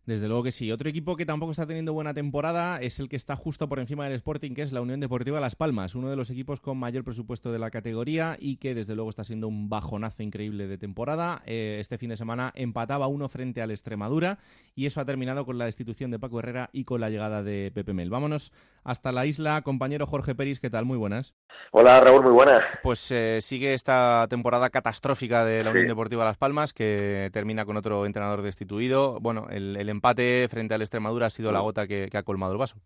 Desde 0.07 0.29
luego 0.29 0.41
que 0.41 0.51
sí. 0.53 0.71
Otro 0.71 0.87
equipo 0.89 1.17
que 1.17 1.25
tampoco 1.25 1.51
está 1.51 1.67
teniendo 1.67 1.91
buena 1.91 2.13
temporada 2.13 2.79
es 2.79 2.97
el 2.99 3.09
que 3.09 3.17
está 3.17 3.35
justo 3.35 3.67
por 3.67 3.77
encima 3.79 4.05
del 4.05 4.13
Sporting, 4.13 4.53
que 4.53 4.61
es 4.61 4.71
la 4.71 4.79
Unión 4.79 5.01
Deportiva 5.01 5.41
Las 5.41 5.57
Palmas, 5.57 5.95
uno 5.95 6.09
de 6.09 6.15
los 6.15 6.29
equipos 6.29 6.61
con 6.61 6.77
mayor 6.77 7.03
presupuesto 7.03 7.51
de 7.51 7.59
la 7.59 7.69
categoría 7.71 8.37
y 8.39 8.55
que 8.55 8.73
desde 8.73 8.95
luego 8.95 9.09
está 9.09 9.25
siendo 9.25 9.49
un 9.49 9.67
bajonazo 9.67 10.23
increíble 10.23 10.67
de 10.67 10.77
temporada. 10.77 11.43
Eh, 11.45 11.79
este 11.81 11.97
fin 11.97 12.09
de 12.09 12.15
semana 12.15 12.53
empataba 12.55 13.07
uno 13.07 13.27
frente 13.27 13.61
al 13.61 13.69
Extremadura 13.69 14.39
y 14.75 14.85
eso 14.85 15.01
ha 15.01 15.05
terminado 15.05 15.45
con 15.45 15.57
la 15.57 15.65
destitución 15.65 16.09
de 16.09 16.19
Paco 16.19 16.39
Herrera 16.39 16.69
y 16.71 16.85
con 16.85 17.01
la 17.01 17.09
llegada 17.09 17.43
de 17.43 17.71
Pepe 17.75 17.91
Mel. 17.93 18.09
Vámonos 18.09 18.53
hasta 18.85 19.11
la 19.11 19.25
isla, 19.25 19.61
compañero 19.61 20.07
Jorge 20.07 20.35
Peris, 20.35 20.61
¿qué 20.61 20.69
tal? 20.69 20.85
Muy 20.85 20.97
buenas. 20.97 21.35
Hola 21.71 21.99
Raúl, 21.99 22.23
muy 22.23 22.31
buenas. 22.31 22.63
Pues 22.81 23.11
eh, 23.11 23.39
sigue 23.41 23.73
esta 23.73 24.25
temporada 24.29 24.69
catastrófica 24.69 25.43
de 25.43 25.65
la 25.65 25.71
Sí. 25.71 25.79
Unión 25.79 25.87
Deportiva 25.89 26.23
Las 26.23 26.37
Palmas, 26.37 26.71
que 26.71 27.29
termina 27.33 27.65
con 27.65 27.75
otro 27.75 28.05
entrenador 28.05 28.41
destituido. 28.41 29.19
Bueno, 29.19 29.47
el, 29.49 29.75
el 29.75 29.89
empate 29.97 30.47
frente 30.49 30.73
al 30.73 30.81
Extremadura 30.81 31.27
ha 31.27 31.29
sido 31.29 31.51
la 31.51 31.59
gota 31.59 31.87
que, 31.87 32.09
ha 32.13 32.23
colmado 32.23 32.53
el 32.53 32.57
vaso. 32.57 32.77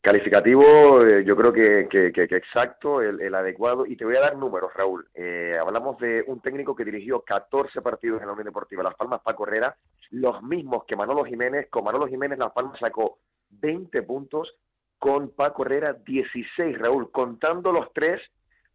Calificativo, 0.00 1.04
eh, 1.04 1.24
yo 1.24 1.36
creo 1.36 1.52
que, 1.52 1.88
exacto, 2.14 3.02
el, 3.02 3.34
adecuado. 3.34 3.84
Y 3.84 3.96
te 3.96 4.04
voy 4.04 4.16
a 4.16 4.20
dar 4.20 4.36
números, 4.36 4.72
Raúl. 4.74 5.08
Eh, 5.14 5.56
hablamos 5.60 5.98
de 5.98 6.22
un 6.26 6.40
técnico 6.40 6.74
que 6.76 6.84
dirigió 6.84 7.22
14 7.22 7.82
partidos 7.82 8.20
en 8.20 8.28
la 8.28 8.32
Unión 8.32 8.46
Deportiva 8.46 8.82
Las 8.82 8.94
Palmas, 8.94 9.22
Paco 9.22 9.46
Herrera, 9.46 9.76
los 10.10 10.42
mismos 10.42 10.84
que 10.86 10.96
Manolo 10.96 11.24
Jiménez. 11.24 11.68
Con 11.68 11.84
Manolo 11.84 12.06
Jiménez 12.06 12.38
Las 12.38 12.52
Palmas 12.52 12.78
sacó 12.78 13.18
20 13.50 14.02
puntos, 14.02 14.54
con 14.98 15.30
Paco 15.30 15.64
Herrera 15.64 15.94
16, 15.94 16.78
Raúl, 16.78 17.10
contando 17.10 17.72
los 17.72 17.92
tres 17.92 18.20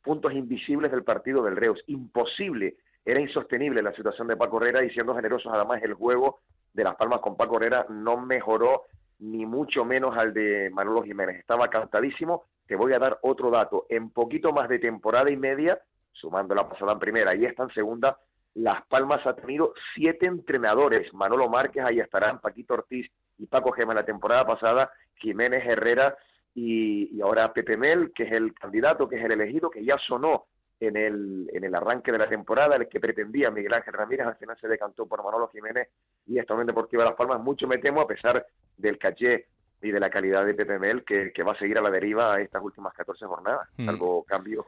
puntos 0.01 0.33
invisibles 0.33 0.91
del 0.91 1.03
partido 1.03 1.41
del 1.43 1.55
Reus. 1.55 1.81
Imposible, 1.87 2.75
era 3.05 3.19
insostenible 3.19 3.81
la 3.81 3.93
situación 3.93 4.27
de 4.27 4.37
Paco 4.37 4.57
Herrera 4.57 4.83
y 4.83 4.89
siendo 4.91 5.15
generosos 5.15 5.51
además 5.53 5.81
el 5.83 5.93
juego 5.93 6.39
de 6.73 6.83
Las 6.83 6.95
Palmas 6.95 7.19
con 7.19 7.35
Paco 7.35 7.57
Herrera 7.57 7.85
no 7.89 8.17
mejoró 8.17 8.83
ni 9.19 9.45
mucho 9.45 9.85
menos 9.85 10.17
al 10.17 10.33
de 10.33 10.69
Manolo 10.71 11.03
Jiménez. 11.03 11.37
Estaba 11.37 11.69
cantadísimo. 11.69 12.45
Te 12.67 12.75
voy 12.75 12.93
a 12.93 12.99
dar 12.99 13.19
otro 13.21 13.51
dato. 13.51 13.85
En 13.89 14.09
poquito 14.09 14.51
más 14.51 14.69
de 14.69 14.79
temporada 14.79 15.29
y 15.29 15.37
media, 15.37 15.79
sumando 16.11 16.55
la 16.55 16.67
pasada 16.67 16.93
en 16.93 16.99
primera 16.99 17.35
y 17.35 17.45
esta 17.45 17.63
en 17.63 17.69
segunda, 17.69 18.17
Las 18.55 18.85
Palmas 18.87 19.25
ha 19.25 19.35
tenido 19.35 19.73
siete 19.95 20.25
entrenadores. 20.25 21.13
Manolo 21.13 21.49
Márquez, 21.49 21.83
ahí 21.83 21.99
estarán, 21.99 22.39
Paquito 22.39 22.73
Ortiz 22.73 23.09
y 23.37 23.47
Paco 23.47 23.71
Gema 23.71 23.93
la 23.93 24.05
temporada 24.05 24.45
pasada, 24.45 24.91
Jiménez 25.15 25.63
Herrera 25.65 26.17
y, 26.53 27.15
y 27.15 27.21
ahora 27.21 27.53
Pepe 27.53 27.77
Mel, 27.77 28.11
que 28.13 28.23
es 28.23 28.31
el 28.31 28.53
candidato, 28.53 29.07
que 29.07 29.17
es 29.17 29.23
el 29.23 29.31
elegido, 29.31 29.69
que 29.69 29.83
ya 29.83 29.97
sonó 29.97 30.45
en 30.79 30.97
el, 30.97 31.49
en 31.53 31.63
el 31.63 31.75
arranque 31.75 32.11
de 32.11 32.17
la 32.17 32.27
temporada, 32.27 32.75
el 32.75 32.87
que 32.87 32.99
pretendía 32.99 33.51
Miguel 33.51 33.73
Ángel 33.73 33.93
Ramírez, 33.93 34.27
al 34.27 34.35
final 34.35 34.57
se 34.59 34.67
decantó 34.67 35.05
por 35.05 35.23
Manolo 35.23 35.47
Jiménez 35.47 35.89
y 36.25 36.39
esta 36.39 36.53
Unión 36.53 36.67
Deportiva 36.67 37.05
Las 37.05 37.15
Palmas. 37.15 37.41
Mucho 37.41 37.67
me 37.67 37.77
temo, 37.77 38.01
a 38.01 38.07
pesar 38.07 38.45
del 38.77 38.97
caché 38.97 39.47
y 39.81 39.91
de 39.91 39.99
la 39.99 40.09
calidad 40.09 40.45
de 40.45 40.53
Pepe 40.53 40.79
Mel, 40.79 41.03
que, 41.03 41.31
que 41.31 41.43
va 41.43 41.53
a 41.53 41.57
seguir 41.57 41.77
a 41.77 41.81
la 41.81 41.91
deriva 41.91 42.39
estas 42.39 42.63
últimas 42.63 42.93
14 42.93 43.25
jornadas. 43.25 43.69
Hmm. 43.77 43.89
Algo 43.89 44.23
cambio 44.23 44.65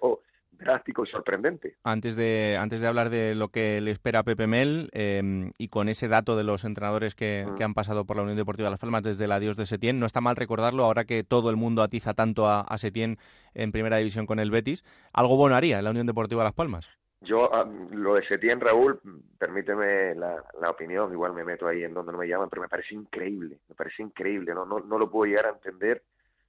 drástico 0.58 1.04
y 1.04 1.08
sorprendente. 1.08 1.76
Antes 1.84 2.16
de, 2.16 2.58
antes 2.60 2.82
de 2.82 2.88
hablar 2.88 3.10
de 3.10 3.36
lo 3.36 3.50
que 3.50 3.82
le 3.82 3.92
espera 3.92 4.20
a 4.20 4.24
Pepe 4.24 4.48
Mel 4.48 4.90
em, 4.94 5.52
y 5.58 5.70
con 5.70 5.90
ese 5.90 6.08
dato 6.08 6.36
de 6.36 6.44
los 6.44 6.64
entrenadores 6.64 7.16
que, 7.16 7.46
mm. 7.48 7.56
que, 7.56 7.64
han 7.64 7.74
pasado 7.74 8.06
por 8.06 8.18
la 8.18 8.24
Unión 8.24 8.38
Deportiva 8.38 8.70
Las 8.70 8.80
Palmas 8.80 9.04
desde 9.04 9.26
el 9.26 9.32
adiós 9.32 9.58
de 9.58 9.66
Setién, 9.66 10.00
no 10.00 10.06
está 10.06 10.22
mal 10.22 10.36
recordarlo 10.36 10.86
ahora 10.86 11.06
que 11.06 11.24
todo 11.24 11.50
el 11.50 11.56
mundo 11.56 11.82
atiza 11.82 12.14
tanto 12.14 12.48
a, 12.48 12.62
a 12.62 12.78
Setién 12.78 13.18
en 13.54 13.72
primera 13.72 13.98
división 13.98 14.26
con 14.26 14.40
el 14.40 14.52
Betis. 14.52 14.84
¿Algo 15.14 15.38
bueno 15.38 15.56
haría 15.56 15.82
la 15.82 15.92
Unión 15.92 16.08
Deportiva 16.08 16.44
Las 16.44 16.54
Palmas? 16.54 16.90
Yo, 17.22 17.52
ah, 17.54 17.68
lo 17.92 18.16
de 18.16 18.28
Setién, 18.28 18.60
Raúl, 18.60 19.00
permíteme 19.40 20.14
la, 20.16 20.44
la, 20.62 20.70
opinión, 20.70 21.12
igual 21.12 21.34
me 21.34 21.44
meto 21.44 21.68
ahí 21.68 21.84
en 21.84 21.94
donde 21.94 22.12
no 22.12 22.20
me 22.20 22.28
llaman, 22.28 22.50
pero 22.50 22.62
me 22.62 22.68
parece 22.68 22.94
increíble, 22.94 23.60
me 23.68 23.74
parece 23.74 24.04
increíble, 24.04 24.54
no, 24.54 24.66
no, 24.66 24.80
no 24.80 25.00
lo 25.00 25.10
puedo 25.10 25.26
llegar 25.26 25.48
a 25.48 25.56
entender 25.56 26.04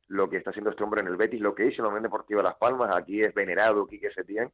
lo 0.09 0.29
que 0.29 0.37
está 0.37 0.51
haciendo 0.51 0.71
este 0.71 0.85
hombre 0.85 1.01
en 1.01 1.09
el 1.09 1.17
Betis, 1.17 1.41
lo 1.41 1.55
que 1.55 1.67
hizo 1.67 1.79
en 1.79 1.85
la 1.85 1.89
Unión 1.89 2.05
Deportiva 2.05 2.43
Las 2.43 2.57
Palmas, 2.57 2.95
aquí 2.95 3.23
es 3.23 3.35
venerado 3.35 3.87
Quique 3.87 4.11
Setién, 4.13 4.51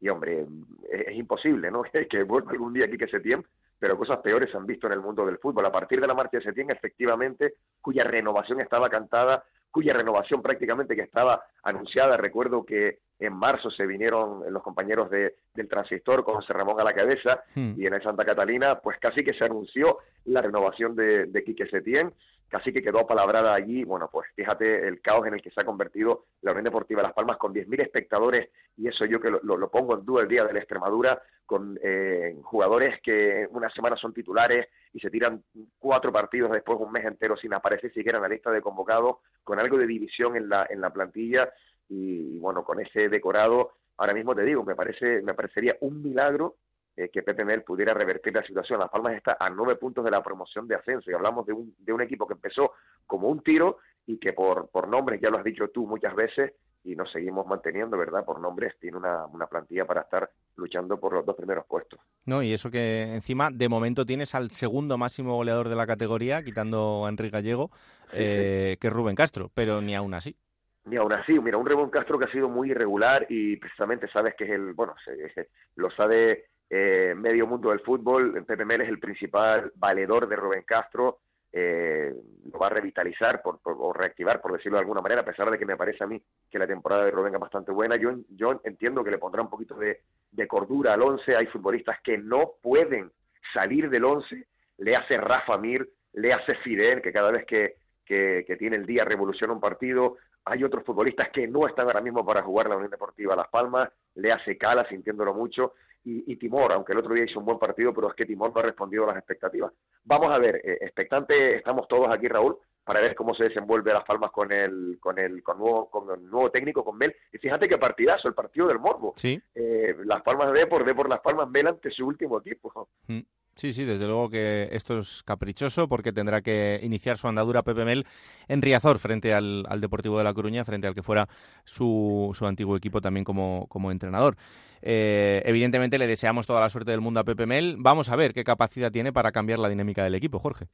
y 0.00 0.08
hombre, 0.08 0.46
es, 0.90 1.16
imposible, 1.16 1.70
¿no? 1.70 1.82
que 2.10 2.22
vuelva 2.22 2.52
algún 2.52 2.72
día 2.72 2.90
Quique 2.90 3.08
Setién, 3.08 3.44
pero 3.78 3.96
cosas 3.96 4.18
peores 4.18 4.50
se 4.50 4.56
han 4.56 4.66
visto 4.66 4.86
en 4.86 4.92
el 4.92 5.00
mundo 5.00 5.24
del 5.24 5.38
fútbol. 5.38 5.64
A 5.66 5.72
partir 5.72 6.00
de 6.00 6.06
la 6.06 6.14
marcha 6.14 6.38
de 6.38 6.44
Setién, 6.44 6.70
efectivamente, 6.70 7.54
cuya 7.80 8.04
renovación 8.04 8.60
estaba 8.60 8.90
cantada, 8.90 9.44
cuya 9.70 9.94
renovación 9.94 10.42
prácticamente 10.42 10.94
que 10.94 11.02
estaba 11.02 11.42
anunciada. 11.62 12.16
Recuerdo 12.16 12.64
que 12.64 12.98
en 13.20 13.34
marzo 13.34 13.70
se 13.70 13.86
vinieron 13.86 14.42
los 14.52 14.62
compañeros 14.62 15.10
de, 15.10 15.36
del 15.54 15.68
transistor 15.68 16.24
con 16.24 16.36
José 16.36 16.52
Ramón 16.52 16.80
a 16.80 16.84
la 16.84 16.94
cabeza 16.94 17.44
hmm. 17.54 17.74
y 17.76 17.86
en 17.86 17.94
el 17.94 18.02
Santa 18.02 18.24
Catalina, 18.24 18.80
pues 18.80 18.98
casi 18.98 19.22
que 19.22 19.34
se 19.34 19.44
anunció 19.44 19.98
la 20.24 20.42
renovación 20.42 20.96
de, 20.96 21.26
de 21.26 21.44
Quique 21.44 21.66
Setién 21.66 22.12
casi 22.50 22.72
que 22.72 22.82
quedó 22.82 23.06
palabrada 23.06 23.54
allí. 23.54 23.84
Bueno, 23.84 24.10
pues 24.12 24.28
fíjate 24.34 24.86
el 24.86 25.00
caos 25.00 25.26
en 25.26 25.34
el 25.34 25.42
que 25.42 25.50
se 25.50 25.60
ha 25.60 25.64
convertido 25.64 26.26
la 26.42 26.50
Unión 26.50 26.64
Deportiva 26.64 27.02
Las 27.02 27.14
Palmas 27.14 27.38
con 27.38 27.54
10.000 27.54 27.80
espectadores 27.80 28.50
y 28.76 28.88
eso 28.88 29.06
yo 29.06 29.20
que 29.20 29.30
lo, 29.30 29.70
pongo 29.70 29.94
en 29.94 30.04
duda 30.04 30.22
el 30.22 30.28
día 30.28 30.44
de 30.44 30.52
la 30.52 30.58
Extremadura 30.58 31.22
con 31.46 31.78
eh, 31.82 32.36
jugadores 32.42 33.00
que 33.02 33.46
una 33.50 33.70
semana 33.70 33.96
son 33.96 34.12
titulares 34.12 34.68
y 34.92 35.00
se 35.00 35.10
tiran 35.10 35.42
cuatro 35.78 36.12
partidos 36.12 36.50
después 36.50 36.78
un 36.80 36.92
mes 36.92 37.04
entero 37.04 37.36
sin 37.36 37.54
aparecer 37.54 37.92
siquiera 37.92 38.18
en 38.18 38.22
la 38.22 38.28
lista 38.28 38.50
de 38.50 38.60
convocados 38.60 39.18
con 39.44 39.58
algo 39.58 39.78
de 39.78 39.86
división 39.86 40.36
en 40.36 40.48
la 40.48 40.66
en 40.68 40.80
la 40.80 40.90
plantilla 40.90 41.52
y, 41.90 42.36
y 42.36 42.38
bueno 42.38 42.64
con 42.64 42.80
ese 42.80 43.10
decorado 43.10 43.72
ahora 43.98 44.14
mismo 44.14 44.34
te 44.34 44.44
digo 44.44 44.64
me 44.64 44.74
parece 44.74 45.20
me 45.20 45.34
parecería 45.34 45.76
un 45.80 46.02
milagro 46.02 46.56
eh, 46.96 47.08
que 47.08 47.22
Pepe 47.22 47.44
Mel 47.44 47.62
pudiera 47.62 47.94
revertir 47.94 48.34
la 48.34 48.42
situación. 48.42 48.80
Las 48.80 48.90
Palmas 48.90 49.14
está 49.14 49.36
a 49.38 49.48
nueve 49.48 49.76
puntos 49.76 50.04
de 50.04 50.10
la 50.10 50.22
promoción 50.22 50.66
de 50.66 50.74
ascenso 50.74 51.10
y 51.10 51.14
hablamos 51.14 51.46
de 51.46 51.52
un, 51.52 51.74
de 51.78 51.92
un 51.92 52.02
equipo 52.02 52.26
que 52.26 52.34
empezó 52.34 52.72
como 53.06 53.28
un 53.28 53.42
tiro 53.42 53.78
y 54.06 54.18
que 54.18 54.32
por, 54.32 54.68
por 54.68 54.88
nombres, 54.88 55.20
ya 55.20 55.30
lo 55.30 55.38
has 55.38 55.44
dicho 55.44 55.68
tú 55.68 55.86
muchas 55.86 56.14
veces, 56.14 56.52
y 56.82 56.96
nos 56.96 57.12
seguimos 57.12 57.46
manteniendo, 57.46 57.96
¿verdad? 57.96 58.24
Por 58.24 58.40
nombres 58.40 58.74
tiene 58.80 58.96
una, 58.96 59.26
una 59.26 59.46
plantilla 59.46 59.84
para 59.84 60.00
estar 60.00 60.30
luchando 60.56 60.98
por 60.98 61.12
los 61.12 61.24
dos 61.24 61.36
primeros 61.36 61.64
puestos. 61.66 62.00
No, 62.24 62.42
y 62.42 62.52
eso 62.52 62.70
que 62.70 63.02
encima 63.14 63.50
de 63.52 63.68
momento 63.68 64.04
tienes 64.04 64.34
al 64.34 64.50
segundo 64.50 64.98
máximo 64.98 65.36
goleador 65.36 65.68
de 65.68 65.76
la 65.76 65.86
categoría, 65.86 66.42
quitando 66.42 67.06
a 67.06 67.08
Enrique 67.08 67.36
Gallego, 67.36 67.70
eh, 68.12 68.76
que 68.80 68.88
es 68.88 68.92
Rubén 68.92 69.14
Castro, 69.14 69.50
pero 69.54 69.80
ni 69.80 69.94
aún 69.94 70.14
así. 70.14 70.36
Ni 70.84 70.96
aún 70.96 71.12
así, 71.12 71.38
mira, 71.38 71.58
un 71.58 71.66
Rubén 71.66 71.90
Castro 71.90 72.18
que 72.18 72.24
ha 72.24 72.32
sido 72.32 72.48
muy 72.48 72.70
irregular 72.70 73.26
y 73.28 73.56
precisamente 73.56 74.08
sabes 74.08 74.34
que 74.34 74.44
es 74.44 74.50
el, 74.50 74.72
bueno, 74.72 74.94
se, 75.04 75.48
lo 75.76 75.90
sabe 75.90 76.46
eh, 76.70 77.14
medio 77.16 77.46
mundo 77.46 77.70
del 77.70 77.80
fútbol. 77.80 78.44
Pepe 78.46 78.64
Mel 78.64 78.80
es 78.80 78.88
el 78.88 78.98
principal 78.98 79.72
valedor 79.76 80.26
de 80.26 80.36
Rubén 80.36 80.62
Castro. 80.62 81.18
Eh, 81.52 82.14
lo 82.50 82.58
va 82.58 82.68
a 82.68 82.70
revitalizar 82.70 83.42
por, 83.42 83.58
o 83.64 83.92
reactivar, 83.92 84.40
por 84.40 84.52
decirlo 84.52 84.76
de 84.76 84.82
alguna 84.82 85.00
manera, 85.00 85.22
a 85.22 85.24
pesar 85.24 85.50
de 85.50 85.58
que 85.58 85.66
me 85.66 85.76
parece 85.76 86.04
a 86.04 86.06
mí 86.06 86.22
que 86.48 86.58
la 86.60 86.66
temporada 86.66 87.04
de 87.04 87.10
Rubén 87.10 87.34
es 87.34 87.40
bastante 87.40 87.72
buena. 87.72 87.96
Yo, 87.96 88.12
yo 88.30 88.60
entiendo 88.64 89.04
que 89.04 89.10
le 89.10 89.18
pondrá 89.18 89.42
un 89.42 89.50
poquito 89.50 89.74
de, 89.74 90.00
cordura 90.48 90.94
al 90.94 91.02
once. 91.02 91.36
Hay 91.36 91.46
futbolistas 91.46 92.00
que 92.02 92.16
no 92.16 92.52
pueden 92.62 93.10
salir 93.52 93.90
del 93.90 94.04
once. 94.04 94.46
Le 94.78 94.96
hace 94.96 95.18
Rafa 95.18 95.58
Mir, 95.58 95.86
le 96.14 96.32
hace 96.32 96.54
Fidel, 96.56 97.02
que 97.02 97.12
cada 97.12 97.30
vez 97.30 97.44
que, 97.44 97.74
que, 98.06 98.44
que 98.46 98.56
tiene 98.56 98.76
el 98.76 98.86
día 98.86 99.04
revoluciona 99.04 99.52
un 99.52 99.60
partido. 99.60 100.16
Hay 100.44 100.64
otros 100.64 100.84
futbolistas 100.84 101.30
que 101.30 101.46
no 101.46 101.66
están 101.66 101.86
ahora 101.86 102.00
mismo 102.00 102.24
para 102.24 102.42
jugar 102.42 102.68
la 102.68 102.76
Unión 102.76 102.90
Deportiva 102.90 103.36
Las 103.36 103.48
Palmas, 103.48 103.90
le 104.14 104.32
hace 104.32 104.56
Cala, 104.56 104.88
sintiéndolo 104.88 105.34
mucho 105.34 105.74
y, 106.02 106.36
Timor, 106.36 106.72
aunque 106.72 106.92
el 106.92 106.98
otro 106.98 107.14
día 107.14 107.24
hizo 107.24 107.38
un 107.38 107.44
buen 107.44 107.58
partido, 107.58 107.92
pero 107.92 108.08
es 108.08 108.14
que 108.14 108.24
Timor 108.24 108.54
no 108.54 108.60
ha 108.60 108.64
respondido 108.64 109.04
a 109.04 109.08
las 109.08 109.18
expectativas. 109.18 109.70
Vamos 110.04 110.32
a 110.32 110.38
ver, 110.38 110.56
eh, 110.64 110.78
expectante 110.80 111.56
estamos 111.56 111.86
todos 111.88 112.10
aquí, 112.10 112.26
Raúl, 112.26 112.56
para 112.84 113.00
ver 113.00 113.14
cómo 113.14 113.34
se 113.34 113.44
desenvuelve 113.44 113.92
Las 113.92 114.04
Palmas 114.04 114.30
con 114.30 114.50
el 114.50 114.98
con 114.98 115.18
el 115.18 115.42
con 115.42 115.58
nuevo 115.58 115.90
con 115.90 116.10
el 116.10 116.28
nuevo 116.28 116.50
técnico 116.50 116.84
con 116.84 116.96
Mel 116.96 117.14
y 117.32 117.38
fíjate 117.38 117.68
qué 117.68 117.78
partidazo 117.78 118.26
el 118.26 118.34
partido 118.34 118.66
del 118.66 118.78
Morbo 118.78 119.12
sí 119.16 119.40
eh, 119.54 119.94
Las 120.04 120.22
Palmas 120.22 120.52
de 120.52 120.66
por 120.66 120.84
de 120.84 120.94
por 120.94 121.08
Las 121.08 121.20
Palmas 121.20 121.48
Mel 121.50 121.68
ante 121.68 121.90
su 121.90 122.06
último 122.06 122.38
equipo 122.38 122.88
mm. 123.06 123.20
Sí, 123.60 123.74
sí, 123.74 123.84
desde 123.84 124.06
luego 124.06 124.30
que 124.30 124.70
esto 124.72 125.00
es 125.00 125.22
caprichoso 125.22 125.86
porque 125.86 126.14
tendrá 126.14 126.40
que 126.40 126.80
iniciar 126.82 127.18
su 127.18 127.28
andadura 127.28 127.62
Pepe 127.62 127.84
Mel 127.84 128.06
en 128.48 128.62
Riazor 128.62 128.98
frente 128.98 129.34
al, 129.34 129.66
al 129.68 129.82
Deportivo 129.82 130.16
de 130.16 130.24
La 130.24 130.32
Coruña, 130.32 130.64
frente 130.64 130.86
al 130.86 130.94
que 130.94 131.02
fuera 131.02 131.28
su, 131.64 132.30
su 132.32 132.46
antiguo 132.46 132.74
equipo 132.74 133.02
también 133.02 133.22
como, 133.22 133.66
como 133.68 133.90
entrenador. 133.90 134.36
Eh, 134.80 135.42
evidentemente 135.44 135.98
le 135.98 136.06
deseamos 136.06 136.46
toda 136.46 136.62
la 136.62 136.70
suerte 136.70 136.92
del 136.92 137.02
mundo 137.02 137.20
a 137.20 137.24
Pepe 137.24 137.44
Mel. 137.44 137.76
Vamos 137.78 138.08
a 138.08 138.16
ver 138.16 138.32
qué 138.32 138.44
capacidad 138.44 138.90
tiene 138.90 139.12
para 139.12 139.30
cambiar 139.30 139.58
la 139.58 139.68
dinámica 139.68 140.02
del 140.04 140.14
equipo, 140.14 140.38
Jorge. 140.38 140.68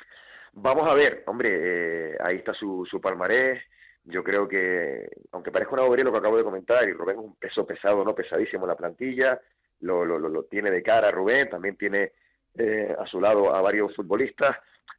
Vamos 0.53 0.89
a 0.89 0.95
ver, 0.95 1.25
hombre, 1.27 2.13
eh, 2.13 2.17
ahí 2.21 2.37
está 2.37 2.55
su, 2.55 2.87
su 2.89 3.01
palmarés. 3.01 3.65
Yo 4.05 4.23
creo 4.23 4.47
que, 4.47 5.09
aunque 5.33 5.51
parezca 5.51 5.75
una 5.75 5.83
bobería 5.83 6.05
lo 6.05 6.13
que 6.13 6.19
acabo 6.19 6.37
de 6.37 6.45
comentar, 6.45 6.89
y 6.89 6.93
Rubén 6.93 7.17
es 7.19 7.25
un 7.25 7.35
peso 7.35 7.67
pesado, 7.67 8.05
no 8.05 8.15
pesadísimo 8.15 8.63
en 8.63 8.69
la 8.69 8.77
plantilla, 8.77 9.41
lo, 9.81 10.05
lo, 10.05 10.21
lo, 10.21 10.45
tiene 10.45 10.71
de 10.71 10.85
cara 10.85 11.11
Rubén, 11.11 11.51
también 11.51 11.77
tiene 11.77 12.13
eh, 12.59 12.95
a 12.99 13.07
su 13.07 13.21
lado 13.21 13.55
a 13.55 13.61
varios 13.61 13.95
futbolistas. 13.95 14.57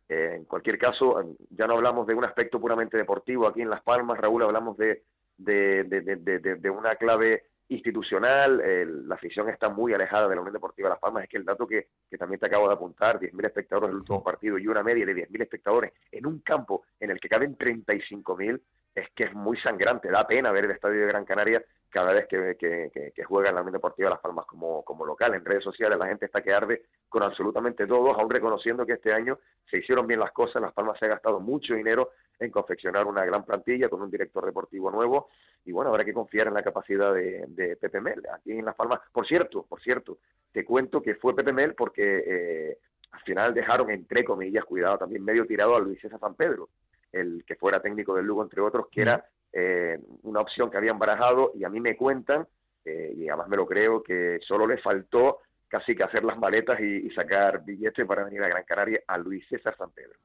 en 0.09 0.45
cualquier 0.45 0.77
caso, 0.77 1.35
ya 1.49 1.67
no 1.67 1.73
hablamos 1.73 2.07
de 2.07 2.13
un 2.13 2.23
aspecto 2.23 2.59
puramente 2.59 2.97
deportivo 2.97 3.47
aquí 3.47 3.61
en 3.61 3.69
Las 3.69 3.83
Palmas, 3.83 4.17
Raúl, 4.17 4.43
hablamos 4.43 4.77
de, 4.77 5.03
de, 5.37 5.83
de, 5.83 6.39
de 6.39 6.69
una 6.69 6.95
clave 6.95 7.43
institucional, 7.69 8.61
la 9.07 9.15
afición 9.15 9.49
está 9.49 9.69
muy 9.69 9.93
alejada 9.93 10.27
de 10.29 10.35
la 10.35 10.41
Unión 10.41 10.53
Deportiva 10.53 10.89
Las 10.89 10.99
Palmas, 10.99 11.23
es 11.23 11.29
que 11.29 11.37
el 11.37 11.43
dato 11.45 11.67
que, 11.67 11.87
que 12.09 12.17
también 12.17 12.39
te 12.39 12.45
acabo 12.45 12.67
de 12.67 12.73
apuntar, 12.73 13.19
10.000 13.19 13.45
espectadores 13.45 13.89
en 13.89 13.95
el 13.95 13.99
último 13.99 14.23
partido 14.23 14.57
y 14.57 14.67
una 14.67 14.83
media 14.83 15.05
de 15.05 15.27
10.000 15.27 15.41
espectadores 15.41 15.93
en 16.11 16.25
un 16.25 16.39
campo 16.39 16.85
en 16.99 17.11
el 17.11 17.19
que 17.19 17.27
caben 17.27 17.57
35.000, 17.57 18.61
es 18.97 19.09
que 19.11 19.25
es 19.25 19.33
muy 19.33 19.57
sangrante, 19.57 20.09
da 20.09 20.25
pena 20.25 20.51
ver 20.51 20.65
el 20.65 20.71
estadio 20.71 21.01
de 21.01 21.07
Gran 21.07 21.23
Canaria 21.23 21.63
cada 21.89 22.13
vez 22.13 22.27
que, 22.27 22.57
que, 22.57 23.23
juega 23.23 23.49
en 23.49 23.55
la 23.55 23.61
Unión 23.61 23.73
Deportiva 23.73 24.09
Las 24.09 24.19
Palmas 24.19 24.45
como, 24.45 24.83
como 24.83 25.05
local. 25.05 25.35
En 25.35 25.45
redes 25.45 25.63
sociales 25.63 25.97
la 25.99 26.07
gente 26.07 26.25
está 26.25 26.41
que 26.41 26.51
arde 26.51 26.81
con 27.07 27.21
absolutamente 27.21 27.85
todos, 27.85 28.17
aún 28.17 28.29
reconociendo 28.29 28.85
que 28.85 28.93
este 28.93 29.13
año 29.13 29.37
se 29.69 29.77
hicieron 29.77 30.07
bien 30.07 30.19
las 30.19 30.31
cosas, 30.31 30.61
Las 30.61 30.73
Palmas 30.73 30.97
se 30.97 31.05
ha 31.05 31.09
gastado 31.09 31.39
mucho 31.39 31.75
dinero 31.75 32.09
en 32.39 32.49
confeccionar 32.49 33.05
una 33.05 33.23
gran 33.23 33.45
plantilla 33.45 33.87
con 33.87 34.01
un 34.01 34.09
director 34.09 34.45
deportivo 34.45 34.89
nuevo 34.89 35.29
y 35.63 35.71
bueno, 35.71 35.91
habrá 35.91 36.03
que 36.03 36.13
confiar 36.13 36.47
en 36.47 36.55
la 36.55 36.63
capacidad 36.63 37.13
de, 37.13 37.45
de 37.49 37.75
Pepe 37.75 38.01
Mel 38.01 38.23
aquí 38.33 38.51
en 38.51 38.65
Las 38.65 38.75
Palmas. 38.75 38.99
Por 39.11 39.27
cierto, 39.27 39.63
por 39.63 39.79
cierto, 39.79 40.17
te 40.51 40.65
cuento 40.65 41.03
que 41.03 41.15
fue 41.15 41.35
Pepe 41.35 41.53
Mel 41.53 41.75
porque 41.75 42.23
eh, 42.25 42.77
al 43.11 43.21
final 43.21 43.53
dejaron, 43.53 43.91
entre 43.91 44.25
comillas, 44.25 44.65
cuidado, 44.65 44.97
también 44.97 45.23
medio 45.23 45.45
tirado 45.45 45.75
a 45.75 45.79
Luis 45.79 46.01
César 46.01 46.19
San 46.19 46.35
Pedro. 46.35 46.69
El 47.11 47.43
que 47.45 47.55
fuera 47.55 47.81
técnico 47.81 48.15
del 48.15 48.25
Lugo, 48.25 48.43
entre 48.43 48.61
otros, 48.61 48.87
que 48.91 49.01
era 49.01 49.25
eh, 49.53 49.99
una 50.23 50.41
opción 50.41 50.69
que 50.69 50.77
habían 50.77 50.99
barajado 50.99 51.51
y 51.55 51.63
a 51.63 51.69
mí 51.69 51.79
me 51.79 51.95
cuentan, 51.95 52.47
eh, 52.85 53.13
y 53.15 53.27
además 53.27 53.49
me 53.49 53.57
lo 53.57 53.65
creo, 53.65 54.03
que 54.03 54.39
solo 54.41 54.67
le 54.67 54.77
faltó 54.77 55.39
casi 55.67 55.95
que 55.95 56.03
hacer 56.03 56.23
las 56.23 56.37
maletas 56.37 56.79
y, 56.79 57.07
y 57.07 57.09
sacar 57.11 57.63
billetes 57.63 58.05
para 58.05 58.23
venir 58.23 58.43
a 58.43 58.47
Gran 58.47 58.63
Canaria 58.63 59.01
a 59.07 59.17
Luis 59.17 59.45
César 59.49 59.75
San 59.77 59.91
Pedro. 59.91 60.17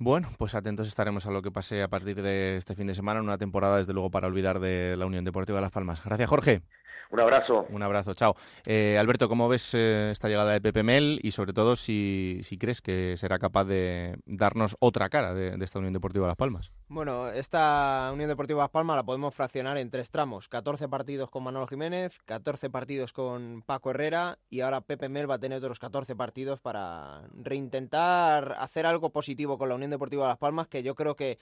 Bueno, 0.00 0.28
pues 0.38 0.54
atentos 0.54 0.86
estaremos 0.86 1.26
a 1.26 1.32
lo 1.32 1.42
que 1.42 1.50
pase 1.50 1.82
a 1.82 1.88
partir 1.88 2.22
de 2.22 2.56
este 2.56 2.76
fin 2.76 2.86
de 2.86 2.94
semana, 2.94 3.18
en 3.18 3.26
una 3.26 3.36
temporada 3.36 3.78
desde 3.78 3.92
luego 3.92 4.12
para 4.12 4.28
olvidar 4.28 4.60
de 4.60 4.96
la 4.96 5.06
Unión 5.06 5.24
Deportiva 5.24 5.60
Las 5.60 5.72
Palmas. 5.72 6.04
Gracias, 6.04 6.28
Jorge. 6.28 6.62
Un 7.10 7.20
abrazo. 7.20 7.66
Un 7.70 7.82
abrazo, 7.82 8.12
chao. 8.14 8.36
Eh, 8.66 8.98
Alberto, 8.98 9.28
¿cómo 9.28 9.48
ves 9.48 9.72
eh, 9.74 10.10
esta 10.12 10.28
llegada 10.28 10.52
de 10.52 10.60
Pepe 10.60 10.82
Mel 10.82 11.20
y 11.22 11.30
sobre 11.30 11.54
todo 11.54 11.74
si, 11.74 12.40
si, 12.42 12.58
crees 12.58 12.82
que 12.82 13.16
será 13.16 13.38
capaz 13.38 13.64
de 13.64 14.18
darnos 14.26 14.76
otra 14.78 15.08
cara 15.08 15.32
de, 15.32 15.56
de, 15.56 15.64
esta 15.64 15.78
Unión 15.78 15.94
Deportiva 15.94 16.26
Las 16.26 16.36
Palmas? 16.36 16.70
Bueno, 16.88 17.28
esta 17.28 18.10
Unión 18.12 18.28
Deportiva 18.28 18.62
Las 18.62 18.70
Palmas 18.70 18.96
la 18.96 19.04
podemos 19.04 19.34
fraccionar 19.34 19.78
en 19.78 19.90
tres 19.90 20.10
tramos. 20.10 20.48
14 20.48 20.88
partidos 20.88 21.30
con 21.30 21.44
Manolo 21.44 21.66
Jiménez, 21.66 22.18
14 22.26 22.68
partidos 22.68 23.14
con 23.14 23.62
Paco 23.64 23.90
Herrera 23.90 24.38
y 24.50 24.60
ahora 24.60 24.82
Pepe 24.82 25.08
Mel 25.08 25.30
va 25.30 25.36
a 25.36 25.40
tener 25.40 25.58
otros 25.58 25.78
14 25.78 26.14
partidos 26.14 26.60
para 26.60 27.22
reintentar 27.32 28.56
hacer 28.58 28.84
algo 28.84 29.10
positivo 29.10 29.56
con 29.56 29.70
la 29.70 29.76
Unión 29.76 29.90
Deportiva 29.90 30.28
Las 30.28 30.38
Palmas, 30.38 30.68
que 30.68 30.82
yo 30.82 30.94
creo 30.94 31.16
que 31.16 31.38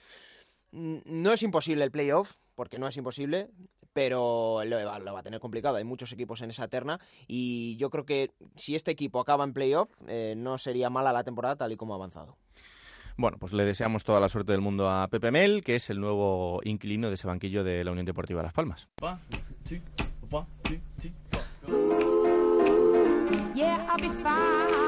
no 0.71 1.33
es 1.33 1.43
imposible 1.43 1.83
el 1.83 1.91
playoff, 1.91 2.35
porque 2.55 2.79
no 2.79 2.87
es 2.87 2.97
imposible, 2.97 3.49
pero 3.93 4.61
lo, 4.65 4.99
lo, 4.99 5.13
va 5.13 5.19
a 5.19 5.23
tener 5.23 5.39
complicado. 5.39 5.77
Hay 5.77 5.83
muchos 5.83 6.11
equipos 6.11 6.41
en 6.41 6.49
esa 6.49 6.67
terna 6.67 6.99
y 7.27 7.77
yo 7.77 7.89
creo 7.89 8.05
que 8.05 8.31
si 8.55 8.75
este 8.75 8.91
equipo 8.91 9.19
acaba 9.19 9.43
en 9.43 9.53
playoff, 9.53 9.89
eh, 10.07 10.35
no 10.37 10.57
sería 10.57 10.89
mala 10.89 11.11
la 11.11 11.23
temporada 11.23 11.55
tal 11.55 11.71
y 11.71 11.77
como 11.77 11.93
ha 11.93 11.97
avanzado. 11.97 12.37
Bueno, 13.17 13.37
pues 13.39 13.53
le 13.53 13.63
deseamos 13.65 14.03
toda 14.03 14.19
la 14.19 14.29
suerte 14.29 14.51
del 14.51 14.61
mundo 14.61 14.89
a 14.89 15.07
Pepe 15.07 15.31
Mel, 15.31 15.63
que 15.63 15.75
es 15.75 15.89
el 15.89 15.99
nuevo 15.99 16.61
inquilino 16.63 17.09
de 17.09 17.15
ese 17.15 17.25
banquillo 17.25 17.63
de 17.63 17.83
la 17.83 17.91
Unión 17.91 18.05
Deportiva 18.05 18.43
Las 18.43 18.53
Palmas. 18.53 18.87
Yeah, 23.55 23.87
I'll 23.89 23.97
be 23.97 24.09
fine. 24.21 24.86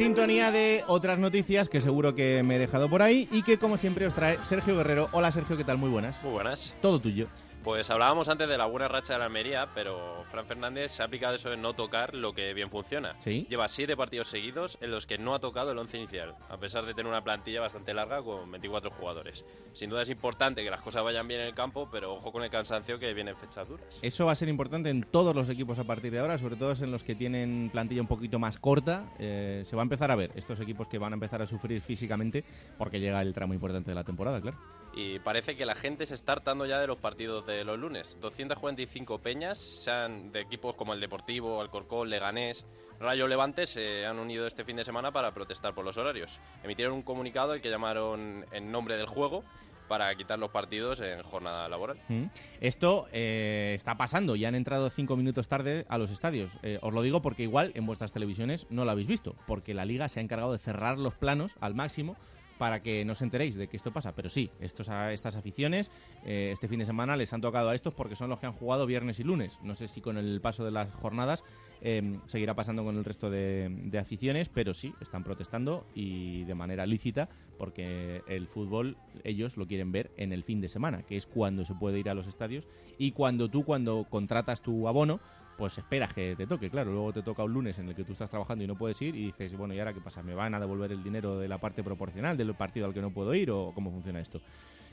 Sintonía 0.00 0.50
de 0.50 0.82
otras 0.86 1.18
noticias 1.18 1.68
que 1.68 1.82
seguro 1.82 2.14
que 2.14 2.42
me 2.42 2.56
he 2.56 2.58
dejado 2.58 2.88
por 2.88 3.02
ahí 3.02 3.28
y 3.30 3.42
que 3.42 3.58
como 3.58 3.76
siempre 3.76 4.06
os 4.06 4.14
trae 4.14 4.42
Sergio 4.42 4.74
Guerrero. 4.74 5.10
Hola 5.12 5.30
Sergio, 5.30 5.58
¿qué 5.58 5.64
tal? 5.64 5.76
Muy 5.76 5.90
buenas. 5.90 6.22
Muy 6.22 6.32
buenas. 6.32 6.72
Todo 6.80 6.98
tuyo. 6.98 7.26
Pues 7.64 7.90
hablábamos 7.90 8.26
antes 8.30 8.48
de 8.48 8.56
la 8.56 8.64
buena 8.64 8.88
racha 8.88 9.12
de 9.12 9.18
la 9.18 9.26
Almería, 9.26 9.68
pero 9.74 10.24
Fran 10.30 10.46
Fernández 10.46 10.92
se 10.92 11.02
ha 11.02 11.04
aplicado 11.04 11.34
eso 11.34 11.50
de 11.50 11.58
no 11.58 11.74
tocar 11.74 12.14
lo 12.14 12.32
que 12.32 12.54
bien 12.54 12.70
funciona. 12.70 13.14
¿Sí? 13.18 13.46
Lleva 13.50 13.68
siete 13.68 13.98
partidos 13.98 14.28
seguidos 14.28 14.78
en 14.80 14.90
los 14.90 15.04
que 15.04 15.18
no 15.18 15.34
ha 15.34 15.40
tocado 15.40 15.72
el 15.72 15.76
once 15.76 15.98
inicial, 15.98 16.34
a 16.48 16.56
pesar 16.56 16.86
de 16.86 16.94
tener 16.94 17.06
una 17.06 17.22
plantilla 17.22 17.60
bastante 17.60 17.92
larga 17.92 18.22
con 18.22 18.50
24 18.50 18.90
jugadores. 18.92 19.44
Sin 19.74 19.90
duda 19.90 20.00
es 20.00 20.08
importante 20.08 20.64
que 20.64 20.70
las 20.70 20.80
cosas 20.80 21.04
vayan 21.04 21.28
bien 21.28 21.40
en 21.40 21.48
el 21.48 21.54
campo, 21.54 21.86
pero 21.92 22.14
ojo 22.14 22.32
con 22.32 22.42
el 22.42 22.50
cansancio 22.50 22.98
que 22.98 23.12
viene 23.12 23.32
en 23.32 23.36
fechas 23.36 23.68
duras. 23.68 23.98
Eso 24.00 24.24
va 24.24 24.32
a 24.32 24.36
ser 24.36 24.48
importante 24.48 24.88
en 24.88 25.02
todos 25.02 25.34
los 25.34 25.50
equipos 25.50 25.78
a 25.78 25.84
partir 25.84 26.12
de 26.12 26.20
ahora, 26.20 26.38
sobre 26.38 26.56
todo 26.56 26.72
en 26.72 26.90
los 26.90 27.04
que 27.04 27.14
tienen 27.14 27.68
plantilla 27.70 28.00
un 28.00 28.08
poquito 28.08 28.38
más 28.38 28.58
corta. 28.58 29.04
Eh, 29.18 29.60
se 29.66 29.76
va 29.76 29.82
a 29.82 29.84
empezar 29.84 30.10
a 30.10 30.16
ver 30.16 30.30
estos 30.34 30.60
equipos 30.60 30.88
que 30.88 30.96
van 30.96 31.12
a 31.12 31.14
empezar 31.14 31.42
a 31.42 31.46
sufrir 31.46 31.82
físicamente 31.82 32.42
porque 32.78 33.00
llega 33.00 33.20
el 33.20 33.34
tramo 33.34 33.52
importante 33.52 33.90
de 33.90 33.94
la 33.94 34.04
temporada, 34.04 34.40
claro. 34.40 34.56
Y 34.94 35.20
parece 35.20 35.56
que 35.56 35.64
la 35.64 35.74
gente 35.74 36.04
se 36.06 36.14
está 36.14 36.32
hartando 36.32 36.66
ya 36.66 36.80
de 36.80 36.86
los 36.86 36.98
partidos 36.98 37.46
de 37.46 37.64
los 37.64 37.78
lunes. 37.78 38.16
245 38.20 39.18
peñas, 39.18 39.58
sean 39.58 40.32
de 40.32 40.40
equipos 40.40 40.74
como 40.74 40.94
el 40.94 41.00
Deportivo, 41.00 41.60
Alcorcón, 41.60 42.10
Leganés, 42.10 42.66
Rayo 42.98 43.26
Levante, 43.28 43.66
se 43.66 44.04
han 44.04 44.18
unido 44.18 44.46
este 44.46 44.64
fin 44.64 44.76
de 44.76 44.84
semana 44.84 45.12
para 45.12 45.32
protestar 45.32 45.74
por 45.74 45.84
los 45.84 45.96
horarios. 45.96 46.40
Emitieron 46.62 46.94
un 46.94 47.02
comunicado 47.02 47.54
el 47.54 47.62
que 47.62 47.70
llamaron 47.70 48.44
en 48.52 48.70
nombre 48.72 48.96
del 48.96 49.06
juego 49.06 49.44
para 49.90 50.14
quitar 50.14 50.38
los 50.38 50.52
partidos 50.52 51.00
en 51.00 51.20
jornada 51.24 51.68
laboral. 51.68 51.98
Mm. 52.08 52.26
Esto 52.60 53.08
eh, 53.10 53.72
está 53.74 53.96
pasando, 53.96 54.36
ya 54.36 54.46
han 54.46 54.54
entrado 54.54 54.88
cinco 54.88 55.16
minutos 55.16 55.48
tarde 55.48 55.84
a 55.88 55.98
los 55.98 56.12
estadios. 56.12 56.58
Eh, 56.62 56.78
os 56.80 56.94
lo 56.94 57.02
digo 57.02 57.22
porque 57.22 57.42
igual 57.42 57.72
en 57.74 57.86
vuestras 57.86 58.12
televisiones 58.12 58.68
no 58.70 58.84
lo 58.84 58.92
habéis 58.92 59.08
visto, 59.08 59.34
porque 59.48 59.74
la 59.74 59.84
liga 59.84 60.08
se 60.08 60.20
ha 60.20 60.22
encargado 60.22 60.52
de 60.52 60.58
cerrar 60.58 60.98
los 60.98 61.14
planos 61.14 61.56
al 61.60 61.74
máximo 61.74 62.16
para 62.60 62.82
que 62.82 63.06
no 63.06 63.14
enteréis 63.18 63.56
de 63.56 63.68
que 63.68 63.78
esto 63.78 63.90
pasa. 63.90 64.14
Pero 64.14 64.28
sí, 64.28 64.50
estos, 64.60 64.90
estas 64.90 65.34
aficiones 65.34 65.90
eh, 66.26 66.50
este 66.52 66.68
fin 66.68 66.78
de 66.78 66.84
semana 66.84 67.16
les 67.16 67.32
han 67.32 67.40
tocado 67.40 67.70
a 67.70 67.74
estos 67.74 67.94
porque 67.94 68.16
son 68.16 68.28
los 68.28 68.38
que 68.38 68.44
han 68.44 68.52
jugado 68.52 68.84
viernes 68.84 69.18
y 69.18 69.24
lunes. 69.24 69.58
No 69.62 69.74
sé 69.74 69.88
si 69.88 70.02
con 70.02 70.18
el 70.18 70.42
paso 70.42 70.62
de 70.62 70.70
las 70.70 70.92
jornadas 70.92 71.42
eh, 71.80 72.18
seguirá 72.26 72.52
pasando 72.52 72.84
con 72.84 72.98
el 72.98 73.04
resto 73.06 73.30
de, 73.30 73.70
de, 73.70 73.98
aficiones, 73.98 74.50
pero 74.50 74.74
sí, 74.74 74.92
están 75.00 75.24
protestando 75.24 75.86
y 75.94 76.44
de 76.44 76.54
manera 76.54 76.84
lícita 76.84 77.30
porque 77.56 78.22
el 78.28 78.46
fútbol 78.46 78.98
ellos 79.24 79.56
lo 79.56 79.66
quieren 79.66 79.90
ver 79.90 80.10
en 80.18 80.34
el 80.34 80.44
fin 80.44 80.60
de 80.60 80.68
semana, 80.68 81.02
que 81.02 81.16
es 81.16 81.26
cuando 81.26 81.64
se 81.64 81.74
puede 81.74 81.98
ir 81.98 82.10
a 82.10 82.14
los 82.14 82.26
estadios 82.26 82.68
y 82.98 83.12
cuando 83.12 83.48
tú, 83.48 83.64
cuando 83.64 84.06
contratas 84.10 84.60
tu 84.60 84.86
abono, 84.86 85.18
pues 85.60 85.76
esperas 85.76 86.14
que 86.14 86.34
te 86.36 86.46
toque, 86.46 86.70
claro. 86.70 86.90
Luego 86.90 87.12
te 87.12 87.22
toca 87.22 87.44
un 87.44 87.52
lunes 87.52 87.78
en 87.78 87.86
el 87.86 87.94
que 87.94 88.02
tú 88.02 88.12
estás 88.12 88.30
trabajando 88.30 88.64
y 88.64 88.66
no 88.66 88.78
puedes 88.78 89.00
ir 89.02 89.14
y 89.14 89.26
dices, 89.26 89.54
bueno, 89.54 89.74
¿y 89.74 89.78
ahora 89.78 89.92
qué 89.92 90.00
pasa? 90.00 90.22
¿Me 90.22 90.34
van 90.34 90.54
a 90.54 90.58
devolver 90.58 90.90
el 90.90 91.02
dinero 91.02 91.38
de 91.38 91.48
la 91.48 91.58
parte 91.58 91.84
proporcional 91.84 92.34
del 92.38 92.54
partido 92.54 92.86
al 92.86 92.94
que 92.94 93.02
no 93.02 93.10
puedo 93.12 93.34
ir 93.34 93.50
o 93.50 93.72
cómo 93.74 93.90
funciona 93.90 94.20
esto? 94.20 94.40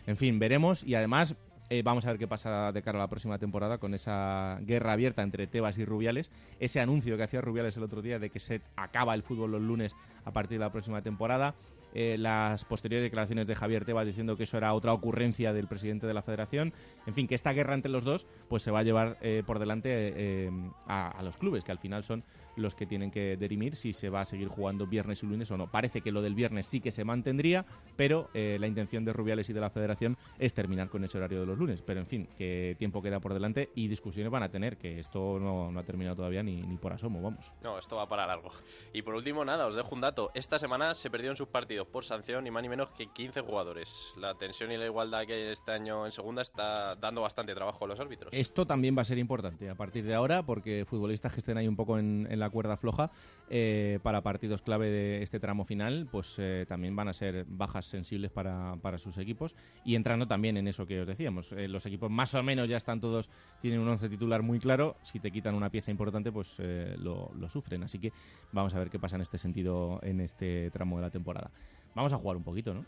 En 0.07 0.17
fin, 0.17 0.37
veremos 0.39 0.83
y 0.83 0.95
además 0.95 1.37
eh, 1.69 1.83
vamos 1.83 2.05
a 2.05 2.09
ver 2.09 2.19
qué 2.19 2.27
pasa 2.27 2.73
de 2.73 2.81
cara 2.81 2.97
a 2.97 3.03
la 3.03 3.07
próxima 3.07 3.39
temporada 3.39 3.77
con 3.77 3.93
esa 3.93 4.59
guerra 4.61 4.91
abierta 4.91 5.23
entre 5.23 5.47
Tebas 5.47 5.77
y 5.77 5.85
Rubiales. 5.85 6.33
Ese 6.59 6.81
anuncio 6.81 7.15
que 7.15 7.23
hacía 7.23 7.39
Rubiales 7.39 7.77
el 7.77 7.83
otro 7.83 8.01
día 8.01 8.19
de 8.19 8.29
que 8.29 8.39
se 8.39 8.61
acaba 8.75 9.13
el 9.13 9.23
fútbol 9.23 9.53
los 9.53 9.61
lunes 9.61 9.95
a 10.25 10.33
partir 10.33 10.59
de 10.59 10.65
la 10.65 10.71
próxima 10.73 11.01
temporada. 11.01 11.55
Eh, 11.99 12.15
las 12.15 12.63
posteriores 12.63 13.03
declaraciones 13.03 13.47
de 13.47 13.55
Javier 13.55 13.83
Tebas 13.83 14.05
diciendo 14.05 14.37
que 14.37 14.43
eso 14.43 14.55
era 14.55 14.71
otra 14.75 14.93
ocurrencia 14.93 15.51
del 15.51 15.65
presidente 15.65 16.05
de 16.05 16.13
la 16.13 16.21
federación. 16.21 16.71
En 17.07 17.15
fin, 17.15 17.27
que 17.27 17.33
esta 17.33 17.53
guerra 17.53 17.73
entre 17.73 17.91
los 17.91 18.03
dos 18.03 18.27
pues 18.49 18.61
se 18.61 18.69
va 18.69 18.79
a 18.79 18.83
llevar 18.83 19.17
eh, 19.19 19.41
por 19.43 19.57
delante 19.57 19.89
eh, 19.91 20.51
a, 20.85 21.09
a, 21.09 21.23
los 21.23 21.37
clubes, 21.37 21.63
que 21.63 21.71
al 21.71 21.79
final 21.79 22.03
son 22.03 22.23
los 22.57 22.75
que 22.75 22.85
tienen 22.85 23.11
que 23.11 23.37
derimir 23.37 23.75
si 23.75 23.93
se 23.93 24.09
va 24.09 24.21
a 24.21 24.25
seguir 24.25 24.47
jugando 24.47 24.87
viernes 24.87 25.23
y 25.23 25.27
lunes 25.27 25.49
o 25.51 25.57
no. 25.57 25.67
Parece 25.71 26.01
que 26.01 26.11
lo 26.11 26.21
del 26.21 26.35
viernes 26.35 26.65
sí 26.67 26.81
que 26.81 26.91
se 26.91 27.03
mantendría, 27.03 27.65
pero 27.95 28.29
la 28.33 28.67
intención 28.67 29.05
de 29.05 29.13
Rubiales 29.13 29.49
y 29.49 29.53
de 29.53 29.61
la 29.61 29.69
federación 29.69 30.17
es 30.39 30.53
terminar 30.53 30.89
con 30.89 31.03
ese 31.03 31.17
horario 31.17 31.39
de 31.41 31.45
los 31.45 31.57
lunes. 31.57 31.81
Pero 31.81 31.99
en 31.99 32.07
fin, 32.07 32.27
que 32.37 32.75
tiempo 32.77 33.01
queda 33.01 33.19
por 33.19 33.33
delante 33.33 33.69
y 33.75 33.87
discusiones 33.87 34.31
van 34.31 34.43
a 34.43 34.49
tener, 34.49 34.77
que 34.77 34.99
esto 34.99 35.39
no, 35.39 35.71
no 35.71 35.79
ha 35.79 35.83
terminado 35.83 36.17
todavía 36.17 36.43
ni, 36.43 36.61
ni 36.61 36.77
por 36.77 36.93
asomo, 36.93 37.21
vamos. 37.21 37.51
No, 37.61 37.77
esto 37.77 37.95
va 37.95 38.07
para 38.07 38.25
largo. 38.25 38.51
Y 38.93 39.01
por 39.01 39.15
último, 39.15 39.43
nada, 39.45 39.67
os 39.67 39.75
dejo 39.75 39.93
un 39.93 40.01
dato. 40.01 40.31
Esta 40.33 40.59
semana 40.59 40.93
se 40.93 41.09
perdió 41.09 41.31
en 41.31 41.37
sus 41.37 41.47
partidos 41.47 41.87
por 41.87 42.03
sanción 42.03 42.43
ni 42.43 42.51
más 42.51 42.63
ni 42.63 42.69
menos 42.69 42.89
que 42.91 43.07
15 43.07 43.41
jugadores. 43.41 44.13
La 44.17 44.35
tensión 44.35 44.71
y 44.71 44.77
la 44.77 44.85
igualdad 44.85 45.25
que 45.25 45.33
hay 45.33 45.41
este 45.51 45.71
año 45.71 46.05
en 46.05 46.11
segunda 46.11 46.41
está 46.41 46.95
dando 46.95 47.21
bastante 47.21 47.53
trabajo 47.53 47.85
a 47.85 47.87
los 47.87 47.99
árbitros. 47.99 48.33
Esto 48.33 48.65
también 48.65 48.97
va 48.97 49.01
a 49.01 49.05
ser 49.05 49.17
importante 49.17 49.69
a 49.69 49.75
partir 49.75 50.05
de 50.05 50.13
ahora, 50.13 50.43
porque 50.43 50.85
futbolistas 50.85 51.33
que 51.33 51.39
estén 51.39 51.57
ahí 51.57 51.67
un 51.67 51.75
poco 51.75 51.97
en, 51.97 52.27
en 52.29 52.39
la 52.39 52.46
cuerda 52.49 52.77
floja 52.77 53.11
eh, 53.49 53.99
para 54.03 54.21
partidos 54.21 54.61
clave 54.61 54.89
de 54.89 55.23
este 55.23 55.39
tramo 55.39 55.65
final, 55.65 56.07
pues 56.11 56.35
eh, 56.37 56.65
también 56.67 56.95
van 56.95 57.07
a 57.07 57.13
ser 57.13 57.45
bajas 57.47 57.85
sensibles 57.85 58.31
para, 58.31 58.75
para, 58.81 58.97
sus 58.97 59.17
equipos. 59.17 59.55
Y 59.85 59.95
entrando 59.95 60.27
también 60.27 60.57
en 60.57 60.67
eso 60.67 60.85
que 60.85 61.01
os 61.01 61.07
decíamos, 61.07 61.51
eh, 61.51 61.67
los 61.67 61.85
equipos 61.85 62.09
más 62.09 62.33
o 62.35 62.43
menos 62.43 62.67
ya 62.67 62.77
están 62.77 62.99
todos, 62.99 63.29
tienen 63.61 63.79
un 63.79 63.87
once 63.87 64.09
titular 64.09 64.41
muy 64.41 64.59
claro. 64.59 64.95
Si 65.01 65.19
te 65.19 65.31
quitan 65.31 65.55
una 65.55 65.69
pieza 65.69 65.91
importante, 65.91 66.31
pues 66.31 66.57
lo 66.59 67.49
sufren. 67.49 67.83
Así 67.83 67.99
que 67.99 68.11
vamos 68.51 68.73
a 68.73 68.79
ver 68.79 68.89
qué 68.89 68.99
pasa 68.99 69.15
en 69.15 69.21
este 69.21 69.37
sentido 69.37 69.99
en 70.03 70.21
este 70.21 70.71
tramo 70.71 70.97
de 70.97 71.03
la 71.03 71.09
temporada. 71.09 71.51
Vamos 71.95 72.13
a 72.13 72.17
jugar 72.17 72.37
un 72.37 72.43
poquito, 72.43 72.73
¿no? 72.73 72.85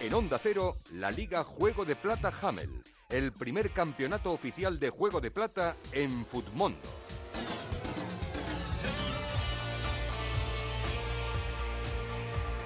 En 0.00 0.14
Onda 0.14 0.38
Cero, 0.38 0.76
la 0.92 1.10
Liga 1.10 1.42
Juego 1.42 1.84
de 1.84 1.96
Plata 1.96 2.32
Hamel, 2.40 2.70
el 3.10 3.32
primer 3.32 3.70
campeonato 3.70 4.32
oficial 4.32 4.78
de 4.78 4.90
Juego 4.90 5.22
de 5.22 5.30
Plata 5.30 5.74
en 5.92 6.26
Futmundo. 6.26 6.76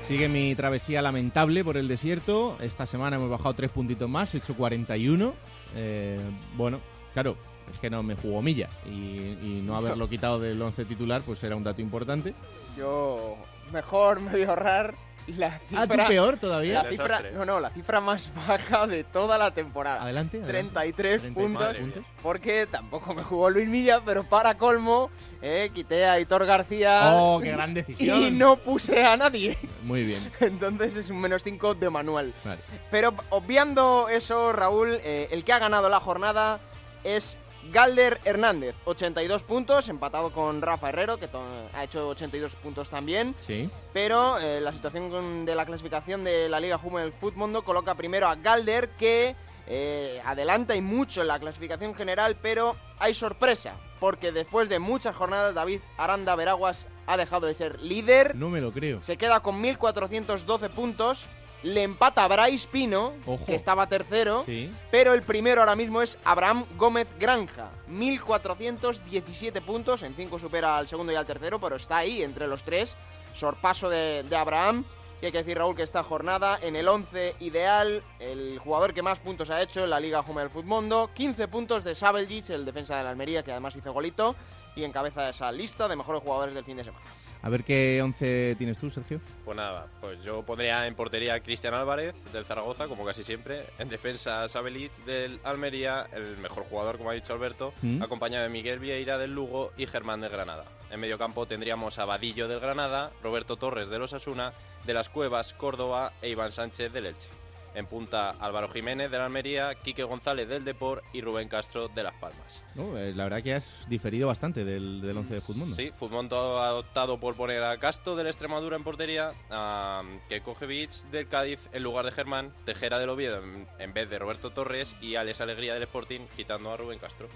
Sigue 0.02 0.28
mi 0.28 0.56
travesía 0.56 1.01
lamentable 1.01 1.62
por 1.62 1.77
el 1.77 1.86
desierto. 1.86 2.56
Esta 2.60 2.86
semana 2.86 3.19
hemos 3.19 3.31
bajado 3.31 3.55
tres 3.55 3.70
puntitos 3.70 4.10
más, 4.10 4.35
he 4.35 4.39
hecho 4.39 4.56
41. 4.56 5.32
Eh, 5.77 6.19
bueno, 6.56 6.81
claro, 7.12 7.36
es 7.73 7.78
que 7.78 7.89
no 7.89 8.02
me 8.02 8.16
jugó 8.16 8.43
milla 8.43 8.69
y, 8.85 8.90
y 8.90 9.62
no 9.64 9.77
haberlo 9.77 10.09
quitado 10.10 10.40
del 10.40 10.60
once 10.60 10.85
titular 10.85 11.23
pues 11.24 11.40
era 11.44 11.55
un 11.55 11.62
dato 11.62 11.81
importante. 11.81 12.35
Yo 12.77 13.36
mejor 13.73 14.20
me 14.20 14.32
voy 14.32 14.43
a 14.43 14.48
ahorrar 14.48 14.94
la 15.28 15.61
Ah, 15.74 15.86
¿tú 15.86 15.94
cifra... 15.94 16.07
peor 16.09 16.39
todavía? 16.39 16.82
La 16.82 16.90
cifra, 16.90 17.23
no, 17.35 17.44
no, 17.44 17.61
la 17.61 17.70
cifra 17.70 18.01
más 18.01 18.31
baja 18.47 18.86
de 18.86 19.05
toda 19.05 19.39
la 19.39 19.51
temporada. 19.53 20.03
Adelante, 20.03 20.39
adelante. 20.43 20.73
33 20.73 21.23
30 21.35 21.73
puntos. 21.74 22.05
Porque 22.23 22.66
tampoco 22.66 23.15
me 23.15 23.23
jugó 23.23 23.51
Luis 23.51 23.69
Milla, 23.69 24.01
pero 24.05 24.24
para 24.24 24.57
colmo, 24.57 25.11
eh, 25.40 25.70
quité 25.74 26.07
a 26.07 26.19
Hitor 26.20 26.44
García. 26.47 27.12
Oh, 27.15 27.40
qué 27.40 27.53
gran 27.53 27.74
decisión. 27.74 28.19
Y 28.23 28.31
no 28.31 28.57
puse 28.57 29.05
a 29.05 29.16
nadie. 29.16 29.59
Muy 29.82 30.05
bien. 30.05 30.20
Entonces 30.40 30.97
es 30.97 31.11
un 31.11 31.20
menos 31.20 31.43
5 31.44 31.74
de 31.74 31.90
manual. 31.90 32.32
Vale. 32.44 32.61
Pero 32.90 33.15
obviando 33.31 34.09
eso, 34.09 34.53
Raúl, 34.53 34.99
eh, 35.03 35.28
el 35.31 35.44
que 35.44 35.53
ha 35.53 35.59
ganado 35.59 35.89
la 35.89 36.01
jornada 36.01 36.61
es 37.05 37.39
Galder 37.70 38.20
Hernández, 38.24 38.74
82 38.84 39.44
puntos, 39.44 39.89
empatado 39.89 40.32
con 40.32 40.62
Rafa 40.62 40.89
Herrero, 40.89 41.18
que 41.18 41.28
ha 41.74 41.84
hecho 41.84 42.09
82 42.09 42.55
puntos 42.56 42.90
también. 42.90 43.34
Sí. 43.39 43.70
Pero 43.93 44.39
eh, 44.39 44.60
la 44.60 44.72
situación 44.72 45.44
de 45.44 45.55
la 45.55 45.64
clasificación 45.66 46.24
de 46.24 46.48
la 46.48 46.60
Liga 46.60 46.80
Hummel 46.82 47.12
Mundo 47.34 47.62
coloca 47.62 47.94
primero 47.94 48.26
a 48.26 48.34
Galder, 48.34 48.90
que 48.90 49.36
eh, 49.66 50.20
adelanta 50.24 50.74
y 50.74 50.80
mucho 50.80 51.20
en 51.20 51.28
la 51.28 51.39
clasificación 51.39 51.94
general, 51.94 52.36
pero 52.43 52.76
hay 52.98 53.14
sorpresa, 53.14 53.74
porque 54.01 54.32
después 54.32 54.68
de 54.68 54.78
muchas 54.78 55.14
jornadas 55.14 55.55
David 55.55 55.80
Aranda 55.97 56.34
Veraguas 56.34 56.86
ha 57.06 57.16
dejado 57.16 57.47
de 57.47 57.55
ser 57.55 57.80
líder. 57.80 58.34
No 58.36 58.48
me 58.48 58.60
lo 58.60 58.72
creo. 58.72 59.02
Se 59.02 59.16
queda 59.16 59.40
con 59.40 59.62
1.412 59.62 60.70
puntos. 60.70 61.26
Le 61.62 61.82
empata 61.84 62.24
a 62.24 62.28
Bryce 62.28 62.66
Pino, 62.68 63.12
Ojo. 63.26 63.44
que 63.47 63.55
estaba 63.55 63.86
tercero. 63.89 64.43
Sí. 64.44 64.72
Pero 64.90 65.12
el 65.12 65.22
primero 65.22 65.60
ahora 65.60 65.76
mismo 65.76 66.02
es 66.02 66.18
Abraham 66.24 66.64
Gómez 66.76 67.09
Granja. 67.18 67.70
1.417 67.89 69.62
puntos. 69.62 70.02
En 70.02 70.14
5 70.14 70.39
supera 70.39 70.76
al 70.78 70.89
segundo 70.89 71.12
y 71.12 71.16
al 71.16 71.26
tercero, 71.26 71.60
pero 71.60 71.76
está 71.76 71.98
ahí 71.98 72.22
entre 72.22 72.47
los 72.47 72.64
tres. 72.64 72.97
Sorpaso 73.34 73.89
de, 73.89 74.24
de 74.24 74.36
Abraham. 74.36 74.84
Y 75.20 75.26
hay 75.26 75.30
que 75.32 75.39
decir, 75.39 75.56
Raúl, 75.56 75.76
que 75.76 75.84
esta 75.84 76.02
jornada 76.02 76.59
en 76.60 76.74
el 76.74 76.89
11 76.89 77.36
ideal, 77.39 78.02
el 78.18 78.59
jugador 78.59 78.93
que 78.93 79.02
más 79.02 79.20
puntos 79.20 79.51
ha 79.51 79.62
hecho 79.62 79.84
en 79.84 79.90
la 79.90 80.01
Liga 80.01 80.20
Jume 80.24 80.40
del 80.40 80.51
Futmundo, 80.51 81.10
15 81.14 81.47
puntos 81.47 81.84
de 81.84 81.94
Sabeljic, 81.94 82.51
el 82.51 82.64
defensa 82.64 82.97
de 82.97 83.05
la 83.05 83.10
Almería, 83.10 83.44
que 83.44 83.52
además 83.52 83.76
hizo 83.76 83.93
golito, 83.93 84.34
y 84.74 84.82
encabeza 84.82 85.28
esa 85.28 85.52
lista 85.52 85.86
de 85.86 85.94
mejores 85.94 86.22
jugadores 86.22 86.56
del 86.56 86.64
fin 86.64 86.76
de 86.76 86.82
semana. 86.82 87.06
A 87.44 87.48
ver 87.48 87.64
qué 87.64 88.01
11 88.02 88.55
tienes 88.56 88.78
tú, 88.78 88.89
Sergio. 88.89 89.20
Pues 89.44 89.56
nada, 89.56 89.89
pues 90.01 90.23
yo 90.23 90.43
pondría 90.44 90.86
en 90.86 90.94
portería 90.94 91.35
a 91.35 91.40
Cristian 91.40 91.74
Álvarez 91.74 92.14
del 92.32 92.44
Zaragoza, 92.44 92.86
como 92.86 93.05
casi 93.05 93.24
siempre. 93.24 93.64
En 93.81 93.89
defensa 93.89 94.47
Sabelic 94.48 94.93
del 95.05 95.40
Almería, 95.43 96.06
el 96.12 96.36
mejor 96.39 96.62
jugador, 96.64 96.98
como 96.98 97.10
ha 97.10 97.14
dicho 97.14 97.32
Alberto, 97.32 97.73
Mm. 97.82 98.01
acompañado 98.02 98.44
de 98.44 98.48
Miguel 98.51 98.78
Vieira 98.78 99.19
del 99.19 99.35
Lugo 99.35 99.73
y 99.77 99.86
Germán 99.86 100.20
del 100.20 100.31
Granada. 100.31 100.64
En 100.93 101.01
medio 101.01 101.19
campo 101.19 101.47
tendríamos 101.47 101.98
a 101.98 102.05
Vadillo 102.05 102.47
del 102.47 102.60
Granada, 102.60 103.10
Roberto 103.24 103.56
Torres 103.56 103.89
del 103.89 104.02
Osasuna, 104.02 104.52
de 104.86 104.94
las 104.94 105.09
Cuevas, 105.09 105.52
Córdoba 105.52 106.12
e 106.23 106.28
Iván 106.28 106.52
Sánchez 106.52 106.93
del 106.93 107.06
Elche. 107.06 107.28
En 107.74 107.86
punta 107.86 108.31
Álvaro 108.31 108.69
Jiménez 108.69 109.11
del 109.11 109.20
Almería, 109.20 109.74
Quique 109.74 110.03
González 110.03 110.49
del 110.49 110.65
Depor 110.65 111.03
y 111.12 111.20
Rubén 111.20 111.49
Castro 111.49 111.89
de 111.89 112.03
Las 112.03 112.15
Palmas. 112.15 112.62
No, 112.74 112.97
eh, 112.99 113.12
la 113.15 113.24
verdad 113.24 113.43
que 113.43 113.55
has 113.55 113.86
diferido 113.89 114.28
bastante 114.28 114.65
del, 114.65 115.01
del 115.01 115.16
11 115.16 115.35
de 115.35 115.40
Futmundo. 115.40 115.77
Sí, 115.77 115.90
Futmonto 115.99 116.59
ha 116.59 116.74
optado 116.74 117.19
por 117.19 117.36
poner 117.36 117.62
a 117.62 117.77
Casto 117.78 118.16
del 118.16 118.27
Extremadura 118.27 118.77
en 118.77 118.85
portería, 118.85 119.31
a 119.51 120.03
Kekojevic 120.28 120.90
del 121.11 121.28
Cádiz 121.28 121.61
en 121.73 121.82
lugar 121.82 122.05
de 122.05 122.12
Germán, 122.12 122.53
Tejera 122.65 122.99
del 122.99 123.11
Oviedo 123.11 123.43
en, 123.43 123.66
en 123.78 123.93
vez 123.93 124.09
de 124.11 124.19
Roberto 124.19 124.51
Torres 124.51 124.94
y 125.01 125.16
Alex 125.16 125.40
Alegría 125.40 125.74
del 125.74 125.85
Sporting 125.85 126.20
quitando 126.36 126.70
a 126.73 126.77
Rubén 126.77 126.99
Castro. 126.99 127.28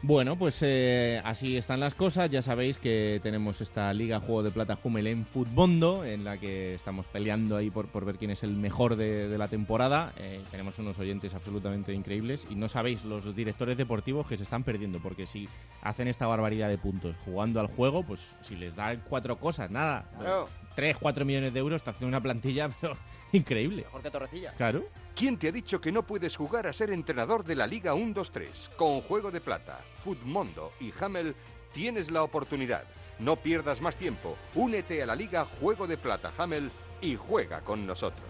Bueno, 0.00 0.36
pues 0.36 0.58
eh, 0.62 1.20
así 1.24 1.56
están 1.56 1.80
las 1.80 1.92
cosas. 1.94 2.30
Ya 2.30 2.40
sabéis 2.40 2.78
que 2.78 3.18
tenemos 3.20 3.60
esta 3.60 3.92
Liga 3.92 4.20
Juego 4.20 4.44
de 4.44 4.52
Plata 4.52 4.76
Jumel 4.76 5.08
en 5.08 5.26
Futbondo, 5.26 6.04
en 6.04 6.22
la 6.22 6.38
que 6.38 6.76
estamos 6.76 7.06
peleando 7.06 7.56
ahí 7.56 7.68
por, 7.68 7.88
por 7.88 8.04
ver 8.04 8.16
quién 8.16 8.30
es 8.30 8.44
el 8.44 8.52
mejor 8.54 8.94
de, 8.94 9.28
de 9.28 9.38
la 9.38 9.48
temporada. 9.48 10.12
Eh, 10.16 10.40
tenemos 10.52 10.78
unos 10.78 11.00
oyentes 11.00 11.34
absolutamente 11.34 11.92
increíbles 11.92 12.46
y 12.48 12.54
no 12.54 12.68
sabéis 12.68 13.04
los 13.04 13.34
directores 13.34 13.76
deportivos 13.76 14.24
que 14.28 14.36
se 14.36 14.44
están 14.44 14.62
perdiendo, 14.62 15.00
porque 15.00 15.26
si 15.26 15.48
hacen 15.82 16.06
esta 16.06 16.28
barbaridad 16.28 16.68
de 16.68 16.78
puntos 16.78 17.16
jugando 17.24 17.58
al 17.58 17.66
juego, 17.66 18.04
pues 18.04 18.20
si 18.42 18.54
les 18.54 18.76
dan 18.76 19.02
cuatro 19.08 19.36
cosas, 19.40 19.68
nada, 19.72 20.08
Claro. 20.20 20.48
tres, 20.76 20.96
cuatro 20.96 21.24
millones 21.24 21.52
de 21.52 21.58
euros, 21.58 21.82
te 21.82 21.90
hacen 21.90 22.06
una 22.06 22.20
plantilla 22.20 22.68
pero, 22.80 22.96
increíble. 23.32 23.82
Mejor 23.82 24.02
que 24.02 24.10
Torrecilla. 24.10 24.52
Claro. 24.54 24.84
¿Quién 25.14 25.38
te 25.38 25.48
ha 25.48 25.52
dicho 25.52 25.80
que 25.80 25.92
no 25.92 26.04
puedes 26.04 26.36
jugar 26.36 26.66
a 26.66 26.72
ser 26.72 26.90
entrenador 26.90 27.44
de 27.44 27.56
la 27.56 27.66
Liga 27.66 27.94
1-2-3? 27.94 28.76
Con 28.76 29.00
Juego 29.00 29.30
de 29.30 29.40
Plata, 29.40 29.80
Futmundo 30.04 30.72
y 30.80 30.92
Hamel 31.00 31.34
tienes 31.72 32.10
la 32.10 32.22
oportunidad. 32.22 32.84
No 33.18 33.36
pierdas 33.36 33.80
más 33.80 33.96
tiempo. 33.96 34.36
Únete 34.54 35.02
a 35.02 35.06
la 35.06 35.16
Liga 35.16 35.44
Juego 35.44 35.86
de 35.86 35.96
Plata 35.96 36.32
Hamel 36.38 36.70
y 37.00 37.16
juega 37.16 37.60
con 37.60 37.86
nosotros. 37.86 38.26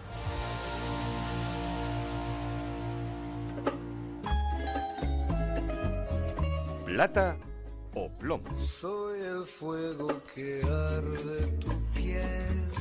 Plata 6.85 7.37
o 7.93 8.09
plomo. 8.09 8.59
Soy 8.59 9.21
el 9.21 9.45
fuego 9.45 10.21
que 10.33 10.61
arde 10.63 11.47
tu 11.59 11.69
piel, 11.93 12.71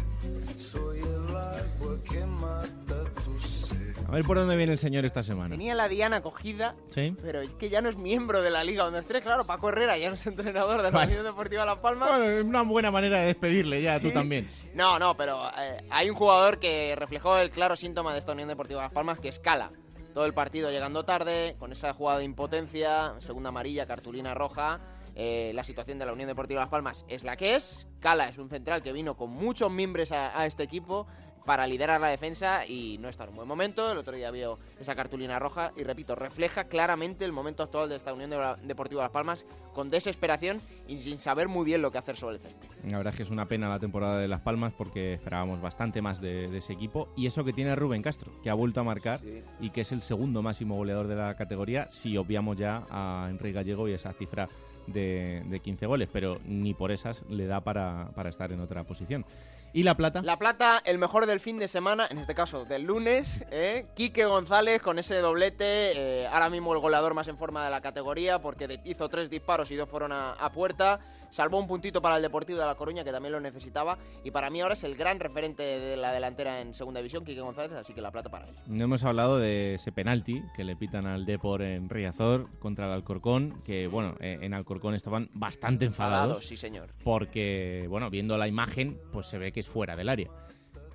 soy 0.57 0.99
el 1.01 1.37
agua 1.37 1.99
que 2.09 2.25
mata 2.25 3.05
tu 3.25 3.39
sed. 3.41 3.95
A 4.07 4.13
ver 4.13 4.25
por 4.25 4.39
dónde 4.39 4.57
viene 4.57 4.73
el 4.73 4.79
señor 4.79 5.05
esta 5.05 5.23
semana. 5.23 5.51
Tenía 5.51 5.75
la 5.75 5.87
Diana 5.89 6.23
cogida, 6.23 6.75
Sí. 6.89 7.15
pero 7.21 7.43
es 7.43 7.53
que 7.53 7.69
ya 7.69 7.83
no 7.83 7.89
es 7.91 7.97
miembro 7.97 8.41
de 8.41 8.51
la 8.51 8.65
Liga 8.65 8.87
1-3. 8.89 9.23
Claro, 9.23 9.45
Paco 9.45 9.69
Herrera 9.69 9.99
ya 9.99 10.09
no 10.09 10.15
es 10.15 10.27
entrenador 10.27 10.79
de 10.79 10.85
la 10.85 10.91
Vale. 10.91 11.09
Unión 11.13 11.25
Deportiva 11.27 11.65
Las 11.67 11.77
Palmas. 11.79 12.09
Bueno, 12.09 12.25
es 12.25 12.43
una 12.45 12.63
buena 12.63 12.91
manera 12.91 13.21
de 13.21 13.27
despedirle 13.27 13.83
ya, 13.83 14.01
tú 14.01 14.09
Sí. 14.09 14.15
también. 14.15 14.49
No, 14.75 14.99
no, 14.99 15.15
pero 15.17 15.51
eh, 15.59 15.85
hay 15.91 16.09
un 16.09 16.17
jugador 16.17 16.59
que 16.59 16.95
reflejó 16.97 17.37
el 17.39 17.51
claro 17.51 17.77
síntoma 17.77 18.13
de 18.15 18.21
esta 18.21 18.33
Unión 18.33 18.49
Deportiva 18.49 18.83
Las 18.83 18.93
Palmas, 18.93 19.19
que 19.21 19.29
es 19.29 19.39
Cala. 19.39 19.73
Todo 20.15 20.25
el 20.25 20.33
partido 20.33 20.71
llegando 20.71 21.05
tarde, 21.05 21.55
con 21.59 21.71
esa 21.71 21.93
jugada 21.93 22.19
de 22.19 22.25
impotencia, 22.25 23.13
segunda 23.21 23.51
amarilla, 23.51 23.87
cartulina 23.87 24.33
roja. 24.35 24.81
Eh, 25.21 25.51
la 25.53 25.65
situación 25.65 25.99
de 25.99 26.07
la 26.07 26.13
Unión 26.13 26.29
Deportiva 26.29 26.61
Las 26.61 26.69
Palmas 26.71 27.05
es 27.09 27.25
la 27.25 27.37
que 27.37 27.57
es. 27.57 27.87
Cala 27.99 28.29
es 28.29 28.39
un 28.39 28.49
central 28.49 28.83
que 28.83 28.93
vino 28.93 29.17
con 29.17 29.31
muchos 29.31 29.69
miembros 29.71 30.13
a, 30.13 30.39
a 30.41 30.47
este 30.47 30.63
equipo 30.63 31.09
para 31.45 31.67
liderar 31.67 31.99
la 32.01 32.09
defensa 32.09 32.67
y 32.67 32.99
no 32.99 33.09
está 33.09 33.25
en 33.25 33.31
un 33.31 33.37
buen 33.37 33.49
momento. 33.49 33.91
El 33.91 33.97
otro 33.99 34.13
día 34.15 34.31
vio 34.31 34.59
esa 34.79 34.95
cartulina 34.95 35.39
roja 35.39 35.73
y 35.77 35.83
repito, 35.83 36.15
refleja 36.15 36.65
claramente 36.69 37.25
el 37.25 37.33
momento 37.33 37.63
actual 37.63 37.89
de 37.89 37.97
esta 37.97 38.13
Unión 38.13 38.29
de- 38.31 38.57
Deportiva 38.65 39.03
Las 39.03 39.11
Palmas 39.11 39.47
con 39.73 39.89
desesperación 39.89 40.61
y 40.87 41.01
sin 41.01 41.17
saber 41.19 41.49
muy 41.49 41.65
bien 41.65 41.81
lo 41.81 41.91
que 41.91 41.97
hacer 41.99 42.17
sobre 42.17 42.37
el 42.37 42.43
césped. 42.43 42.69
La 42.85 42.99
verdad 42.99 43.15
es 43.15 43.17
que 43.17 43.23
es 43.23 43.31
una 43.31 43.47
pena 43.47 43.69
la 43.69 43.79
temporada 43.79 44.19
de 44.19 44.29
Las 44.29 44.43
Palmas 44.43 44.75
porque 44.77 45.15
esperábamos 45.15 45.61
bastante 45.63 46.03
más 46.03 46.21
de, 46.21 46.49
de 46.49 46.59
ese 46.59 46.75
equipo. 46.75 47.09
Y 47.17 47.27
eso 47.27 47.43
que 47.45 47.55
tiene 47.55 47.75
Rubén 47.75 48.03
Castro, 48.03 48.31
que 48.43 48.51
ha 48.51 48.55
vuelto 48.55 48.81
a 48.81 48.85
marcar 48.85 49.21
Sí. 49.21 49.43
y 49.59 49.71
que 49.71 49.81
es 49.81 49.91
el 49.93 50.03
segundo 50.03 50.43
máximo 50.43 50.77
goleador 50.77 51.07
de 51.09 51.17
la 51.17 51.35
categoría, 51.35 51.89
si 51.89 52.17
obviamos 52.19 52.57
ya 52.59 52.85
a 52.91 53.27
Enrique 53.31 53.55
Gallego 53.55 53.89
y 53.89 53.95
esa 53.95 54.13
cifra 54.13 54.49
de, 54.93 55.43
de 55.47 55.61
15 55.61 55.87
goles. 55.87 56.09
Pero 56.13 56.39
ni 56.47 56.75
por 56.75 56.93
esas 56.93 57.23
le 57.29 57.47
da 57.47 57.61
para, 57.61 58.11
para 58.15 58.29
estar 58.29 58.53
en 58.53 58.61
otra 58.61 58.85
posición. 58.85 59.25
¿Y 59.73 59.83
La 59.83 59.95
Plata? 59.97 60.23
La 60.23 60.39
Plata, 60.39 60.83
el 60.85 60.99
mejor 60.99 61.27
del 61.27 61.41
fin 61.41 61.59
de 61.59 61.69
semana, 61.69 62.09
en 62.11 62.19
este 62.19 62.35
caso 62.35 62.65
del 62.65 62.85
lunes, 62.85 63.45
¿eh? 63.51 63.87
Quique 63.95 64.25
González 64.25 64.81
con 64.81 64.99
ese 64.99 65.17
doblete, 65.17 66.23
eh, 66.23 66.27
ahora 66.27 66.49
mismo 66.49 66.73
el 66.73 66.81
goleador 66.81 67.13
más 67.13 67.29
en 67.29 67.37
forma 67.37 67.65
de 67.65 67.71
la 67.71 67.83
categoría 67.83 68.41
porque 68.41 68.81
hizo 68.85 69.11
tres 69.11 69.29
disparos 69.29 69.71
y 69.71 69.77
dos 69.77 69.89
fueron 69.89 70.13
a 70.13 70.51
puerta, 70.55 71.01
salvó 71.31 71.59
un 71.59 71.67
puntito 71.67 72.01
para 72.03 72.17
el 72.17 72.23
Deportivo 72.23 72.59
de 72.59 72.67
La 72.67 72.75
Coruña 72.75 73.05
que 73.05 73.13
también 73.13 73.33
lo 73.33 73.41
necesitaba 73.41 73.99
y 74.25 74.31
para 74.31 74.51
mí 74.51 74.61
ahora 74.61 74.75
es 74.75 74.85
el 74.85 74.97
gran 74.97 75.21
referente 75.21 75.63
de 75.63 75.97
la 75.97 76.13
delantera 76.13 76.61
en 76.61 76.75
segunda 76.75 77.01
división, 77.01 77.25
Quique 77.25 77.41
González, 77.41 77.73
así 77.73 77.93
que 77.93 78.01
La 78.01 78.11
Plata 78.11 78.31
para 78.31 78.49
él. 78.49 78.55
No 78.67 78.85
hemos 78.85 79.05
hablado 79.05 79.39
de 79.39 79.75
ese 79.75 79.93
penalti 79.93 80.43
que 80.55 80.65
le 80.65 80.77
pitan 80.77 81.07
al 81.07 81.27
Depor 81.27 81.63
en 81.63 81.89
Riazor 81.89 82.49
contra 82.59 82.87
el 82.87 82.93
Alcorcón, 82.93 83.63
que 83.65 83.87
bueno, 83.87 84.15
eh, 84.21 84.39
en 84.41 84.55
Alcorcón 84.55 84.95
estaban 84.95 85.31
bastante 85.33 85.85
enfadados. 85.85 86.39
Enfadados, 86.39 86.47
sí 86.47 86.57
señor. 86.57 86.95
Porque, 87.05 87.87
bueno, 87.89 88.11
viendo 88.11 88.37
la 88.37 88.49
imagen, 88.49 89.01
pues 89.13 89.27
se 89.27 89.39
ve 89.39 89.53
que 89.53 89.61
es 89.61 89.69
fuera 89.69 89.97
del 89.97 90.09
área. 90.09 90.31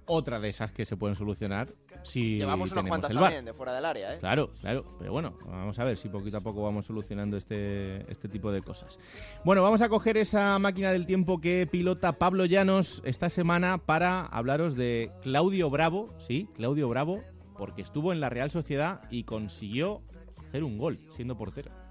Otra 0.05 0.39
de 0.39 0.49
esas 0.49 0.71
que 0.71 0.85
se 0.85 0.97
pueden 0.97 1.15
solucionar 1.15 1.73
si 2.03 2.37
Llevamos 2.37 2.71
unas 2.71 2.83
tenemos 2.83 2.89
cuantas 2.89 3.11
el 3.11 3.17
también 3.17 3.45
de 3.45 3.53
fuera 3.53 3.73
del 3.73 3.85
área, 3.85 4.15
¿eh? 4.15 4.19
Claro, 4.19 4.51
claro. 4.61 4.85
Pero 4.99 5.11
bueno, 5.11 5.37
vamos 5.45 5.77
a 5.79 5.83
ver 5.83 5.97
si 5.97 6.09
poquito 6.09 6.37
a 6.37 6.41
poco 6.41 6.63
vamos 6.63 6.85
solucionando 6.85 7.37
este, 7.37 8.09
este 8.11 8.27
tipo 8.27 8.51
de 8.51 8.61
cosas. 8.61 8.99
Bueno, 9.43 9.63
vamos 9.63 9.81
a 9.81 9.89
coger 9.89 10.17
esa 10.17 10.59
máquina 10.59 10.91
del 10.91 11.05
tiempo 11.05 11.41
que 11.41 11.67
pilota 11.69 12.13
Pablo 12.13 12.45
Llanos 12.45 13.01
esta 13.05 13.29
semana 13.29 13.77
para 13.77 14.21
hablaros 14.21 14.75
de 14.75 15.11
Claudio 15.21 15.69
Bravo. 15.69 16.13
Sí, 16.17 16.47
Claudio 16.55 16.89
Bravo, 16.89 17.23
porque 17.57 17.81
estuvo 17.81 18.11
en 18.11 18.19
la 18.19 18.29
Real 18.29 18.51
Sociedad 18.51 19.01
y 19.09 19.23
consiguió 19.23 20.01
hacer 20.47 20.63
un 20.63 20.77
gol 20.77 20.99
siendo 21.09 21.37
portero. 21.37 21.82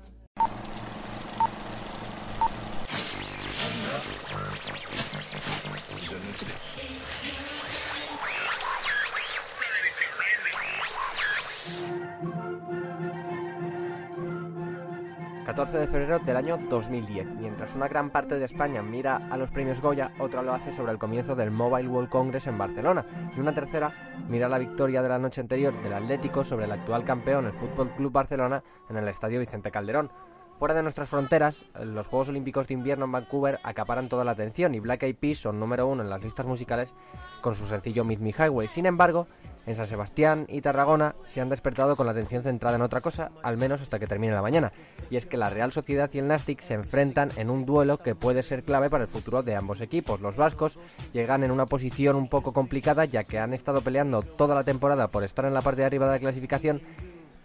14 15.62 15.78
de 15.78 15.86
febrero 15.86 16.18
del 16.18 16.36
año 16.36 16.58
2010. 16.68 17.36
Mientras 17.38 17.76
una 17.76 17.86
gran 17.86 18.10
parte 18.10 18.36
de 18.36 18.46
España 18.46 18.82
mira 18.82 19.28
a 19.30 19.36
los 19.36 19.52
premios 19.52 19.80
Goya, 19.80 20.12
otra 20.18 20.42
lo 20.42 20.52
hace 20.52 20.72
sobre 20.72 20.90
el 20.90 20.98
comienzo 20.98 21.36
del 21.36 21.52
Mobile 21.52 21.88
World 21.88 22.08
Congress 22.08 22.48
en 22.48 22.58
Barcelona. 22.58 23.06
Y 23.36 23.38
una 23.38 23.54
tercera 23.54 24.10
mira 24.28 24.48
la 24.48 24.58
victoria 24.58 25.04
de 25.04 25.08
la 25.08 25.20
noche 25.20 25.40
anterior 25.40 25.80
del 25.80 25.92
Atlético 25.92 26.42
sobre 26.42 26.64
el 26.64 26.72
actual 26.72 27.04
campeón, 27.04 27.46
el 27.46 27.52
Fútbol 27.52 27.92
Club 27.94 28.10
Barcelona, 28.10 28.64
en 28.90 28.96
el 28.96 29.06
Estadio 29.06 29.38
Vicente 29.38 29.70
Calderón. 29.70 30.10
Fuera 30.58 30.74
de 30.74 30.82
nuestras 30.82 31.08
fronteras, 31.08 31.70
los 31.80 32.08
Juegos 32.08 32.30
Olímpicos 32.30 32.66
de 32.66 32.74
Invierno 32.74 33.04
en 33.04 33.12
Vancouver 33.12 33.60
acaparan 33.62 34.08
toda 34.08 34.24
la 34.24 34.32
atención 34.32 34.74
y 34.74 34.80
Black 34.80 35.04
Eyed 35.04 35.16
Peas 35.16 35.38
son 35.38 35.60
número 35.60 35.86
uno 35.86 36.02
en 36.02 36.10
las 36.10 36.24
listas 36.24 36.44
musicales 36.44 36.92
con 37.40 37.54
su 37.54 37.66
sencillo 37.66 38.04
Meet 38.04 38.18
Me 38.18 38.30
Highway. 38.30 38.66
Sin 38.66 38.86
embargo, 38.86 39.28
en 39.66 39.76
San 39.76 39.86
Sebastián 39.86 40.46
y 40.48 40.60
Tarragona 40.60 41.14
se 41.24 41.40
han 41.40 41.48
despertado 41.48 41.96
con 41.96 42.06
la 42.06 42.12
atención 42.12 42.42
centrada 42.42 42.76
en 42.76 42.82
otra 42.82 43.00
cosa, 43.00 43.30
al 43.42 43.56
menos 43.56 43.82
hasta 43.82 43.98
que 43.98 44.06
termine 44.06 44.32
la 44.32 44.42
mañana, 44.42 44.72
y 45.10 45.16
es 45.16 45.26
que 45.26 45.36
la 45.36 45.50
Real 45.50 45.72
Sociedad 45.72 46.10
y 46.12 46.18
el 46.18 46.26
Nastic 46.26 46.60
se 46.60 46.74
enfrentan 46.74 47.30
en 47.36 47.50
un 47.50 47.64
duelo 47.64 47.98
que 47.98 48.14
puede 48.14 48.42
ser 48.42 48.64
clave 48.64 48.90
para 48.90 49.04
el 49.04 49.10
futuro 49.10 49.42
de 49.42 49.54
ambos 49.54 49.80
equipos. 49.80 50.20
Los 50.20 50.36
vascos 50.36 50.78
llegan 51.12 51.44
en 51.44 51.50
una 51.50 51.66
posición 51.66 52.16
un 52.16 52.28
poco 52.28 52.52
complicada 52.52 53.04
ya 53.04 53.24
que 53.24 53.38
han 53.38 53.52
estado 53.52 53.80
peleando 53.80 54.22
toda 54.22 54.54
la 54.54 54.64
temporada 54.64 55.08
por 55.08 55.24
estar 55.24 55.44
en 55.44 55.54
la 55.54 55.62
parte 55.62 55.82
de 55.82 55.86
arriba 55.86 56.06
de 56.06 56.12
la 56.12 56.20
clasificación 56.20 56.82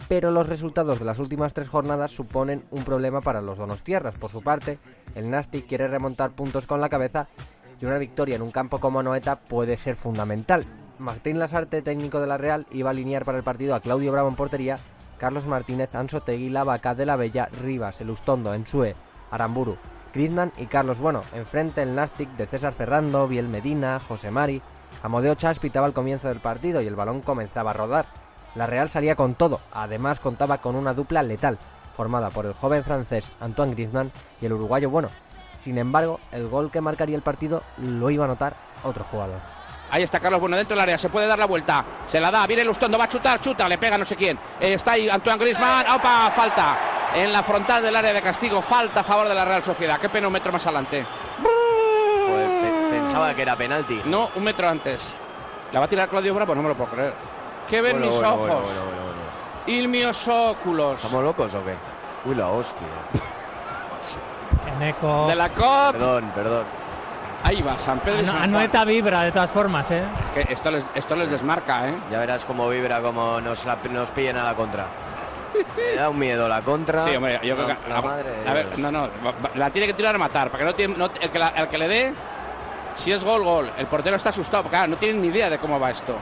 pero 0.08 0.32
los 0.32 0.48
resultados 0.48 1.00
de 1.00 1.06
las 1.06 1.20
últimas 1.20 1.54
tres 1.54 1.70
jornadas 1.70 2.12
suponen 2.12 2.64
un 2.72 2.84
problema 2.84 3.22
para 3.22 3.42
los 3.42 3.58
donostiarras. 3.58 4.18
Por 4.18 4.32
su 4.32 4.42
parte, 4.42 4.80
el 5.16 5.30
Nastic 5.30 5.68
quiere 5.68 5.88
remontar 5.88 6.32
puntos 6.32 6.66
con 6.66 6.80
la 6.80 6.90
cabeza 6.90 7.28
y 7.82 7.86
una 7.86 7.98
victoria 7.98 8.36
en 8.36 8.42
un 8.42 8.52
campo 8.52 8.80
como 8.80 9.04
Noeta 9.04 9.36
puede 9.36 9.78
ser 9.78 9.96
fundamental. 9.96 10.66
Martín 11.00 11.38
Lasarte, 11.38 11.82
técnico 11.82 12.20
de 12.20 12.28
la 12.28 12.38
Real, 12.38 12.66
iba 12.72 12.90
a 12.90 12.92
alinear 12.92 13.24
para 13.24 13.38
el 13.38 13.44
partido 13.44 13.76
a 13.76 13.80
Claudio 13.80 14.12
Bravo 14.12 14.30
en 14.30 14.36
portería, 14.36 14.80
Carlos 15.18 15.46
Martínez, 15.46 15.94
Ansotegui, 15.94 16.50
Lavaca, 16.50 16.96
De 16.96 17.06
la 17.06 17.16
Bella, 17.16 17.50
Rivas, 17.62 18.02
Elustondo, 18.02 18.54
Ensue, 18.54 18.96
Aramburu, 19.32 19.78
Griezmann 20.14 20.52
y 20.58 20.66
Carlos 20.66 21.00
Bueno. 21.00 21.22
Enfrente 21.34 21.84
el 21.84 21.94
Nastic 21.94 22.30
de 22.32 22.48
César 22.48 22.74
Ferrando, 22.74 23.28
Biel 23.28 23.48
Medina, 23.48 24.00
José 24.00 24.32
Mari. 24.32 24.62
Amodeo 25.04 25.36
Chas 25.36 25.60
pitaba 25.60 25.86
al 25.86 25.94
comienzo 25.94 26.28
del 26.30 26.40
partido 26.40 26.82
y 26.82 26.88
el 26.88 26.96
balón 26.96 27.22
comenzaba 27.22 27.72
a 27.72 27.74
rodar. 27.76 28.06
La 28.56 28.66
Real 28.66 28.90
salía 28.90 29.16
con 29.16 29.36
todo, 29.36 29.60
además 29.72 30.20
contaba 30.20 30.60
con 30.60 30.76
una 30.76 30.96
dupla 30.96 31.22
letal, 31.22 31.60
formada 31.96 32.32
por 32.32 32.46
el 32.46 32.54
joven 32.54 32.84
francés 32.84 33.32
Antoine 33.40 33.74
Griezmann 33.74 34.12
y 34.42 34.46
el 34.48 34.54
uruguayo 34.54 34.90
Bueno. 34.90 35.10
Sin 35.60 35.78
embargo, 35.78 36.20
el 36.32 36.48
gol 36.48 36.72
que 36.72 36.82
marcaría 36.82 37.16
el 37.16 37.22
partido 37.22 37.62
lo 37.78 38.10
iba 38.10 38.24
a 38.24 38.28
anotar 38.28 38.56
otro 38.84 39.04
jugador. 39.04 39.57
Ahí 39.90 40.04
está 40.04 40.20
Carlos 40.20 40.40
Bueno 40.42 40.58
dentro 40.58 40.76
del 40.76 40.84
área, 40.84 40.98
se 40.98 41.08
puede 41.10 41.28
dar 41.28 41.40
la 41.40 41.46
vuelta, 41.46 41.84
se 42.12 42.20
la 42.20 42.30
da, 42.30 42.46
viene 42.46 42.64
Lustondo, 42.66 42.98
va 42.98 43.06
a 43.06 43.10
chutar, 43.10 43.42
chuta, 43.42 43.68
le 43.70 43.78
pega 43.78 43.98
no 43.98 44.06
sé 44.06 44.16
quién. 44.16 44.38
Está 44.60 44.92
ahí 44.94 45.08
Antoine 45.10 45.40
Griezmann, 45.40 45.86
¡opa! 45.92 46.32
Falta 46.36 46.78
en 47.16 47.32
la 47.32 47.42
frontal 47.44 47.82
del 47.82 47.96
área 47.96 48.12
de 48.14 48.22
castigo, 48.22 48.62
falta 48.62 49.00
a 49.00 49.04
favor 49.04 49.28
de 49.30 49.34
la 49.36 49.46
Real 49.46 49.64
Sociedad. 49.64 50.00
¿Qué 50.00 50.10
pena 50.10 50.28
un 50.28 50.34
metro 50.34 50.52
más 50.52 50.66
adelante? 50.66 51.06
Pues 51.42 52.50
pe- 52.62 52.90
pensaba 52.92 53.34
que 53.34 53.42
era 53.44 53.56
penalti. 53.56 54.02
No, 54.06 54.30
un 54.36 54.44
metro 54.44 54.68
antes. 54.68 55.16
¿La 55.72 55.80
va 55.80 55.86
a 55.86 55.90
tirar 55.90 56.10
Claudio 56.10 56.34
Bravo? 56.34 56.54
No 56.54 56.62
me 56.64 56.70
lo 56.70 56.76
puedo 56.76 56.90
creer. 56.92 57.14
¿Qué 57.70 57.82
ven 57.82 57.94
Bueno, 57.94 58.08
mis 58.08 58.16
bueno, 58.16 58.34
ojos? 58.34 58.48
bueno, 58.48 58.62
bueno, 58.64 58.82
bueno, 58.84 59.02
bueno. 59.04 59.18
Y 59.68 59.88
mis 59.88 60.28
óculos. 60.28 60.96
¿Estamos 60.98 61.24
locos 61.24 61.54
o 61.56 61.64
qué? 61.64 61.76
Uy, 62.26 62.36
la 62.36 62.48
hostia. 62.50 62.88
Eneco. 64.78 65.28
De 65.28 65.36
la 65.36 65.50
COP. 65.50 65.92
Perdón, 65.94 66.32
perdón. 66.36 66.66
Ahí 67.44 67.62
va, 67.62 67.78
San 67.78 68.00
Pedro 68.00 68.18
y 68.18 68.20
Ano- 68.24 68.32
San 68.32 68.38
Juan. 68.40 68.56
Anoeta 68.56 68.86
vibra 68.86 69.22
de 69.22 69.32
todas 69.32 69.52
formas, 69.52 69.90
¿eh? 69.92 70.04
Es 70.36 70.46
que 70.46 70.54
esto 70.54 70.72
les, 70.72 70.84
esto 70.96 71.16
les 71.16 71.30
desmarca, 71.32 71.90
¿eh? 71.90 71.94
Ya 72.12 72.20
verás 72.20 72.44
cómo 72.46 72.68
vibra, 72.70 73.02
cómo 73.02 73.40
nos, 73.40 73.64
la- 73.66 73.78
nos 73.92 74.12
pillen 74.12 74.38
a 74.38 74.44
la 74.44 74.54
contra. 74.54 74.86
Me 75.78 75.96
da 75.96 76.10
un 76.10 76.20
miedo 76.20 76.48
la 76.48 76.62
contra. 76.62 77.06
Sí, 77.06 77.16
hombre, 77.16 77.40
yo 77.44 77.56
creo 77.56 77.68
la, 77.70 77.76
que. 77.78 77.90
la 77.90 78.02
madre 78.02 78.30
a 78.48 78.54
ver, 78.54 78.78
no, 78.80 78.92
no, 78.92 79.08
la 79.56 79.70
tiene 79.70 79.88
que 79.88 79.94
tirar 79.94 80.14
a 80.14 80.18
matar, 80.18 80.50
para 80.50 80.60
que 80.60 80.66
no 80.66 80.76
tiene. 80.76 80.96
no- 80.98 81.10
el, 81.22 81.30
que 81.30 81.40
la- 81.40 81.50
el 81.50 81.68
que 81.68 81.78
le 81.78 81.88
dé, 81.88 82.14
si 82.96 83.12
es 83.12 83.24
gol, 83.24 83.44
gol. 83.44 83.72
El 83.78 83.88
portero 83.88 84.16
está 84.18 84.30
asustado, 84.30 84.64
porque 84.64 84.76
claro, 84.76 84.90
no 84.92 84.98
tiene 84.98 85.20
ni 85.20 85.28
idea 85.28 85.50
de 85.50 85.58
cómo 85.58 85.80
va 85.80 85.92
esto. 85.92 86.16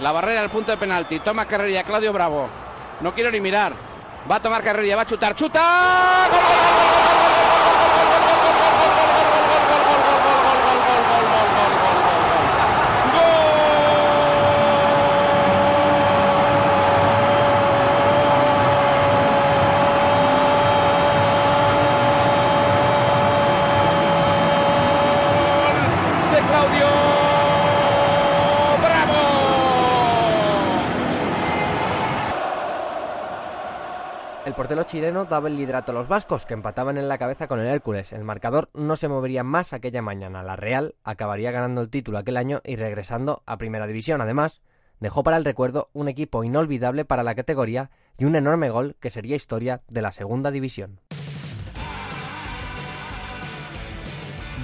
La 0.00 0.12
barrera 0.12 0.40
del 0.42 0.50
punto 0.50 0.70
de 0.70 0.76
penalti, 0.76 1.18
toma 1.20 1.46
carrerilla, 1.46 1.82
Claudio 1.82 2.12
Bravo. 2.12 2.46
No 3.00 3.12
quiero 3.12 3.30
ni 3.30 3.40
mirar. 3.40 3.72
Va 4.30 4.36
a 4.36 4.40
tomar 4.42 4.62
carrerilla, 4.62 4.96
va 4.96 5.02
a 5.02 5.06
chutar, 5.06 5.34
¡chuta! 5.34 6.28
¡Gol, 6.30 6.40
gol, 6.40 6.60
gol, 6.60 6.70
gol, 6.70 6.80
gol, 11.30 11.46
gol, 11.56 11.70
gol, 11.70 11.80
de 26.32 26.40
Claudio 26.48 26.88
Bravo. 28.82 29.22
Chileno 34.84 35.24
daba 35.24 35.48
el 35.48 35.56
liderato 35.56 35.92
a 35.92 35.94
los 35.94 36.08
vascos, 36.08 36.46
que 36.46 36.54
empataban 36.54 36.98
en 36.98 37.08
la 37.08 37.18
cabeza 37.18 37.48
con 37.48 37.60
el 37.60 37.66
Hércules. 37.66 38.12
El 38.12 38.24
marcador 38.24 38.70
no 38.74 38.96
se 38.96 39.08
movería 39.08 39.42
más 39.42 39.72
aquella 39.72 40.02
mañana. 40.02 40.42
La 40.42 40.56
Real 40.56 40.94
acabaría 41.04 41.50
ganando 41.50 41.80
el 41.80 41.90
título 41.90 42.18
aquel 42.18 42.36
año 42.36 42.60
y 42.64 42.76
regresando 42.76 43.42
a 43.46 43.58
Primera 43.58 43.86
División. 43.86 44.20
Además, 44.20 44.62
dejó 44.98 45.22
para 45.22 45.36
el 45.36 45.44
recuerdo 45.44 45.90
un 45.92 46.08
equipo 46.08 46.44
inolvidable 46.44 47.04
para 47.04 47.22
la 47.22 47.34
categoría 47.34 47.90
y 48.18 48.24
un 48.24 48.36
enorme 48.36 48.70
gol 48.70 48.96
que 49.00 49.10
sería 49.10 49.36
historia 49.36 49.82
de 49.88 50.02
la 50.02 50.12
Segunda 50.12 50.50
División. 50.50 51.00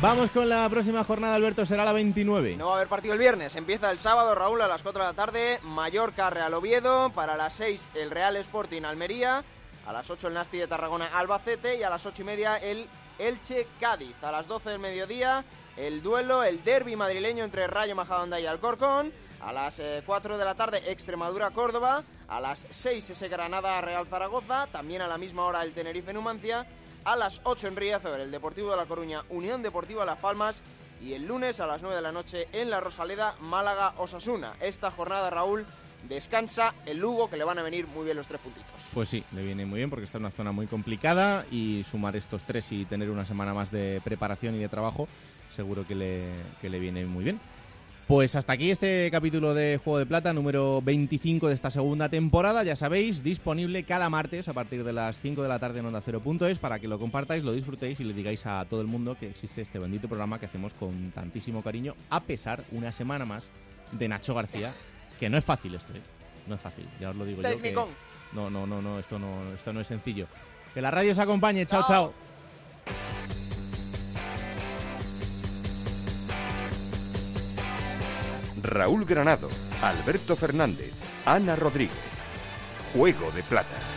Vamos 0.02 0.28
con 0.28 0.46
la 0.46 0.68
próxima 0.68 1.04
jornada, 1.04 1.36
Alberto, 1.36 1.64
será 1.64 1.82
la 1.82 1.92
29. 1.94 2.56
No 2.56 2.66
va 2.66 2.72
a 2.72 2.76
haber 2.76 2.88
partido 2.88 3.14
el 3.14 3.18
viernes. 3.18 3.56
Empieza 3.56 3.90
el 3.90 3.98
sábado, 3.98 4.34
Raúl, 4.34 4.60
a 4.60 4.68
las 4.68 4.82
4 4.82 5.02
de 5.02 5.08
la 5.08 5.14
tarde. 5.14 5.58
Mallorca, 5.62 6.28
Real 6.28 6.52
Oviedo. 6.52 7.10
Para 7.10 7.34
las 7.34 7.54
6, 7.54 7.88
el 7.94 8.10
Real 8.10 8.36
Sporting 8.36 8.82
Almería. 8.82 9.42
A 9.86 9.92
las 9.92 10.10
8, 10.10 10.28
el 10.28 10.34
Nasti 10.34 10.58
de 10.58 10.66
Tarragona, 10.66 11.06
Albacete. 11.06 11.76
Y 11.76 11.82
a 11.82 11.90
las 11.90 12.04
8 12.04 12.22
y 12.22 12.24
media, 12.24 12.56
el 12.56 12.88
Elche 13.18 13.66
Cádiz. 13.80 14.22
A 14.24 14.32
las 14.32 14.48
12 14.48 14.70
del 14.70 14.78
mediodía, 14.80 15.44
el 15.76 16.02
duelo, 16.02 16.42
el 16.42 16.64
derby 16.64 16.96
madrileño 16.96 17.44
entre 17.44 17.66
Rayo 17.68 17.94
Majadahonda 17.94 18.40
y 18.40 18.46
Alcorcón. 18.46 19.12
A 19.40 19.52
las 19.52 19.78
eh, 19.78 20.02
4 20.04 20.38
de 20.38 20.44
la 20.44 20.54
tarde, 20.56 20.82
Extremadura, 20.90 21.50
Córdoba. 21.50 22.02
A 22.26 22.40
las 22.40 22.66
6, 22.68 23.10
ese 23.10 23.28
Granada, 23.28 23.80
Real 23.80 24.06
Zaragoza. 24.08 24.66
También 24.72 25.02
a 25.02 25.06
la 25.06 25.18
misma 25.18 25.44
hora, 25.44 25.62
el 25.62 25.72
Tenerife, 25.72 26.12
Numancia. 26.12 26.66
A 27.04 27.14
las 27.14 27.40
8 27.44 27.68
en 27.68 27.76
Riazor, 27.76 28.18
el 28.18 28.32
Deportivo 28.32 28.72
de 28.72 28.78
La 28.78 28.86
Coruña, 28.86 29.22
Unión 29.28 29.62
Deportiva 29.62 30.04
Las 30.04 30.18
Palmas. 30.18 30.62
Y 31.00 31.12
el 31.12 31.26
lunes 31.26 31.60
a 31.60 31.66
las 31.68 31.80
9 31.80 31.94
de 31.94 32.02
la 32.02 32.10
noche 32.10 32.48
en 32.52 32.70
la 32.70 32.80
Rosaleda, 32.80 33.36
Málaga, 33.38 33.94
Osasuna. 33.98 34.56
Esta 34.60 34.90
jornada, 34.90 35.30
Raúl, 35.30 35.64
descansa 36.08 36.74
el 36.86 36.98
Lugo, 36.98 37.30
que 37.30 37.36
le 37.36 37.44
van 37.44 37.58
a 37.58 37.62
venir 37.62 37.86
muy 37.86 38.04
bien 38.04 38.16
los 38.16 38.26
tres 38.26 38.40
puntitos. 38.40 38.75
Pues 38.96 39.10
sí, 39.10 39.22
le 39.34 39.44
viene 39.44 39.66
muy 39.66 39.76
bien 39.76 39.90
porque 39.90 40.06
está 40.06 40.16
en 40.16 40.24
una 40.24 40.30
zona 40.30 40.52
muy 40.52 40.66
complicada 40.66 41.44
y 41.50 41.84
sumar 41.84 42.16
estos 42.16 42.44
tres 42.44 42.72
y 42.72 42.86
tener 42.86 43.10
una 43.10 43.26
semana 43.26 43.52
más 43.52 43.70
de 43.70 44.00
preparación 44.02 44.54
y 44.54 44.58
de 44.58 44.70
trabajo 44.70 45.06
seguro 45.50 45.86
que 45.86 45.94
le, 45.94 46.22
que 46.62 46.70
le 46.70 46.78
viene 46.78 47.04
muy 47.04 47.22
bien. 47.22 47.38
Pues 48.06 48.34
hasta 48.36 48.54
aquí 48.54 48.70
este 48.70 49.10
capítulo 49.10 49.52
de 49.52 49.78
Juego 49.84 49.98
de 49.98 50.06
Plata 50.06 50.32
número 50.32 50.80
25 50.80 51.48
de 51.48 51.52
esta 51.52 51.70
segunda 51.70 52.08
temporada. 52.08 52.64
Ya 52.64 52.74
sabéis, 52.74 53.22
disponible 53.22 53.84
cada 53.84 54.08
martes 54.08 54.48
a 54.48 54.54
partir 54.54 54.82
de 54.82 54.94
las 54.94 55.20
5 55.20 55.42
de 55.42 55.48
la 55.50 55.58
tarde 55.58 55.80
en 55.80 55.84
Onda 55.84 56.00
Cero.es 56.00 56.58
para 56.58 56.78
que 56.78 56.88
lo 56.88 56.98
compartáis, 56.98 57.44
lo 57.44 57.52
disfrutéis 57.52 58.00
y 58.00 58.04
le 58.04 58.14
digáis 58.14 58.46
a 58.46 58.64
todo 58.64 58.80
el 58.80 58.86
mundo 58.86 59.14
que 59.20 59.28
existe 59.28 59.60
este 59.60 59.78
bendito 59.78 60.08
programa 60.08 60.40
que 60.40 60.46
hacemos 60.46 60.72
con 60.72 61.10
tantísimo 61.10 61.60
cariño, 61.60 61.94
a 62.08 62.20
pesar 62.20 62.64
una 62.72 62.92
semana 62.92 63.26
más 63.26 63.50
de 63.92 64.08
Nacho 64.08 64.34
García, 64.34 64.72
que 65.20 65.28
no 65.28 65.36
es 65.36 65.44
fácil 65.44 65.74
esto, 65.74 65.92
¿eh? 65.92 66.00
No 66.46 66.54
es 66.54 66.62
fácil, 66.62 66.86
ya 66.98 67.10
os 67.10 67.16
lo 67.16 67.26
digo 67.26 67.42
yo. 67.42 67.60
que-. 67.60 67.74
No, 68.32 68.50
no, 68.50 68.66
no, 68.66 68.82
no, 68.82 68.98
esto 68.98 69.18
no, 69.18 69.52
esto 69.54 69.72
no 69.72 69.80
es 69.80 69.86
sencillo. 69.86 70.26
Que 70.74 70.80
la 70.80 70.90
radio 70.90 71.12
os 71.12 71.18
acompañe. 71.18 71.66
Chao, 71.66 71.84
chao. 71.86 72.12
Raúl 78.62 79.04
Granado, 79.04 79.48
Alberto 79.82 80.34
Fernández, 80.36 80.92
Ana 81.24 81.56
Rodríguez. 81.56 81.96
Juego 82.92 83.30
de 83.30 83.42
Plata. 83.42 83.95